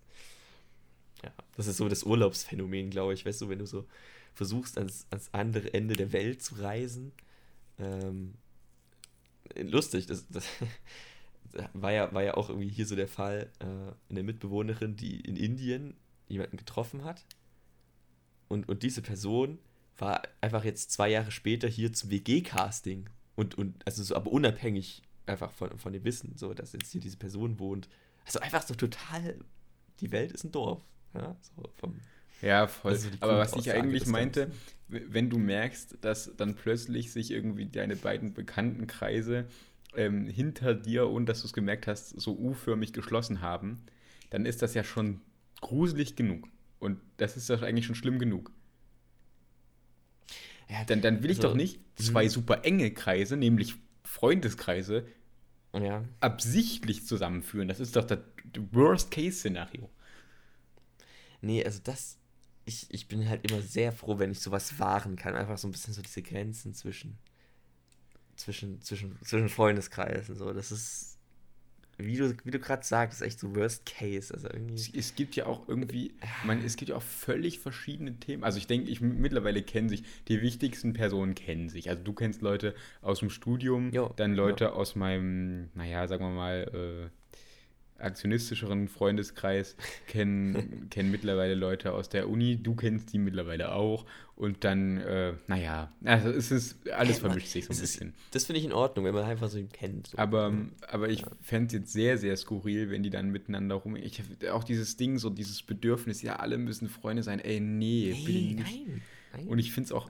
Ja, 1.23 1.33
das 1.55 1.67
ist 1.67 1.77
so 1.77 1.89
das 1.89 2.03
Urlaubsphänomen, 2.03 2.89
glaube 2.89 3.13
ich. 3.13 3.25
Weißt 3.25 3.41
du, 3.41 3.49
wenn 3.49 3.59
du 3.59 3.65
so 3.65 3.85
versuchst, 4.33 4.77
ans, 4.77 5.05
ans 5.09 5.29
andere 5.33 5.73
Ende 5.73 5.95
der 5.95 6.11
Welt 6.11 6.41
zu 6.41 6.55
reisen. 6.55 7.11
Ähm, 7.79 8.35
lustig, 9.55 10.07
das, 10.07 10.25
das 10.29 10.45
war, 11.73 11.91
ja, 11.91 12.13
war 12.13 12.23
ja 12.23 12.35
auch 12.35 12.49
irgendwie 12.49 12.69
hier 12.69 12.85
so 12.85 12.95
der 12.95 13.07
Fall, 13.07 13.51
äh, 13.59 13.93
eine 14.09 14.23
Mitbewohnerin, 14.23 14.95
die 14.95 15.19
in 15.19 15.35
Indien 15.35 15.95
jemanden 16.27 16.57
getroffen 16.57 17.03
hat. 17.03 17.25
Und, 18.47 18.67
und 18.69 18.83
diese 18.83 19.01
Person 19.01 19.59
war 19.97 20.23
einfach 20.41 20.63
jetzt 20.63 20.91
zwei 20.91 21.09
Jahre 21.09 21.31
später 21.31 21.67
hier 21.67 21.93
zum 21.93 22.09
WG-Casting. 22.09 23.09
Und, 23.35 23.57
und 23.57 23.85
also 23.85 24.03
so, 24.03 24.15
aber 24.15 24.31
unabhängig 24.31 25.03
einfach 25.31 25.51
von, 25.51 25.77
von 25.77 25.93
dem 25.93 26.03
Wissen, 26.03 26.33
so, 26.37 26.53
dass 26.53 26.73
jetzt 26.73 26.91
hier 26.91 27.01
diese 27.01 27.17
Person 27.17 27.59
wohnt. 27.59 27.89
Also 28.25 28.39
einfach 28.39 28.63
so 28.63 28.75
total, 28.75 29.37
die 29.99 30.11
Welt 30.11 30.31
ist 30.31 30.43
ein 30.43 30.51
Dorf. 30.51 30.81
Ja, 31.13 31.35
so 31.41 31.63
vom, 31.75 31.95
ja 32.41 32.67
voll. 32.67 32.93
Also 32.93 33.09
aber 33.19 33.37
was 33.39 33.55
ich 33.55 33.71
eigentlich 33.71 34.05
meinte, 34.05 34.51
wenn 34.87 35.29
du 35.29 35.37
merkst, 35.37 35.97
dass 36.01 36.35
dann 36.37 36.55
plötzlich 36.55 37.11
sich 37.11 37.31
irgendwie 37.31 37.65
deine 37.65 37.95
beiden 37.95 38.33
Bekanntenkreise 38.33 39.45
ähm, 39.95 40.27
hinter 40.27 40.73
dir, 40.73 41.09
ohne 41.09 41.25
dass 41.25 41.41
du 41.41 41.47
es 41.47 41.53
gemerkt 41.53 41.87
hast, 41.87 42.09
so 42.19 42.37
U-förmig 42.37 42.93
geschlossen 42.93 43.41
haben, 43.41 43.83
dann 44.29 44.45
ist 44.45 44.61
das 44.61 44.73
ja 44.73 44.83
schon 44.83 45.21
gruselig 45.61 46.15
genug. 46.15 46.47
Und 46.79 46.99
das 47.17 47.37
ist 47.37 47.49
doch 47.49 47.61
eigentlich 47.61 47.85
schon 47.85 47.95
schlimm 47.95 48.19
genug. 48.19 48.51
Ja, 50.69 50.83
dann, 50.85 51.01
dann 51.01 51.21
will 51.21 51.29
ich 51.29 51.37
also, 51.37 51.49
doch 51.49 51.55
nicht 51.55 51.79
zwei 51.95 52.23
hm. 52.23 52.29
super 52.29 52.63
enge 52.63 52.91
Kreise, 52.91 53.35
nämlich 53.35 53.75
Freundeskreise, 54.03 55.05
ja. 55.73 56.03
absichtlich 56.19 57.05
zusammenführen. 57.05 57.67
Das 57.67 57.79
ist 57.79 57.95
doch 57.95 58.05
das 58.05 58.19
Worst-Case-Szenario. 58.71 59.89
Nee, 61.41 61.63
also 61.63 61.79
das, 61.83 62.17
ich, 62.65 62.87
ich 62.89 63.07
bin 63.07 63.27
halt 63.27 63.49
immer 63.49 63.61
sehr 63.61 63.91
froh, 63.91 64.19
wenn 64.19 64.31
ich 64.31 64.39
sowas 64.39 64.79
wahren 64.79 65.15
kann. 65.15 65.35
Einfach 65.35 65.57
so 65.57 65.67
ein 65.67 65.71
bisschen 65.71 65.93
so 65.93 66.01
diese 66.01 66.21
Grenzen 66.21 66.73
zwischen, 66.73 67.17
zwischen, 68.35 68.81
zwischen, 68.81 69.17
zwischen 69.23 69.49
Freundeskreisen. 69.49 70.35
So. 70.35 70.53
Das 70.53 70.71
ist, 70.71 71.10
wie 72.05 72.17
du, 72.17 72.35
wie 72.43 72.51
du 72.51 72.59
gerade 72.59 72.85
sagst, 72.85 73.21
ist 73.21 73.27
echt 73.27 73.39
so 73.39 73.55
Worst 73.55 73.85
Case. 73.85 74.33
Also 74.33 74.47
irgendwie. 74.47 74.75
Es, 74.75 74.93
es, 74.93 75.15
gibt 75.15 75.35
ja 75.35 75.45
auch 75.45 75.67
irgendwie, 75.67 76.15
man, 76.45 76.63
es 76.63 76.75
gibt 76.75 76.89
ja 76.89 76.95
auch 76.95 77.01
völlig 77.01 77.59
verschiedene 77.59 78.19
Themen. 78.19 78.43
Also 78.43 78.57
ich 78.57 78.67
denke, 78.67 78.89
ich 78.89 79.01
mittlerweile 79.01 79.61
kennen 79.61 79.89
sich, 79.89 80.03
die 80.27 80.41
wichtigsten 80.41 80.93
Personen 80.93 81.35
kennen 81.35 81.69
sich. 81.69 81.89
Also 81.89 82.03
du 82.03 82.13
kennst 82.13 82.41
Leute 82.41 82.75
aus 83.01 83.19
dem 83.19 83.29
Studium, 83.29 83.91
jo, 83.91 84.13
dann 84.15 84.33
Leute 84.33 84.65
jo. 84.65 84.71
aus 84.71 84.95
meinem, 84.95 85.69
naja, 85.73 86.07
sagen 86.07 86.23
wir 86.25 86.31
mal, 86.31 87.09
äh, 87.09 87.20
aktionistischeren 88.03 88.87
Freundeskreis 88.87 89.75
kennen, 90.07 90.87
kennen 90.89 91.11
mittlerweile 91.11 91.55
Leute 91.55 91.93
aus 91.93 92.09
der 92.09 92.29
Uni. 92.29 92.57
Du 92.61 92.75
kennst 92.75 93.13
die 93.13 93.19
mittlerweile 93.19 93.73
auch. 93.73 94.05
Und 94.35 94.63
dann, 94.63 94.97
äh, 94.97 95.33
naja, 95.45 95.91
also 96.03 96.29
es 96.29 96.49
ist, 96.49 96.89
alles 96.89 97.19
vermischt 97.19 97.49
sich 97.49 97.65
so 97.65 97.73
ein 97.73 97.79
bisschen. 97.79 98.09
Ist, 98.09 98.17
das 98.31 98.45
finde 98.45 98.59
ich 98.59 98.65
in 98.65 98.73
Ordnung, 98.73 99.05
wenn 99.05 99.13
man 99.13 99.25
einfach 99.25 99.49
so 99.49 99.59
ihn 99.59 99.69
kennt. 99.69 100.07
So. 100.07 100.17
Aber, 100.17 100.51
aber 100.87 101.09
ich 101.09 101.21
ja. 101.21 101.27
fände 101.41 101.67
es 101.67 101.73
jetzt 101.73 101.93
sehr, 101.93 102.17
sehr 102.17 102.35
skurril, 102.37 102.89
wenn 102.89 103.03
die 103.03 103.11
dann 103.11 103.29
miteinander 103.29 103.75
rum. 103.75 103.95
Ich 103.95 104.21
auch 104.51 104.63
dieses 104.63 104.97
Ding, 104.97 105.19
so 105.19 105.29
dieses 105.29 105.61
Bedürfnis, 105.61 106.23
ja, 106.23 106.37
alle 106.37 106.57
müssen 106.57 106.89
Freunde 106.89 107.21
sein. 107.21 107.39
Ey, 107.39 107.59
nee, 107.59 108.15
nee 108.15 108.25
bin 108.25 108.55
nein, 108.55 109.01
nein. 109.33 109.47
Und 109.47 109.59
ich 109.59 109.71
finde 109.71 109.85
es 109.85 109.91
auch. 109.91 110.09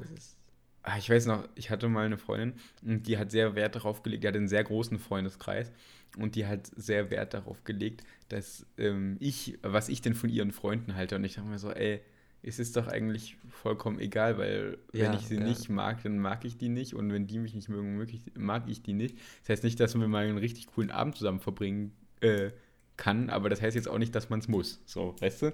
Ah, 0.84 0.98
ich 0.98 1.10
weiß 1.10 1.28
noch, 1.28 1.48
ich 1.56 1.70
hatte 1.70 1.88
mal 1.90 2.06
eine 2.06 2.18
Freundin 2.18 2.54
und 2.84 3.08
die 3.08 3.18
hat 3.18 3.32
sehr 3.32 3.56
Wert 3.56 3.76
darauf 3.76 4.02
gelegt, 4.02 4.24
die 4.24 4.28
hat 4.28 4.36
einen 4.36 4.48
sehr 4.48 4.64
großen 4.64 4.98
Freundeskreis 4.98 5.72
und 6.18 6.36
die 6.36 6.48
hat 6.48 6.72
sehr 6.76 7.12
Wert 7.12 7.34
darauf 7.34 7.64
gelegt, 7.64 8.04
dass 8.30 8.66
ähm, 8.78 9.18
ich, 9.20 9.60
was 9.62 9.90
ich 9.90 10.02
denn 10.02 10.16
von 10.16 10.30
ihren 10.30 10.52
Freunden 10.52 10.96
halte. 10.96 11.16
Und 11.16 11.24
ich 11.24 11.36
dachte 11.36 11.48
mir 11.48 11.60
so, 11.60 11.72
ey, 11.72 12.02
es 12.44 12.58
ist 12.58 12.76
doch 12.76 12.88
eigentlich 12.88 13.38
vollkommen 13.50 14.00
egal, 14.00 14.38
weil 14.38 14.78
ja, 14.94 15.06
wenn 15.06 15.20
ich 15.20 15.28
sie 15.28 15.36
ja. 15.36 15.44
nicht 15.44 15.70
mag, 15.70 16.02
dann 16.04 16.18
mag 16.18 16.44
ich 16.46 16.58
die 16.58 16.70
nicht 16.70 16.96
und 16.96 17.14
wenn 17.14 17.28
die 17.28 17.38
mich 17.38 17.54
nicht 17.54 17.70
mögen, 17.70 18.04
mag 18.36 18.64
ich 18.68 18.82
die 18.82 18.94
nicht. 18.94 19.16
Das 19.42 19.50
heißt 19.50 19.64
nicht, 19.64 19.80
dass 19.80 19.94
man 19.96 20.10
mal 20.10 20.26
einen 20.26 20.40
richtig 20.40 20.68
coolen 20.68 20.90
Abend 20.90 21.16
zusammen 21.16 21.40
verbringen 21.40 21.92
äh, 22.22 22.50
kann, 22.98 23.30
aber 23.30 23.50
das 23.50 23.62
heißt 23.62 23.76
jetzt 23.76 23.88
auch 23.88 24.00
nicht, 24.00 24.16
dass 24.16 24.30
man 24.30 24.40
es 24.40 24.48
muss. 24.48 24.82
So, 24.86 25.16
weißt 25.20 25.44
du? 25.44 25.54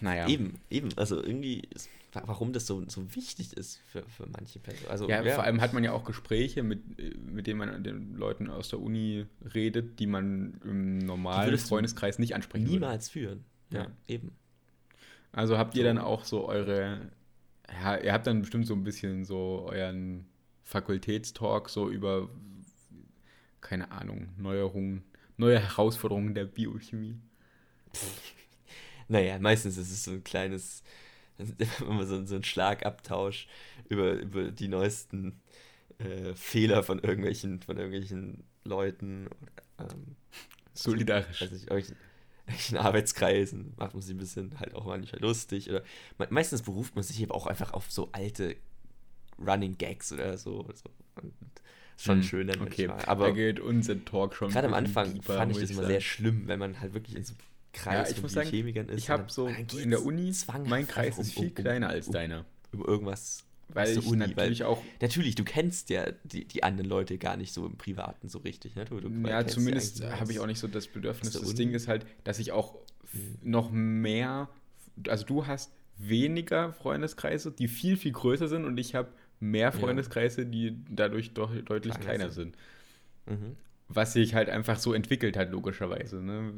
Naja. 0.00 0.26
Eben, 0.26 0.58
eben. 0.70 0.88
Also 0.96 1.22
irgendwie 1.22 1.62
ist 1.70 1.88
warum 2.12 2.52
das 2.52 2.66
so, 2.66 2.88
so 2.88 3.14
wichtig 3.14 3.52
ist 3.52 3.80
für, 3.86 4.02
für 4.08 4.26
manche 4.26 4.58
Personen. 4.58 4.90
Also, 4.90 5.08
ja, 5.08 5.22
ja, 5.22 5.34
vor 5.34 5.44
allem 5.44 5.60
hat 5.60 5.72
man 5.72 5.84
ja 5.84 5.92
auch 5.92 6.04
Gespräche, 6.04 6.62
mit, 6.62 6.80
mit 7.30 7.46
denen 7.46 7.58
man 7.58 7.84
den 7.84 8.14
Leuten 8.14 8.50
aus 8.50 8.70
der 8.70 8.80
Uni 8.80 9.26
redet, 9.54 9.98
die 10.00 10.06
man 10.06 10.60
im 10.64 10.98
normalen 10.98 11.58
Freundeskreis 11.58 12.18
nicht 12.18 12.34
ansprechen 12.34 12.64
Niemals 12.64 13.14
würde. 13.14 13.28
führen. 13.28 13.44
Ja, 13.70 13.82
ja, 13.82 13.90
eben. 14.06 14.32
Also 15.32 15.58
habt 15.58 15.76
ihr 15.76 15.84
dann 15.84 15.98
auch 15.98 16.24
so 16.24 16.48
eure, 16.48 17.10
ja, 17.70 17.96
ihr 17.98 18.12
habt 18.12 18.26
dann 18.26 18.40
bestimmt 18.40 18.66
so 18.66 18.74
ein 18.74 18.84
bisschen 18.84 19.24
so 19.24 19.66
euren 19.70 20.26
Fakultätstalk 20.64 21.68
so 21.68 21.90
über, 21.90 22.30
keine 23.60 23.90
Ahnung, 23.90 24.28
Neuerungen, 24.38 25.04
neue 25.36 25.60
Herausforderungen 25.60 26.34
der 26.34 26.46
Biochemie. 26.46 27.18
naja, 29.08 29.38
meistens 29.38 29.76
ist 29.76 29.90
es 29.90 30.04
so 30.04 30.12
ein 30.12 30.24
kleines 30.24 30.82
immer 31.80 32.06
so, 32.06 32.24
so 32.24 32.36
ein 32.36 32.44
Schlagabtausch 32.44 33.46
über, 33.88 34.12
über 34.14 34.50
die 34.50 34.68
neuesten 34.68 35.40
äh, 35.98 36.34
Fehler 36.34 36.82
von 36.82 36.98
irgendwelchen, 36.98 37.60
von 37.60 37.76
irgendwelchen 37.76 38.44
Leuten. 38.64 39.28
Ähm, 39.78 40.16
Solidarisch. 40.74 41.42
Also, 41.42 41.54
irgendwelchen, 41.54 41.96
irgendwelchen 42.46 42.78
Arbeitskreisen 42.78 43.74
macht 43.76 43.94
man 43.94 44.02
sich 44.02 44.14
ein 44.14 44.18
bisschen 44.18 44.58
halt 44.58 44.74
auch 44.74 44.86
manchmal 44.86 45.20
lustig. 45.20 45.70
Oder 45.70 45.82
meistens 46.30 46.62
beruft 46.62 46.94
man 46.94 47.04
sich 47.04 47.20
eben 47.20 47.32
auch 47.32 47.46
einfach 47.46 47.72
auf 47.72 47.90
so 47.90 48.10
alte 48.12 48.56
Running 49.38 49.78
Gags 49.78 50.12
oder 50.12 50.36
so. 50.38 50.68
so. 50.74 50.90
Und 51.22 51.32
schon 51.96 52.18
hm, 52.18 52.22
schön 52.22 52.46
dann 52.46 52.60
okay. 52.62 52.86
manchmal. 52.86 53.12
Aber 53.12 53.26
da 53.26 53.32
geht 53.32 53.60
unser 53.60 54.04
Talk 54.04 54.34
schon. 54.34 54.50
Gerade 54.50 54.68
am 54.68 54.74
Anfang 54.74 55.20
fand 55.22 55.52
ich 55.52 55.58
das 55.58 55.70
immer 55.70 55.84
sehr 55.84 56.00
schlimm, 56.00 56.46
wenn 56.46 56.58
man 56.58 56.80
halt 56.80 56.94
wirklich 56.94 57.16
in 57.16 57.24
so 57.24 57.34
Kreis 57.78 58.10
ja, 58.10 58.16
ich 58.16 58.22
muss 58.22 58.32
sagen, 58.32 58.48
Chemikern 58.48 58.88
ist. 58.88 58.98
Ich 58.98 59.10
habe 59.10 59.24
so 59.28 59.46
in 59.46 59.90
der 59.90 60.04
Uni, 60.04 60.32
mein 60.66 60.86
Kreis 60.86 61.18
ist 61.18 61.32
viel 61.32 61.48
um, 61.48 61.54
kleiner 61.54 61.88
als 61.88 62.08
um, 62.08 62.12
deiner. 62.12 62.44
Über 62.72 62.88
irgendwas. 62.88 63.44
Weil 63.68 63.98
ich 63.98 64.06
Uni, 64.06 64.18
natürlich 64.18 64.60
weil, 64.60 64.66
auch. 64.66 64.82
Natürlich, 65.00 65.34
du 65.34 65.44
kennst 65.44 65.90
ja 65.90 66.10
die, 66.24 66.44
die 66.46 66.62
anderen 66.62 66.88
Leute 66.88 67.18
gar 67.18 67.36
nicht 67.36 67.52
so 67.52 67.66
im 67.66 67.76
Privaten 67.76 68.28
so 68.28 68.38
richtig. 68.38 68.74
Ne? 68.74 68.86
Du, 68.86 69.00
du 69.00 69.28
ja, 69.28 69.46
zumindest 69.46 70.02
habe 70.04 70.32
ich 70.32 70.40
auch 70.40 70.46
nicht 70.46 70.58
so 70.58 70.66
das 70.68 70.86
Bedürfnis. 70.88 71.32
Das 71.32 71.54
Ding 71.54 71.72
ist 71.74 71.86
halt, 71.86 72.06
dass 72.24 72.38
ich 72.38 72.52
auch 72.52 72.76
mhm. 73.12 73.38
noch 73.42 73.70
mehr. 73.70 74.48
Also, 75.06 75.24
du 75.24 75.46
hast 75.46 75.70
weniger 75.98 76.72
Freundeskreise, 76.72 77.52
die 77.52 77.68
viel, 77.68 77.96
viel 77.96 78.12
größer 78.12 78.48
sind 78.48 78.64
und 78.64 78.78
ich 78.78 78.94
habe 78.94 79.08
mehr 79.40 79.70
Freundeskreise, 79.72 80.46
die 80.46 80.76
dadurch 80.88 81.34
doch 81.34 81.54
deutlich 81.54 81.94
kleiner, 81.94 82.16
kleiner 82.16 82.30
sind. 82.30 82.56
Mhm. 83.26 83.56
Was 83.88 84.14
sich 84.14 84.34
halt 84.34 84.48
einfach 84.48 84.78
so 84.78 84.94
entwickelt 84.94 85.36
hat, 85.36 85.50
logischerweise. 85.50 86.16
Ne? 86.16 86.52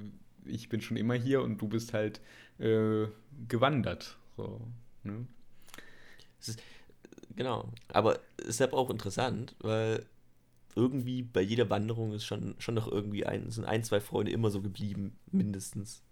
Ich 0.44 0.68
bin 0.68 0.80
schon 0.80 0.96
immer 0.96 1.14
hier 1.14 1.42
und 1.42 1.58
du 1.58 1.68
bist 1.68 1.92
halt 1.92 2.20
äh, 2.58 3.06
gewandert. 3.48 4.16
So, 4.36 4.60
ne? 5.02 5.26
ist, 6.40 6.62
genau, 7.36 7.68
aber 7.88 8.20
es 8.38 8.48
ist 8.48 8.62
aber 8.62 8.78
auch 8.78 8.90
interessant, 8.90 9.54
weil 9.60 10.06
irgendwie 10.74 11.22
bei 11.22 11.40
jeder 11.40 11.68
Wanderung 11.68 12.12
ist 12.12 12.24
schon, 12.24 12.54
schon 12.58 12.74
noch 12.74 12.90
irgendwie 12.90 13.26
ein, 13.26 13.50
sind 13.50 13.64
ein, 13.64 13.82
zwei 13.84 14.00
Freunde 14.00 14.32
immer 14.32 14.50
so 14.50 14.60
geblieben, 14.60 15.16
mindestens. 15.30 16.02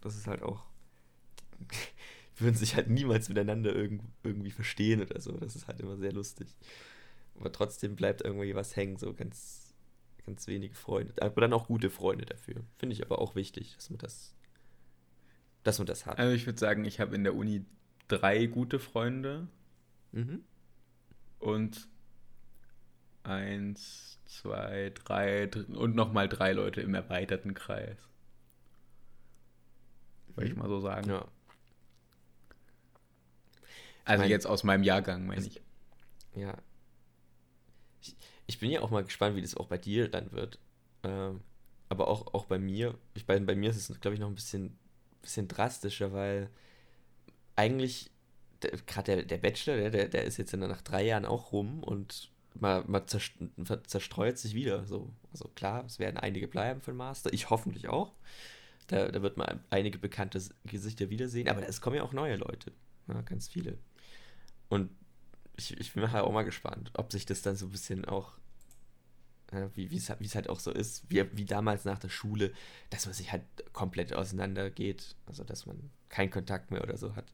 Das 0.00 0.16
ist 0.16 0.26
halt 0.26 0.42
auch. 0.42 0.64
würden 2.38 2.56
sich 2.56 2.74
halt 2.74 2.88
niemals 2.88 3.28
miteinander 3.28 3.74
irg 3.74 4.00
irgendwie 4.22 4.50
verstehen 4.50 5.00
oder 5.00 5.20
so. 5.20 5.32
Das 5.32 5.54
ist 5.54 5.68
halt 5.68 5.80
immer 5.80 5.96
sehr 5.96 6.12
lustig. 6.12 6.48
Aber 7.38 7.52
trotzdem 7.52 7.94
bleibt 7.96 8.22
irgendwie 8.22 8.54
was 8.54 8.76
hängen, 8.76 8.96
so 8.96 9.12
ganz 9.14 9.61
ganz 10.26 10.46
wenige 10.46 10.74
Freunde, 10.74 11.14
aber 11.20 11.40
dann 11.40 11.52
auch 11.52 11.66
gute 11.66 11.90
Freunde 11.90 12.24
dafür. 12.24 12.64
Finde 12.78 12.94
ich 12.94 13.04
aber 13.04 13.18
auch 13.18 13.34
wichtig, 13.34 13.74
dass 13.74 13.90
man 13.90 13.98
das, 13.98 14.34
dass 15.64 15.78
man 15.78 15.86
das 15.86 16.06
hat. 16.06 16.18
Also 16.18 16.34
ich 16.34 16.46
würde 16.46 16.58
sagen, 16.58 16.84
ich 16.84 17.00
habe 17.00 17.14
in 17.14 17.24
der 17.24 17.34
Uni 17.34 17.64
drei 18.08 18.46
gute 18.46 18.78
Freunde 18.78 19.48
mhm. 20.12 20.44
und 21.38 21.88
eins, 23.24 24.20
zwei, 24.26 24.92
drei 24.94 25.48
und 25.74 25.94
nochmal 25.94 26.28
drei 26.28 26.52
Leute 26.52 26.80
im 26.80 26.94
erweiterten 26.94 27.54
Kreis. 27.54 27.96
Würde 30.34 30.48
ich 30.48 30.54
mhm. 30.54 30.62
mal 30.62 30.68
so 30.68 30.80
sagen. 30.80 31.08
Ja. 31.08 31.26
Also 34.04 34.22
mein, 34.22 34.30
jetzt 34.30 34.46
aus 34.46 34.64
meinem 34.64 34.82
Jahrgang, 34.82 35.26
meine 35.26 35.46
ich. 35.46 35.60
Ja, 36.34 36.56
ich 38.52 38.58
bin 38.58 38.70
ja 38.70 38.82
auch 38.82 38.90
mal 38.90 39.02
gespannt, 39.02 39.34
wie 39.34 39.40
das 39.40 39.56
auch 39.56 39.66
bei 39.66 39.78
dir 39.78 40.08
dann 40.08 40.30
wird. 40.32 40.58
Ähm, 41.04 41.40
aber 41.88 42.08
auch, 42.08 42.34
auch 42.34 42.44
bei 42.44 42.58
mir, 42.58 42.98
ich, 43.14 43.24
bei, 43.24 43.40
bei 43.40 43.54
mir 43.54 43.70
ist 43.70 43.88
es, 43.88 44.00
glaube 44.00 44.14
ich, 44.14 44.20
noch 44.20 44.28
ein 44.28 44.34
bisschen, 44.34 44.78
bisschen 45.22 45.48
drastischer, 45.48 46.12
weil 46.12 46.50
eigentlich, 47.56 48.10
gerade 48.86 49.16
der, 49.16 49.24
der 49.24 49.38
Bachelor, 49.38 49.90
der, 49.90 50.08
der 50.08 50.24
ist 50.24 50.36
jetzt 50.36 50.54
nach 50.54 50.82
drei 50.82 51.02
Jahren 51.04 51.24
auch 51.24 51.52
rum 51.52 51.82
und 51.82 52.30
man, 52.54 52.84
man 52.90 53.06
zerstreut 53.06 54.36
sich 54.36 54.54
wieder. 54.54 54.84
So. 54.86 55.10
Also 55.32 55.48
klar, 55.54 55.86
es 55.86 55.98
werden 55.98 56.18
einige 56.18 56.46
bleiben 56.46 56.82
für 56.82 56.92
den 56.92 56.98
Master, 56.98 57.32
ich 57.32 57.48
hoffentlich 57.48 57.88
auch. 57.88 58.12
Da, 58.88 59.08
da 59.08 59.22
wird 59.22 59.38
man 59.38 59.64
einige 59.70 59.98
bekannte 59.98 60.42
Gesichter 60.64 61.08
wiedersehen, 61.08 61.48
aber 61.48 61.66
es 61.66 61.80
kommen 61.80 61.96
ja 61.96 62.02
auch 62.02 62.12
neue 62.12 62.36
Leute. 62.36 62.72
Ja, 63.08 63.22
ganz 63.22 63.48
viele. 63.48 63.78
Und 64.68 64.90
ich, 65.56 65.78
ich 65.78 65.92
bin 65.92 66.10
halt 66.12 66.24
auch 66.24 66.32
mal 66.32 66.42
gespannt, 66.42 66.90
ob 66.94 67.12
sich 67.12 67.26
das 67.26 67.42
dann 67.42 67.56
so 67.56 67.66
ein 67.66 67.70
bisschen 67.70 68.04
auch, 68.04 68.34
wie 69.74 69.96
es 69.96 70.34
halt 70.34 70.48
auch 70.48 70.60
so 70.60 70.70
ist, 70.70 71.04
wie, 71.08 71.24
wie 71.36 71.44
damals 71.44 71.84
nach 71.84 71.98
der 71.98 72.08
Schule, 72.08 72.52
dass 72.90 73.06
man 73.06 73.14
sich 73.14 73.32
halt 73.32 73.42
komplett 73.72 74.12
auseinandergeht, 74.12 75.14
also 75.26 75.44
dass 75.44 75.66
man 75.66 75.90
keinen 76.08 76.30
Kontakt 76.30 76.70
mehr 76.70 76.82
oder 76.82 76.96
so 76.96 77.14
hat. 77.16 77.26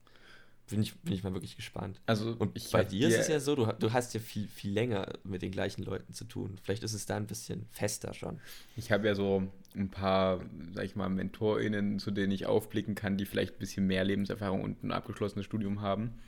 Bin 0.71 0.83
ich, 0.83 0.95
bin 0.97 1.15
ich 1.15 1.23
mal 1.23 1.33
wirklich 1.33 1.57
gespannt. 1.57 1.99
Also 2.05 2.37
und 2.39 2.53
bei 2.73 2.85
dir 2.85 3.09
ist 3.09 3.17
es 3.17 3.29
ja 3.29 3.41
so, 3.41 3.55
du, 3.55 3.67
du 3.79 3.93
hast 3.95 4.13
ja 4.13 4.21
viel, 4.21 4.47
viel 4.49 4.71
länger 4.71 5.15
mit 5.25 5.41
den 5.41 5.51
gleichen 5.51 5.83
Leuten 5.83 6.13
zu 6.13 6.25
tun. 6.25 6.59
Vielleicht 6.63 6.83
ist 6.83 6.93
es 6.93 7.07
da 7.07 7.17
ein 7.17 7.27
bisschen 7.27 7.65
fester 7.71 8.13
schon. 8.13 8.39
Ich 8.77 8.93
habe 8.93 9.07
ja 9.07 9.15
so 9.15 9.51
ein 9.75 9.89
paar, 9.89 10.45
sag 10.75 10.85
ich 10.85 10.95
mal, 10.95 11.09
MentorInnen, 11.09 11.99
zu 11.99 12.11
denen 12.11 12.33
ich 12.33 12.45
aufblicken 12.45 12.95
kann, 12.95 13.17
die 13.17 13.25
vielleicht 13.25 13.55
ein 13.55 13.59
bisschen 13.59 13.87
mehr 13.87 14.05
Lebenserfahrung 14.05 14.63
und 14.63 14.85
ein 14.85 14.93
abgeschlossenes 14.93 15.47
Studium 15.47 15.81
haben. 15.81 16.19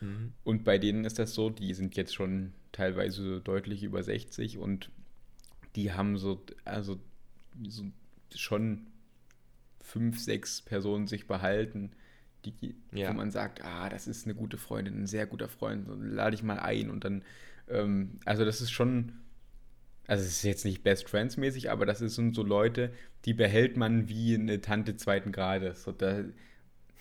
Mhm. 0.00 0.32
Und 0.42 0.64
bei 0.64 0.78
denen 0.78 1.04
ist 1.04 1.20
das 1.20 1.34
so, 1.34 1.50
die 1.50 1.72
sind 1.72 1.96
jetzt 1.96 2.14
schon 2.14 2.52
teilweise 2.72 3.40
deutlich 3.40 3.84
über 3.84 4.02
60 4.02 4.58
und 4.58 4.90
die 5.76 5.92
haben 5.92 6.16
so, 6.16 6.44
also 6.64 6.98
so 7.68 7.84
schon 8.34 8.86
fünf, 9.80 10.20
sechs 10.20 10.62
Personen 10.62 11.06
sich 11.06 11.26
behalten, 11.26 11.92
die, 12.44 12.74
ja. 12.92 13.08
wo 13.08 13.12
man 13.14 13.30
sagt, 13.30 13.64
ah, 13.64 13.88
das 13.88 14.06
ist 14.06 14.24
eine 14.24 14.34
gute 14.34 14.56
Freundin, 14.56 15.02
ein 15.02 15.06
sehr 15.06 15.26
guter 15.26 15.48
Freund, 15.48 15.88
und 15.88 16.10
lade 16.10 16.34
ich 16.34 16.42
mal 16.42 16.58
ein 16.58 16.90
und 16.90 17.04
dann, 17.04 17.22
ähm, 17.68 18.18
also 18.24 18.44
das 18.44 18.60
ist 18.60 18.70
schon, 18.70 19.12
also 20.06 20.22
es 20.22 20.30
ist 20.30 20.42
jetzt 20.44 20.64
nicht 20.64 20.82
Best 20.82 21.08
Friends 21.08 21.36
mäßig, 21.36 21.70
aber 21.70 21.86
das 21.86 21.98
sind 21.98 22.34
so 22.34 22.42
Leute, 22.42 22.92
die 23.24 23.34
behält 23.34 23.76
man 23.76 24.08
wie 24.08 24.34
eine 24.34 24.60
Tante 24.60 24.96
zweiten 24.96 25.32
Grades. 25.32 25.82
So, 25.82 25.92
da, 25.92 26.24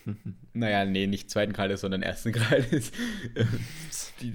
naja, 0.53 0.85
nee, 0.85 1.05
nicht 1.05 1.29
zweiten 1.29 1.53
Grades, 1.53 1.81
sondern 1.81 2.01
ersten 2.01 2.31
Grades. 2.31 2.91
die, 4.21 4.33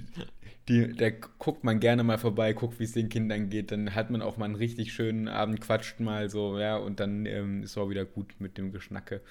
die, 0.69 0.93
da 0.95 1.09
guckt 1.09 1.63
man 1.63 1.79
gerne 1.79 2.03
mal 2.03 2.17
vorbei, 2.17 2.53
guckt, 2.53 2.79
wie 2.79 2.83
es 2.83 2.93
den 2.93 3.09
Kindern 3.09 3.49
geht. 3.49 3.71
Dann 3.71 3.95
hat 3.95 4.09
man 4.09 4.21
auch 4.21 4.37
mal 4.37 4.45
einen 4.45 4.55
richtig 4.55 4.93
schönen 4.93 5.27
Abend, 5.27 5.61
quatscht 5.61 5.99
mal 5.99 6.29
so, 6.29 6.59
ja, 6.59 6.77
und 6.77 6.99
dann 6.99 7.25
ähm, 7.25 7.63
ist 7.63 7.77
auch 7.77 7.89
wieder 7.89 8.05
gut 8.05 8.35
mit 8.39 8.57
dem 8.57 8.71
Geschnacke. 8.71 9.21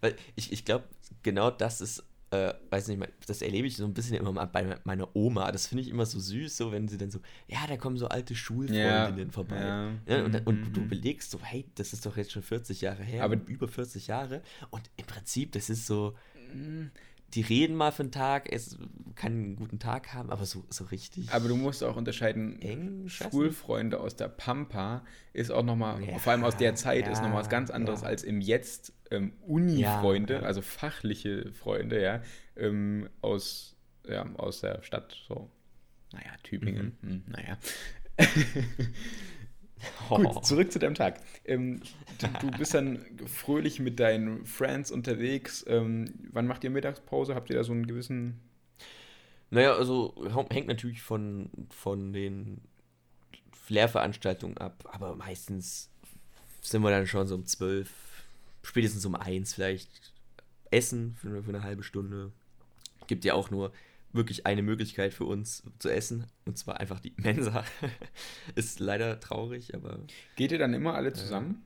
Weil 0.00 0.14
ich, 0.34 0.52
ich 0.52 0.64
glaube, 0.64 0.84
genau 1.22 1.50
das 1.50 1.80
ist 1.80 2.04
äh, 2.30 2.54
weiß 2.70 2.88
nicht, 2.88 3.02
das 3.26 3.40
erlebe 3.40 3.68
ich 3.68 3.76
so 3.76 3.84
ein 3.84 3.94
bisschen 3.94 4.16
immer 4.16 4.32
mal 4.32 4.46
bei 4.46 4.78
meiner 4.84 5.14
Oma. 5.14 5.52
Das 5.52 5.68
finde 5.68 5.82
ich 5.82 5.88
immer 5.88 6.06
so 6.06 6.18
süß, 6.18 6.56
so 6.56 6.72
wenn 6.72 6.88
sie 6.88 6.98
dann 6.98 7.10
so, 7.10 7.20
ja, 7.46 7.58
da 7.68 7.76
kommen 7.76 7.96
so 7.96 8.08
alte 8.08 8.34
Schulfreundinnen 8.34 9.28
ja, 9.28 9.32
vorbei. 9.32 9.60
Ja. 9.60 9.90
Ja, 10.06 10.24
und, 10.24 10.46
und, 10.46 10.76
du 10.76 10.80
mhm. 10.80 10.88
belegst 10.88 11.30
so, 11.30 11.38
hey, 11.40 11.66
das 11.76 11.92
ist 11.92 12.04
doch 12.04 12.16
jetzt 12.16 12.32
schon 12.32 12.42
40 12.42 12.80
Jahre 12.80 13.04
her, 13.04 13.24
aber 13.24 13.36
über 13.46 13.68
40 13.68 14.08
Jahre. 14.08 14.42
Und 14.70 14.90
im 14.96 15.06
Prinzip, 15.06 15.52
das 15.52 15.70
ist 15.70 15.86
so, 15.86 16.14
mm, 16.52 16.86
die 17.36 17.42
reden 17.42 17.76
mal 17.76 17.92
für 17.92 18.02
einen 18.02 18.12
Tag, 18.12 18.50
es 18.50 18.78
kann 19.14 19.32
einen 19.32 19.56
guten 19.56 19.78
Tag 19.78 20.14
haben, 20.14 20.30
aber 20.30 20.46
so, 20.46 20.64
so 20.70 20.84
richtig. 20.84 21.30
Aber 21.32 21.48
du 21.48 21.56
musst 21.56 21.84
auch 21.84 21.96
unterscheiden, 21.96 22.60
eng, 22.62 23.08
Schulfreunde 23.08 24.00
aus 24.00 24.16
der 24.16 24.28
Pampa 24.28 25.04
ist 25.34 25.50
auch 25.50 25.62
nochmal, 25.62 26.02
ja, 26.02 26.18
vor 26.18 26.32
allem 26.32 26.44
aus 26.44 26.56
der 26.56 26.74
Zeit, 26.74 27.06
ja, 27.06 27.12
ist 27.12 27.22
nochmal 27.22 27.40
was 27.40 27.50
ganz 27.50 27.70
anderes 27.70 28.00
ja. 28.00 28.08
als 28.08 28.22
im 28.22 28.40
Jetzt 28.40 28.94
ähm, 29.10 29.34
Uni-Freunde, 29.46 30.44
also 30.44 30.62
fachliche 30.62 31.52
Freunde, 31.52 32.02
ja, 32.02 32.22
ähm, 32.56 33.10
aus, 33.20 33.76
ja, 34.08 34.26
aus 34.36 34.62
der 34.62 34.82
Stadt, 34.82 35.14
so, 35.28 35.50
naja, 36.12 36.30
Tübingen, 36.42 36.96
mhm. 37.02 37.22
hm, 37.26 37.56
Gut, 40.08 40.44
zurück 40.44 40.72
zu 40.72 40.78
deinem 40.78 40.94
Tag. 40.94 41.20
Ähm, 41.44 41.80
du, 42.18 42.26
du, 42.40 42.58
bist 42.58 42.74
dann 42.74 43.04
fröhlich 43.26 43.80
mit 43.80 44.00
deinen 44.00 44.44
Friends 44.46 44.90
unterwegs. 44.90 45.64
Ähm, 45.68 46.12
wann 46.32 46.46
macht 46.46 46.64
ihr 46.64 46.70
Mittagspause? 46.70 47.34
Habt 47.34 47.50
ihr 47.50 47.56
da 47.56 47.64
so 47.64 47.72
einen 47.72 47.86
gewissen. 47.86 48.40
Naja, 49.50 49.74
also 49.74 50.14
hängt 50.50 50.66
natürlich 50.66 51.02
von, 51.02 51.50
von 51.70 52.12
den 52.12 52.60
Lehrveranstaltungen 53.68 54.58
ab, 54.58 54.88
aber 54.92 55.14
meistens 55.14 55.90
sind 56.62 56.82
wir 56.82 56.90
dann 56.90 57.06
schon 57.06 57.26
so 57.26 57.34
um 57.34 57.46
zwölf, 57.46 57.90
spätestens 58.62 59.04
um 59.06 59.14
eins 59.14 59.54
vielleicht 59.54 60.12
essen 60.70 61.16
für, 61.20 61.42
für 61.42 61.50
eine 61.50 61.62
halbe 61.62 61.82
Stunde. 61.82 62.32
Gibt 63.06 63.24
ja 63.24 63.34
auch 63.34 63.50
nur 63.50 63.72
wirklich 64.16 64.46
eine 64.46 64.62
Möglichkeit 64.62 65.14
für 65.14 65.24
uns 65.24 65.62
zu 65.78 65.88
essen. 65.88 66.26
Und 66.44 66.58
zwar 66.58 66.80
einfach 66.80 67.00
die 67.00 67.14
Mensa. 67.16 67.64
ist 68.54 68.80
leider 68.80 69.20
traurig, 69.20 69.74
aber. 69.74 70.00
Geht 70.36 70.52
ihr 70.52 70.58
dann 70.58 70.74
immer 70.74 70.94
alle 70.94 71.12
zusammen? 71.12 71.62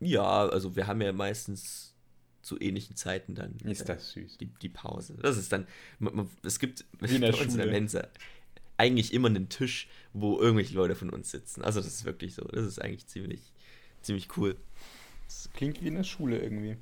Äh, 0.00 0.06
ja, 0.08 0.48
also 0.48 0.76
wir 0.76 0.86
haben 0.86 1.00
ja 1.00 1.12
meistens 1.12 1.94
zu 2.42 2.60
ähnlichen 2.60 2.96
Zeiten 2.96 3.34
dann. 3.34 3.56
Ist 3.64 3.88
das 3.88 4.12
süß. 4.12 4.38
Die, 4.38 4.46
die 4.46 4.68
Pause. 4.68 5.16
Das 5.20 5.36
ist 5.36 5.52
dann. 5.52 5.66
Man, 5.98 6.14
man, 6.14 6.30
es 6.42 6.58
gibt 6.58 6.84
Wie 7.00 7.16
in 7.16 7.22
der, 7.22 7.32
Schule. 7.32 7.50
in 7.50 7.56
der 7.56 7.66
Mensa 7.66 8.08
eigentlich 8.78 9.12
immer 9.12 9.28
einen 9.28 9.48
Tisch, 9.48 9.88
wo 10.12 10.38
irgendwelche 10.38 10.74
Leute 10.74 10.94
von 10.94 11.10
uns 11.10 11.30
sitzen. 11.30 11.62
Also 11.62 11.80
das 11.80 11.88
ist 11.88 12.04
wirklich 12.04 12.34
so. 12.34 12.42
Das 12.44 12.66
ist 12.66 12.80
eigentlich 12.80 13.06
ziemlich, 13.06 13.52
ziemlich 14.02 14.36
cool. 14.36 14.56
Das 15.26 15.50
klingt 15.54 15.82
wie 15.82 15.88
in 15.88 15.94
der 15.94 16.04
Schule 16.04 16.38
irgendwie. 16.38 16.76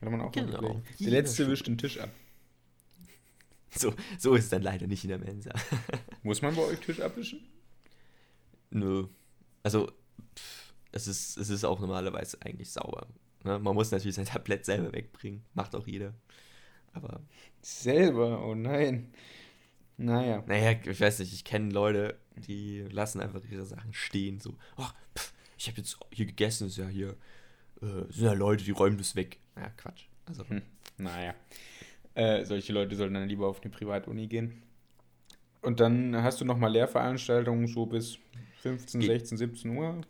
Kann 0.00 0.12
man 0.12 0.20
auch 0.20 0.32
genau. 0.32 0.82
Der 1.00 1.10
letzte 1.10 1.48
wischt 1.50 1.66
den 1.66 1.78
Tisch 1.78 1.98
ab. 2.00 2.10
So, 3.78 3.94
so 4.18 4.34
ist 4.34 4.44
es 4.44 4.50
dann 4.50 4.62
leider 4.62 4.86
nicht 4.86 5.04
in 5.04 5.10
der 5.10 5.18
Mensa. 5.18 5.50
Muss 6.22 6.42
man 6.42 6.54
bei 6.54 6.62
euch 6.62 6.80
Tisch 6.80 7.00
abwischen? 7.00 7.40
Nö. 8.70 9.06
Also, 9.62 9.92
pff, 10.36 10.74
es, 10.92 11.06
ist, 11.06 11.36
es 11.36 11.50
ist 11.50 11.64
auch 11.64 11.80
normalerweise 11.80 12.38
eigentlich 12.42 12.70
sauber. 12.70 13.06
Ne? 13.44 13.58
Man 13.58 13.74
muss 13.74 13.90
natürlich 13.90 14.16
sein 14.16 14.26
Tablett 14.26 14.64
selber 14.64 14.92
wegbringen. 14.92 15.44
Macht 15.54 15.74
auch 15.74 15.86
jeder. 15.86 16.14
Aber. 16.92 17.20
Selber? 17.62 18.44
Oh 18.44 18.54
nein. 18.54 19.12
Naja. 19.96 20.42
Naja, 20.46 20.78
ich 20.84 21.00
weiß 21.00 21.20
nicht, 21.20 21.32
ich 21.32 21.44
kenne 21.44 21.70
Leute, 21.70 22.18
die 22.36 22.80
lassen 22.90 23.20
einfach 23.20 23.42
ihre 23.50 23.64
Sachen 23.64 23.92
stehen. 23.94 24.40
So, 24.40 24.56
ach, 24.76 24.94
pff, 25.16 25.32
ich 25.56 25.68
habe 25.68 25.78
jetzt 25.78 25.98
hier 26.12 26.26
gegessen, 26.26 26.66
ist 26.68 26.76
ja 26.76 26.88
hier. 26.88 27.16
Äh, 27.80 28.10
sind 28.10 28.24
ja 28.24 28.32
Leute, 28.32 28.64
die 28.64 28.72
räumen 28.72 28.98
das 28.98 29.16
weg. 29.16 29.38
Ja, 29.56 29.70
Quatsch. 29.70 30.06
Also. 30.26 30.46
Hm, 30.48 30.62
naja. 30.98 31.34
Äh, 32.16 32.46
solche 32.46 32.72
Leute 32.72 32.96
sollten 32.96 33.12
dann 33.12 33.28
lieber 33.28 33.46
auf 33.46 33.60
eine 33.60 33.70
Privatuni 33.70 34.26
gehen. 34.26 34.62
Und 35.60 35.80
dann 35.80 36.16
hast 36.22 36.40
du 36.40 36.46
nochmal 36.46 36.72
Lehrveranstaltungen 36.72 37.66
so 37.66 37.84
bis 37.84 38.18
15, 38.62 39.00
Ge 39.00 39.10
16, 39.10 39.36
17 39.36 39.76
Uhr? 39.76 40.00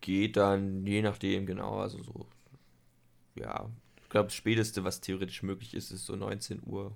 Geht 0.00 0.36
dann, 0.36 0.84
je 0.84 1.02
nachdem, 1.02 1.46
genau, 1.46 1.78
also 1.78 2.02
so, 2.02 2.26
ja, 3.36 3.70
ich 4.02 4.08
glaube, 4.08 4.26
das 4.26 4.34
Späteste, 4.34 4.82
was 4.82 5.00
theoretisch 5.00 5.44
möglich 5.44 5.74
ist, 5.74 5.92
ist 5.92 6.06
so 6.06 6.16
19 6.16 6.62
Uhr. 6.66 6.90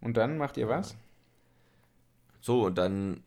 Und 0.00 0.16
dann 0.16 0.38
macht 0.38 0.56
ihr 0.58 0.68
was? 0.68 0.96
So, 2.40 2.66
und 2.66 2.78
dann, 2.78 3.24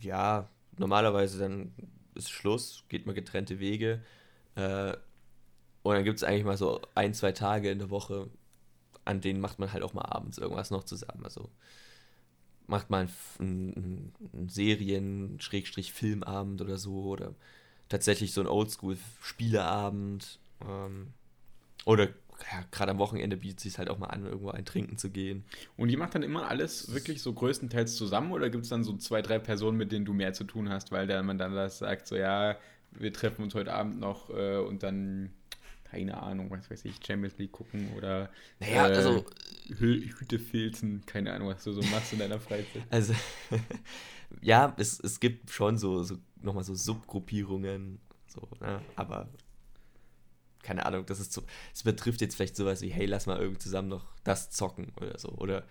ja, 0.00 0.48
normalerweise 0.76 1.38
dann 1.38 1.72
ist 2.16 2.30
Schluss, 2.30 2.82
geht 2.88 3.06
man 3.06 3.14
getrennte 3.14 3.60
Wege. 3.60 4.02
Äh, 4.56 4.94
und 5.84 5.94
dann 5.94 6.02
gibt 6.02 6.16
es 6.16 6.24
eigentlich 6.24 6.44
mal 6.44 6.56
so 6.56 6.80
ein, 6.96 7.14
zwei 7.14 7.30
Tage 7.30 7.70
in 7.70 7.78
der 7.78 7.90
Woche, 7.90 8.28
an 9.06 9.20
denen 9.20 9.40
macht 9.40 9.58
man 9.58 9.72
halt 9.72 9.82
auch 9.82 9.94
mal 9.94 10.04
abends 10.04 10.38
irgendwas 10.38 10.70
noch 10.70 10.84
zusammen. 10.84 11.24
Also 11.24 11.48
macht 12.66 12.90
man 12.90 13.08
einen, 13.38 14.12
einen 14.32 14.48
Serien-, 14.48 15.40
Schrägstrich 15.40 15.92
Filmabend 15.92 16.60
oder 16.60 16.76
so 16.76 17.04
oder 17.04 17.34
tatsächlich 17.88 18.32
so 18.32 18.40
ein 18.40 18.46
Oldschool-Spieleabend. 18.48 20.38
Ähm, 20.66 21.08
oder 21.84 22.08
ja, 22.52 22.64
gerade 22.70 22.90
am 22.90 22.98
Wochenende 22.98 23.36
bietet 23.36 23.58
es 23.58 23.62
sich 23.62 23.78
halt 23.78 23.88
auch 23.88 23.98
mal 23.98 24.08
an, 24.08 24.26
irgendwo 24.26 24.50
ein 24.50 24.64
Trinken 24.64 24.98
zu 24.98 25.10
gehen. 25.10 25.44
Und 25.76 25.88
die 25.88 25.96
macht 25.96 26.14
dann 26.14 26.22
immer 26.22 26.48
alles 26.48 26.92
wirklich 26.92 27.22
so 27.22 27.32
größtenteils 27.32 27.96
zusammen 27.96 28.32
oder 28.32 28.50
gibt 28.50 28.64
es 28.64 28.70
dann 28.70 28.84
so 28.84 28.96
zwei, 28.96 29.22
drei 29.22 29.38
Personen, 29.38 29.78
mit 29.78 29.92
denen 29.92 30.04
du 30.04 30.12
mehr 30.12 30.32
zu 30.32 30.44
tun 30.44 30.68
hast, 30.68 30.92
weil 30.92 31.06
dann 31.06 31.24
man 31.24 31.38
dann 31.38 31.54
das 31.54 31.78
sagt, 31.78 32.06
so 32.06 32.16
ja, 32.16 32.56
wir 32.92 33.12
treffen 33.12 33.42
uns 33.42 33.54
heute 33.54 33.72
Abend 33.72 34.00
noch 34.00 34.30
äh, 34.30 34.58
und 34.58 34.82
dann 34.82 35.30
keine 35.96 36.22
Ahnung, 36.22 36.50
was 36.50 36.70
weiß 36.70 36.84
ich, 36.84 36.98
Champions 37.04 37.38
League 37.38 37.52
gucken 37.52 37.90
oder 37.96 38.28
naja, 38.60 38.88
äh, 38.88 38.96
also, 38.96 39.24
Hüte 39.78 40.38
filzen, 40.38 41.04
keine 41.06 41.32
Ahnung, 41.32 41.48
was 41.48 41.64
du 41.64 41.72
so 41.72 41.80
machst 41.82 42.12
in 42.12 42.18
deiner 42.18 42.38
Freizeit. 42.38 42.82
Also, 42.90 43.14
ja, 44.42 44.74
es, 44.76 45.00
es 45.00 45.20
gibt 45.20 45.50
schon 45.50 45.78
so, 45.78 46.02
so 46.02 46.18
nochmal 46.42 46.64
so 46.64 46.74
Subgruppierungen, 46.74 47.98
so, 48.26 48.46
ne? 48.60 48.82
aber 48.94 49.28
keine 50.62 50.84
Ahnung, 50.84 51.06
das 51.06 51.20
ist 51.20 51.32
so, 51.32 51.42
es 51.72 51.82
betrifft 51.82 52.20
jetzt 52.20 52.36
vielleicht 52.36 52.56
sowas 52.56 52.82
wie, 52.82 52.88
hey, 52.88 53.06
lass 53.06 53.26
mal 53.26 53.38
irgendwie 53.38 53.60
zusammen 53.60 53.88
noch 53.88 54.04
das 54.22 54.50
zocken 54.50 54.92
oder 55.00 55.18
so, 55.18 55.30
oder 55.30 55.64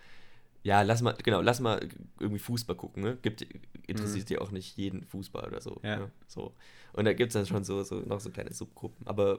ja, 0.64 0.82
lass 0.82 1.00
mal, 1.00 1.14
genau, 1.22 1.40
lass 1.40 1.60
mal 1.60 1.88
irgendwie 2.18 2.40
Fußball 2.40 2.74
gucken, 2.74 3.04
ne? 3.04 3.16
Gibt, 3.22 3.46
interessiert 3.86 4.24
mhm. 4.24 4.26
dir 4.26 4.42
auch 4.42 4.50
nicht 4.50 4.76
jeden 4.76 5.04
Fußball 5.04 5.46
oder 5.46 5.60
so. 5.60 5.78
Ja. 5.84 5.98
Ne? 5.98 6.10
so. 6.26 6.56
Und 6.92 7.04
da 7.04 7.12
gibt 7.12 7.28
es 7.28 7.34
dann 7.34 7.46
schon 7.46 7.62
so, 7.62 7.84
so 7.84 8.00
noch 8.00 8.18
so 8.18 8.30
kleine 8.30 8.52
Subgruppen. 8.52 9.06
Aber 9.06 9.38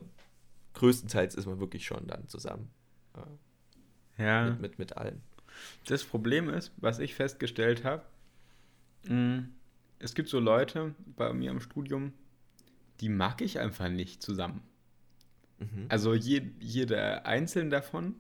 größtenteils 0.78 1.36
ist 1.36 1.48
man 1.48 1.60
wirklich 1.60 1.86
schon 1.86 2.08
dann 2.08 2.28
zusammen. 2.28 2.70
Äh, 3.16 4.24
ja. 4.24 4.50
Mit, 4.52 4.62
mit, 4.62 4.80
mit 4.80 4.98
allen. 4.98 5.22
Das 5.86 6.04
Problem 6.04 6.50
ist, 6.50 6.72
was 6.78 7.00
ich 7.00 7.16
festgestellt 7.16 7.84
habe, 7.84 8.04
mm, 9.08 9.50
es 10.00 10.14
gibt 10.14 10.30
so 10.30 10.40
Leute 10.40 10.94
bei 11.16 11.34
mir 11.34 11.50
im 11.50 11.60
Studium, 11.60 12.14
die 13.02 13.10
mag 13.10 13.42
ich 13.42 13.60
einfach 13.60 13.90
nicht 13.90 14.22
zusammen. 14.22 14.62
Mhm. 15.60 15.86
Also 15.90 16.14
je, 16.14 16.52
jeder 16.60 17.26
einzelne 17.26 17.72
davon 17.72 18.16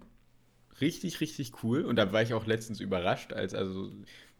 richtig, 0.82 1.22
richtig 1.22 1.64
cool. 1.64 1.84
Und 1.84 1.98
da 1.98 2.12
war 2.12 2.24
ich 2.24 2.34
auch 2.34 2.48
letztens 2.48 2.80
überrascht, 2.80 3.34
als 3.34 3.54
also 3.54 3.92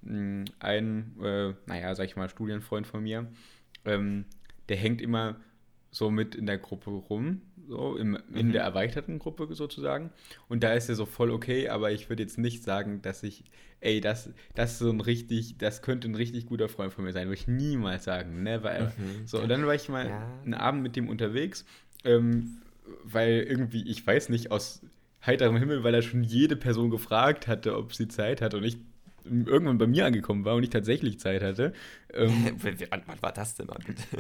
mm, 0.02 0.46
ein, 0.60 1.16
äh, 1.22 1.54
naja, 1.68 1.94
sag 1.94 2.06
ich 2.06 2.16
mal, 2.16 2.30
Studienfreund 2.30 2.88
von 2.88 3.04
mir, 3.04 3.32
ähm, 3.86 4.26
der 4.70 4.78
hängt 4.78 5.02
immer 5.02 5.40
so 5.92 6.10
mit 6.10 6.34
in 6.34 6.48
der 6.48 6.58
Gruppe 6.58 6.90
rum, 6.90 7.42
so 7.68 7.98
im, 7.98 8.18
in 8.34 8.48
mhm. 8.48 8.52
der 8.54 8.64
erweiterten 8.64 9.20
Gruppe 9.20 9.54
sozusagen. 9.54 10.12
Und 10.48 10.64
da 10.64 10.74
ist 10.74 10.90
er 10.90 10.96
so 10.96 11.06
voll 11.06 11.32
okay, 11.32 11.70
aber 11.70 11.92
ich 11.92 12.10
würde 12.10 12.24
jetzt 12.24 12.38
nicht 12.38 12.64
sagen, 12.64 13.02
dass 13.02 13.24
ich, 13.24 13.44
ey, 13.82 14.02
das, 14.02 14.30
das 14.56 14.74
ist 14.74 14.80
so 14.80 14.90
ein 14.90 15.02
richtig, 15.02 15.58
das 15.58 15.82
könnte 15.82 16.08
ein 16.08 16.16
richtig 16.16 16.46
guter 16.46 16.70
Freund 16.70 16.94
von 16.94 17.04
mir 17.04 17.14
sein, 17.14 17.28
würde 17.28 17.40
ich 17.40 17.48
niemals 17.48 18.04
sagen, 18.04 18.44
never 18.44 18.74
ever. 18.74 18.94
Mhm. 18.98 19.28
So, 19.28 19.40
und 19.40 19.50
dann 19.50 19.66
war 19.66 19.76
ich 19.76 19.90
mal 19.90 20.08
ja. 20.08 20.40
einen 20.44 20.54
Abend 20.54 20.82
mit 20.82 20.96
dem 20.96 21.10
unterwegs, 21.10 21.66
ähm, 22.04 22.58
weil 23.04 23.46
irgendwie, 23.48 23.88
ich 23.90 24.06
weiß 24.06 24.30
nicht, 24.30 24.52
aus 24.52 24.82
heiterem 25.26 25.58
Himmel, 25.58 25.84
weil 25.84 25.94
er 25.94 26.02
schon 26.02 26.24
jede 26.24 26.56
Person 26.56 26.90
gefragt 26.90 27.48
hatte, 27.48 27.76
ob 27.76 27.94
sie 27.94 28.08
Zeit 28.08 28.42
hat 28.42 28.54
und 28.54 28.64
ich 28.64 28.78
irgendwann 29.30 29.78
bei 29.78 29.88
mir 29.88 30.06
angekommen 30.06 30.46
war 30.46 30.56
und 30.56 30.64
ich 30.64 30.70
tatsächlich 30.70 31.20
Zeit 31.20 31.44
hatte. 31.44 31.74
Ähm, 32.14 32.56
wann, 32.90 33.04
war 33.22 33.34
das 33.34 33.56
denn 33.56 33.68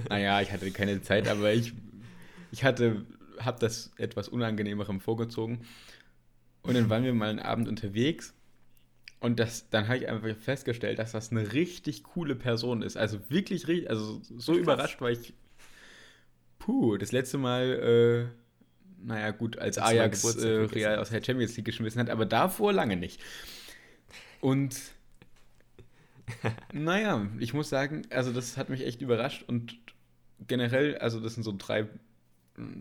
naja, 0.09 0.41
ich 0.41 0.51
hatte 0.51 0.69
keine 0.71 1.01
Zeit, 1.01 1.27
aber 1.27 1.53
ich, 1.53 1.73
ich 2.51 2.63
hatte, 2.63 3.05
habe 3.39 3.59
das 3.59 3.91
etwas 3.97 4.29
Unangenehmerem 4.29 4.99
vorgezogen. 4.99 5.61
Und 6.61 6.73
dann 6.73 6.89
waren 6.89 7.03
wir 7.03 7.13
mal 7.13 7.29
einen 7.29 7.39
Abend 7.39 7.67
unterwegs 7.67 8.33
und 9.19 9.39
das, 9.39 9.69
dann 9.69 9.87
habe 9.87 9.97
ich 9.97 10.07
einfach 10.07 10.35
festgestellt, 10.37 10.99
dass 10.99 11.11
das 11.11 11.31
eine 11.31 11.53
richtig 11.53 12.03
coole 12.03 12.35
Person 12.35 12.81
ist. 12.81 12.97
Also 12.97 13.19
wirklich, 13.29 13.67
richtig, 13.67 13.89
also 13.89 14.21
so 14.21 14.53
Krass. 14.53 14.61
überrascht 14.61 15.01
war 15.01 15.09
ich. 15.09 15.33
Puh, 16.59 16.97
das 16.97 17.11
letzte 17.11 17.37
Mal, 17.37 18.29
äh, 18.31 19.05
naja, 19.05 19.31
gut, 19.31 19.57
als 19.57 19.77
Ajax 19.77 20.35
äh, 20.35 20.47
Real 20.47 20.99
aus 20.99 21.09
der 21.09 21.23
Champions 21.23 21.55
League 21.55 21.65
geschmissen 21.65 21.99
hat, 22.01 22.09
aber 22.09 22.25
davor 22.25 22.73
lange 22.73 22.95
nicht. 22.95 23.21
Und 24.41 24.75
naja, 26.73 27.27
ich 27.39 27.53
muss 27.53 27.69
sagen, 27.69 28.03
also 28.09 28.33
das 28.33 28.57
hat 28.57 28.69
mich 28.69 28.85
echt 28.85 29.01
überrascht 29.01 29.43
und 29.47 29.77
generell, 30.47 30.97
also 30.97 31.19
das 31.19 31.33
sind 31.33 31.43
so 31.43 31.55
drei, 31.57 31.87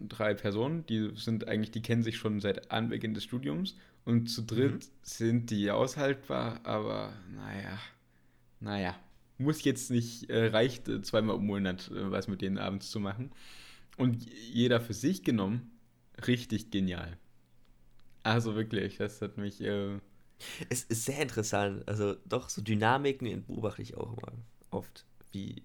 drei 0.09 0.35
Personen, 0.35 0.87
die 0.87 1.11
sind 1.15 1.49
eigentlich, 1.49 1.71
die 1.71 1.83
kennen 1.83 2.03
sich 2.03 2.17
schon 2.17 2.41
seit 2.41 2.71
Anbeginn 2.71 3.15
des 3.15 3.25
Studiums 3.25 3.77
und 4.05 4.29
zu 4.29 4.43
dritt 4.43 4.75
mhm. 4.75 4.91
sind 5.03 5.51
die 5.51 5.71
aushaltbar, 5.71 6.61
aber 6.65 7.13
naja, 7.35 7.79
naja, 8.61 8.95
muss 9.39 9.65
jetzt 9.65 9.91
nicht, 9.91 10.31
äh, 10.31 10.47
reicht 10.47 10.89
äh, 10.89 11.03
zweimal 11.03 11.37
im 11.37 11.47
Monat 11.47 11.91
äh, 11.91 12.11
was 12.11 12.29
mit 12.29 12.41
denen 12.41 12.59
abends 12.59 12.91
zu 12.91 13.01
machen. 13.01 13.33
Und 13.97 14.27
jeder 14.51 14.81
für 14.81 14.95
sich 14.95 15.23
genommen, 15.23 15.71
richtig 16.27 16.71
genial. 16.71 17.17
Also 18.23 18.55
wirklich, 18.55 18.97
das 18.99 19.23
hat 19.23 19.39
mich 19.39 19.61
äh, 19.61 19.99
es 20.69 20.85
ist 20.85 21.05
sehr 21.05 21.21
interessant. 21.21 21.87
Also 21.89 22.17
doch, 22.25 22.49
so 22.49 22.63
Dynamiken 22.63 23.45
beobachte 23.47 23.83
ich 23.83 23.97
auch 23.97 24.17
immer 24.17 24.33
oft. 24.71 25.05
Wie, 25.33 25.63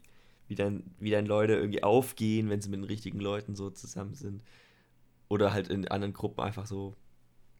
wie, 0.51 0.55
dann, 0.55 0.83
wie 0.99 1.11
dann 1.11 1.25
Leute 1.25 1.53
irgendwie 1.53 1.81
aufgehen, 1.81 2.49
wenn 2.49 2.59
sie 2.59 2.67
mit 2.67 2.81
den 2.81 2.83
richtigen 2.83 3.21
Leuten 3.21 3.55
so 3.55 3.69
zusammen 3.69 4.15
sind. 4.15 4.43
Oder 5.29 5.53
halt 5.53 5.69
in 5.69 5.87
anderen 5.87 6.11
Gruppen 6.11 6.41
einfach 6.41 6.65
so 6.65 6.93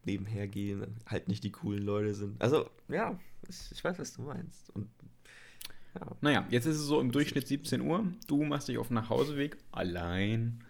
nebenher 0.04 0.50
gehen, 0.50 1.00
halt 1.06 1.30
nicht 1.30 1.42
die 1.46 1.54
coolen 1.54 1.84
Leute 1.84 2.14
sind. 2.14 2.42
Also, 2.42 2.70
ja, 2.90 3.18
ich 3.48 3.82
weiß, 3.82 3.98
was 3.98 4.12
du 4.12 4.24
meinst. 4.24 4.72
Und, 4.72 4.90
ja. 5.96 6.02
Naja, 6.20 6.46
jetzt 6.50 6.66
ist 6.66 6.80
es 6.80 6.86
so 6.86 7.00
im 7.00 7.14
Durchschnitt 7.14 7.48
17 7.48 7.80
Uhr. 7.80 8.06
Du 8.28 8.44
machst 8.44 8.68
dich 8.68 8.78
auf 8.78 8.90
den 8.90 8.96
Nachhauseweg 8.96 9.56
allein. 9.72 10.62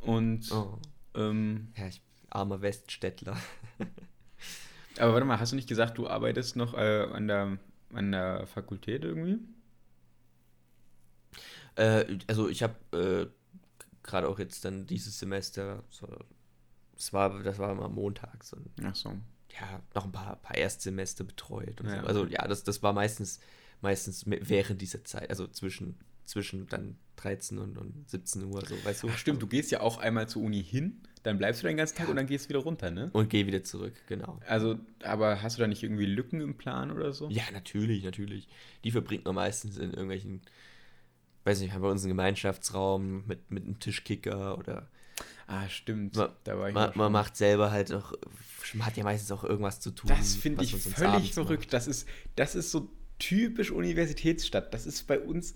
Und. 0.00 0.50
Oh. 0.50 0.78
Ähm, 1.14 1.68
ja, 1.76 1.88
ich 1.88 2.00
armer 2.30 2.62
Weststädtler. 2.62 3.36
Aber 4.98 5.12
warte 5.12 5.26
mal, 5.26 5.38
hast 5.38 5.52
du 5.52 5.56
nicht 5.56 5.68
gesagt, 5.68 5.98
du 5.98 6.08
arbeitest 6.08 6.56
noch 6.56 6.72
äh, 6.72 7.02
an, 7.12 7.28
der, 7.28 7.58
an 7.92 8.12
der 8.12 8.46
Fakultät 8.46 9.04
irgendwie? 9.04 9.40
Äh, 11.76 12.18
also 12.26 12.48
ich 12.48 12.62
habe 12.62 12.74
äh, 12.92 13.26
gerade 14.02 14.28
auch 14.28 14.38
jetzt 14.38 14.64
dann 14.64 14.86
dieses 14.86 15.18
Semester, 15.18 15.82
so, 15.90 16.06
das 16.94 17.12
war, 17.12 17.42
das 17.42 17.58
war 17.58 17.72
immer 17.72 17.88
montags 17.88 18.52
und 18.52 18.68
Ach 18.82 18.94
so. 18.94 19.10
ja, 19.50 19.82
noch 19.94 20.04
ein 20.04 20.12
paar, 20.12 20.36
paar 20.36 20.56
Erstsemester 20.56 21.24
betreut 21.24 21.80
und 21.80 21.88
ja, 21.88 22.00
so. 22.00 22.06
Also 22.06 22.26
ja, 22.26 22.46
das, 22.46 22.64
das 22.64 22.82
war 22.82 22.92
meistens, 22.92 23.40
meistens 23.80 24.24
während 24.26 24.80
dieser 24.80 25.04
Zeit, 25.04 25.30
also 25.30 25.46
zwischen, 25.46 25.96
zwischen 26.24 26.66
dann 26.68 26.96
13 27.16 27.58
und, 27.58 27.78
und 27.78 28.08
17 28.08 28.44
Uhr, 28.44 28.64
so, 28.66 28.76
weißt 28.84 29.02
du? 29.02 29.08
Ach, 29.10 29.18
stimmt, 29.18 29.42
du 29.42 29.46
gehst 29.46 29.70
ja 29.70 29.80
auch 29.80 29.98
einmal 29.98 30.28
zur 30.28 30.42
Uni 30.42 30.62
hin 30.62 31.02
dann 31.24 31.38
bleibst 31.38 31.62
du 31.62 31.66
den 31.66 31.78
ganzen 31.78 31.96
Tag 31.96 32.06
ja. 32.06 32.10
und 32.10 32.16
dann 32.16 32.26
gehst 32.26 32.44
du 32.44 32.48
wieder 32.50 32.58
runter, 32.60 32.90
ne? 32.90 33.08
Und 33.14 33.30
geh 33.30 33.46
wieder 33.46 33.64
zurück, 33.64 33.94
genau. 34.06 34.38
Also, 34.46 34.78
aber 35.02 35.42
hast 35.42 35.56
du 35.56 35.62
da 35.62 35.66
nicht 35.66 35.82
irgendwie 35.82 36.04
Lücken 36.04 36.42
im 36.42 36.54
Plan 36.56 36.90
oder 36.90 37.14
so? 37.14 37.30
Ja, 37.30 37.44
natürlich, 37.50 38.04
natürlich. 38.04 38.46
Die 38.84 38.90
verbringt 38.90 39.24
man 39.24 39.34
meistens 39.34 39.78
in 39.78 39.90
irgendwelchen, 39.90 40.42
weiß 41.44 41.60
nicht, 41.60 41.72
haben 41.72 41.82
wir 41.82 41.90
unseren 41.90 42.08
Gemeinschaftsraum 42.08 43.26
mit, 43.26 43.50
mit 43.50 43.64
einem 43.64 43.78
Tischkicker 43.78 44.58
oder. 44.58 44.88
Ah, 45.46 45.68
stimmt. 45.68 46.16
Man, 46.16 46.30
da 46.44 46.58
war 46.58 46.68
ich 46.68 46.74
man, 46.74 46.92
man 46.94 47.12
macht 47.12 47.36
selber 47.36 47.70
halt 47.70 47.92
auch, 47.92 48.14
man 48.72 48.86
hat 48.86 48.96
ja 48.96 49.04
meistens 49.04 49.30
auch 49.30 49.44
irgendwas 49.44 49.78
zu 49.80 49.90
tun. 49.90 50.08
Das 50.08 50.34
finde 50.34 50.64
ich 50.64 50.74
völlig 50.74 51.34
verrückt. 51.34 51.72
Das 51.72 51.86
ist, 51.86 52.08
das 52.34 52.54
ist 52.54 52.70
so 52.70 52.88
typisch 53.18 53.70
Universitätsstadt. 53.70 54.72
Das 54.72 54.86
ist 54.86 55.06
bei 55.06 55.20
uns 55.20 55.54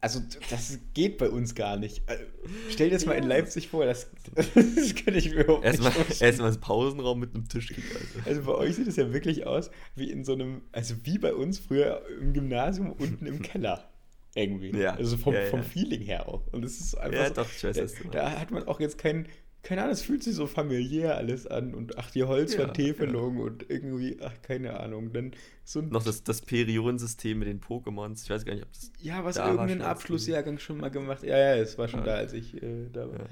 also, 0.00 0.20
das 0.50 0.78
geht 0.94 1.18
bei 1.18 1.28
uns 1.28 1.54
gar 1.54 1.76
nicht. 1.76 2.08
Also, 2.08 2.22
stell 2.68 2.90
dir 2.90 2.94
das 2.94 3.02
ja. 3.02 3.08
mal 3.08 3.14
in 3.14 3.24
Leipzig 3.24 3.68
vor, 3.68 3.86
das, 3.86 4.08
das 4.34 4.94
könnte 4.94 5.16
ich 5.16 5.30
mir 5.30 5.42
überhaupt 5.42 5.64
erstmal, 5.64 5.92
nicht 5.92 6.20
Erstmal 6.20 6.50
das 6.50 6.58
Pausenraum 6.58 7.18
mit 7.18 7.34
einem 7.34 7.48
Tisch. 7.48 7.72
Also. 7.72 8.28
also 8.28 8.42
bei 8.42 8.54
euch 8.54 8.76
sieht 8.76 8.86
es 8.86 8.96
ja 8.96 9.12
wirklich 9.12 9.46
aus 9.46 9.70
wie 9.94 10.10
in 10.10 10.24
so 10.24 10.34
einem, 10.34 10.62
also 10.70 10.94
wie 11.04 11.18
bei 11.18 11.34
uns 11.34 11.58
früher 11.58 12.02
im 12.20 12.34
Gymnasium 12.34 12.92
unten 12.92 13.26
im 13.26 13.42
Keller. 13.42 13.90
Irgendwie. 14.36 14.70
Ja. 14.78 14.94
Also 14.94 15.16
vom, 15.16 15.34
ja, 15.34 15.46
vom 15.46 15.62
Feeling 15.62 16.02
her 16.02 16.28
auch. 16.28 16.46
Und 16.52 16.64
es 16.64 16.78
ist 16.78 16.94
einfach. 16.94 17.18
Ja, 17.18 17.28
so, 17.28 17.34
doch, 17.34 17.48
ich 17.50 17.64
weiß, 17.64 17.76
da, 17.76 18.08
da 18.10 18.38
hat 18.38 18.50
man 18.50 18.68
auch 18.68 18.78
jetzt 18.78 18.98
keinen 18.98 19.26
keine 19.66 19.82
Ahnung, 19.82 19.94
es 19.94 20.02
fühlt 20.02 20.22
sich 20.22 20.36
so 20.36 20.46
familiär 20.46 21.16
alles 21.16 21.44
an 21.48 21.74
und 21.74 21.98
ach, 21.98 22.12
die 22.12 22.22
Holzvertäfelung 22.22 23.34
ja, 23.34 23.40
ja. 23.40 23.46
und 23.46 23.68
irgendwie, 23.68 24.16
ach, 24.22 24.32
keine 24.42 24.78
Ahnung. 24.78 25.12
Dann 25.12 25.32
so 25.64 25.82
Noch 25.82 26.04
das, 26.04 26.22
das 26.22 26.40
Periodensystem 26.40 27.36
mit 27.36 27.48
den 27.48 27.60
Pokémons. 27.60 28.22
Ich 28.22 28.30
weiß 28.30 28.44
gar 28.44 28.54
nicht, 28.54 28.62
ob 28.62 28.72
das. 28.72 28.92
Ja, 29.00 29.24
was 29.24 29.38
irgendein 29.38 29.82
Abschlussjahrgang 29.82 30.60
schon 30.60 30.78
mal 30.78 30.90
gemacht. 30.90 31.24
Ja, 31.24 31.36
ja, 31.36 31.56
es 31.56 31.76
war 31.78 31.88
schon 31.88 32.00
ja. 32.00 32.06
da, 32.06 32.14
als 32.14 32.32
ich 32.32 32.62
äh, 32.62 32.88
da 32.92 33.10
war. 33.10 33.26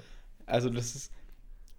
Also, 0.45 0.71
das 0.71 0.97
ist 0.97 1.13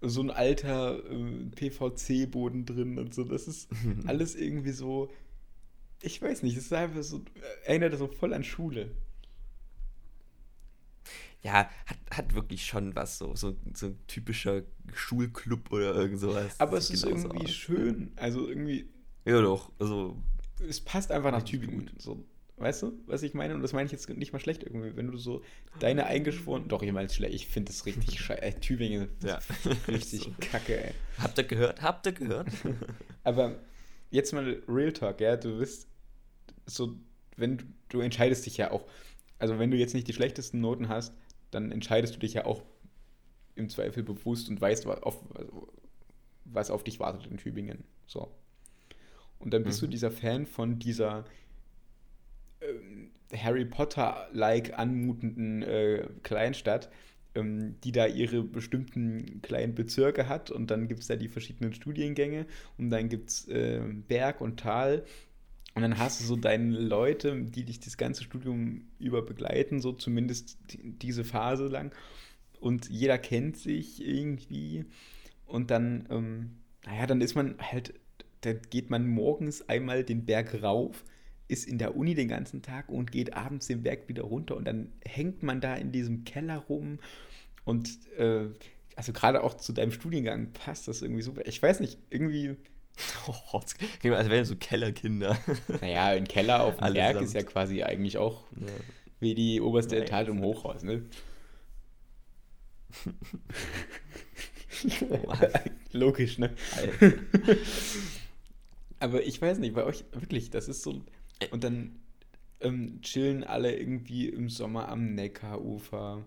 so 0.00 0.22
ein 0.22 0.30
alter 0.30 1.00
äh, 1.04 1.50
PVC-Boden 1.54 2.64
drin 2.64 2.98
und 2.98 3.12
so. 3.12 3.24
Das 3.24 3.48
ist 3.48 3.68
alles 4.06 4.36
irgendwie 4.36 4.72
so. 4.72 5.10
Ich 6.00 6.22
weiß 6.22 6.42
nicht, 6.44 6.56
es 6.56 6.64
ist 6.64 6.72
einfach 6.72 7.02
so. 7.02 7.20
Erinnert 7.66 7.98
so 7.98 8.06
voll 8.06 8.32
an 8.32 8.42
Schule 8.42 8.90
ja, 11.46 11.70
hat, 11.86 11.98
hat 12.10 12.34
wirklich 12.34 12.66
schon 12.66 12.96
was, 12.96 13.18
so, 13.18 13.36
so, 13.36 13.56
so 13.72 13.86
ein 13.86 13.98
typischer 14.08 14.62
Schulclub 14.92 15.70
oder 15.72 15.94
irgend 15.94 16.18
sowas. 16.18 16.58
Aber 16.58 16.76
es 16.76 16.90
ist 16.90 17.04
irgendwie 17.04 17.44
aus. 17.44 17.50
schön. 17.50 18.10
Also 18.16 18.48
irgendwie. 18.48 18.88
Ja, 19.24 19.40
doch. 19.40 19.70
Also. 19.78 20.16
Es 20.68 20.80
passt 20.80 21.12
einfach 21.12 21.30
nach 21.30 21.44
Tübingen. 21.44 21.90
So, 21.98 22.24
weißt 22.56 22.82
du, 22.82 22.98
was 23.06 23.22
ich 23.22 23.32
meine? 23.34 23.54
Und 23.54 23.62
das 23.62 23.72
meine 23.72 23.86
ich 23.86 23.92
jetzt 23.92 24.08
nicht 24.08 24.32
mal 24.32 24.40
schlecht 24.40 24.64
irgendwie. 24.64 24.96
Wenn 24.96 25.06
du 25.06 25.18
so 25.18 25.42
deine 25.78 26.06
eingeschworenen. 26.06 26.68
Doch, 26.68 26.82
ich 26.82 26.90
meine 26.90 27.06
es 27.06 27.14
schlecht. 27.14 27.34
Ich 27.34 27.46
finde 27.46 27.70
es 27.70 27.86
richtig 27.86 28.20
scheiße. 28.24 28.42
Äh, 28.42 28.54
Tübingen. 28.54 29.08
Ja. 29.24 29.38
Richtig 29.86 30.22
so. 30.22 30.32
kacke, 30.40 30.86
ey. 30.86 30.94
Habt 31.18 31.38
ihr 31.38 31.44
gehört? 31.44 31.80
Habt 31.80 32.06
ihr 32.06 32.12
gehört? 32.12 32.48
Aber 33.22 33.54
jetzt 34.10 34.32
mal 34.32 34.60
Real 34.66 34.92
Talk, 34.92 35.20
ja. 35.20 35.36
Du 35.36 35.58
bist 35.58 35.86
so. 36.66 36.96
Wenn 37.36 37.58
du, 37.58 37.64
du 37.90 38.00
entscheidest 38.00 38.46
dich 38.46 38.56
ja 38.56 38.72
auch. 38.72 38.84
Also, 39.38 39.60
wenn 39.60 39.70
du 39.70 39.76
jetzt 39.76 39.94
nicht 39.94 40.08
die 40.08 40.14
schlechtesten 40.14 40.60
Noten 40.60 40.88
hast, 40.88 41.12
dann 41.50 41.72
entscheidest 41.72 42.14
du 42.14 42.18
dich 42.18 42.34
ja 42.34 42.44
auch 42.44 42.62
im 43.54 43.68
Zweifel 43.68 44.02
bewusst 44.02 44.48
und 44.48 44.60
weißt, 44.60 44.86
was 44.86 45.02
auf, 45.02 45.22
was 46.44 46.70
auf 46.70 46.84
dich 46.84 47.00
wartet 47.00 47.26
in 47.26 47.38
Tübingen. 47.38 47.84
So. 48.06 48.30
Und 49.38 49.52
dann 49.52 49.64
bist 49.64 49.80
mhm. 49.80 49.86
du 49.86 49.90
dieser 49.92 50.10
Fan 50.10 50.46
von 50.46 50.78
dieser 50.78 51.24
äh, 52.60 53.36
Harry 53.36 53.64
Potter-like 53.64 54.78
anmutenden 54.78 55.62
äh, 55.62 56.06
Kleinstadt, 56.22 56.90
ähm, 57.34 57.76
die 57.82 57.92
da 57.92 58.06
ihre 58.06 58.42
bestimmten 58.42 59.40
kleinen 59.42 59.74
Bezirke 59.74 60.28
hat 60.28 60.50
und 60.50 60.70
dann 60.70 60.88
gibt 60.88 61.00
es 61.00 61.06
da 61.08 61.16
die 61.16 61.28
verschiedenen 61.28 61.72
Studiengänge 61.72 62.46
und 62.78 62.90
dann 62.90 63.08
gibt 63.08 63.30
es 63.30 63.48
äh, 63.48 63.80
Berg 64.08 64.40
und 64.40 64.60
Tal 64.60 65.04
Und 65.76 65.82
dann 65.82 65.98
hast 65.98 66.22
du 66.22 66.24
so 66.24 66.36
deine 66.36 66.70
Leute, 66.70 67.38
die 67.42 67.64
dich 67.64 67.78
das 67.80 67.98
ganze 67.98 68.24
Studium 68.24 68.88
über 68.98 69.20
begleiten, 69.20 69.82
so 69.82 69.92
zumindest 69.92 70.56
diese 70.72 71.22
Phase 71.22 71.66
lang. 71.66 71.94
Und 72.58 72.88
jeder 72.88 73.18
kennt 73.18 73.58
sich 73.58 74.02
irgendwie. 74.02 74.86
Und 75.44 75.70
dann, 75.70 76.08
ähm, 76.08 76.50
naja, 76.86 77.06
dann 77.06 77.20
ist 77.20 77.34
man 77.34 77.56
halt, 77.60 77.92
da 78.40 78.54
geht 78.54 78.88
man 78.88 79.06
morgens 79.06 79.68
einmal 79.68 80.02
den 80.02 80.24
Berg 80.24 80.62
rauf, 80.62 81.04
ist 81.46 81.68
in 81.68 81.76
der 81.76 81.94
Uni 81.94 82.14
den 82.14 82.28
ganzen 82.28 82.62
Tag 82.62 82.88
und 82.88 83.12
geht 83.12 83.34
abends 83.34 83.66
den 83.66 83.82
Berg 83.82 84.08
wieder 84.08 84.22
runter. 84.22 84.56
Und 84.56 84.64
dann 84.64 84.94
hängt 85.04 85.42
man 85.42 85.60
da 85.60 85.74
in 85.74 85.92
diesem 85.92 86.24
Keller 86.24 86.56
rum. 86.56 87.00
Und 87.66 87.98
äh, 88.16 88.46
also 88.94 89.12
gerade 89.12 89.44
auch 89.44 89.52
zu 89.52 89.74
deinem 89.74 89.92
Studiengang 89.92 90.54
passt 90.54 90.88
das 90.88 91.02
irgendwie 91.02 91.20
super. 91.20 91.46
Ich 91.46 91.62
weiß 91.62 91.80
nicht, 91.80 91.98
irgendwie 92.08 92.56
Oh, 93.28 93.58
als 93.58 93.78
wären 94.02 94.44
so 94.44 94.56
Kellerkinder. 94.56 95.38
Naja, 95.80 96.06
ein 96.06 96.26
Keller 96.26 96.62
auf 96.64 96.76
dem 96.76 96.94
Berg 96.94 97.20
ist 97.20 97.34
ja 97.34 97.42
quasi 97.42 97.82
eigentlich 97.82 98.18
auch 98.18 98.44
ja. 98.52 98.66
wie 99.20 99.34
die 99.34 99.60
oberste 99.60 99.96
Etage 99.96 100.28
im 100.28 100.40
Hochhaus, 100.40 100.82
ne? 100.82 101.02
Logisch, 105.92 106.38
ne? 106.38 106.54
Aber 108.98 109.22
ich 109.22 109.40
weiß 109.40 109.58
nicht, 109.58 109.74
bei 109.74 109.84
euch 109.84 110.04
wirklich, 110.12 110.50
das 110.50 110.68
ist 110.68 110.82
so. 110.82 111.02
Und 111.50 111.64
dann 111.64 111.98
ähm, 112.60 113.00
chillen 113.02 113.44
alle 113.44 113.76
irgendwie 113.76 114.28
im 114.28 114.48
Sommer 114.48 114.88
am 114.88 115.14
Neckarufer. 115.14 116.24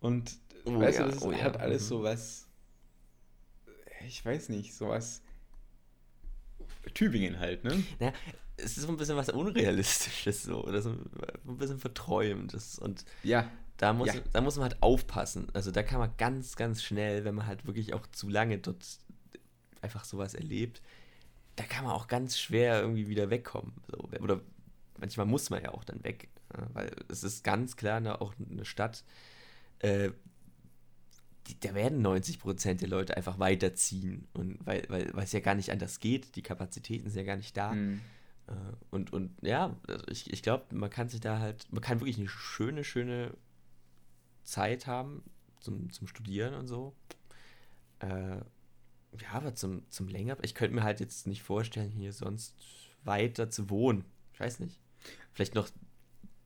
Und 0.00 0.38
oh, 0.64 0.78
weißt 0.78 0.98
ja, 0.98 1.06
du, 1.06 1.10
das 1.12 1.22
oh, 1.22 1.32
hat 1.32 1.56
ja. 1.56 1.60
alles 1.60 1.84
mhm. 1.84 1.88
so 1.88 2.02
was. 2.02 2.46
Ich 4.06 4.24
weiß 4.24 4.50
nicht, 4.50 4.74
sowas 4.74 5.23
Tübingen 6.92 7.38
halt, 7.38 7.64
ne? 7.64 7.82
Ja, 8.00 8.12
es 8.56 8.76
ist 8.76 8.82
so 8.82 8.88
ein 8.88 8.96
bisschen 8.96 9.16
was 9.16 9.28
Unrealistisches, 9.30 10.44
so, 10.44 10.64
oder 10.64 10.82
so 10.82 10.90
ein 10.90 11.56
bisschen 11.56 11.78
Verträumtes. 11.78 12.78
Und 12.78 13.04
ja. 13.22 13.50
Da 13.76 13.92
muss, 13.92 14.06
ja. 14.08 14.20
da 14.32 14.40
muss 14.40 14.56
man 14.56 14.70
halt 14.70 14.82
aufpassen. 14.82 15.48
Also 15.52 15.72
da 15.72 15.82
kann 15.82 15.98
man 15.98 16.10
ganz, 16.16 16.54
ganz 16.54 16.82
schnell, 16.82 17.24
wenn 17.24 17.34
man 17.34 17.46
halt 17.46 17.66
wirklich 17.66 17.92
auch 17.92 18.06
zu 18.12 18.28
lange 18.28 18.58
dort 18.58 18.84
einfach 19.82 20.04
sowas 20.04 20.34
erlebt, 20.34 20.80
da 21.56 21.64
kann 21.64 21.84
man 21.84 21.92
auch 21.92 22.06
ganz 22.06 22.38
schwer 22.38 22.80
irgendwie 22.80 23.08
wieder 23.08 23.30
wegkommen. 23.30 23.72
So. 23.90 23.98
Oder 24.20 24.40
manchmal 24.98 25.26
muss 25.26 25.50
man 25.50 25.62
ja 25.62 25.72
auch 25.72 25.84
dann 25.84 26.04
weg. 26.04 26.28
Weil 26.72 26.92
es 27.08 27.24
ist 27.24 27.42
ganz 27.42 27.76
klar 27.76 27.96
eine, 27.96 28.20
auch 28.20 28.34
eine 28.50 28.64
Stadt, 28.64 29.04
äh, 29.80 30.10
die, 31.46 31.58
da 31.60 31.74
werden 31.74 32.02
90 32.02 32.38
Prozent 32.38 32.80
der 32.80 32.88
Leute 32.88 33.16
einfach 33.16 33.38
weiterziehen. 33.38 34.26
Und 34.32 34.58
weil, 34.66 34.84
weil, 34.88 35.10
weil 35.14 35.24
es 35.24 35.32
ja 35.32 35.40
gar 35.40 35.54
nicht 35.54 35.70
anders 35.70 36.00
geht, 36.00 36.36
die 36.36 36.42
Kapazitäten 36.42 37.10
sind 37.10 37.20
ja 37.20 37.26
gar 37.26 37.36
nicht 37.36 37.56
da. 37.56 37.72
Mhm. 37.72 38.00
Und, 38.90 39.12
und 39.12 39.30
ja, 39.42 39.74
also 39.88 40.04
ich, 40.08 40.32
ich 40.32 40.42
glaube, 40.42 40.74
man 40.74 40.90
kann 40.90 41.08
sich 41.08 41.20
da 41.20 41.38
halt, 41.38 41.66
man 41.72 41.80
kann 41.80 42.00
wirklich 42.00 42.18
eine 42.18 42.28
schöne, 42.28 42.84
schöne 42.84 43.32
Zeit 44.42 44.86
haben 44.86 45.22
zum, 45.60 45.90
zum 45.90 46.06
Studieren 46.06 46.54
und 46.54 46.66
so. 46.66 46.94
Äh, 48.00 48.36
ja, 49.20 49.30
aber 49.32 49.54
zum, 49.54 49.88
zum 49.90 50.08
länger, 50.08 50.36
ich 50.42 50.54
könnte 50.54 50.74
mir 50.74 50.82
halt 50.82 51.00
jetzt 51.00 51.26
nicht 51.26 51.42
vorstellen, 51.42 51.90
hier 51.90 52.12
sonst 52.12 52.54
weiter 53.04 53.48
zu 53.48 53.70
wohnen. 53.70 54.04
Ich 54.34 54.40
weiß 54.40 54.60
nicht. 54.60 54.78
Vielleicht 55.32 55.54
noch 55.54 55.68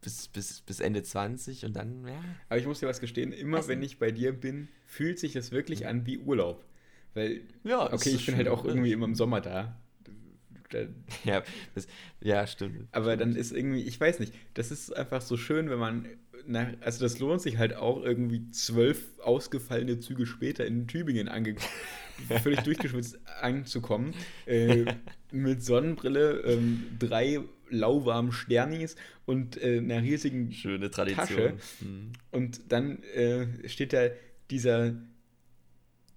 bis, 0.00 0.28
bis, 0.28 0.60
bis 0.60 0.80
Ende 0.80 1.02
20 1.02 1.64
und 1.64 1.74
dann, 1.74 2.06
ja. 2.06 2.22
Aber 2.48 2.58
ich 2.58 2.66
muss 2.66 2.80
dir 2.80 2.86
was 2.86 3.00
gestehen, 3.00 3.32
immer 3.32 3.66
wenn 3.68 3.82
ich 3.82 3.98
bei 3.98 4.10
dir 4.10 4.32
bin, 4.32 4.68
fühlt 4.86 5.18
sich 5.18 5.32
das 5.32 5.52
wirklich 5.52 5.86
an 5.86 6.06
wie 6.06 6.18
Urlaub. 6.18 6.64
Weil, 7.14 7.42
ja, 7.64 7.92
okay, 7.92 8.10
ich 8.10 8.26
bin 8.26 8.36
halt 8.36 8.48
auch 8.48 8.64
irgendwie 8.64 8.92
immer 8.92 9.06
im 9.06 9.14
Sommer 9.14 9.40
da. 9.40 9.80
ja, 11.24 11.42
das, 11.74 11.88
ja, 12.20 12.46
stimmt. 12.46 12.88
Aber 12.92 13.14
stimmt. 13.14 13.20
dann 13.22 13.36
ist 13.36 13.52
irgendwie, 13.52 13.82
ich 13.82 13.98
weiß 13.98 14.20
nicht, 14.20 14.34
das 14.54 14.70
ist 14.70 14.94
einfach 14.94 15.22
so 15.22 15.36
schön, 15.36 15.70
wenn 15.70 15.78
man, 15.78 16.06
nach, 16.48 16.68
also 16.80 17.04
das 17.04 17.18
lohnt 17.18 17.40
sich 17.40 17.58
halt 17.58 17.74
auch 17.74 18.02
irgendwie 18.02 18.50
zwölf 18.50 19.18
ausgefallene 19.20 20.00
Züge 20.00 20.26
später 20.26 20.66
in 20.66 20.86
Tübingen 20.86 21.28
ange 21.28 21.56
völlig 22.42 22.60
durchgeschwitzt 22.60 23.18
anzukommen. 23.40 24.14
Äh, 24.46 24.86
mit 25.32 25.62
Sonnenbrille, 25.62 26.40
ähm, 26.40 26.84
drei 26.98 27.40
lauwarmen 27.70 28.32
Sternis 28.32 28.96
und 29.26 29.62
äh, 29.62 29.78
einer 29.78 30.02
riesigen 30.02 30.52
Schöne 30.52 30.90
Tradition. 30.90 31.26
Tasche. 31.26 31.54
Mhm. 31.80 32.12
Und 32.30 32.72
dann 32.72 33.02
äh, 33.02 33.68
steht 33.68 33.92
da 33.92 34.08
dieser 34.50 34.94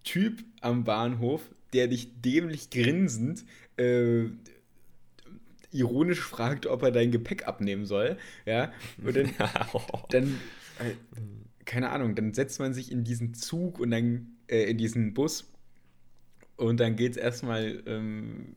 Typ 0.04 0.44
am 0.62 0.86
Bahnhof, 0.86 1.42
der 1.74 1.88
dich 1.88 2.22
dämlich 2.22 2.70
grinsend 2.70 3.46
äh, 3.78 4.26
ironisch 5.72 6.22
fragt, 6.22 6.68
ob 6.68 6.84
er 6.84 6.92
dein 6.92 7.12
Gepäck 7.12 7.48
abnehmen 7.48 7.86
soll. 7.86 8.18
Ja, 8.46 8.72
und 9.04 9.16
dann, 9.16 9.32
dann 10.10 10.40
äh, 10.80 10.94
keine 11.66 11.90
Ahnung, 11.90 12.16
dann 12.16 12.34
setzt 12.34 12.60
man 12.60 12.74
sich 12.74 12.92
in 12.92 13.04
diesen 13.04 13.34
Zug 13.34 13.80
und 13.80 13.92
dann 13.92 14.38
äh, 14.48 14.70
in 14.70 14.78
diesen 14.78 15.14
Bus 15.14 15.52
und 16.62 16.80
dann 16.80 16.96
geht 16.96 17.14
es 17.14 17.18
erstmal, 17.18 17.82
ähm, 17.88 18.54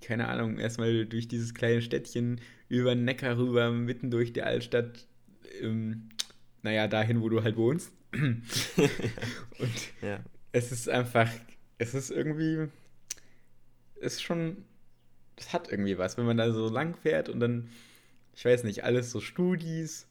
keine 0.00 0.28
Ahnung, 0.28 0.58
erstmal 0.58 1.04
durch 1.04 1.28
dieses 1.28 1.52
kleine 1.52 1.82
Städtchen 1.82 2.40
über 2.68 2.94
den 2.94 3.04
Neckar 3.04 3.36
rüber, 3.36 3.70
mitten 3.70 4.10
durch 4.10 4.32
die 4.32 4.42
Altstadt, 4.42 5.06
ähm, 5.60 6.08
naja, 6.62 6.88
dahin, 6.88 7.20
wo 7.20 7.28
du 7.28 7.42
halt 7.42 7.58
wohnst. 7.58 7.92
und 8.14 8.88
ja. 10.00 10.20
es 10.52 10.72
ist 10.72 10.88
einfach, 10.88 11.30
es 11.76 11.94
ist 11.94 12.10
irgendwie, 12.10 12.68
es 14.00 14.14
ist 14.14 14.22
schon, 14.22 14.64
es 15.36 15.52
hat 15.52 15.70
irgendwie 15.70 15.98
was, 15.98 16.16
wenn 16.16 16.26
man 16.26 16.36
da 16.36 16.52
so 16.52 16.68
lang 16.68 16.96
fährt 16.96 17.28
und 17.28 17.40
dann, 17.40 17.68
ich 18.34 18.44
weiß 18.44 18.64
nicht, 18.64 18.84
alles 18.84 19.10
so 19.10 19.20
Studis, 19.20 20.06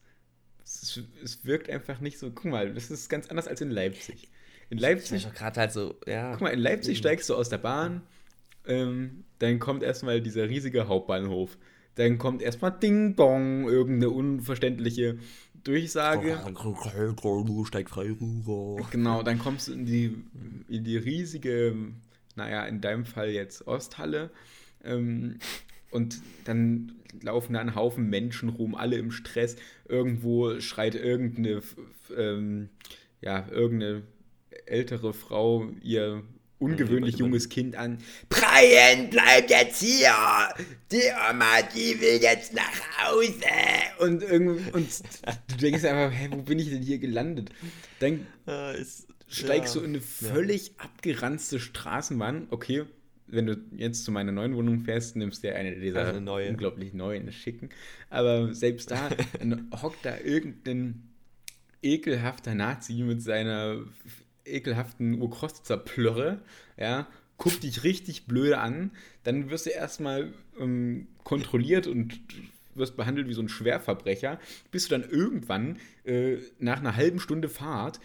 es, 0.64 1.00
es 1.22 1.44
wirkt 1.44 1.68
einfach 1.70 2.00
nicht 2.00 2.18
so, 2.18 2.30
guck 2.30 2.46
mal, 2.46 2.72
das 2.72 2.90
ist 2.90 3.08
ganz 3.08 3.28
anders 3.28 3.48
als 3.48 3.60
in 3.60 3.70
Leipzig. 3.70 4.28
In 4.70 4.78
Leipzig. 4.78 5.32
gerade 5.34 5.60
halt 5.60 5.72
so, 5.72 5.94
ja. 6.06 6.32
Guck 6.32 6.42
mal, 6.42 6.48
in 6.48 6.60
Leipzig 6.60 6.98
steigst 6.98 7.28
du 7.28 7.34
aus 7.34 7.48
der 7.48 7.58
Bahn, 7.58 8.02
ähm, 8.66 9.24
dann 9.38 9.58
kommt 9.58 9.82
erstmal 9.82 10.20
dieser 10.20 10.48
riesige 10.48 10.88
Hauptbahnhof. 10.88 11.58
Dann 11.96 12.18
kommt 12.18 12.42
erstmal 12.42 12.72
Ding 12.72 13.14
Bong, 13.14 13.68
irgendeine 13.68 14.10
unverständliche 14.10 15.18
Durchsage. 15.62 16.32
Steigt 17.64 17.90
frei 17.90 18.10
rüber. 18.20 18.84
Genau, 18.90 19.22
dann 19.22 19.38
kommst 19.38 19.68
du 19.68 19.72
in 19.72 19.86
die, 19.86 20.24
in 20.68 20.82
die 20.82 20.96
riesige, 20.96 21.76
naja, 22.34 22.64
in 22.64 22.80
deinem 22.80 23.04
Fall 23.04 23.30
jetzt 23.30 23.66
Osthalle. 23.68 24.30
Ähm, 24.84 25.38
und 25.90 26.20
dann 26.44 26.92
laufen 27.22 27.52
da 27.52 27.60
ein 27.60 27.74
Haufen 27.74 28.10
Menschen 28.10 28.48
rum, 28.48 28.74
alle 28.74 28.96
im 28.96 29.10
Stress. 29.10 29.56
Irgendwo 29.88 30.60
schreit 30.60 30.94
irgendeine, 30.94 31.62
ähm, 32.16 32.68
ja, 33.20 33.46
irgendeine 33.50 34.02
ältere 34.66 35.14
Frau 35.14 35.68
ihr 35.82 36.22
ungewöhnlich 36.58 37.16
junges 37.16 37.48
Kind 37.48 37.76
an. 37.76 37.98
Brian, 38.28 39.10
bleib 39.10 39.50
jetzt 39.50 39.82
hier! 39.82 40.14
Die 40.90 41.10
Oma, 41.30 41.62
die 41.74 42.00
will 42.00 42.22
jetzt 42.22 42.54
nach 42.54 43.04
Hause! 43.04 43.34
Und, 43.98 44.24
und 44.24 44.88
du 45.48 45.56
denkst 45.56 45.84
einfach, 45.84 46.16
hä, 46.16 46.28
wo 46.30 46.42
bin 46.42 46.58
ich 46.58 46.70
denn 46.70 46.82
hier 46.82 46.98
gelandet? 46.98 47.50
Dann 47.98 48.26
ist, 48.80 49.06
steigst 49.28 49.74
du 49.74 49.80
in 49.80 49.90
eine 49.90 50.00
völlig 50.00 50.72
abgeranzte 50.78 51.60
Straßenbahn. 51.60 52.46
Okay, 52.50 52.84
wenn 53.26 53.46
du 53.46 53.56
jetzt 53.76 54.04
zu 54.04 54.12
meiner 54.12 54.32
neuen 54.32 54.54
Wohnung 54.54 54.80
fährst, 54.80 55.16
nimmst 55.16 55.42
du 55.42 55.48
ja 55.48 55.54
eine 55.54 55.76
dieser 55.76 56.06
also 56.06 56.20
neue. 56.20 56.50
unglaublich 56.50 56.92
neuen, 56.92 57.32
schicken. 57.32 57.70
Aber 58.10 58.54
selbst 58.54 58.90
da 58.90 59.10
hockt 59.82 60.04
da 60.04 60.18
irgendein 60.18 61.02
ekelhafter 61.82 62.54
Nazi 62.54 63.02
mit 63.02 63.22
seiner 63.22 63.78
ekelhaften 64.44 65.20
Urkostzer-Plörre, 65.20 66.40
ja, 66.76 67.08
guck 67.36 67.60
dich 67.60 67.84
richtig 67.84 68.26
blöde 68.26 68.58
an, 68.58 68.90
dann 69.22 69.50
wirst 69.50 69.66
du 69.66 69.70
erstmal 69.70 70.32
ähm, 70.58 71.08
kontrolliert 71.24 71.86
und 71.86 72.20
wirst 72.74 72.96
behandelt 72.96 73.28
wie 73.28 73.34
so 73.34 73.42
ein 73.42 73.48
Schwerverbrecher, 73.48 74.38
bis 74.70 74.88
du 74.88 74.98
dann 74.98 75.08
irgendwann 75.08 75.78
äh, 76.04 76.38
nach 76.58 76.78
einer 76.78 76.96
halben 76.96 77.20
Stunde 77.20 77.48
Fahrt 77.48 78.00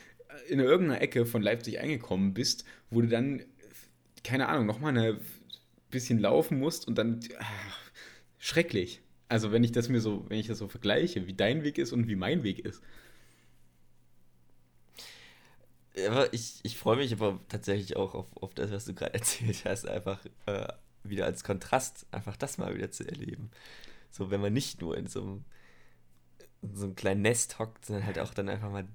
äh, 0.48 0.52
in 0.52 0.60
irgendeiner 0.60 1.02
Ecke 1.02 1.26
von 1.26 1.42
Leipzig 1.42 1.80
eingekommen 1.80 2.34
bist, 2.34 2.66
wo 2.90 3.02
du 3.02 3.08
dann, 3.08 3.44
keine 4.24 4.48
Ahnung, 4.48 4.66
nochmal 4.66 4.98
ein 4.98 5.20
bisschen 5.92 6.20
laufen 6.20 6.60
musst 6.60 6.88
und 6.88 6.98
dann 6.98 7.20
ach, 7.40 7.92
schrecklich. 8.38 9.02
Also 9.28 9.52
wenn 9.52 9.64
ich 9.64 9.72
das 9.72 9.90
mir 9.90 10.02
so, 10.02 10.26
wenn 10.30 10.40
ich 10.40 10.48
das 10.48 10.58
so 10.58 10.68
vergleiche, 10.68 11.28
wie 11.28 11.34
dein 11.34 11.64
Weg 11.64 11.78
ist 11.78 11.92
und 11.94 12.08
wie 12.08 12.16
mein 12.16 12.44
Weg 12.44 12.60
ist. 12.60 12.82
aber 16.08 16.34
ich, 16.34 16.60
ich 16.64 16.78
freue 16.78 16.98
mich 16.98 17.12
aber 17.14 17.40
tatsächlich 17.50 17.96
auch 17.98 18.14
auf, 18.16 18.26
auf 18.36 18.54
das, 18.54 18.72
was 18.72 18.86
du 18.86 18.94
gerade 18.94 19.14
erzählt 19.16 19.66
hast, 19.66 19.88
einfach 19.88 20.24
äh, 20.46 20.68
wieder 21.04 21.26
als 21.26 21.44
Kontrast, 21.44 22.06
einfach 22.12 22.38
das 22.38 22.58
mal 22.58 22.76
wieder 22.76 22.92
zu 22.92 23.08
erleben. 23.08 23.52
So, 24.12 24.32
wenn 24.32 24.42
man 24.42 24.54
nicht 24.54 24.82
nur 24.82 24.98
in 24.98 25.08
so 25.08 25.22
einem, 25.22 25.46
in 26.62 26.76
so 26.76 26.86
einem 26.86 26.96
kleinen 26.96 27.22
Nest 27.22 27.60
hockt, 27.60 27.86
sondern 27.86 28.06
halt 28.06 28.20
auch 28.20 28.34
dann 28.34 28.50
einfach 28.50 28.72
mal 28.72 28.88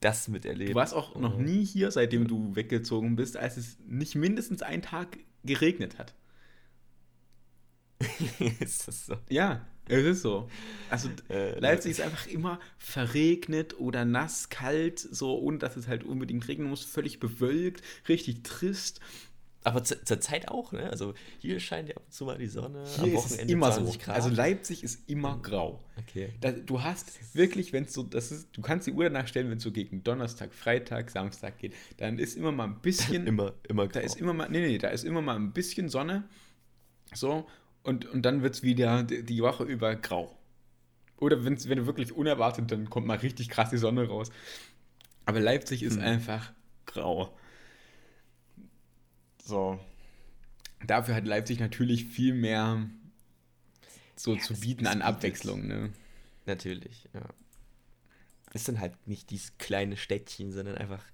das 0.00 0.28
miterlebt. 0.28 0.70
Du 0.70 0.74
warst 0.74 0.94
auch 0.94 1.16
noch 1.16 1.38
nie 1.38 1.64
hier, 1.64 1.90
seitdem 1.90 2.28
du 2.28 2.54
weggezogen 2.54 3.16
bist, 3.16 3.36
als 3.36 3.56
es 3.56 3.78
nicht 3.86 4.14
mindestens 4.14 4.62
einen 4.62 4.82
Tag 4.82 5.18
geregnet 5.44 5.98
hat. 5.98 6.14
ist 8.60 8.88
das 8.88 9.06
so? 9.06 9.16
Ja, 9.28 9.64
es 9.88 10.04
ist 10.04 10.22
so. 10.22 10.50
Also 10.90 11.08
Äh, 11.30 11.58
Leipzig 11.58 11.92
ist 11.92 12.00
einfach 12.00 12.26
immer 12.26 12.60
verregnet 12.78 13.78
oder 13.78 14.04
nass, 14.04 14.48
kalt, 14.48 14.98
so 14.98 15.38
ohne 15.38 15.58
dass 15.58 15.76
es 15.76 15.88
halt 15.88 16.04
unbedingt 16.04 16.46
regnen 16.48 16.68
muss, 16.68 16.84
völlig 16.84 17.20
bewölkt, 17.20 17.82
richtig 18.08 18.42
trist. 18.42 19.00
Aber 19.66 19.82
zu- 19.82 20.02
zur 20.04 20.20
Zeit 20.20 20.46
auch, 20.46 20.70
ne? 20.70 20.88
Also 20.90 21.14
hier 21.38 21.58
scheint 21.58 21.88
ja 21.88 21.96
ab 21.96 22.04
und 22.06 22.12
zu 22.12 22.24
mal 22.24 22.38
die 22.38 22.46
Sonne. 22.46 22.84
Hier 23.02 23.14
ist 23.18 23.32
es 23.32 23.36
immer 23.38 23.72
so. 23.72 23.80
20 23.82 24.00
Grad. 24.00 24.14
Also 24.14 24.28
Leipzig 24.28 24.84
ist 24.84 25.08
immer 25.08 25.38
grau. 25.42 25.80
okay. 25.98 26.28
Da, 26.40 26.52
du 26.52 26.84
hast 26.84 27.34
wirklich, 27.34 27.72
wenn 27.72 27.82
es 27.82 27.92
so, 27.92 28.04
das 28.04 28.30
ist, 28.30 28.48
du 28.52 28.62
kannst 28.62 28.86
die 28.86 28.92
Uhr 28.92 29.02
danach 29.04 29.26
stellen, 29.26 29.50
wenn 29.50 29.56
es 29.58 29.64
so 29.64 29.72
gegen 29.72 30.04
Donnerstag, 30.04 30.54
Freitag, 30.54 31.10
Samstag 31.10 31.58
geht, 31.58 31.74
dann 31.96 32.20
ist 32.20 32.36
immer 32.36 32.52
mal 32.52 32.68
ein 32.68 32.78
bisschen, 32.80 33.26
Immer, 33.26 33.54
immer 33.68 33.88
da 33.88 33.98
grau. 33.98 34.06
ist 34.06 34.16
immer 34.20 34.32
mal, 34.34 34.48
nee, 34.48 34.60
nee, 34.60 34.78
da 34.78 34.88
ist 34.88 35.04
immer 35.04 35.20
mal 35.20 35.34
ein 35.34 35.52
bisschen 35.52 35.88
Sonne, 35.88 36.22
so, 37.12 37.44
und, 37.82 38.06
und 38.06 38.22
dann 38.22 38.42
wird 38.42 38.54
es 38.54 38.62
wieder 38.62 39.02
die, 39.02 39.24
die 39.24 39.42
Woche 39.42 39.64
über 39.64 39.96
grau. 39.96 40.36
Oder 41.18 41.44
wenn's, 41.44 41.68
wenn 41.68 41.78
du 41.78 41.86
wirklich 41.86 42.12
unerwartet, 42.12 42.70
dann 42.70 42.88
kommt 42.88 43.06
mal 43.08 43.16
richtig 43.18 43.48
krass 43.48 43.70
die 43.70 43.78
Sonne 43.78 44.06
raus. 44.06 44.30
Aber 45.24 45.40
Leipzig 45.40 45.82
ist 45.82 45.96
Hm. 45.96 46.02
einfach 46.04 46.52
grau. 46.84 47.36
So. 49.46 49.78
Dafür 50.86 51.14
hat 51.14 51.26
Leipzig 51.26 51.60
natürlich 51.60 52.06
viel 52.06 52.34
mehr 52.34 52.88
so 54.16 54.34
Ja, 54.34 54.40
zu 54.40 54.54
bieten 54.54 54.86
an. 54.86 55.02
Abwechslung, 55.02 55.66
ne? 55.66 55.92
Natürlich, 56.46 57.08
ja. 57.14 57.22
Ist 58.52 58.68
dann 58.68 58.80
halt 58.80 58.94
nicht 59.06 59.30
dieses 59.30 59.56
kleine 59.58 59.96
Städtchen, 59.96 60.52
sondern 60.52 60.76
einfach 60.76 61.04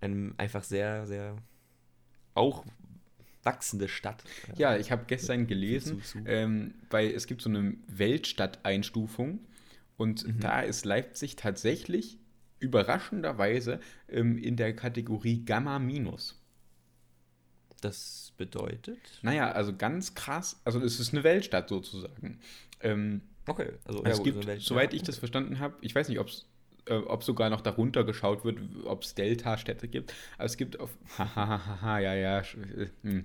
ein 0.00 0.34
einfach 0.38 0.62
sehr, 0.62 1.06
sehr 1.06 1.36
auch 2.34 2.64
wachsende 3.42 3.88
Stadt. 3.88 4.22
Ja, 4.56 4.76
ich 4.76 4.90
habe 4.90 5.04
gestern 5.06 5.46
gelesen, 5.46 6.02
ähm, 6.26 6.74
weil 6.90 7.10
es 7.10 7.26
gibt 7.26 7.42
so 7.42 7.48
eine 7.50 7.74
Weltstadteinstufung 7.88 9.40
und 9.96 10.26
Mhm. 10.26 10.40
da 10.40 10.60
ist 10.60 10.84
Leipzig 10.84 11.36
tatsächlich 11.36 12.18
überraschenderweise 12.58 13.80
ähm, 14.08 14.38
in 14.38 14.56
der 14.56 14.74
Kategorie 14.74 15.44
Gamma 15.44 15.78
minus. 15.78 16.40
Das 17.84 18.32
bedeutet. 18.36 18.98
Naja, 19.22 19.52
also 19.52 19.74
ganz 19.76 20.14
krass, 20.14 20.60
also 20.64 20.80
es 20.80 20.98
ist 20.98 21.12
eine 21.12 21.24
Weltstadt 21.24 21.68
sozusagen. 21.68 22.40
Ähm, 22.80 23.22
Okay, 23.46 23.72
also 23.84 24.02
es 24.04 24.18
gut, 24.18 24.40
gibt, 24.40 24.62
soweit 24.62 24.92
ja, 24.92 24.96
ich 24.96 25.02
das 25.02 25.18
verstanden 25.18 25.58
habe, 25.58 25.74
ich 25.82 25.94
weiß 25.94 26.08
nicht, 26.08 26.18
ob 26.18 26.28
es 26.28 26.46
äh, 26.86 26.94
ob 26.94 27.24
sogar 27.24 27.50
noch 27.50 27.60
darunter 27.60 28.04
geschaut 28.04 28.44
wird, 28.44 28.58
ob 28.84 29.02
es 29.02 29.14
Delta-Städte 29.14 29.88
gibt, 29.88 30.14
aber 30.36 30.46
es 30.46 30.56
gibt 30.56 30.80
auf, 30.80 30.90
hahaha, 31.18 31.98
ja, 31.98 32.14
ja, 32.14 32.40
äh, 32.40 32.88
hm. 33.02 33.24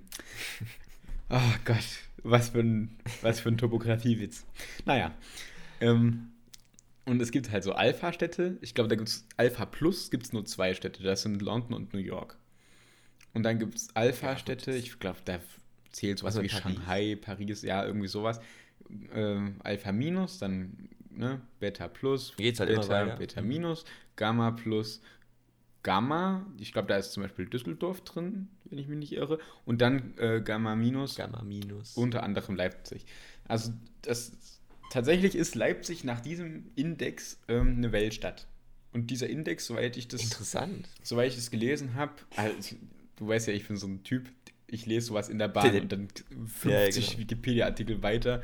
oh 1.29 1.39
Gott, 1.65 1.77
was 2.23 2.49
für 2.49 2.59
ein, 2.59 2.97
was 3.21 3.39
für 3.39 3.49
ein 3.49 3.57
Topografiewitz. 3.57 4.45
Naja, 4.85 5.13
ähm, 5.79 6.31
und 7.05 7.21
es 7.21 7.31
gibt 7.31 7.49
halt 7.49 7.63
so 7.63 7.73
Alpha-Städte, 7.73 8.57
ich 8.61 8.75
glaube, 8.75 8.89
da 8.89 8.95
gibt 8.95 9.09
es 9.09 9.25
Alpha 9.37 9.65
Plus, 9.65 10.11
gibt 10.11 10.25
es 10.25 10.33
nur 10.33 10.45
zwei 10.45 10.73
Städte, 10.73 11.01
das 11.01 11.21
sind 11.21 11.41
London 11.41 11.73
und 11.73 11.93
New 11.93 11.99
York. 11.99 12.37
Und 13.33 13.43
dann 13.43 13.59
gibt 13.59 13.75
es 13.75 13.95
Alpha-Städte, 13.95 14.71
ich 14.71 14.99
glaube, 14.99 15.19
da 15.25 15.39
zählt 15.91 16.19
sowas 16.19 16.35
Also 16.35 16.43
wie 16.43 16.49
Paris. 16.49 16.63
Shanghai, 16.77 17.17
Paris, 17.19 17.61
ja, 17.61 17.85
irgendwie 17.85 18.07
sowas. 18.07 18.39
Ähm, 19.13 19.55
Alpha 19.63 19.91
Minus, 19.91 20.39
dann 20.39 20.89
ne, 21.11 21.41
Beta 21.59 21.87
Plus, 21.87 22.33
Geht's 22.37 22.59
halt 22.59 22.69
immer 22.69 22.81
Beta, 22.81 22.93
weiter. 22.93 23.15
Beta 23.17 23.41
Minus, 23.41 23.85
Gamma 24.15 24.51
Plus, 24.51 25.01
Gamma, 25.83 26.45
ich 26.59 26.73
glaube, 26.73 26.87
da 26.87 26.97
ist 26.97 27.11
zum 27.11 27.23
Beispiel 27.23 27.45
Düsseldorf 27.45 28.01
drin, 28.01 28.49
wenn 28.65 28.79
ich 28.79 28.87
mich 28.87 28.97
nicht 28.97 29.13
irre, 29.13 29.39
und 29.65 29.81
dann 29.81 30.13
äh, 30.17 30.41
Gamma 30.41 30.75
Minus, 30.75 31.15
Gamma 31.15 31.41
minus. 31.43 31.95
unter 31.95 32.23
anderem 32.23 32.55
Leipzig. 32.55 33.05
Also 33.47 33.71
das 34.01 34.59
tatsächlich 34.91 35.35
ist 35.35 35.55
Leipzig 35.55 36.03
nach 36.03 36.19
diesem 36.19 36.71
Index 36.75 37.39
ähm, 37.47 37.75
eine 37.77 37.91
Weltstadt. 37.91 38.47
Und 38.91 39.11
dieser 39.11 39.29
Index, 39.29 39.67
soweit 39.67 39.97
ich 39.97 40.07
das 40.07 40.23
Interessant. 40.23 40.89
soweit 41.03 41.31
ich 41.31 41.37
es 41.37 41.51
gelesen 41.51 41.93
habe, 41.93 42.13
also, 42.35 42.75
du 43.19 43.27
weißt 43.27 43.47
ja, 43.47 43.53
ich 43.53 43.67
bin 43.67 43.77
so 43.77 43.87
ein 43.87 44.03
Typ, 44.03 44.29
ich 44.67 44.85
lese 44.85 45.07
sowas 45.07 45.29
in 45.29 45.37
der 45.39 45.47
Bahn 45.49 45.79
und 45.81 45.91
dann 45.91 46.07
50 46.47 46.65
Ja, 46.65 46.89
genau. 46.89 47.19
Wikipedia-Artikel 47.21 48.01
weiter, 48.01 48.41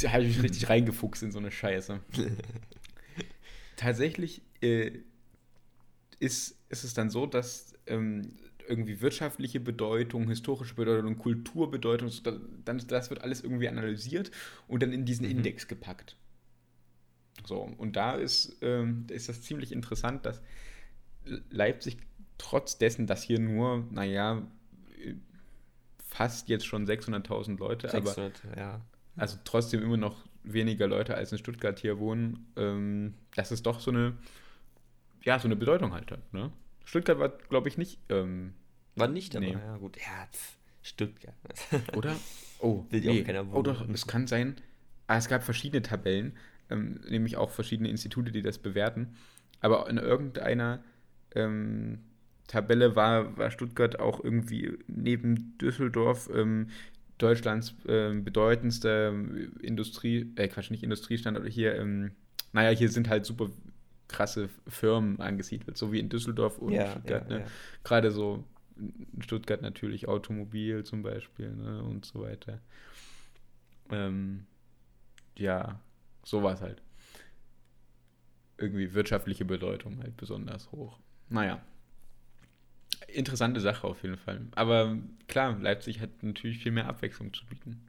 da 0.00 0.12
habe 0.12 0.24
ich 0.24 0.36
mich 0.36 0.42
richtig 0.42 0.68
reingefuchst 0.68 1.22
in 1.22 1.32
so 1.32 1.38
eine 1.38 1.50
Scheiße. 1.50 2.00
Tatsächlich 3.76 4.42
äh, 4.60 4.90
ist, 6.20 6.56
ist 6.68 6.84
es 6.84 6.94
dann 6.94 7.10
so, 7.10 7.26
dass 7.26 7.74
ähm, 7.86 8.36
irgendwie 8.68 9.00
wirtschaftliche 9.00 9.60
Bedeutung, 9.60 10.28
historische 10.28 10.74
Bedeutung, 10.74 11.18
Kulturbedeutung, 11.18 12.10
dann, 12.64 12.78
das 12.86 13.10
wird 13.10 13.22
alles 13.22 13.42
irgendwie 13.42 13.68
analysiert 13.68 14.30
und 14.68 14.82
dann 14.82 14.92
in 14.92 15.04
diesen 15.04 15.26
Mhm. 15.26 15.32
Index 15.38 15.68
gepackt. 15.68 16.16
So, 17.46 17.60
und 17.76 17.96
da 17.96 18.14
ist, 18.14 18.56
ähm, 18.62 19.06
ist 19.10 19.28
das 19.28 19.42
ziemlich 19.42 19.72
interessant, 19.72 20.24
dass 20.24 20.40
Leipzig 21.50 21.98
trotz 22.38 22.78
dessen, 22.78 23.06
dass 23.06 23.22
hier 23.22 23.38
nur, 23.38 23.86
naja, 23.90 24.42
fast 26.08 26.48
jetzt 26.48 26.66
schon 26.66 26.86
600.000 26.86 27.58
Leute, 27.58 27.88
aber 27.88 28.06
600, 28.06 28.42
ja. 28.56 28.80
also 29.16 29.36
trotzdem 29.44 29.82
immer 29.82 29.96
noch 29.96 30.24
weniger 30.44 30.86
Leute 30.86 31.16
als 31.16 31.32
in 31.32 31.38
Stuttgart 31.38 31.78
hier 31.80 31.98
wohnen, 31.98 32.46
ähm, 32.56 33.14
dass 33.34 33.50
es 33.50 33.62
doch 33.62 33.80
so 33.80 33.90
eine, 33.90 34.16
ja, 35.22 35.38
so 35.38 35.48
eine 35.48 35.56
Bedeutung 35.56 35.92
halt 35.92 36.10
hat. 36.12 36.32
Ne? 36.32 36.52
Stuttgart 36.84 37.18
war, 37.18 37.30
glaube 37.30 37.68
ich, 37.68 37.78
nicht, 37.78 37.98
ähm, 38.10 38.54
War 38.94 39.08
nicht, 39.08 39.34
aber 39.34 39.44
Nee. 39.44 39.52
ja, 39.52 39.76
gut. 39.78 39.96
Ja, 39.96 40.28
pf, 40.30 40.56
Stuttgart. 40.82 41.34
oder? 41.96 42.14
Oh, 42.60 42.84
Will 42.90 43.04
ja 43.04 43.12
auch 43.12 43.26
keiner 43.26 43.54
oh 43.54 43.62
doch, 43.62 43.88
es 43.88 44.06
kann 44.06 44.26
sein. 44.26 44.56
Ah, 45.06 45.16
es 45.16 45.28
gab 45.28 45.42
verschiedene 45.42 45.82
Tabellen, 45.82 46.36
ähm, 46.70 47.00
nämlich 47.08 47.36
auch 47.36 47.50
verschiedene 47.50 47.88
Institute, 47.88 48.30
die 48.30 48.42
das 48.42 48.58
bewerten. 48.58 49.16
Aber 49.60 49.88
in 49.88 49.96
irgendeiner 49.96 50.84
ähm, 51.34 52.00
Tabelle 52.46 52.94
war, 52.96 53.36
war 53.36 53.50
Stuttgart 53.50 53.98
auch 53.98 54.22
irgendwie 54.22 54.78
neben 54.86 55.56
Düsseldorf 55.58 56.28
ähm, 56.34 56.68
Deutschlands 57.18 57.74
ähm, 57.86 58.24
bedeutendster 58.24 59.14
Industrie, 59.62 60.32
äh 60.36 60.48
Quatsch, 60.48 60.70
nicht 60.70 60.82
Industriestandort 60.82 61.48
hier, 61.48 61.76
ähm, 61.76 62.12
naja, 62.52 62.70
hier 62.70 62.88
sind 62.88 63.08
halt 63.08 63.24
super 63.24 63.50
krasse 64.08 64.48
Firmen 64.68 65.20
angesiedelt, 65.20 65.76
so 65.76 65.92
wie 65.92 66.00
in 66.00 66.08
Düsseldorf 66.08 66.58
und 66.58 66.72
ja, 66.72 66.90
Stuttgart. 66.90 67.30
ja, 67.30 67.36
ne? 67.38 67.44
ja. 67.44 67.50
Gerade 67.82 68.10
so 68.10 68.44
in 68.76 69.22
Stuttgart 69.22 69.62
natürlich 69.62 70.08
Automobil 70.08 70.84
zum 70.84 71.02
Beispiel 71.02 71.50
ne, 71.52 71.82
und 71.82 72.04
so 72.04 72.22
weiter. 72.22 72.60
Ähm, 73.90 74.46
ja, 75.36 75.80
sowas 76.24 76.60
halt. 76.60 76.82
Irgendwie 78.58 78.94
wirtschaftliche 78.94 79.44
Bedeutung 79.44 79.98
halt 79.98 80.16
besonders 80.16 80.70
hoch. 80.72 80.98
Naja. 81.28 81.60
Interessante 83.08 83.60
Sache 83.60 83.86
auf 83.86 84.02
jeden 84.02 84.16
Fall. 84.16 84.46
Aber 84.54 84.96
klar, 85.28 85.58
Leipzig 85.58 86.00
hat 86.00 86.22
natürlich 86.22 86.58
viel 86.58 86.72
mehr 86.72 86.86
Abwechslung 86.88 87.32
zu 87.32 87.44
bieten. 87.46 87.80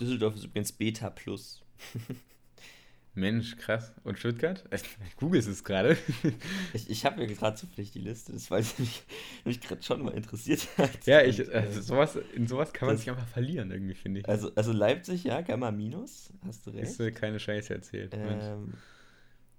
Düsseldorf 0.00 0.34
ist 0.36 0.44
übrigens 0.44 0.72
Beta 0.72 1.10
Plus. 1.10 1.62
Mensch, 3.14 3.56
krass. 3.56 3.94
Und 4.04 4.18
Stuttgart? 4.18 4.64
Ich 5.08 5.16
google 5.16 5.40
es 5.40 5.64
gerade. 5.64 5.96
Ich, 6.74 6.90
ich 6.90 7.06
habe 7.06 7.16
mir 7.18 7.26
gerade 7.26 7.56
zufällig 7.56 7.90
die 7.92 8.00
Liste, 8.00 8.32
das 8.34 8.50
weil 8.50 8.60
es 8.60 8.78
mich, 8.78 9.02
mich 9.46 9.60
gerade 9.62 9.82
schon 9.82 10.02
mal 10.02 10.12
interessiert 10.12 10.68
hat. 10.76 11.06
ja, 11.06 11.22
ich, 11.22 11.50
also 11.54 11.80
sowas, 11.80 12.16
in 12.34 12.46
sowas 12.46 12.74
kann 12.74 12.86
man 12.86 12.94
das- 12.96 13.00
sich 13.04 13.10
einfach 13.10 13.26
verlieren, 13.26 13.70
irgendwie, 13.70 13.94
finde 13.94 14.20
ich. 14.20 14.28
also, 14.28 14.54
also 14.54 14.72
Leipzig, 14.72 15.24
ja, 15.24 15.40
Gamma 15.40 15.70
Minus, 15.70 16.30
hast 16.46 16.66
du 16.66 16.70
recht. 16.70 16.82
Ist 16.84 17.00
äh, 17.00 17.10
keine 17.10 17.40
Scheiße 17.40 17.72
erzählt. 17.74 18.12
Ähm, 18.14 18.74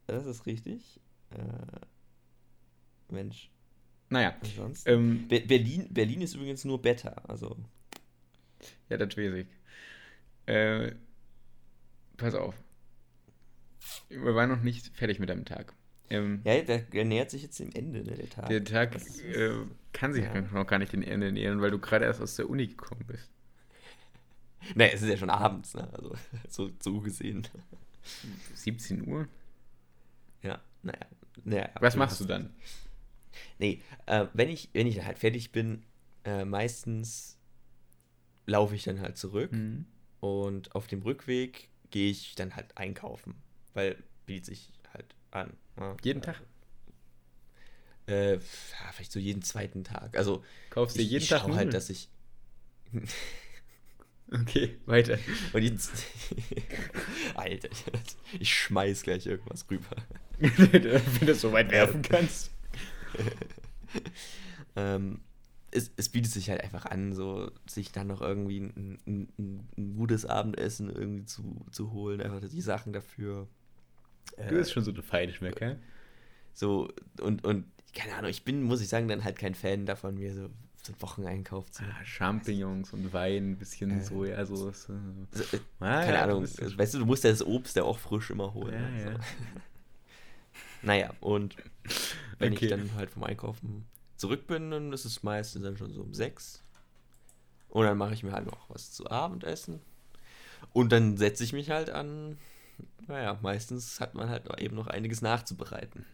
das 0.05 0.25
ist 0.27 0.45
richtig. 0.45 0.99
Äh, 1.31 1.79
Mensch, 3.11 3.49
Naja, 4.09 4.35
ähm, 4.85 5.27
Be 5.27 5.41
Berlin, 5.41 5.87
Berlin 5.93 6.21
ist 6.21 6.33
übrigens 6.35 6.63
nur 6.63 6.81
Beta, 6.81 7.09
also. 7.27 7.57
ja, 8.89 8.97
das 8.97 9.17
weiß 9.17 9.33
ich. 9.33 9.47
Äh, 10.45 10.95
pass 12.15 12.33
auf. 12.33 12.55
Wir 14.09 14.33
waren 14.35 14.49
noch 14.49 14.61
nicht 14.61 14.95
fertig 14.95 15.19
mit 15.19 15.29
deinem 15.29 15.43
Tag. 15.45 15.73
Ähm, 16.09 16.39
Ja, 16.45 16.61
der, 16.61 16.79
der 16.79 17.03
nähert 17.03 17.29
sich 17.31 17.41
jetzt 17.43 17.59
dem 17.59 17.71
Ende, 17.73 17.99
ne, 18.03 18.15
der 18.15 18.29
Tag. 18.29 18.47
der 18.47 18.63
Tag 18.63 18.95
ist- 18.95 19.21
äh, 19.21 19.51
kann 19.91 20.13
sich 20.13 20.23
ja. 20.23 20.39
noch 20.41 20.65
gar 20.67 20.79
nicht 20.79 20.93
den 20.93 21.03
Ende 21.03 21.31
nähern, 21.33 21.59
weil 21.61 21.71
du 21.71 21.79
gerade 21.79 22.05
erst 22.05 22.21
aus 22.21 22.35
der 22.37 22.49
Uni 22.49 22.67
gekommen 22.67 23.03
bist. 23.07 23.29
Ne, 24.75 24.91
es 24.91 25.01
ist 25.01 25.09
ja 25.09 25.17
schon 25.17 25.29
abends, 25.29 25.73
ne? 25.73 25.89
Also 25.93 26.15
so, 26.49 26.71
so 26.79 27.01
gesehen. 27.01 27.45
17 28.53 29.05
Uhr? 29.05 29.27
Ja, 30.43 30.61
naja. 30.81 31.05
naja 31.43 31.69
Was 31.81 31.97
machst 31.97 32.21
du 32.21 32.25
dann? 32.25 32.53
Nee, 33.59 33.81
äh, 34.05 34.25
wenn 34.33 34.49
ich, 34.49 34.69
wenn 34.73 34.87
ich 34.87 35.03
halt 35.03 35.19
fertig 35.19 35.51
bin, 35.51 35.83
äh, 36.25 36.45
meistens 36.45 37.37
laufe 38.45 38.75
ich 38.75 38.83
dann 38.83 39.01
halt 39.01 39.17
zurück 39.17 39.51
Mhm. 39.51 39.85
und 40.19 40.75
auf 40.75 40.87
dem 40.87 41.01
Rückweg 41.01 41.69
gehe 41.91 42.11
ich 42.11 42.35
dann 42.35 42.55
halt 42.55 42.77
einkaufen, 42.77 43.35
weil 43.73 44.01
bietet 44.25 44.45
sich 44.45 44.71
halt 44.93 45.15
an. 45.31 45.53
ne? 45.77 45.97
Jeden 46.03 46.21
Tag? 46.21 46.41
Äh, 48.07 48.35
ja, 48.35 48.39
vielleicht 48.93 49.11
so 49.11 49.19
jeden 49.19 49.41
zweiten 49.41 49.83
Tag. 49.83 50.15
Also 50.17 50.43
Kaufst 50.69 50.95
du 50.97 51.01
ich, 51.01 51.09
jeden 51.09 51.23
ich 51.23 51.29
Tag 51.29 51.41
Nudeln? 51.43 51.57
halt, 51.57 51.73
dass 51.73 51.89
ich 51.89 52.09
Okay, 54.29 54.77
weiter. 54.85 55.17
Und 55.53 55.63
jetzt. 55.63 55.91
Alter, 57.35 57.69
ich 58.39 58.53
schmeiß 58.53 59.03
gleich 59.03 59.25
irgendwas 59.25 59.65
rüber. 59.71 59.95
Wenn 60.39 60.81
du 60.83 61.01
das 61.25 61.41
so 61.41 61.51
weit 61.53 61.71
werfen 61.71 62.01
kannst. 62.01 62.51
ähm, 64.75 65.21
es, 65.71 65.91
es, 65.97 66.09
bietet 66.09 66.31
sich 66.31 66.49
halt 66.49 66.63
einfach 66.63 66.85
an, 66.85 67.13
so 67.13 67.51
sich 67.67 67.91
dann 67.91 68.07
noch 68.07 68.21
irgendwie 68.21 68.59
ein, 68.59 68.97
ein, 69.05 69.67
ein 69.77 69.95
gutes 69.97 70.25
Abendessen 70.25 70.89
irgendwie 70.89 71.25
zu, 71.25 71.65
zu 71.71 71.91
holen, 71.91 72.21
einfach 72.21 72.47
die 72.47 72.61
Sachen 72.61 72.93
dafür. 72.93 73.47
Du 74.37 74.43
äh, 74.43 74.49
bist 74.49 74.71
schon 74.71 74.83
so 74.83 74.91
eine 74.91 75.03
Feinschmecker. 75.03 75.77
So, 76.53 76.89
und, 77.21 77.43
und 77.43 77.65
keine 77.93 78.15
Ahnung, 78.15 78.29
ich 78.29 78.43
bin, 78.43 78.63
muss 78.63 78.81
ich 78.81 78.87
sagen, 78.87 79.07
dann 79.07 79.23
halt 79.23 79.37
kein 79.37 79.55
Fan 79.55 79.85
davon, 79.85 80.15
mir 80.15 80.33
so 80.33 80.49
so 80.87 80.93
Wocheneinkauf 81.01 81.69
zu 81.71 81.83
ah, 81.83 82.05
Champignons 82.05 82.93
und 82.93 83.13
Wein, 83.13 83.51
ein 83.51 83.57
bisschen 83.57 83.91
äh, 83.91 84.01
Sojasauce. 84.01 84.89
Also, 84.89 85.55
äh, 85.55 85.59
ah, 85.79 86.01
keine 86.01 86.13
ja, 86.13 86.23
Ahnung, 86.23 86.45
du 86.45 86.77
weißt 86.77 86.93
du, 86.93 86.99
du 86.99 87.05
musst 87.05 87.23
ja 87.23 87.29
das 87.29 87.45
Obst 87.45 87.75
ja 87.75 87.83
auch 87.83 87.99
frisch 87.99 88.31
immer 88.31 88.53
holen. 88.53 88.73
Ja, 88.73 88.85
also. 88.85 89.09
ja. 89.09 89.19
naja, 90.81 91.13
und 91.19 91.55
wenn 92.39 92.53
okay. 92.53 92.65
ich 92.65 92.71
dann 92.71 92.93
halt 92.95 93.09
vom 93.09 93.23
Einkaufen 93.23 93.85
zurück 94.15 94.47
bin, 94.47 94.71
dann 94.71 94.93
ist 94.93 95.05
es 95.05 95.23
meistens 95.23 95.63
dann 95.63 95.77
schon 95.77 95.93
so 95.93 96.01
um 96.01 96.13
sechs. 96.13 96.63
Und 97.69 97.85
dann 97.85 97.97
mache 97.97 98.13
ich 98.13 98.23
mir 98.23 98.31
halt 98.31 98.45
noch 98.45 98.69
was 98.69 98.91
zu 98.91 99.09
Abendessen. 99.09 99.79
Und 100.73 100.91
dann 100.91 101.17
setze 101.17 101.43
ich 101.43 101.53
mich 101.53 101.69
halt 101.69 101.89
an, 101.89 102.37
naja, 103.07 103.37
meistens 103.41 103.99
hat 103.99 104.15
man 104.15 104.29
halt 104.29 104.43
eben 104.59 104.75
noch 104.75 104.87
einiges 104.87 105.21
nachzubereiten. 105.21 106.05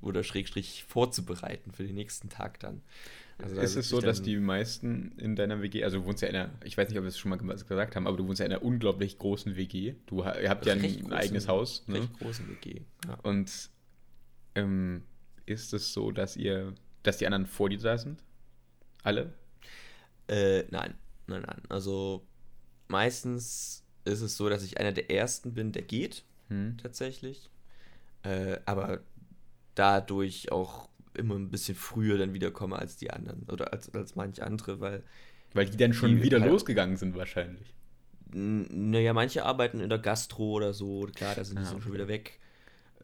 Oder 0.00 0.22
Schrägstrich 0.22 0.84
vorzubereiten 0.88 1.72
für 1.72 1.84
den 1.84 1.94
nächsten 1.94 2.30
Tag 2.30 2.58
dann. 2.60 2.80
Also 3.42 3.60
ist 3.60 3.76
es 3.76 3.88
so, 3.88 4.00
dass 4.00 4.22
die 4.22 4.36
meisten 4.38 5.12
in 5.18 5.34
deiner 5.36 5.60
WG, 5.60 5.84
also 5.84 5.98
du 5.98 6.06
wohnst 6.06 6.22
ja 6.22 6.28
in 6.28 6.36
einer, 6.36 6.50
ich 6.62 6.78
weiß 6.78 6.88
nicht, 6.88 6.98
ob 6.98 7.04
wir 7.04 7.08
es 7.08 7.18
schon 7.18 7.30
mal 7.30 7.36
gesagt 7.36 7.96
haben, 7.96 8.06
aber 8.06 8.16
du 8.16 8.26
wohnst 8.26 8.38
ja 8.38 8.46
in 8.46 8.52
einer 8.52 8.62
unglaublich 8.62 9.18
großen 9.18 9.56
WG. 9.56 9.94
Du 10.06 10.22
ihr 10.22 10.48
habt 10.48 10.64
ja 10.66 10.74
ein 10.74 10.80
großen, 10.80 11.12
eigenes 11.12 11.48
Haus. 11.48 11.84
Ne? 11.86 12.00
Recht 12.00 12.18
großen 12.18 12.48
WG. 12.48 12.82
Ja. 13.06 13.14
Und 13.22 13.70
ähm, 14.54 15.02
ist 15.46 15.72
es 15.72 15.92
so, 15.92 16.10
dass 16.10 16.36
ihr, 16.36 16.74
dass 17.02 17.18
die 17.18 17.26
anderen 17.26 17.46
vor 17.46 17.68
dir 17.68 17.78
da 17.78 17.98
sind? 17.98 18.22
Alle? 19.02 19.32
Äh, 20.28 20.64
nein, 20.70 20.94
nein, 21.26 21.42
nein. 21.42 21.62
Also 21.68 22.26
meistens 22.88 23.84
ist 24.04 24.20
es 24.20 24.36
so, 24.36 24.48
dass 24.48 24.62
ich 24.62 24.78
einer 24.78 24.92
der 24.92 25.10
ersten 25.10 25.54
bin, 25.54 25.72
der 25.72 25.82
geht, 25.82 26.24
hm. 26.48 26.76
tatsächlich. 26.78 27.50
Äh, 28.22 28.58
aber 28.64 29.00
dadurch 29.74 30.50
auch 30.52 30.88
immer 31.14 31.36
ein 31.36 31.50
bisschen 31.50 31.74
früher 31.74 32.18
dann 32.18 32.32
wiederkomme 32.32 32.76
als 32.76 32.96
die 32.96 33.10
anderen 33.10 33.44
oder 33.50 33.72
als, 33.72 33.92
als 33.94 34.16
manche 34.16 34.44
andere, 34.44 34.80
weil. 34.80 35.02
Weil 35.52 35.66
die 35.66 35.76
dann 35.76 35.92
schon 35.92 36.22
wieder 36.22 36.40
halt, 36.40 36.50
losgegangen 36.50 36.96
sind, 36.96 37.16
wahrscheinlich. 37.16 37.74
Naja, 38.32 39.12
manche 39.12 39.44
arbeiten 39.44 39.78
in 39.78 39.88
der 39.88 40.00
Gastro 40.00 40.54
oder 40.54 40.74
so, 40.74 41.08
klar, 41.14 41.36
da 41.36 41.44
sind 41.44 41.60
die 41.60 41.64
ah, 41.64 41.70
okay. 41.70 41.82
schon 41.82 41.92
wieder 41.92 42.08
weg. 42.08 42.40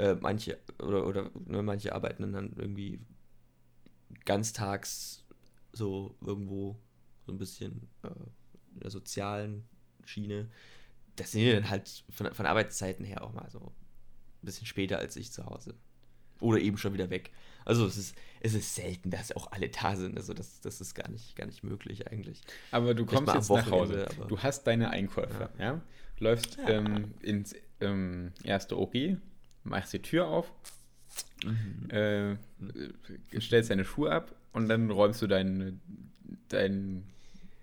Äh, 0.00 0.16
manche, 0.18 0.58
oder, 0.78 1.06
oder 1.06 1.30
ne, 1.44 1.62
manche 1.62 1.94
arbeiten 1.94 2.32
dann 2.32 2.54
irgendwie 2.56 3.00
ganztags 4.24 5.26
so 5.72 6.16
irgendwo 6.24 6.78
so 7.26 7.32
ein 7.32 7.38
bisschen 7.38 7.86
äh, 8.02 8.08
in 8.72 8.80
der 8.80 8.90
sozialen 8.90 9.68
Schiene. 10.06 10.48
Das 11.16 11.32
sind 11.32 11.52
dann 11.52 11.68
halt 11.68 12.02
von, 12.08 12.32
von 12.32 12.46
Arbeitszeiten 12.46 13.04
her 13.04 13.22
auch 13.22 13.34
mal 13.34 13.50
so 13.50 13.58
ein 13.60 14.46
bisschen 14.46 14.66
später 14.66 14.98
als 14.98 15.16
ich 15.16 15.32
zu 15.32 15.44
Hause. 15.44 15.74
Oder 16.40 16.60
eben 16.60 16.78
schon 16.78 16.94
wieder 16.94 17.10
weg. 17.10 17.30
Also 17.66 17.84
es 17.84 17.98
ist, 17.98 18.16
es 18.40 18.54
ist 18.54 18.74
selten, 18.74 19.10
dass 19.10 19.32
auch 19.32 19.52
alle 19.52 19.68
da 19.68 19.96
sind. 19.96 20.16
Also 20.16 20.32
das, 20.32 20.62
das 20.62 20.80
ist 20.80 20.94
gar 20.94 21.10
nicht, 21.10 21.36
gar 21.36 21.44
nicht 21.44 21.62
möglich 21.62 22.10
eigentlich. 22.10 22.40
Aber 22.70 22.94
du 22.94 23.04
kommst 23.04 23.34
jetzt 23.34 23.50
nach 23.50 23.70
Hause. 23.70 24.08
Du 24.28 24.38
hast 24.38 24.66
deine 24.66 24.88
Einkäufe, 24.88 25.50
ja? 25.58 25.64
ja? 25.64 25.80
Läufst 26.18 26.56
ja. 26.56 26.70
Ähm, 26.70 27.12
ins 27.20 27.54
ähm, 27.80 28.32
erste 28.44 28.78
OG, 28.78 29.18
machst 29.64 29.92
die 29.92 30.02
Tür 30.02 30.26
auf, 30.26 30.52
mhm. 31.44 31.90
äh, 31.90 33.40
stellst 33.40 33.70
deine 33.70 33.84
Schuhe 33.84 34.10
ab 34.10 34.34
und 34.52 34.68
dann 34.68 34.90
räumst 34.90 35.22
du 35.22 35.26
dein, 35.26 35.80
dein 36.48 37.04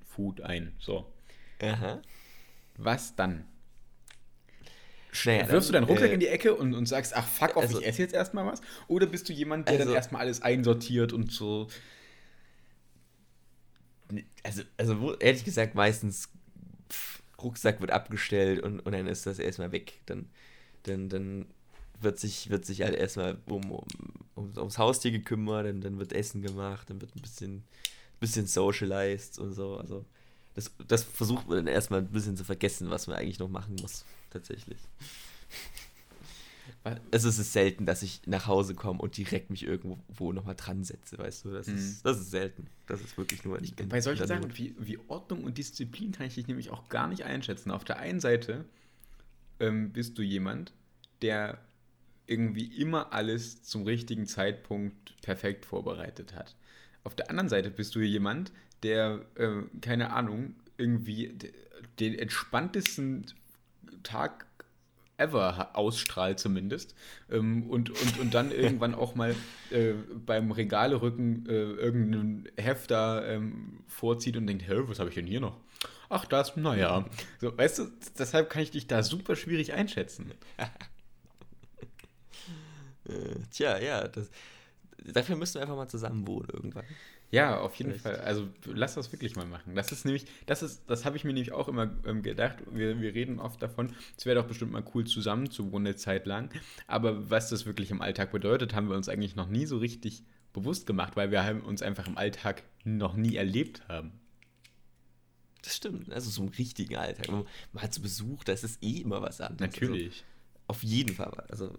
Food 0.05 0.41
ein. 0.41 0.73
So. 0.79 1.11
Aha. 1.61 2.01
Was 2.77 3.15
dann? 3.15 3.45
Schnell. 5.11 5.49
Wirfst 5.49 5.69
du 5.69 5.73
deinen 5.73 5.85
Rucksack 5.85 6.11
äh, 6.11 6.13
in 6.13 6.19
die 6.19 6.27
Ecke 6.27 6.53
und, 6.53 6.73
und 6.73 6.85
sagst, 6.85 7.15
ach 7.15 7.25
fuck 7.25 7.55
off, 7.55 7.63
also, 7.63 7.79
ich 7.79 7.87
esse 7.87 8.01
jetzt 8.01 8.13
erstmal 8.13 8.45
was? 8.45 8.61
Oder 8.87 9.07
bist 9.07 9.27
du 9.27 9.33
jemand, 9.33 9.67
der 9.67 9.75
also, 9.75 9.85
dann 9.85 9.95
erstmal 9.95 10.21
alles 10.21 10.41
einsortiert 10.41 11.11
und 11.13 11.31
so? 11.31 11.67
Also, 14.43 14.63
also 14.77 15.17
ehrlich 15.17 15.43
gesagt, 15.43 15.75
meistens 15.75 16.29
pff, 16.91 17.23
Rucksack 17.41 17.81
wird 17.81 17.91
abgestellt 17.91 18.61
und, 18.61 18.79
und 18.79 18.91
dann 18.91 19.07
ist 19.07 19.25
das 19.25 19.39
erstmal 19.39 19.71
weg. 19.71 20.01
Dann, 20.05 20.29
dann, 20.83 21.09
dann 21.09 21.45
wird 22.01 22.19
sich, 22.19 22.49
wird 22.49 22.65
sich 22.65 22.81
halt 22.81 22.95
erstmal 22.95 23.37
um, 23.47 23.71
um, 23.71 23.85
um, 24.35 24.57
ums 24.57 24.77
Haustier 24.77 25.11
gekümmert, 25.11 25.65
dann, 25.65 25.81
dann 25.81 25.99
wird 25.99 26.13
Essen 26.13 26.41
gemacht, 26.41 26.89
dann 26.89 27.01
wird 27.01 27.15
ein 27.15 27.21
bisschen, 27.21 27.63
bisschen 28.19 28.47
socialized 28.47 29.39
und 29.39 29.53
so. 29.53 29.77
Also 29.77 30.05
das, 30.55 30.71
das 30.87 31.03
versucht 31.03 31.47
man 31.47 31.57
dann 31.57 31.67
erstmal 31.67 32.01
ein 32.01 32.07
bisschen 32.07 32.35
zu 32.35 32.43
vergessen, 32.43 32.89
was 32.89 33.07
man 33.07 33.17
eigentlich 33.17 33.39
noch 33.39 33.49
machen 33.49 33.75
muss 33.81 34.05
tatsächlich. 34.31 34.79
Es 37.11 37.25
ist 37.25 37.51
selten, 37.51 37.85
dass 37.85 38.01
ich 38.01 38.21
nach 38.25 38.47
Hause 38.47 38.73
komme 38.73 39.01
und 39.01 39.17
direkt 39.17 39.49
mich 39.49 39.63
irgendwo 39.63 40.31
nochmal 40.31 40.55
dran 40.55 40.83
setze, 40.83 41.17
weißt 41.17 41.45
du? 41.45 41.51
Das, 41.51 41.67
mhm. 41.67 41.75
ist, 41.75 42.05
das 42.05 42.19
ist 42.19 42.31
selten. 42.31 42.67
Das 42.87 43.01
ist 43.01 43.17
wirklich 43.17 43.43
nur. 43.43 43.61
Ich 43.61 43.75
Bei 43.75 43.99
solchen 43.99 44.25
Sachen 44.25 44.57
wie, 44.57 44.73
wie 44.79 44.97
Ordnung 45.07 45.43
und 45.43 45.57
Disziplin 45.57 46.11
kann 46.11 46.27
ich 46.27 46.35
dich 46.35 46.47
nämlich 46.47 46.69
auch 46.69 46.87
gar 46.87 47.07
nicht 47.07 47.23
einschätzen. 47.23 47.71
Auf 47.71 47.83
der 47.83 47.99
einen 47.99 48.19
Seite 48.19 48.65
ähm, 49.59 49.91
bist 49.91 50.17
du 50.17 50.21
jemand, 50.21 50.73
der 51.21 51.59
irgendwie 52.27 52.65
immer 52.65 53.13
alles 53.13 53.63
zum 53.63 53.83
richtigen 53.83 54.27
Zeitpunkt 54.27 55.19
perfekt 55.21 55.65
vorbereitet 55.65 56.35
hat. 56.35 56.55
Auf 57.03 57.15
der 57.15 57.29
anderen 57.29 57.49
Seite 57.49 57.71
bist 57.71 57.95
du 57.95 57.99
jemand, 58.01 58.51
der, 58.83 59.25
äh, 59.35 59.63
keine 59.81 60.11
Ahnung, 60.11 60.55
irgendwie 60.77 61.37
den 61.99 62.13
entspanntesten 62.19 63.25
Tag 64.03 64.45
ever 65.17 65.75
ausstrahlt 65.75 66.39
zumindest 66.39 66.95
ähm, 67.31 67.69
und, 67.69 67.89
und, 67.89 68.19
und 68.19 68.33
dann 68.33 68.51
irgendwann 68.51 68.93
auch 68.93 69.15
mal 69.15 69.35
äh, 69.71 69.93
beim 70.25 70.51
Regalerücken 70.51 71.47
äh, 71.47 71.51
irgendeinen 71.51 72.47
Hefter 72.55 73.27
ähm, 73.27 73.79
vorzieht 73.87 74.37
und 74.37 74.45
denkt, 74.47 74.67
hä, 74.67 74.75
was 74.83 74.99
habe 74.99 75.09
ich 75.09 75.15
denn 75.15 75.25
hier 75.25 75.39
noch? 75.39 75.57
Ach 76.09 76.25
das, 76.25 76.55
naja. 76.55 77.05
So, 77.41 77.57
weißt 77.57 77.79
du, 77.79 77.87
deshalb 78.17 78.49
kann 78.49 78.61
ich 78.61 78.71
dich 78.71 78.87
da 78.87 79.03
super 79.03 79.35
schwierig 79.35 79.73
einschätzen. 79.73 80.31
Äh, 83.07 83.39
tja, 83.51 83.77
ja, 83.79 84.07
das, 84.07 84.29
dafür 85.05 85.35
müssen 85.35 85.55
wir 85.55 85.61
einfach 85.61 85.75
mal 85.75 85.87
zusammen 85.87 86.27
wohnen 86.27 86.49
irgendwann. 86.51 86.85
Ja, 87.29 87.59
auf 87.59 87.75
jeden 87.75 87.91
Vielleicht. 87.91 88.03
Fall. 88.03 88.25
Also 88.25 88.47
lass 88.65 88.95
das 88.95 89.11
wirklich 89.11 89.35
mal 89.35 89.45
machen. 89.45 89.75
Das 89.75 89.91
ist 89.91 90.05
nämlich, 90.05 90.25
das 90.45 90.63
ist, 90.63 90.83
das 90.87 91.03
habe 91.03 91.17
ich 91.17 91.25
mir 91.25 91.33
nämlich 91.33 91.51
auch 91.51 91.67
immer 91.67 91.91
ähm, 92.05 92.23
gedacht. 92.23 92.57
Wir, 92.71 93.01
wir 93.01 93.13
reden 93.13 93.39
oft 93.39 93.61
davon, 93.61 93.93
es 94.17 94.25
wäre 94.25 94.39
doch 94.39 94.47
bestimmt 94.47 94.71
mal 94.71 94.83
cool, 94.93 95.05
zusammen 95.05 95.51
zu 95.51 95.71
wohnen 95.71 95.87
eine 95.87 95.95
Zeit 95.97 96.25
lang. 96.25 96.49
Aber 96.87 97.29
was 97.29 97.49
das 97.49 97.65
wirklich 97.65 97.91
im 97.91 98.01
Alltag 98.01 98.31
bedeutet, 98.31 98.73
haben 98.73 98.89
wir 98.89 98.95
uns 98.95 99.09
eigentlich 99.09 99.35
noch 99.35 99.49
nie 99.49 99.65
so 99.65 99.77
richtig 99.77 100.23
bewusst 100.53 100.87
gemacht, 100.87 101.17
weil 101.17 101.31
wir 101.31 101.61
uns 101.65 101.81
einfach 101.81 102.07
im 102.07 102.17
Alltag 102.17 102.63
noch 102.85 103.15
nie 103.15 103.35
erlebt 103.35 103.87
haben. 103.89 104.13
Das 105.63 105.75
stimmt. 105.75 106.11
Also 106.13 106.29
so 106.29 106.43
im 106.43 106.49
richtigen 106.49 106.95
Alltag. 106.95 107.29
Man, 107.29 107.45
man 107.73 107.83
hat 107.83 107.93
zu 107.93 108.01
Besuch, 108.01 108.45
das 108.45 108.63
ist 108.63 108.81
eh 108.81 109.01
immer 109.01 109.21
was 109.21 109.41
anderes. 109.41 109.73
Natürlich. 109.73 110.05
Also, 110.05 110.23
auf 110.67 110.83
jeden 110.83 111.13
Fall. 111.13 111.33
Also 111.49 111.75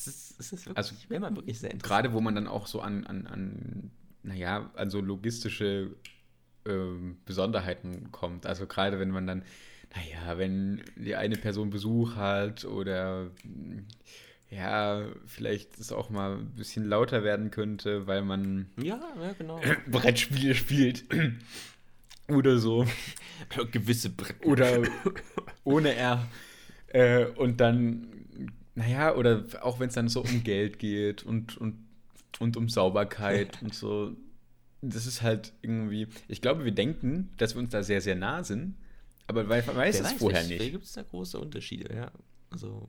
es 0.00 0.06
ist, 0.06 0.40
es 0.40 0.52
ist 0.52 0.66
wirklich, 0.66 0.76
also, 0.76 0.94
wäre 1.08 1.20
man 1.20 1.36
wirklich 1.36 1.58
sehr 1.58 1.70
interessant. 1.70 2.04
Gerade 2.04 2.12
wo 2.14 2.20
man 2.20 2.34
dann 2.34 2.46
auch 2.46 2.66
so 2.66 2.80
an, 2.80 3.06
an, 3.06 3.26
an 3.26 3.90
naja, 4.22 4.70
an 4.74 4.90
so 4.90 5.00
logistische 5.00 5.94
ähm, 6.66 7.18
Besonderheiten 7.24 8.10
kommt. 8.12 8.46
Also 8.46 8.66
gerade 8.66 8.98
wenn 8.98 9.10
man 9.10 9.26
dann, 9.26 9.42
naja, 9.94 10.38
wenn 10.38 10.82
die 10.96 11.16
eine 11.16 11.36
Person 11.36 11.70
Besuch 11.70 12.16
hat 12.16 12.64
oder 12.64 13.30
ja, 14.50 15.06
vielleicht 15.26 15.78
es 15.78 15.92
auch 15.92 16.10
mal 16.10 16.38
ein 16.38 16.54
bisschen 16.56 16.88
lauter 16.88 17.22
werden 17.22 17.50
könnte, 17.50 18.06
weil 18.06 18.22
man 18.22 18.66
ja, 18.82 19.00
ja, 19.22 19.32
genau. 19.38 19.60
Brettspiele 19.90 20.54
spielt. 20.54 21.04
oder 22.28 22.58
so. 22.58 22.86
Gewisse 23.70 24.10
Brett. 24.10 24.44
Oder 24.44 24.82
ohne 25.64 25.94
R. 25.94 26.26
Äh, 26.88 27.26
und 27.26 27.60
dann 27.60 28.19
naja, 28.80 29.14
oder 29.14 29.44
auch 29.60 29.78
wenn 29.78 29.88
es 29.88 29.94
dann 29.94 30.08
so 30.08 30.22
um 30.22 30.42
Geld 30.42 30.78
geht 30.78 31.22
und, 31.22 31.58
und, 31.58 31.86
und 32.38 32.56
um 32.56 32.70
Sauberkeit 32.70 33.60
und 33.62 33.74
so. 33.74 34.16
Das 34.80 35.06
ist 35.06 35.20
halt 35.20 35.52
irgendwie. 35.60 36.08
Ich 36.28 36.40
glaube, 36.40 36.64
wir 36.64 36.72
denken, 36.72 37.28
dass 37.36 37.54
wir 37.54 37.60
uns 37.60 37.72
da 37.72 37.82
sehr, 37.82 38.00
sehr 38.00 38.14
nah 38.14 38.42
sind, 38.42 38.76
aber 39.26 39.46
weiß, 39.46 39.66
weiß 39.74 40.00
es 40.00 40.12
vorher 40.12 40.42
nicht. 40.44 40.62
Da 40.62 40.68
gibt 40.70 40.84
es 40.84 40.94
da 40.94 41.02
große 41.02 41.38
Unterschiede, 41.38 41.94
ja. 41.94 42.10
Also. 42.50 42.88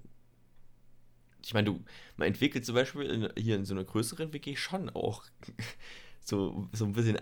Ich 1.43 1.53
meine, 1.53 1.65
du, 1.65 1.83
man 2.15 2.29
entwickelt 2.29 2.65
zum 2.65 2.75
Beispiel 2.75 3.01
in, 3.01 3.29
hier 3.37 3.57
in 3.57 3.65
so 3.65 3.73
einer 3.73 3.83
größeren 3.83 4.31
WG 4.31 4.55
schon 4.55 4.89
auch 4.91 5.25
so, 6.23 6.69
so 6.71 6.85
ein 6.85 6.93
bisschen 6.93 7.17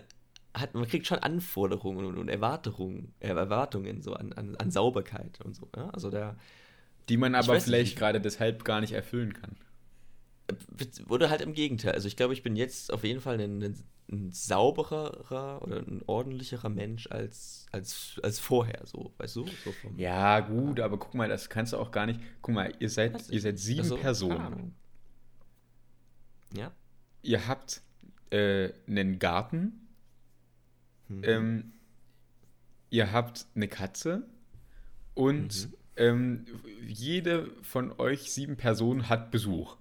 hat, 0.54 0.74
man 0.74 0.86
kriegt 0.86 1.08
schon 1.08 1.18
Anforderungen 1.18 2.04
und, 2.04 2.18
und 2.18 2.28
Erwartungen, 2.28 3.14
äh, 3.18 3.28
Erwartungen 3.28 4.02
so 4.02 4.12
an, 4.12 4.32
an, 4.34 4.54
an 4.56 4.70
Sauberkeit 4.70 5.40
und 5.44 5.56
so. 5.56 5.68
Ja? 5.74 5.90
Also 5.90 6.10
da. 6.10 6.36
Die 7.08 7.16
man 7.16 7.34
aber 7.34 7.60
vielleicht 7.60 7.96
gerade 7.96 8.20
deshalb 8.20 8.64
gar 8.64 8.80
nicht 8.80 8.92
erfüllen 8.92 9.32
kann. 9.32 9.56
Oder 11.08 11.30
halt 11.30 11.40
im 11.40 11.52
Gegenteil. 11.52 11.92
Also 11.92 12.08
ich 12.08 12.16
glaube, 12.16 12.32
ich 12.32 12.42
bin 12.42 12.56
jetzt 12.56 12.92
auf 12.92 13.04
jeden 13.04 13.20
Fall 13.20 13.40
ein, 13.40 13.62
ein, 14.10 14.30
saubererer 14.32 15.62
oder 15.62 15.78
ein 15.78 16.02
ordentlicherer 16.06 16.68
Mensch 16.68 17.08
als, 17.10 17.66
als, 17.70 18.20
als 18.22 18.40
vorher, 18.40 18.80
so, 18.84 19.12
weißt 19.18 19.36
du? 19.36 19.46
So 19.64 19.72
vom, 19.72 19.96
ja, 19.96 20.40
gut, 20.40 20.78
ja. 20.78 20.84
aber 20.84 20.98
guck 20.98 21.14
mal, 21.14 21.28
das 21.28 21.48
kannst 21.48 21.72
du 21.72 21.76
auch 21.76 21.92
gar 21.92 22.06
nicht. 22.06 22.20
Guck 22.42 22.54
mal, 22.54 22.72
ihr 22.80 22.90
seid, 22.90 23.28
ihr 23.30 23.40
seid 23.40 23.58
sieben 23.58 23.80
also, 23.80 23.96
Personen. 23.96 24.74
Ja. 26.56 26.72
Ihr 27.22 27.46
habt 27.46 27.82
äh, 28.30 28.70
einen 28.88 29.18
Garten. 29.18 29.88
Mhm. 31.08 31.24
Ähm, 31.24 31.72
ihr 32.90 33.12
habt 33.12 33.46
eine 33.54 33.68
Katze 33.68 34.24
und 35.14 35.66
mhm. 35.66 35.74
Ähm, 35.96 36.46
jede 36.86 37.50
von 37.62 37.92
euch 37.98 38.30
sieben 38.32 38.56
Personen 38.56 39.08
hat 39.08 39.30
Besuch. 39.30 39.76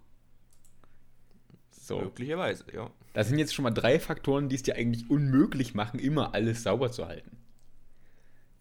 So. 1.71 2.01
Möglicherweise, 2.01 2.65
ja. 2.73 2.91
Das 3.13 3.27
sind 3.27 3.39
jetzt 3.39 3.53
schon 3.53 3.63
mal 3.63 3.71
drei 3.71 3.99
Faktoren, 3.99 4.49
die 4.49 4.55
es 4.55 4.63
dir 4.63 4.75
eigentlich 4.75 5.09
unmöglich 5.09 5.73
machen, 5.73 5.99
immer 5.99 6.33
alles 6.33 6.63
sauber 6.63 6.91
zu 6.91 7.07
halten. 7.07 7.37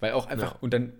Weil 0.01 0.12
auch 0.12 0.26
einfach, 0.26 0.55
ja. 0.55 0.59
und 0.61 0.72
dann, 0.72 0.94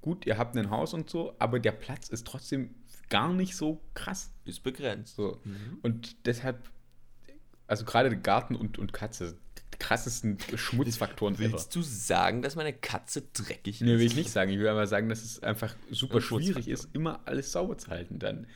gut, 0.00 0.26
ihr 0.26 0.38
habt 0.38 0.56
ein 0.56 0.70
Haus 0.70 0.94
und 0.94 1.10
so, 1.10 1.34
aber 1.38 1.58
der 1.58 1.72
Platz 1.72 2.08
ist 2.08 2.26
trotzdem 2.26 2.74
gar 3.08 3.32
nicht 3.32 3.56
so 3.56 3.80
krass. 3.94 4.32
Ist 4.44 4.62
begrenzt. 4.62 5.16
So. 5.16 5.40
Mhm. 5.44 5.78
Und 5.82 6.26
deshalb, 6.26 6.70
also 7.66 7.84
gerade 7.84 8.16
Garten 8.18 8.54
und, 8.54 8.78
und 8.78 8.92
Katze, 8.92 9.36
krassesten 9.78 10.38
Schmutzfaktoren 10.54 11.38
Willst 11.38 11.72
ever. 11.72 11.80
du 11.80 11.82
sagen, 11.82 12.42
dass 12.42 12.56
meine 12.56 12.72
Katze 12.72 13.22
dreckig 13.32 13.80
ist? 13.80 13.86
Nee, 13.86 13.98
will 13.98 14.06
ich 14.06 14.16
nicht 14.16 14.30
sagen. 14.30 14.50
Ich 14.50 14.58
will 14.58 14.68
aber 14.68 14.86
sagen, 14.86 15.08
dass 15.08 15.22
es 15.22 15.42
einfach 15.42 15.74
super 15.90 16.20
schwierig 16.20 16.68
ist, 16.68 16.88
immer 16.92 17.20
alles 17.24 17.52
sauber 17.52 17.78
zu 17.78 17.90
halten 17.90 18.18
dann. 18.18 18.46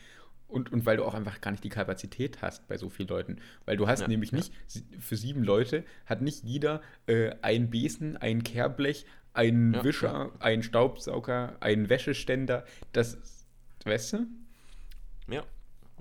Und, 0.49 0.73
und 0.73 0.87
weil 0.87 0.97
du 0.97 1.05
auch 1.05 1.15
einfach 1.15 1.41
gar 1.41 1.51
nicht 1.51 1.65
die 1.65 1.69
Kapazität 1.69 2.41
hast 2.41 2.69
bei 2.69 2.77
so 2.77 2.89
vielen 2.89 3.09
Leuten. 3.09 3.39
Weil 3.65 3.77
du 3.77 3.89
hast 3.89 4.03
ja, 4.03 4.09
nämlich 4.09 4.31
ja. 4.31 4.39
nicht, 4.39 4.53
für 5.01 5.17
sieben 5.17 5.43
Leute 5.43 5.85
hat 6.07 6.23
nicht 6.23 6.45
jeder 6.45 6.83
äh, 7.07 7.35
ein 7.43 7.71
Besen, 7.71 8.17
ein 8.17 8.45
Kehrblech, 8.45 9.07
einen 9.33 9.75
ja, 9.75 9.85
Wischer, 9.85 10.31
einen 10.39 10.63
Staubsauger, 10.63 11.57
einen 11.61 11.89
Wäscheständer. 11.89 12.65
Das, 12.93 13.19
weißt 13.85 14.15
du? 14.15 14.27
Ja, 15.29 15.43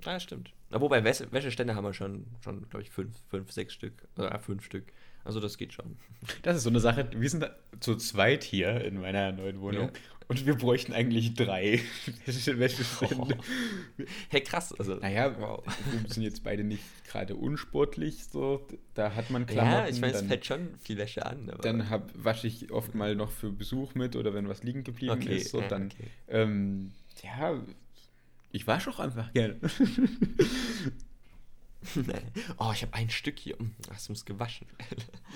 ja 0.04 0.20
stimmt. 0.20 0.52
Na, 0.70 0.80
wobei 0.80 1.04
Wäsche, 1.04 1.30
Wäscheständer 1.32 1.74
haben 1.74 1.84
wir 1.84 1.94
schon, 1.94 2.26
schon 2.42 2.68
glaube 2.68 2.82
ich, 2.82 2.90
fünf, 2.90 3.16
fünf, 3.28 3.52
sechs 3.52 3.74
Stück. 3.74 4.06
Oder 4.16 4.38
fünf 4.38 4.64
Stück. 4.64 4.92
Also 5.26 5.40
das 5.40 5.58
geht 5.58 5.72
schon. 5.72 5.96
Das 6.42 6.56
ist 6.56 6.62
so 6.62 6.70
eine 6.70 6.80
Sache. 6.80 7.08
Wir 7.14 7.28
sind 7.28 7.50
zu 7.80 7.96
zweit 7.96 8.44
hier 8.44 8.82
in 8.84 9.00
meiner 9.00 9.32
neuen 9.32 9.60
Wohnung. 9.60 9.86
Ja. 9.86 10.00
Und 10.28 10.44
wir 10.44 10.56
bräuchten 10.56 10.92
eigentlich 10.92 11.34
drei 11.34 11.80
Wäschestände. 12.26 13.38
Oh. 13.38 14.04
Hey, 14.28 14.40
krass. 14.40 14.72
Also, 14.76 14.96
naja, 14.96 15.38
wow. 15.38 15.62
wir 16.02 16.12
sind 16.12 16.24
jetzt 16.24 16.42
beide 16.42 16.64
nicht 16.64 16.82
gerade 17.08 17.36
unsportlich. 17.36 18.24
So. 18.24 18.66
Da 18.94 19.14
hat 19.14 19.30
man 19.30 19.46
Klamotten. 19.46 19.76
Ja, 19.76 19.88
ich 19.88 20.00
meine, 20.00 20.14
es 20.14 20.22
fällt 20.22 20.46
schon 20.46 20.74
viel 20.80 20.96
Wäsche 20.96 21.26
an. 21.26 21.52
dann 21.62 21.90
hab, 21.90 22.10
wasche 22.14 22.48
ich 22.48 22.72
oft 22.72 22.94
mal 22.94 23.14
noch 23.14 23.30
für 23.30 23.52
Besuch 23.52 23.94
mit 23.94 24.16
oder 24.16 24.34
wenn 24.34 24.48
was 24.48 24.64
liegen 24.64 24.82
geblieben 24.82 25.12
okay, 25.12 25.36
ist. 25.36 25.50
So, 25.50 25.60
dann, 25.60 25.86
okay. 25.86 26.10
ähm, 26.28 26.92
ja, 27.22 27.60
ich 28.50 28.66
wasche 28.66 28.90
auch 28.90 28.98
einfach 28.98 29.32
gerne. 29.32 29.56
oh, 32.58 32.70
ich 32.72 32.82
habe 32.82 32.94
ein 32.94 33.10
Stück 33.10 33.38
hier. 33.38 33.58
Hm, 33.58 33.74
hast 33.90 34.08
du 34.08 34.12
es 34.12 34.24
gewaschen? 34.24 34.66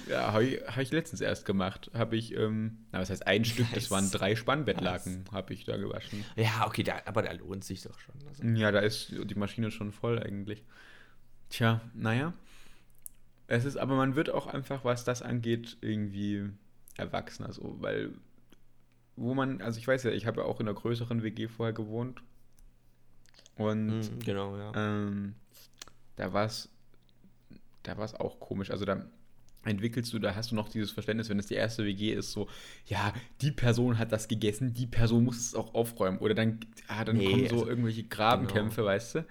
ja, 0.08 0.32
habe 0.32 0.44
ich, 0.44 0.60
hab 0.66 0.78
ich, 0.78 0.90
letztens 0.90 1.20
erst 1.20 1.44
gemacht. 1.44 1.90
Habe 1.94 2.16
ich, 2.16 2.34
ähm, 2.34 2.78
na, 2.92 3.00
was 3.00 3.10
heißt 3.10 3.26
ein 3.26 3.44
Stück? 3.44 3.66
Nice. 3.70 3.74
Das 3.74 3.90
waren 3.90 4.10
drei 4.10 4.36
Spannbettlaken, 4.36 5.24
habe 5.32 5.52
ich 5.52 5.64
da 5.64 5.76
gewaschen. 5.76 6.24
Ja, 6.36 6.66
okay, 6.66 6.82
da, 6.82 7.00
aber 7.04 7.22
da 7.22 7.32
lohnt 7.32 7.64
sich 7.64 7.82
doch 7.82 7.98
schon. 7.98 8.14
Also. 8.28 8.42
Ja, 8.44 8.72
da 8.72 8.80
ist 8.80 9.12
die 9.12 9.34
Maschine 9.34 9.70
schon 9.70 9.92
voll 9.92 10.18
eigentlich. 10.18 10.64
Tja, 11.50 11.80
naja. 11.94 12.32
Es 13.46 13.64
ist, 13.64 13.76
aber 13.76 13.96
man 13.96 14.14
wird 14.14 14.30
auch 14.30 14.46
einfach, 14.46 14.84
was 14.84 15.04
das 15.04 15.22
angeht, 15.22 15.76
irgendwie 15.80 16.48
erwachsener, 16.96 17.52
so, 17.52 17.76
weil, 17.80 18.12
wo 19.16 19.34
man, 19.34 19.60
also 19.60 19.78
ich 19.78 19.88
weiß 19.88 20.04
ja, 20.04 20.12
ich 20.12 20.26
habe 20.26 20.42
ja 20.42 20.46
auch 20.46 20.60
in 20.60 20.68
einer 20.68 20.78
größeren 20.78 21.22
WG 21.22 21.48
vorher 21.48 21.72
gewohnt. 21.72 22.22
Und 23.56 23.98
mm, 23.98 24.18
genau, 24.24 24.56
ja. 24.56 24.72
Ähm, 24.74 25.34
da 26.20 26.34
war 26.34 26.44
es 26.44 26.68
da 27.82 27.96
war 27.96 28.04
es 28.04 28.14
auch 28.14 28.38
komisch. 28.40 28.70
Also 28.70 28.84
da 28.84 29.04
entwickelst 29.64 30.12
du, 30.12 30.18
da 30.18 30.34
hast 30.34 30.50
du 30.50 30.54
noch 30.54 30.68
dieses 30.68 30.90
Verständnis, 30.90 31.28
wenn 31.28 31.38
es 31.38 31.46
die 31.46 31.54
erste 31.54 31.84
WG 31.84 32.12
ist, 32.12 32.32
so, 32.32 32.48
ja, 32.86 33.12
die 33.40 33.50
Person 33.50 33.98
hat 33.98 34.12
das 34.12 34.28
gegessen, 34.28 34.74
die 34.74 34.86
Person 34.86 35.24
muss 35.24 35.38
es 35.38 35.54
auch 35.54 35.74
aufräumen. 35.74 36.18
Oder 36.18 36.34
dann, 36.34 36.60
ah, 36.88 37.04
dann 37.04 37.16
nee, 37.16 37.30
kommen 37.30 37.48
so 37.48 37.54
also, 37.56 37.68
irgendwelche 37.68 38.04
Grabenkämpfe, 38.04 38.76
genau. 38.76 38.88
weißt 38.88 39.14
du? 39.16 39.26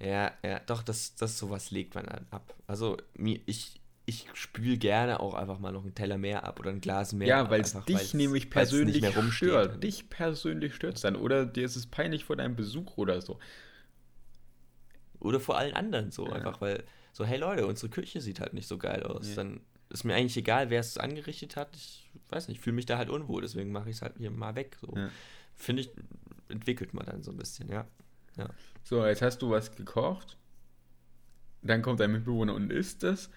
Ja, 0.00 0.32
ja, 0.42 0.60
doch, 0.66 0.82
das, 0.82 1.14
das 1.14 1.38
sowas 1.38 1.70
legt 1.70 1.94
man 1.94 2.06
ab. 2.30 2.54
Also 2.66 2.96
mir, 3.16 3.40
ich, 3.46 3.80
ich 4.06 4.26
spüle 4.34 4.76
gerne 4.76 5.20
auch 5.20 5.34
einfach 5.34 5.60
mal 5.60 5.72
noch 5.72 5.82
einen 5.82 5.94
Teller 5.94 6.18
mehr 6.18 6.44
ab 6.44 6.58
oder 6.58 6.70
ein 6.70 6.80
Glas 6.80 7.12
mehr. 7.12 7.28
Ja, 7.28 7.50
weil 7.50 7.60
es 7.60 7.76
dich 7.84 8.14
nämlich 8.14 8.50
persönlich 8.50 9.04
stört. 9.30 9.82
Dich 9.82 10.08
persönlich 10.08 10.74
stört 10.74 10.96
es 10.96 11.02
dann. 11.02 11.14
Oder 11.16 11.46
dir 11.46 11.64
ist 11.64 11.76
es 11.76 11.86
peinlich 11.86 12.24
vor 12.24 12.36
deinem 12.36 12.56
Besuch 12.56 12.96
oder 12.96 13.20
so. 13.22 13.38
Oder 15.24 15.40
vor 15.40 15.56
allen 15.56 15.74
anderen 15.74 16.10
so, 16.10 16.26
ja. 16.26 16.34
einfach 16.34 16.60
weil, 16.60 16.84
so, 17.12 17.24
hey 17.24 17.38
Leute, 17.38 17.66
unsere 17.66 17.88
Küche 17.88 18.20
sieht 18.20 18.40
halt 18.40 18.52
nicht 18.52 18.68
so 18.68 18.76
geil 18.76 19.02
aus. 19.02 19.30
Ja. 19.30 19.36
Dann 19.36 19.60
ist 19.88 20.04
mir 20.04 20.14
eigentlich 20.14 20.36
egal, 20.36 20.68
wer 20.68 20.80
es 20.80 20.98
angerichtet 20.98 21.56
hat. 21.56 21.74
Ich 21.76 22.10
weiß 22.28 22.48
nicht, 22.48 22.60
fühle 22.60 22.76
mich 22.76 22.84
da 22.84 22.98
halt 22.98 23.08
unwohl, 23.08 23.40
deswegen 23.40 23.72
mache 23.72 23.88
ich 23.88 23.96
es 23.96 24.02
halt 24.02 24.18
hier 24.18 24.30
mal 24.30 24.54
weg. 24.54 24.76
So. 24.80 24.92
Ja. 24.94 25.08
Finde 25.54 25.82
ich, 25.82 25.90
entwickelt 26.48 26.92
man 26.92 27.06
dann 27.06 27.22
so 27.22 27.30
ein 27.30 27.38
bisschen, 27.38 27.70
ja. 27.70 27.86
ja. 28.36 28.50
So, 28.82 29.04
jetzt 29.06 29.22
hast 29.22 29.40
du 29.40 29.50
was 29.50 29.74
gekocht. 29.74 30.36
Dann 31.62 31.80
kommt 31.80 32.00
dein 32.00 32.12
Mitbewohner 32.12 32.54
und 32.54 32.70
isst 32.70 33.02
es. 33.02 33.30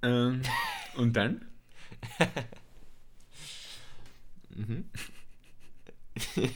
Ähm, 0.00 0.40
und 0.96 1.14
dann? 1.14 1.44
mhm. 4.56 4.88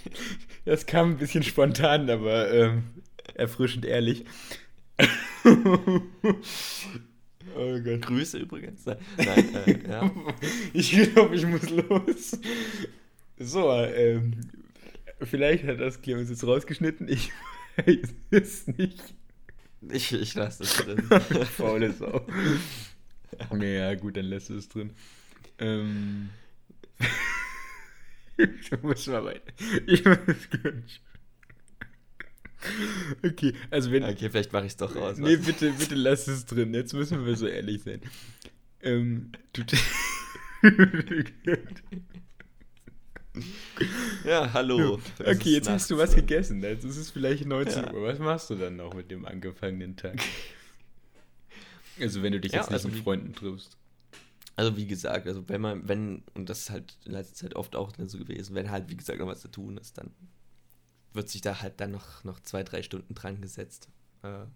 Das 0.65 0.87
kam 0.87 1.11
ein 1.11 1.19
bisschen 1.19 1.43
spontan, 1.43 2.09
aber 2.09 2.51
ähm, 2.51 3.03
erfrischend 3.35 3.85
ehrlich. 3.85 4.25
oh 5.45 6.01
Gott. 7.81 8.03
Grüße 8.03 8.39
übrigens. 8.39 8.87
Nein, 8.87 8.99
äh, 9.67 9.89
ja. 9.89 10.11
Ich 10.73 10.93
glaube, 10.93 11.37
ich 11.37 11.47
muss 11.47 11.69
los. 11.71 12.39
So, 13.39 13.73
ähm, 13.73 14.41
vielleicht 15.21 15.65
hat 15.65 15.81
das 15.81 16.01
Clemens 16.01 16.31
jetzt 16.31 16.47
rausgeschnitten. 16.47 17.09
Ich 17.09 17.33
weiß 17.77 18.15
es 18.31 18.67
nicht. 18.69 19.03
Ich, 19.91 20.13
ich 20.13 20.35
lasse 20.35 20.63
es 20.63 20.77
drin. 20.77 21.03
Faule 21.57 21.93
Sau. 21.93 22.25
Ja, 23.61 23.95
gut, 23.97 24.17
dann 24.17 24.27
lässt 24.27 24.49
du 24.49 24.55
es 24.55 24.69
drin. 24.69 24.93
Ähm. 25.59 26.31
ich 28.39 28.83
muss 28.83 29.07
mal 29.09 29.25
weiter. 29.25 29.53
Ich 29.87 30.05
muss 30.05 30.51
gut. 30.51 31.01
Okay, 33.25 33.55
also 33.71 33.93
wenn. 33.93 34.05
Okay, 34.05 34.31
vielleicht 34.31 34.53
mache 34.53 34.67
ich 34.67 34.73
es 34.73 34.77
doch 34.77 34.95
raus. 34.95 35.17
Nee, 35.19 35.37
bitte, 35.37 35.73
bitte 35.73 35.95
lass 35.95 36.29
es 36.29 36.47
drin. 36.47 36.75
Jetzt 36.75 36.95
müssen 36.95 37.25
wir 37.25 37.37
so 37.37 37.47
ehrlich 37.47 37.83
sein. 37.83 38.01
Ähm, 38.83 39.33
du. 39.53 39.63
ja, 44.25 44.53
hallo. 44.53 45.01
Okay, 45.19 45.51
jetzt 45.51 45.69
hast 45.69 45.91
du 45.91 45.99
was 45.99 46.15
gegessen. 46.15 46.63
Jetzt 46.63 46.85
ist 46.85 46.97
es 46.97 47.11
vielleicht 47.11 47.47
19 47.47 47.85
ja. 47.85 47.93
Uhr. 47.93 48.03
Was 48.03 48.19
machst 48.19 48.51
du 48.51 48.55
dann 48.55 48.77
noch 48.77 48.95
mit 48.95 49.11
dem 49.11 49.27
angefangenen 49.27 49.97
Tag? 49.97 50.19
Also, 52.01 52.25
wenn 52.25 52.33
du 52.33 52.41
dich 52.41 52.51
ja, 52.51 52.59
jetzt 52.59 52.71
nicht 52.71 52.75
also 52.75 52.89
mit 52.89 53.05
Freunden 53.05 53.35
triffst. 53.35 53.77
Also 54.57 54.77
wie 54.77 54.89
gesagt, 54.89 55.29
also 55.29 55.49
wenn 55.49 55.61
man, 55.61 55.89
wenn, 55.89 56.25
und 56.35 56.49
das 56.49 56.63
ist 56.63 56.71
halt 56.71 56.97
in 57.05 57.13
letzter 57.13 57.35
Zeit 57.35 57.55
oft 57.55 57.77
auch 57.77 57.93
so 58.07 58.19
gewesen, 58.19 58.57
wenn 58.57 58.73
halt, 58.73 58.89
wie 58.89 58.97
gesagt, 58.97 59.21
noch 59.21 59.29
was 59.29 59.43
zu 59.43 59.49
tun 59.49 59.79
ist, 59.79 59.97
dann 59.99 60.11
wird 61.15 61.29
sich 61.29 61.41
da 61.41 61.63
halt 61.63 61.81
dann 61.81 61.93
noch, 61.93 62.25
noch 62.25 62.41
zwei, 62.41 62.63
drei 62.63 62.83
Stunden 62.83 63.15
dran 63.15 63.41
gesetzt. 63.41 63.89
Äh, 64.23 64.47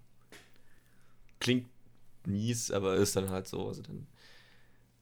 klingt 1.41 1.69
mies, 2.27 2.71
aber 2.71 2.97
ist 2.97 3.17
dann 3.17 3.31
halt 3.31 3.47
so. 3.47 3.69
Also 3.69 3.83
dann 3.83 4.07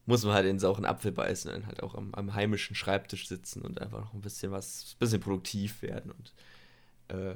muss 0.05 0.23
man 0.23 0.33
halt 0.33 0.45
den 0.45 0.59
sauren 0.59 0.85
Apfel 0.85 1.11
beißen 1.11 1.51
und 1.53 1.67
halt 1.67 1.83
auch 1.83 1.95
am, 1.95 2.13
am 2.13 2.33
heimischen 2.33 2.75
Schreibtisch 2.75 3.27
sitzen 3.27 3.61
und 3.61 3.81
einfach 3.81 3.99
noch 3.99 4.13
ein 4.13 4.21
bisschen 4.21 4.51
was, 4.51 4.95
ein 4.95 4.99
bisschen 4.99 5.19
produktiv 5.19 5.81
werden. 5.81 6.11
Und 6.11 6.33
äh, 7.09 7.35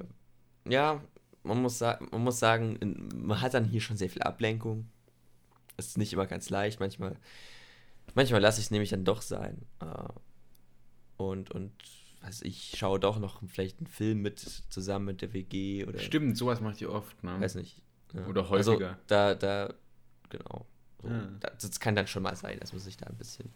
ja, 0.69 1.01
man 1.43 1.61
muss, 1.61 1.81
man 1.81 2.23
muss 2.23 2.39
sagen, 2.39 3.09
man 3.15 3.41
hat 3.41 3.55
dann 3.55 3.65
hier 3.65 3.81
schon 3.81 3.97
sehr 3.97 4.09
viel 4.09 4.21
Ablenkung. 4.21 4.87
Ist 5.77 5.97
nicht 5.97 6.13
immer 6.13 6.27
ganz 6.27 6.49
leicht. 6.49 6.79
Manchmal, 6.79 7.17
manchmal 8.13 8.39
lasse 8.39 8.59
ich 8.59 8.67
es 8.67 8.71
nämlich 8.71 8.91
dann 8.91 9.03
doch 9.03 9.21
sein. 9.21 9.65
Äh, 9.81 10.13
und, 11.17 11.51
und 11.51 11.73
also 12.21 12.45
ich 12.45 12.75
schaue 12.77 12.99
doch 12.99 13.19
noch 13.19 13.41
vielleicht 13.47 13.79
einen 13.79 13.87
Film 13.87 14.21
mit 14.21 14.39
zusammen 14.39 15.05
mit 15.05 15.21
der 15.21 15.33
WG 15.33 15.85
oder. 15.85 15.99
Stimmt, 15.99 16.37
sowas 16.37 16.61
macht 16.61 16.79
ihr 16.81 16.91
oft, 16.91 17.23
ne? 17.23 17.39
Weiß 17.39 17.55
nicht. 17.55 17.81
Ja. 18.13 18.27
Oder 18.27 18.49
häufiger. 18.49 18.89
Also, 18.89 19.01
da, 19.07 19.35
da, 19.35 19.73
genau. 20.29 20.67
So, 21.01 21.09
ja. 21.09 21.27
Das 21.39 21.79
kann 21.79 21.95
dann 21.95 22.07
schon 22.07 22.23
mal 22.23 22.35
sein, 22.35 22.59
dass 22.59 22.73
man 22.73 22.81
sich 22.81 22.97
da 22.97 23.07
ein 23.07 23.17
bisschen. 23.17 23.49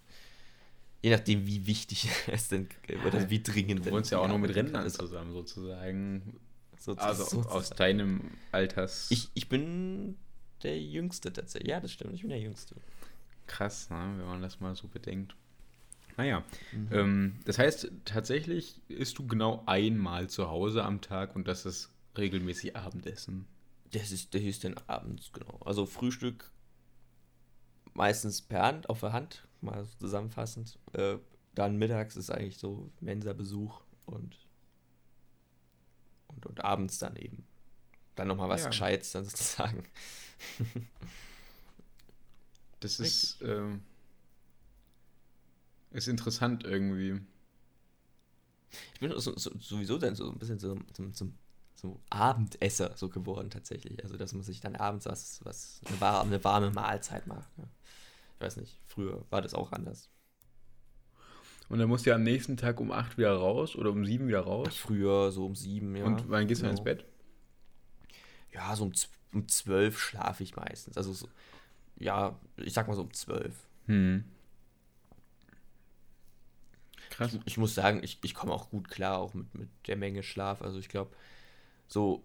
Je 1.04 1.12
nachdem, 1.12 1.46
wie 1.46 1.68
wichtig 1.68 2.10
es 2.28 2.48
denn 2.48 2.68
oder 3.06 3.30
wie 3.30 3.44
dringend. 3.44 3.86
Du 3.86 3.92
wohnst 3.92 4.12
ja 4.12 4.18
auch 4.18 4.28
noch 4.28 4.40
mit 4.40 4.56
Rentnern 4.56 4.90
zusammen, 4.90 5.32
sozusagen. 5.32 6.40
also 6.72 7.24
sozusagen. 7.24 7.48
aus 7.48 7.70
deinem 7.70 8.32
Alters. 8.52 9.08
Ich, 9.12 9.30
ich 9.36 9.48
bin 9.48 10.18
der 10.64 10.82
Jüngste 10.82 11.32
tatsächlich. 11.32 11.70
Ja, 11.70 11.80
das 11.80 11.92
stimmt. 11.92 12.14
Ich 12.16 12.22
bin 12.22 12.32
der 12.32 12.40
Jüngste. 12.40 12.76
Krass, 13.46 13.92
ne? 13.92 14.16
wenn 14.18 14.26
man 14.26 14.42
das 14.42 14.60
mal 14.60 14.76
so 14.76 14.88
bedenkt. 14.88 15.36
Naja, 16.18 16.44
mhm. 16.72 16.90
ähm, 16.92 17.40
das 17.46 17.60
heißt, 17.60 17.92
tatsächlich 18.06 18.82
isst 18.88 19.18
du 19.18 19.28
genau 19.28 19.64
einmal 19.66 20.30
zu 20.30 20.50
Hause 20.50 20.84
am 20.84 21.02
Tag 21.02 21.36
und 21.36 21.48
das 21.48 21.66
ist 21.66 21.92
regelmäßig 22.18 22.76
Abendessen. 22.76 23.48
Das 23.92 24.12
ist, 24.12 24.34
das 24.34 24.42
ist 24.42 24.64
dann 24.64 24.76
abends, 24.88 25.32
genau. 25.34 25.60
Also 25.64 25.86
Frühstück 25.86 26.52
meistens 27.94 28.42
per 28.42 28.62
Hand, 28.64 28.90
auf 28.90 29.00
der 29.00 29.14
Hand, 29.14 29.48
mal 29.62 29.86
zusammenfassend. 30.00 30.78
Äh, 30.94 31.18
dann 31.54 31.78
mittags 31.78 32.16
ist 32.16 32.30
eigentlich 32.30 32.58
so 32.58 32.92
Mensa-Besuch 33.00 33.82
und, 34.06 34.38
und, 36.28 36.46
und 36.46 36.64
abends 36.64 37.00
dann 37.00 37.16
eben. 37.16 37.46
Dann 38.16 38.28
nochmal 38.28 38.50
was 38.50 38.62
ja. 38.62 38.68
Gescheites 38.68 39.12
dann 39.12 39.26
sozusagen. 39.26 39.84
das 42.82 43.00
ist, 43.00 43.42
äh, 43.42 43.78
ist 45.96 46.08
interessant 46.08 46.64
irgendwie. 46.64 47.20
Ich 48.94 49.00
bin 49.00 49.12
so, 49.12 49.38
so, 49.38 49.52
sowieso 49.60 49.98
dann 49.98 50.16
so 50.16 50.30
ein 50.30 50.38
bisschen 50.38 50.60
so, 50.60 50.78
so, 50.96 51.10
so, 51.14 51.32
so, 51.76 52.00
Abendesser 52.10 52.92
so 52.96 53.10
geworden 53.10 53.50
tatsächlich. 53.50 54.04
Also 54.04 54.18
dass 54.18 54.34
man 54.34 54.44
sich 54.44 54.60
dann 54.60 54.76
abends 54.76 55.06
was, 55.06 55.40
was 55.44 55.82
eine, 55.86 56.02
warme, 56.02 56.32
eine 56.32 56.44
warme 56.44 56.72
Mahlzeit 56.72 57.28
macht. 57.28 57.50
Ja. 57.58 57.64
Ich 58.36 58.42
weiß 58.42 58.58
nicht, 58.58 58.78
früher 58.88 59.24
war 59.30 59.42
das 59.42 59.54
auch 59.54 59.72
anders. 59.72 60.10
Und 61.70 61.80
dann 61.80 61.88
musst 61.88 62.06
du 62.06 62.12
ja 62.12 62.16
am 62.16 62.24
nächsten 62.24 62.58
Tag 62.58 62.80
um 62.80 62.92
8 62.92 63.18
wieder 63.18 63.34
raus 63.34 63.76
oder 63.76 63.90
um 63.90 64.06
7 64.06 64.28
wieder 64.28 64.42
raus? 64.42 64.76
Früher 64.76 65.32
so 65.32 65.46
um 65.46 65.56
7, 65.56 65.96
ja. 65.96 66.06
Und 66.06 66.30
wann 66.30 66.48
gehst 66.48 66.62
du 66.62 66.66
genau. 66.66 66.72
ins 66.72 66.84
Bett? 66.84 67.06
Ja, 68.54 68.76
so 68.76 68.84
um, 68.84 68.92
um 69.34 69.48
12 69.48 69.98
schlafe 69.98 70.44
ich 70.44 70.56
meistens. 70.56 70.98
Also 70.98 71.14
so, 71.14 71.28
ja, 71.98 72.38
ich 72.58 72.74
sag 72.74 72.88
mal 72.88 72.96
so 72.96 73.02
um 73.02 73.14
12. 73.14 73.56
Hm. 73.88 74.26
Krass. 77.16 77.40
Ich, 77.46 77.58
muss 77.58 77.74
sagen, 77.74 78.02
ich, 78.04 78.20
ich 78.24 78.34
komme 78.34 78.52
auch 78.52 78.70
gut 78.70 78.90
klar, 78.90 79.20
auch 79.20 79.34
mit, 79.34 79.54
mit 79.56 79.70
der 79.88 79.96
Menge 79.96 80.22
Schlaf. 80.22 80.62
Also 80.62 80.80
ich 80.80 80.90
glaube, 80.90 81.12
so, 81.88 82.24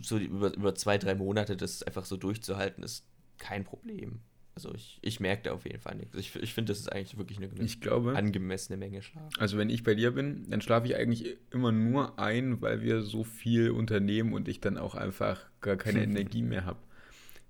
so 0.00 0.16
über, 0.16 0.54
über 0.54 0.74
zwei, 0.74 0.96
drei 0.96 1.14
Monate 1.14 1.56
das 1.56 1.82
einfach 1.82 2.06
so 2.06 2.16
durchzuhalten, 2.16 2.82
ist 2.82 3.04
kein 3.36 3.64
Problem. 3.64 4.20
Also 4.54 4.74
ich, 4.74 4.98
ich 5.02 5.20
merke 5.20 5.42
da 5.44 5.52
auf 5.52 5.66
jeden 5.66 5.78
Fall 5.78 5.94
nichts. 5.96 6.16
Ich, 6.16 6.34
ich 6.36 6.54
finde, 6.54 6.72
das 6.72 6.80
ist 6.80 6.90
eigentlich 6.90 7.18
wirklich 7.18 7.38
eine, 7.38 7.48
ich 7.62 7.80
glaube, 7.80 8.16
angemessene 8.16 8.78
Menge 8.78 9.02
Schlaf. 9.02 9.30
Also 9.38 9.58
wenn 9.58 9.68
ich 9.68 9.84
bei 9.84 9.94
dir 9.94 10.10
bin, 10.10 10.48
dann 10.48 10.62
schlafe 10.62 10.86
ich 10.86 10.96
eigentlich 10.96 11.36
immer 11.50 11.70
nur 11.70 12.18
ein, 12.18 12.60
weil 12.62 12.80
wir 12.80 13.02
so 13.02 13.24
viel 13.24 13.70
unternehmen 13.70 14.32
und 14.32 14.48
ich 14.48 14.60
dann 14.60 14.78
auch 14.78 14.94
einfach 14.94 15.44
gar 15.60 15.76
keine 15.76 16.02
Energie 16.02 16.42
mehr 16.42 16.64
habe. 16.64 16.80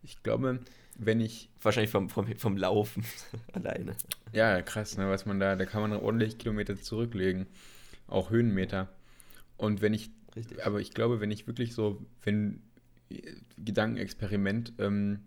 Ich 0.03 0.23
glaube, 0.23 0.61
wenn 0.99 1.21
ich. 1.21 1.49
Wahrscheinlich 1.63 1.91
vom, 1.91 2.09
vom, 2.11 2.27
vom 2.37 2.57
Laufen 2.57 3.05
alleine. 3.53 3.97
Ja, 4.33 4.61
krass, 4.63 4.97
ne, 4.97 5.09
was 5.09 5.27
man 5.27 5.41
da, 5.41 5.57
da 5.57 5.65
kann 5.65 5.81
man 5.81 5.93
ordentlich 5.93 6.39
Kilometer 6.39 6.77
zurücklegen. 6.77 7.47
Auch 8.07 8.31
Höhenmeter. 8.31 8.89
Und 9.57 9.81
wenn 9.81 9.95
ich, 9.95 10.11
Richtig. 10.37 10.65
aber 10.65 10.81
ich 10.81 10.93
glaube, 10.93 11.21
wenn 11.21 11.31
ich 11.31 11.47
wirklich 11.47 11.75
so, 11.75 12.05
wenn 12.23 12.63
Gedankenexperiment, 13.57 14.75
ähm, 14.79 15.21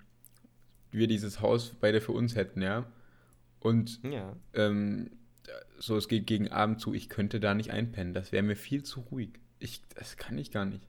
wir 0.91 1.07
dieses 1.07 1.41
Haus 1.41 1.75
beide 1.79 2.01
für 2.01 2.11
uns 2.11 2.35
hätten, 2.35 2.61
ja. 2.61 2.85
Und 3.59 4.01
ja. 4.03 4.35
Ähm, 4.53 5.11
so, 5.79 5.97
es 5.97 6.07
geht 6.07 6.27
gegen 6.27 6.49
Abend 6.49 6.79
zu, 6.79 6.93
ich 6.93 7.09
könnte 7.09 7.39
da 7.39 7.53
nicht 7.53 7.71
einpennen. 7.71 8.13
Das 8.13 8.31
wäre 8.31 8.43
mir 8.43 8.55
viel 8.55 8.83
zu 8.83 9.01
ruhig. 9.01 9.31
Ich, 9.59 9.81
das 9.95 10.17
kann 10.17 10.37
ich 10.37 10.51
gar 10.51 10.65
nicht. 10.65 10.87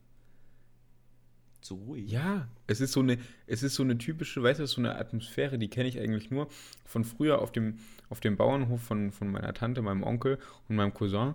Zu 1.62 1.76
ruhig? 1.76 2.10
Ja, 2.10 2.48
es 2.66 2.80
ist 2.80 2.92
so 2.92 3.00
eine, 3.00 3.18
es 3.46 3.62
ist 3.62 3.76
so 3.76 3.82
eine 3.82 3.96
typische, 3.96 4.42
weißt 4.42 4.60
du, 4.60 4.66
so 4.66 4.80
eine 4.80 4.96
Atmosphäre, 4.96 5.58
die 5.58 5.68
kenne 5.68 5.88
ich 5.88 5.98
eigentlich 5.98 6.30
nur 6.30 6.48
von 6.84 7.04
früher 7.04 7.40
auf 7.40 7.52
dem, 7.52 7.78
auf 8.08 8.20
dem 8.20 8.36
Bauernhof 8.36 8.82
von, 8.82 9.12
von 9.12 9.30
meiner 9.30 9.54
Tante, 9.54 9.80
meinem 9.80 10.02
Onkel 10.02 10.38
und 10.68 10.76
meinem 10.76 10.92
Cousin 10.92 11.34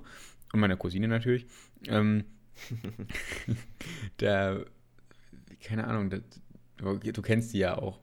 und 0.51 0.59
meiner 0.59 0.75
Cousine 0.75 1.07
natürlich. 1.07 1.45
Ähm, 1.87 2.25
da, 4.17 4.59
keine 5.61 5.87
Ahnung, 5.87 6.09
das, 6.09 6.21
du 6.77 7.21
kennst 7.21 7.53
die 7.53 7.59
ja 7.59 7.77
auch. 7.77 7.99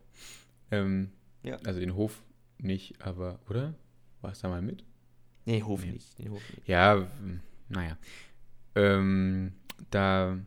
Ähm, 0.70 1.10
ja. 1.42 1.56
Also 1.64 1.80
den 1.80 1.94
Hof 1.94 2.22
nicht, 2.58 3.00
aber, 3.02 3.38
oder? 3.48 3.74
Warst 4.22 4.42
du 4.42 4.46
da 4.46 4.54
mal 4.54 4.62
mit? 4.62 4.84
Nee, 5.44 5.62
Hof 5.62 5.84
nee. 5.84 5.92
nicht. 5.92 6.18
Nee, 6.18 6.30
Hof 6.30 6.42
nicht. 6.50 6.66
Ja, 6.66 7.06
naja. 7.68 7.98
Ähm, 8.74 9.52
da, 9.90 10.38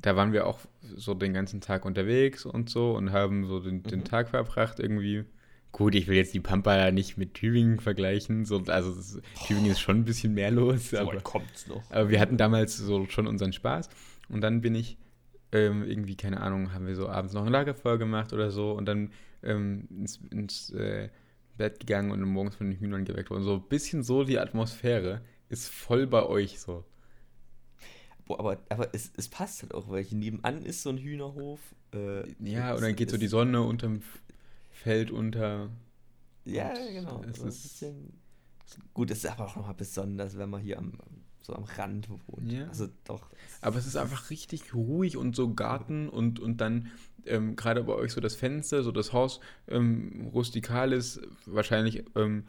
da 0.00 0.16
waren 0.16 0.32
wir 0.32 0.46
auch 0.46 0.60
so 0.96 1.14
den 1.14 1.34
ganzen 1.34 1.60
Tag 1.60 1.84
unterwegs 1.84 2.46
und 2.46 2.70
so 2.70 2.96
und 2.96 3.12
haben 3.12 3.46
so 3.46 3.60
den, 3.60 3.82
den 3.82 4.00
mhm. 4.00 4.04
Tag 4.04 4.28
verbracht 4.28 4.78
irgendwie. 4.78 5.24
Gut, 5.70 5.94
ich 5.94 6.06
will 6.06 6.16
jetzt 6.16 6.32
die 6.32 6.40
Pampa 6.40 6.90
nicht 6.92 7.18
mit 7.18 7.34
Tübingen 7.34 7.78
vergleichen. 7.78 8.44
So, 8.44 8.62
also 8.68 9.18
oh. 9.18 9.46
Tübingen 9.46 9.70
ist 9.70 9.80
schon 9.80 9.98
ein 9.98 10.04
bisschen 10.04 10.34
mehr 10.34 10.50
los. 10.50 10.90
So 10.90 10.98
aber, 10.98 11.20
kommt's 11.20 11.66
noch. 11.66 11.82
aber 11.90 12.08
wir 12.08 12.20
hatten 12.20 12.36
damals 12.36 12.76
so 12.76 13.06
schon 13.06 13.26
unseren 13.26 13.52
Spaß. 13.52 13.90
Und 14.28 14.40
dann 14.40 14.60
bin 14.60 14.74
ich 14.74 14.96
ähm, 15.52 15.84
irgendwie, 15.84 16.16
keine 16.16 16.40
Ahnung, 16.40 16.72
haben 16.72 16.86
wir 16.86 16.94
so 16.94 17.08
abends 17.08 17.34
noch 17.34 17.44
ein 17.44 17.52
Lagerfeuer 17.52 17.98
gemacht 17.98 18.32
oder 18.32 18.50
so. 18.50 18.72
Und 18.72 18.86
dann 18.86 19.12
ähm, 19.42 19.88
ins, 19.90 20.20
ins 20.30 20.70
äh, 20.70 21.10
Bett 21.56 21.80
gegangen 21.80 22.12
und 22.12 22.22
morgens 22.22 22.56
von 22.56 22.70
den 22.70 22.78
Hühnern 22.78 23.04
geweckt 23.04 23.30
worden. 23.30 23.42
So 23.42 23.54
ein 23.54 23.68
bisschen 23.68 24.02
so 24.02 24.24
die 24.24 24.38
Atmosphäre 24.38 25.20
ist 25.48 25.68
voll 25.68 26.06
bei 26.06 26.24
euch 26.24 26.60
so. 26.60 26.84
Boah, 28.28 28.40
aber, 28.40 28.58
aber 28.68 28.94
es, 28.94 29.10
es 29.16 29.28
passt 29.28 29.62
halt 29.62 29.72
auch, 29.72 29.88
weil 29.88 30.04
hier 30.04 30.18
nebenan 30.18 30.62
ist 30.62 30.82
so 30.82 30.90
ein 30.90 30.98
Hühnerhof. 30.98 31.60
Äh, 31.94 32.30
ja, 32.40 32.74
und 32.74 32.82
dann 32.82 32.94
geht 32.94 33.10
so 33.10 33.16
die 33.16 33.26
Sonne 33.26 33.62
unterm 33.62 34.02
Feld 34.70 35.10
unter. 35.10 35.70
Ja, 36.44 36.74
genau. 36.92 37.22
Es 37.24 37.38
ist 37.38 37.62
bisschen, 37.62 38.12
gut, 38.92 39.10
es 39.10 39.24
ist 39.24 39.30
aber 39.30 39.46
auch 39.46 39.56
nochmal 39.56 39.74
besonders, 39.74 40.36
wenn 40.36 40.50
man 40.50 40.60
hier 40.60 40.78
am, 40.78 40.92
so 41.40 41.54
am 41.54 41.64
Rand 41.64 42.10
wohnt. 42.10 42.52
Ja. 42.52 42.68
Also 42.68 42.88
doch. 43.04 43.30
Aber 43.62 43.78
es 43.78 43.86
ist 43.86 43.96
einfach 43.96 44.28
richtig 44.28 44.74
ruhig 44.74 45.16
und 45.16 45.34
so 45.34 45.54
Garten 45.54 46.10
und, 46.10 46.38
und 46.38 46.60
dann 46.60 46.92
ähm, 47.24 47.56
gerade 47.56 47.82
bei 47.82 47.94
euch 47.94 48.12
so 48.12 48.20
das 48.20 48.36
Fenster, 48.36 48.82
so 48.82 48.92
das 48.92 49.14
Haus 49.14 49.40
ähm, 49.68 50.28
rustikal 50.34 50.92
ist, 50.92 51.22
wahrscheinlich 51.46 52.04
ähm, 52.14 52.44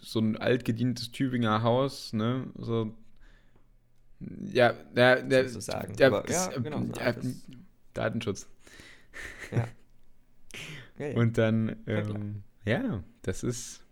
so 0.00 0.20
ein 0.20 0.36
altgedientes 0.36 1.10
Tübinger 1.10 1.64
Haus, 1.64 2.12
ne? 2.12 2.46
So, 2.56 2.94
ja, 4.52 4.72
der, 4.94 5.22
der, 5.22 5.48
so 5.48 5.60
sagen. 5.60 5.96
Der, 5.96 6.08
Aber, 6.08 6.30
ja, 6.30 6.48
genau, 6.58 6.80
so 6.80 7.00
ja, 7.00 7.14
Datenschutz. 7.92 8.48
Ja. 9.50 9.68
ja, 10.98 11.06
ja. 11.06 11.16
Und 11.16 11.38
dann, 11.38 11.76
ähm, 11.86 12.42
ja, 12.64 13.02
das 13.22 13.42
ist, 13.42 13.82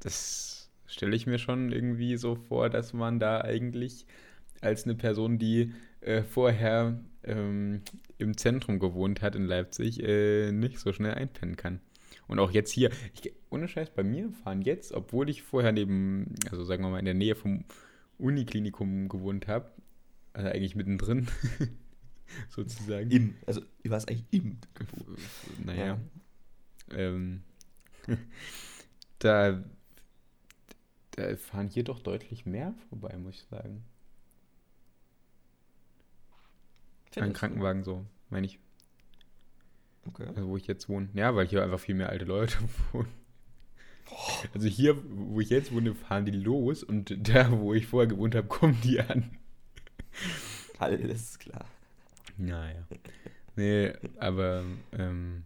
das 0.00 0.70
stelle 0.86 1.14
ich 1.16 1.26
mir 1.26 1.38
schon 1.38 1.72
irgendwie 1.72 2.16
so 2.16 2.36
vor, 2.36 2.68
dass 2.68 2.92
man 2.92 3.18
da 3.18 3.40
eigentlich 3.40 4.06
als 4.60 4.84
eine 4.84 4.94
Person, 4.94 5.38
die 5.38 5.72
äh, 6.00 6.22
vorher 6.22 6.98
ähm, 7.24 7.82
im 8.18 8.36
Zentrum 8.36 8.78
gewohnt 8.78 9.22
hat 9.22 9.34
in 9.34 9.46
Leipzig, 9.46 10.02
äh, 10.02 10.52
nicht 10.52 10.78
so 10.78 10.92
schnell 10.92 11.14
einpennen 11.14 11.56
kann. 11.56 11.80
Und 12.26 12.38
auch 12.38 12.50
jetzt 12.50 12.70
hier, 12.70 12.90
ich, 13.14 13.32
ohne 13.50 13.66
Scheiß, 13.68 13.90
bei 13.90 14.02
mir 14.02 14.30
fahren 14.30 14.62
jetzt, 14.62 14.92
obwohl 14.92 15.28
ich 15.28 15.42
vorher 15.42 15.72
neben, 15.72 16.34
also 16.50 16.64
sagen 16.64 16.82
wir 16.84 16.90
mal 16.90 16.98
in 16.98 17.04
der 17.04 17.14
Nähe 17.14 17.34
vom 17.34 17.64
Uniklinikum 18.20 19.08
gewohnt 19.08 19.46
habe, 19.48 19.70
also 20.32 20.48
eigentlich 20.48 20.76
mittendrin, 20.76 21.28
sozusagen. 22.48 23.10
Im, 23.10 23.34
also 23.46 23.60
du 23.82 23.90
warst 23.90 24.08
eigentlich 24.08 24.26
im 24.30 24.58
Naja. 25.64 25.98
Ja. 26.90 26.96
Ähm, 26.96 27.42
da, 29.18 29.62
da 31.12 31.36
fahren 31.36 31.68
hier 31.68 31.84
doch 31.84 32.00
deutlich 32.00 32.46
mehr 32.46 32.74
vorbei, 32.88 33.16
muss 33.16 33.36
ich 33.36 33.42
sagen. 33.44 33.84
Ein 37.16 37.32
Krankenwagen 37.32 37.82
so, 37.82 38.06
meine 38.28 38.46
ich. 38.46 38.60
Okay. 40.06 40.26
Also 40.26 40.48
wo 40.48 40.56
ich 40.56 40.66
jetzt 40.66 40.88
wohne. 40.88 41.08
Ja, 41.14 41.34
weil 41.34 41.46
hier 41.46 41.62
einfach 41.62 41.80
viel 41.80 41.94
mehr 41.94 42.08
alte 42.08 42.24
Leute 42.24 42.56
wohnen. 42.92 43.08
Also 44.54 44.68
hier, 44.68 44.96
wo 45.08 45.40
ich 45.40 45.50
jetzt 45.50 45.72
wohne, 45.72 45.94
fahren 45.94 46.24
die 46.24 46.32
los 46.32 46.82
und 46.82 47.28
da, 47.28 47.50
wo 47.58 47.74
ich 47.74 47.86
vorher 47.86 48.08
gewohnt 48.08 48.34
habe, 48.34 48.46
kommen 48.46 48.78
die 48.82 49.00
an. 49.00 49.30
Alles 50.78 51.38
klar. 51.38 51.66
Naja. 52.36 52.86
Nee, 53.56 53.92
aber 54.18 54.64
ähm, 54.92 55.44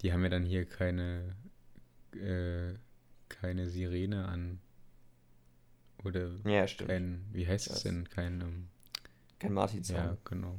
die 0.00 0.12
haben 0.12 0.22
ja 0.22 0.30
dann 0.30 0.44
hier 0.44 0.64
keine, 0.64 1.36
äh, 2.12 2.74
keine 3.28 3.68
Sirene 3.68 4.26
an. 4.26 4.60
Oder 6.04 6.30
ja, 6.44 6.66
stimmt. 6.66 6.88
kein, 6.88 7.24
wie 7.32 7.46
heißt 7.46 7.70
es 7.70 7.82
denn? 7.82 8.08
Kein, 8.08 8.40
ähm, 8.40 8.68
kein 9.38 9.52
Martinshorn. 9.52 10.04
Ja, 10.04 10.16
genau. 10.24 10.58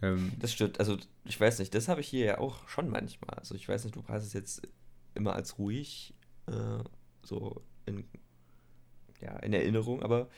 Ähm, 0.00 0.32
das 0.38 0.52
stimmt. 0.52 0.78
Also, 0.78 0.96
ich 1.24 1.40
weiß 1.40 1.58
nicht, 1.58 1.74
das 1.74 1.88
habe 1.88 2.00
ich 2.00 2.08
hier 2.08 2.24
ja 2.24 2.38
auch 2.38 2.68
schon 2.68 2.88
manchmal. 2.88 3.36
Also, 3.36 3.56
ich 3.56 3.68
weiß 3.68 3.84
nicht, 3.84 3.96
du 3.96 4.04
hast 4.06 4.24
es 4.24 4.32
jetzt 4.32 4.68
immer 5.14 5.34
als 5.34 5.58
ruhig 5.58 6.14
äh, 6.46 6.82
so 7.22 7.62
in, 7.86 8.04
ja, 9.20 9.36
in 9.38 9.52
Erinnerung, 9.52 10.02
aber 10.02 10.28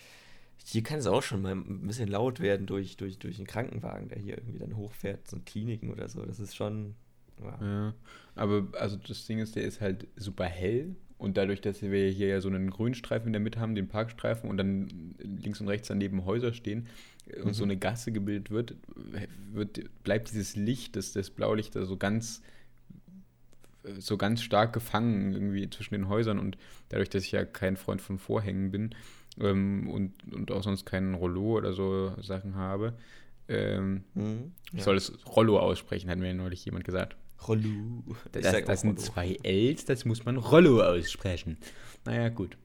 hier 0.65 0.83
kann 0.83 0.99
es 0.99 1.07
auch 1.07 1.23
schon 1.23 1.43
mal 1.43 1.53
ein 1.53 1.87
bisschen 1.87 2.09
laut 2.09 2.41
werden 2.41 2.67
durch, 2.67 2.97
durch, 2.97 3.19
durch 3.19 3.39
einen 3.39 3.47
Krankenwagen, 3.47 4.09
der 4.09 4.19
hier 4.19 4.39
irgendwie 4.39 4.59
dann 4.59 4.77
hochfährt, 4.77 5.29
so 5.29 5.39
Kliniken 5.45 5.91
oder 5.91 6.09
so. 6.09 6.25
Das 6.25 6.41
ist 6.41 6.55
schon. 6.55 6.95
Ja. 7.43 7.59
ja. 7.61 7.95
aber 8.37 8.69
also 8.79 8.97
das 8.97 9.27
Ding 9.27 9.41
ist, 9.41 9.57
der 9.57 9.65
ist 9.65 9.81
halt 9.81 10.07
super 10.17 10.45
hell 10.45 10.95
und 11.19 11.37
dadurch, 11.37 11.61
dass 11.61 11.83
wir 11.83 12.09
hier 12.11 12.29
ja 12.29 12.41
so 12.41 12.49
einen 12.49 12.71
Grünstreifen 12.71 13.29
in 13.29 13.33
der 13.33 13.41
Mitte 13.41 13.61
haben, 13.61 13.75
den 13.75 13.89
Parkstreifen 13.89 14.49
und 14.49 14.57
dann 14.57 15.15
links 15.19 15.61
und 15.61 15.69
rechts 15.69 15.89
daneben 15.89 16.25
Häuser 16.25 16.53
stehen 16.53 16.87
und 17.39 17.47
mhm. 17.47 17.55
so 17.55 17.65
eine 17.65 17.77
Gasse 17.77 18.13
gebildet 18.13 18.51
wird, 18.51 18.77
wird, 19.53 19.81
bleibt 20.05 20.31
dieses 20.31 20.57
Licht, 20.57 20.97
das, 20.97 21.13
das 21.13 21.31
Blaulicht 21.31 21.75
da 21.75 21.85
so 21.87 21.97
ganz 21.97 22.43
so 23.99 24.17
ganz 24.17 24.43
stark 24.43 24.73
gefangen 24.73 25.33
irgendwie 25.33 25.69
zwischen 25.71 25.95
den 25.95 26.09
Häusern 26.09 26.39
und 26.39 26.57
dadurch, 26.89 27.11
dass 27.11 27.25
ich 27.25 27.33
ja 27.33 27.45
kein 27.45 27.77
Freund 27.77 28.01
von 28.01 28.19
Vorhängen 28.19 28.71
bin 28.71 28.95
ähm, 29.39 29.89
und, 29.89 30.13
und 30.33 30.51
auch 30.51 30.63
sonst 30.63 30.87
keinen 30.87 31.15
Rollo 31.15 31.59
oder 31.59 31.73
so 31.73 32.15
Sachen 32.21 32.57
habe, 32.57 32.95
ähm, 33.49 34.05
mhm, 34.15 34.53
ja. 34.73 34.79
ich 34.79 34.85
soll 34.85 34.97
es 34.97 35.13
Rollo 35.27 35.59
aussprechen, 35.59 36.09
hat 36.11 36.19
mir 36.19 36.33
neulich 36.35 36.65
jemand 36.65 36.85
gesagt. 36.85 37.17
Rollo. 37.47 38.05
Das, 38.33 38.43
das, 38.43 38.65
das 38.65 38.81
sind 38.81 38.91
Rollo. 38.91 39.03
zwei 39.03 39.37
Ls, 39.43 39.85
das 39.85 40.05
muss 40.05 40.25
man 40.25 40.37
Rollo 40.37 40.83
aussprechen. 40.83 41.59
Naja, 42.07 42.31
gut. 42.31 42.57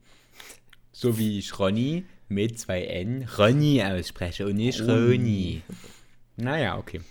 So 0.92 1.18
wie 1.18 1.40
ich 1.40 1.60
Ronny 1.60 2.06
mit 2.30 2.60
zwei 2.60 2.84
N 2.84 3.28
Ronny 3.38 3.84
ausspreche 3.84 4.46
und 4.46 4.56
nicht. 4.56 4.82
Roni. 4.82 5.64
Naja, 6.38 6.78
okay. 6.78 7.02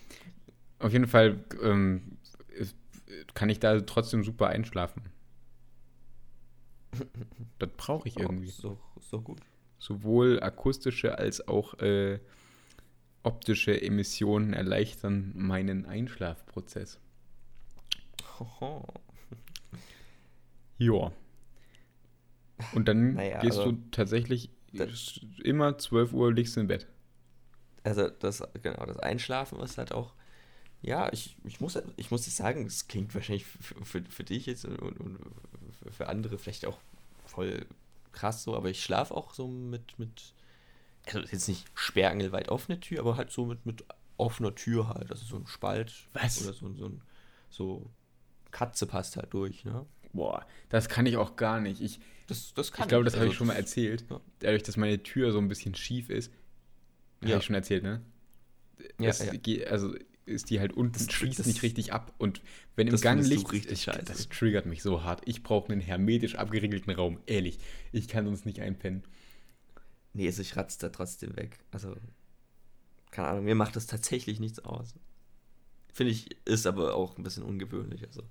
Auf 0.78 0.92
jeden 0.92 1.06
Fall 1.06 1.38
ähm, 1.62 2.17
kann 3.34 3.48
ich 3.48 3.60
da 3.60 3.80
trotzdem 3.80 4.24
super 4.24 4.48
einschlafen. 4.48 5.02
Das 7.58 7.70
brauche 7.76 8.08
ich 8.08 8.18
irgendwie. 8.18 8.48
So, 8.48 8.78
so 9.00 9.20
gut. 9.20 9.40
Sowohl 9.78 10.40
akustische 10.40 11.18
als 11.18 11.46
auch 11.46 11.74
äh, 11.80 12.20
optische 13.22 13.80
Emissionen 13.80 14.52
erleichtern 14.52 15.32
meinen 15.34 15.86
Einschlafprozess. 15.86 16.98
Ja. 20.78 21.12
Und 22.72 22.88
dann 22.88 23.14
naja, 23.14 23.40
gehst 23.40 23.58
also, 23.58 23.72
du 23.72 23.90
tatsächlich 23.90 24.50
immer 25.42 25.78
12 25.78 26.12
Uhr 26.12 26.32
liegst 26.32 26.56
im 26.56 26.68
Bett. 26.68 26.86
Also 27.82 28.08
das, 28.08 28.42
genau, 28.62 28.84
das 28.86 28.98
Einschlafen 28.98 29.60
ist 29.60 29.78
halt 29.78 29.92
auch 29.92 30.14
ja, 30.82 31.12
ich, 31.12 31.36
ich, 31.44 31.60
muss, 31.60 31.78
ich 31.96 32.10
muss 32.10 32.24
sagen, 32.36 32.66
es 32.66 32.86
klingt 32.86 33.14
wahrscheinlich 33.14 33.44
für, 33.44 33.84
für, 33.84 34.02
für 34.04 34.24
dich 34.24 34.46
jetzt 34.46 34.64
und, 34.64 34.78
und, 34.78 35.18
für 35.90 36.08
andere 36.08 36.38
vielleicht 36.38 36.66
auch 36.66 36.78
voll 37.26 37.66
krass 38.12 38.42
so, 38.42 38.56
aber 38.56 38.70
ich 38.70 38.82
schlafe 38.82 39.14
auch 39.14 39.34
so 39.34 39.48
mit, 39.48 39.98
mit, 39.98 40.34
also 41.06 41.20
jetzt 41.20 41.48
nicht 41.48 41.66
sperrangelweit 41.74 42.48
offene 42.48 42.80
Tür, 42.80 43.00
aber 43.00 43.16
halt 43.16 43.30
so 43.30 43.46
mit, 43.46 43.66
mit 43.66 43.84
offener 44.16 44.54
Tür 44.54 44.88
halt, 44.88 45.10
also 45.10 45.24
so 45.24 45.36
ein 45.36 45.46
Spalt 45.46 45.92
Was? 46.12 46.42
oder 46.42 46.52
so, 46.52 46.72
so 46.74 46.86
ein, 46.86 47.02
so 47.50 47.90
Katze 48.50 48.86
passt 48.86 49.16
halt 49.16 49.32
durch, 49.32 49.64
ne? 49.64 49.86
Boah, 50.12 50.46
das 50.68 50.88
kann 50.88 51.06
ich 51.06 51.16
auch 51.16 51.36
gar 51.36 51.60
nicht. 51.60 51.80
Ich, 51.80 52.00
das, 52.26 52.54
das 52.54 52.72
kann 52.72 52.84
ich 52.84 52.88
glaube, 52.88 53.04
das 53.04 53.14
also, 53.14 53.24
habe 53.24 53.30
ich 53.30 53.36
schon 53.36 53.46
mal 53.46 53.56
erzählt. 53.56 54.04
Ja. 54.10 54.20
Dadurch, 54.40 54.62
dass 54.62 54.76
meine 54.76 55.02
Tür 55.02 55.32
so 55.32 55.38
ein 55.38 55.48
bisschen 55.48 55.74
schief 55.74 56.08
ist. 56.08 56.32
Ja. 57.20 57.30
Habe 57.30 57.38
ich 57.38 57.44
schon 57.44 57.54
erzählt, 57.54 57.82
ne? 57.82 58.00
Ja, 58.98 59.12
ja. 59.12 59.66
Also 59.66 59.94
ist 60.28 60.50
die 60.50 60.60
halt 60.60 60.72
unten, 60.72 60.92
das, 60.92 61.10
schließt 61.10 61.38
das, 61.38 61.46
nicht 61.46 61.62
richtig 61.62 61.92
ab. 61.92 62.14
Und 62.18 62.42
wenn 62.76 62.86
im 62.86 62.96
Gang 63.00 63.24
Licht, 63.24 63.50
richtig 63.52 63.82
scheiße. 63.82 64.04
das 64.04 64.28
triggert 64.28 64.66
mich 64.66 64.82
so 64.82 65.02
hart. 65.02 65.22
Ich 65.24 65.42
brauche 65.42 65.72
einen 65.72 65.80
hermetisch 65.80 66.36
abgeriegelten 66.36 66.92
Raum. 66.92 67.20
Ehrlich, 67.26 67.58
ich 67.92 68.08
kann 68.08 68.26
uns 68.26 68.44
nicht 68.44 68.60
einpennen. 68.60 69.02
Nee, 70.12 70.26
also 70.26 70.42
ich 70.42 70.56
ratze 70.56 70.78
da 70.80 70.88
trotzdem 70.88 71.36
weg. 71.36 71.58
Also, 71.70 71.96
keine 73.10 73.28
Ahnung, 73.28 73.44
mir 73.44 73.54
macht 73.54 73.76
das 73.76 73.86
tatsächlich 73.86 74.40
nichts 74.40 74.58
aus. 74.60 74.94
Finde 75.92 76.12
ich, 76.12 76.36
ist 76.44 76.66
aber 76.66 76.94
auch 76.94 77.16
ein 77.18 77.22
bisschen 77.22 77.42
ungewöhnlich. 77.42 78.06
Also, 78.06 78.22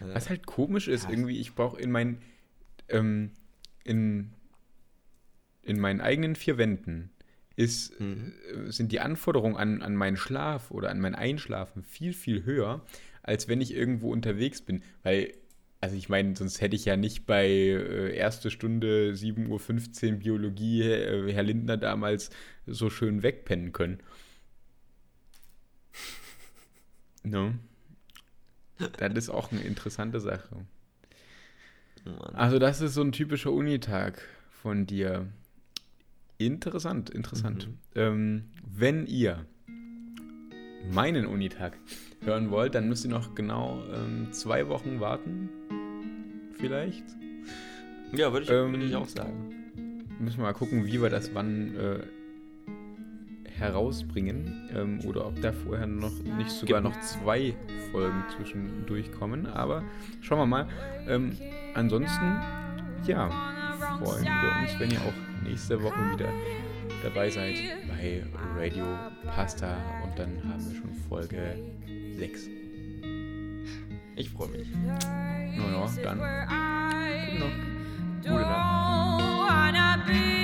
äh, 0.00 0.14
Was 0.14 0.28
halt 0.28 0.46
komisch 0.46 0.88
ist, 0.88 1.04
ja. 1.04 1.10
irgendwie, 1.10 1.38
ich 1.38 1.54
brauche 1.54 1.80
in 1.80 1.90
meinen, 1.90 2.22
ähm, 2.88 3.32
in, 3.84 4.32
in 5.62 5.78
meinen 5.80 6.00
eigenen 6.00 6.36
vier 6.36 6.58
Wänden 6.58 7.10
ist, 7.56 7.98
mhm. 7.98 8.32
Äh, 8.52 8.70
sind 8.70 8.92
die 8.92 9.00
Anforderungen 9.00 9.56
an, 9.56 9.82
an 9.82 9.96
meinen 9.96 10.16
Schlaf 10.16 10.70
oder 10.70 10.90
an 10.90 11.00
mein 11.00 11.14
Einschlafen 11.14 11.82
viel, 11.82 12.12
viel 12.12 12.44
höher, 12.44 12.84
als 13.22 13.48
wenn 13.48 13.60
ich 13.60 13.74
irgendwo 13.74 14.12
unterwegs 14.12 14.60
bin. 14.62 14.82
Weil, 15.02 15.32
also 15.80 15.96
ich 15.96 16.08
meine, 16.08 16.36
sonst 16.36 16.60
hätte 16.60 16.76
ich 16.76 16.84
ja 16.84 16.96
nicht 16.96 17.26
bei 17.26 17.46
äh, 17.46 18.14
erste 18.14 18.50
Stunde 18.50 19.12
7.15 19.14 20.12
Uhr 20.12 20.18
Biologie 20.18 20.82
äh, 20.82 21.32
Herr 21.32 21.42
Lindner 21.42 21.76
damals 21.76 22.30
so 22.66 22.90
schön 22.90 23.22
wegpennen 23.22 23.72
können. 23.72 24.00
ne? 27.24 27.58
Das 28.98 29.14
ist 29.14 29.30
auch 29.30 29.50
eine 29.50 29.62
interessante 29.62 30.20
Sache. 30.20 30.66
Mann. 32.04 32.34
Also 32.34 32.58
das 32.58 32.80
ist 32.80 32.94
so 32.94 33.02
ein 33.02 33.12
typischer 33.12 33.50
Unitag 33.50 34.22
von 34.50 34.86
dir. 34.86 35.26
Interessant, 36.38 37.10
interessant. 37.10 37.68
Mhm. 37.68 37.74
Ähm, 37.94 38.44
wenn 38.66 39.06
ihr 39.06 39.46
meinen 40.92 41.26
Unitag 41.26 41.78
hören 42.22 42.50
wollt, 42.50 42.74
dann 42.74 42.88
müsst 42.88 43.04
ihr 43.04 43.10
noch 43.10 43.34
genau 43.34 43.82
ähm, 43.92 44.32
zwei 44.32 44.68
Wochen 44.68 45.00
warten. 45.00 45.48
Vielleicht. 46.58 47.04
Ja, 48.12 48.32
würde 48.32 48.44
ich, 48.44 48.50
ähm, 48.50 48.72
würd 48.72 48.82
ich 48.84 48.96
auch 48.96 49.08
sagen. 49.08 49.52
Müssen 50.18 50.38
wir 50.38 50.44
mal 50.44 50.52
gucken, 50.52 50.86
wie 50.86 51.00
wir 51.00 51.10
das 51.10 51.34
wann 51.34 51.74
äh, 51.76 52.00
herausbringen. 53.58 54.68
Ähm, 54.74 55.00
oder 55.04 55.26
ob 55.26 55.40
da 55.40 55.52
vorher 55.52 55.86
noch 55.86 56.18
nicht 56.38 56.50
sogar 56.50 56.80
noch 56.80 56.98
zwei 57.00 57.54
Folgen 57.90 58.24
zwischendurch 58.36 59.10
kommen. 59.12 59.46
Aber 59.46 59.82
schauen 60.20 60.38
wir 60.38 60.46
mal. 60.46 60.68
Ähm, 61.08 61.32
ansonsten, 61.74 62.40
ja, 63.06 63.30
freuen 63.98 64.24
wir 64.24 64.62
uns, 64.62 64.80
wenn 64.80 64.90
ihr 64.90 65.00
auch 65.00 65.25
nächste 65.46 65.82
Woche 65.82 65.98
wieder 66.12 66.28
dabei 67.02 67.30
seid 67.30 67.56
bei 67.88 68.22
Radio 68.56 68.84
Pasta 69.24 69.76
und 70.04 70.18
dann 70.18 70.42
haben 70.48 70.64
wir 70.68 70.76
schon 70.76 70.92
Folge 71.08 71.56
6. 72.16 72.48
Ich 74.16 74.30
freue 74.30 74.48
mich. 74.48 74.68
Naja, 74.84 75.88
dann 76.02 76.18
gute 78.22 78.40
Nacht. 78.40 79.22
Gute 79.22 80.10
Nacht. 80.10 80.35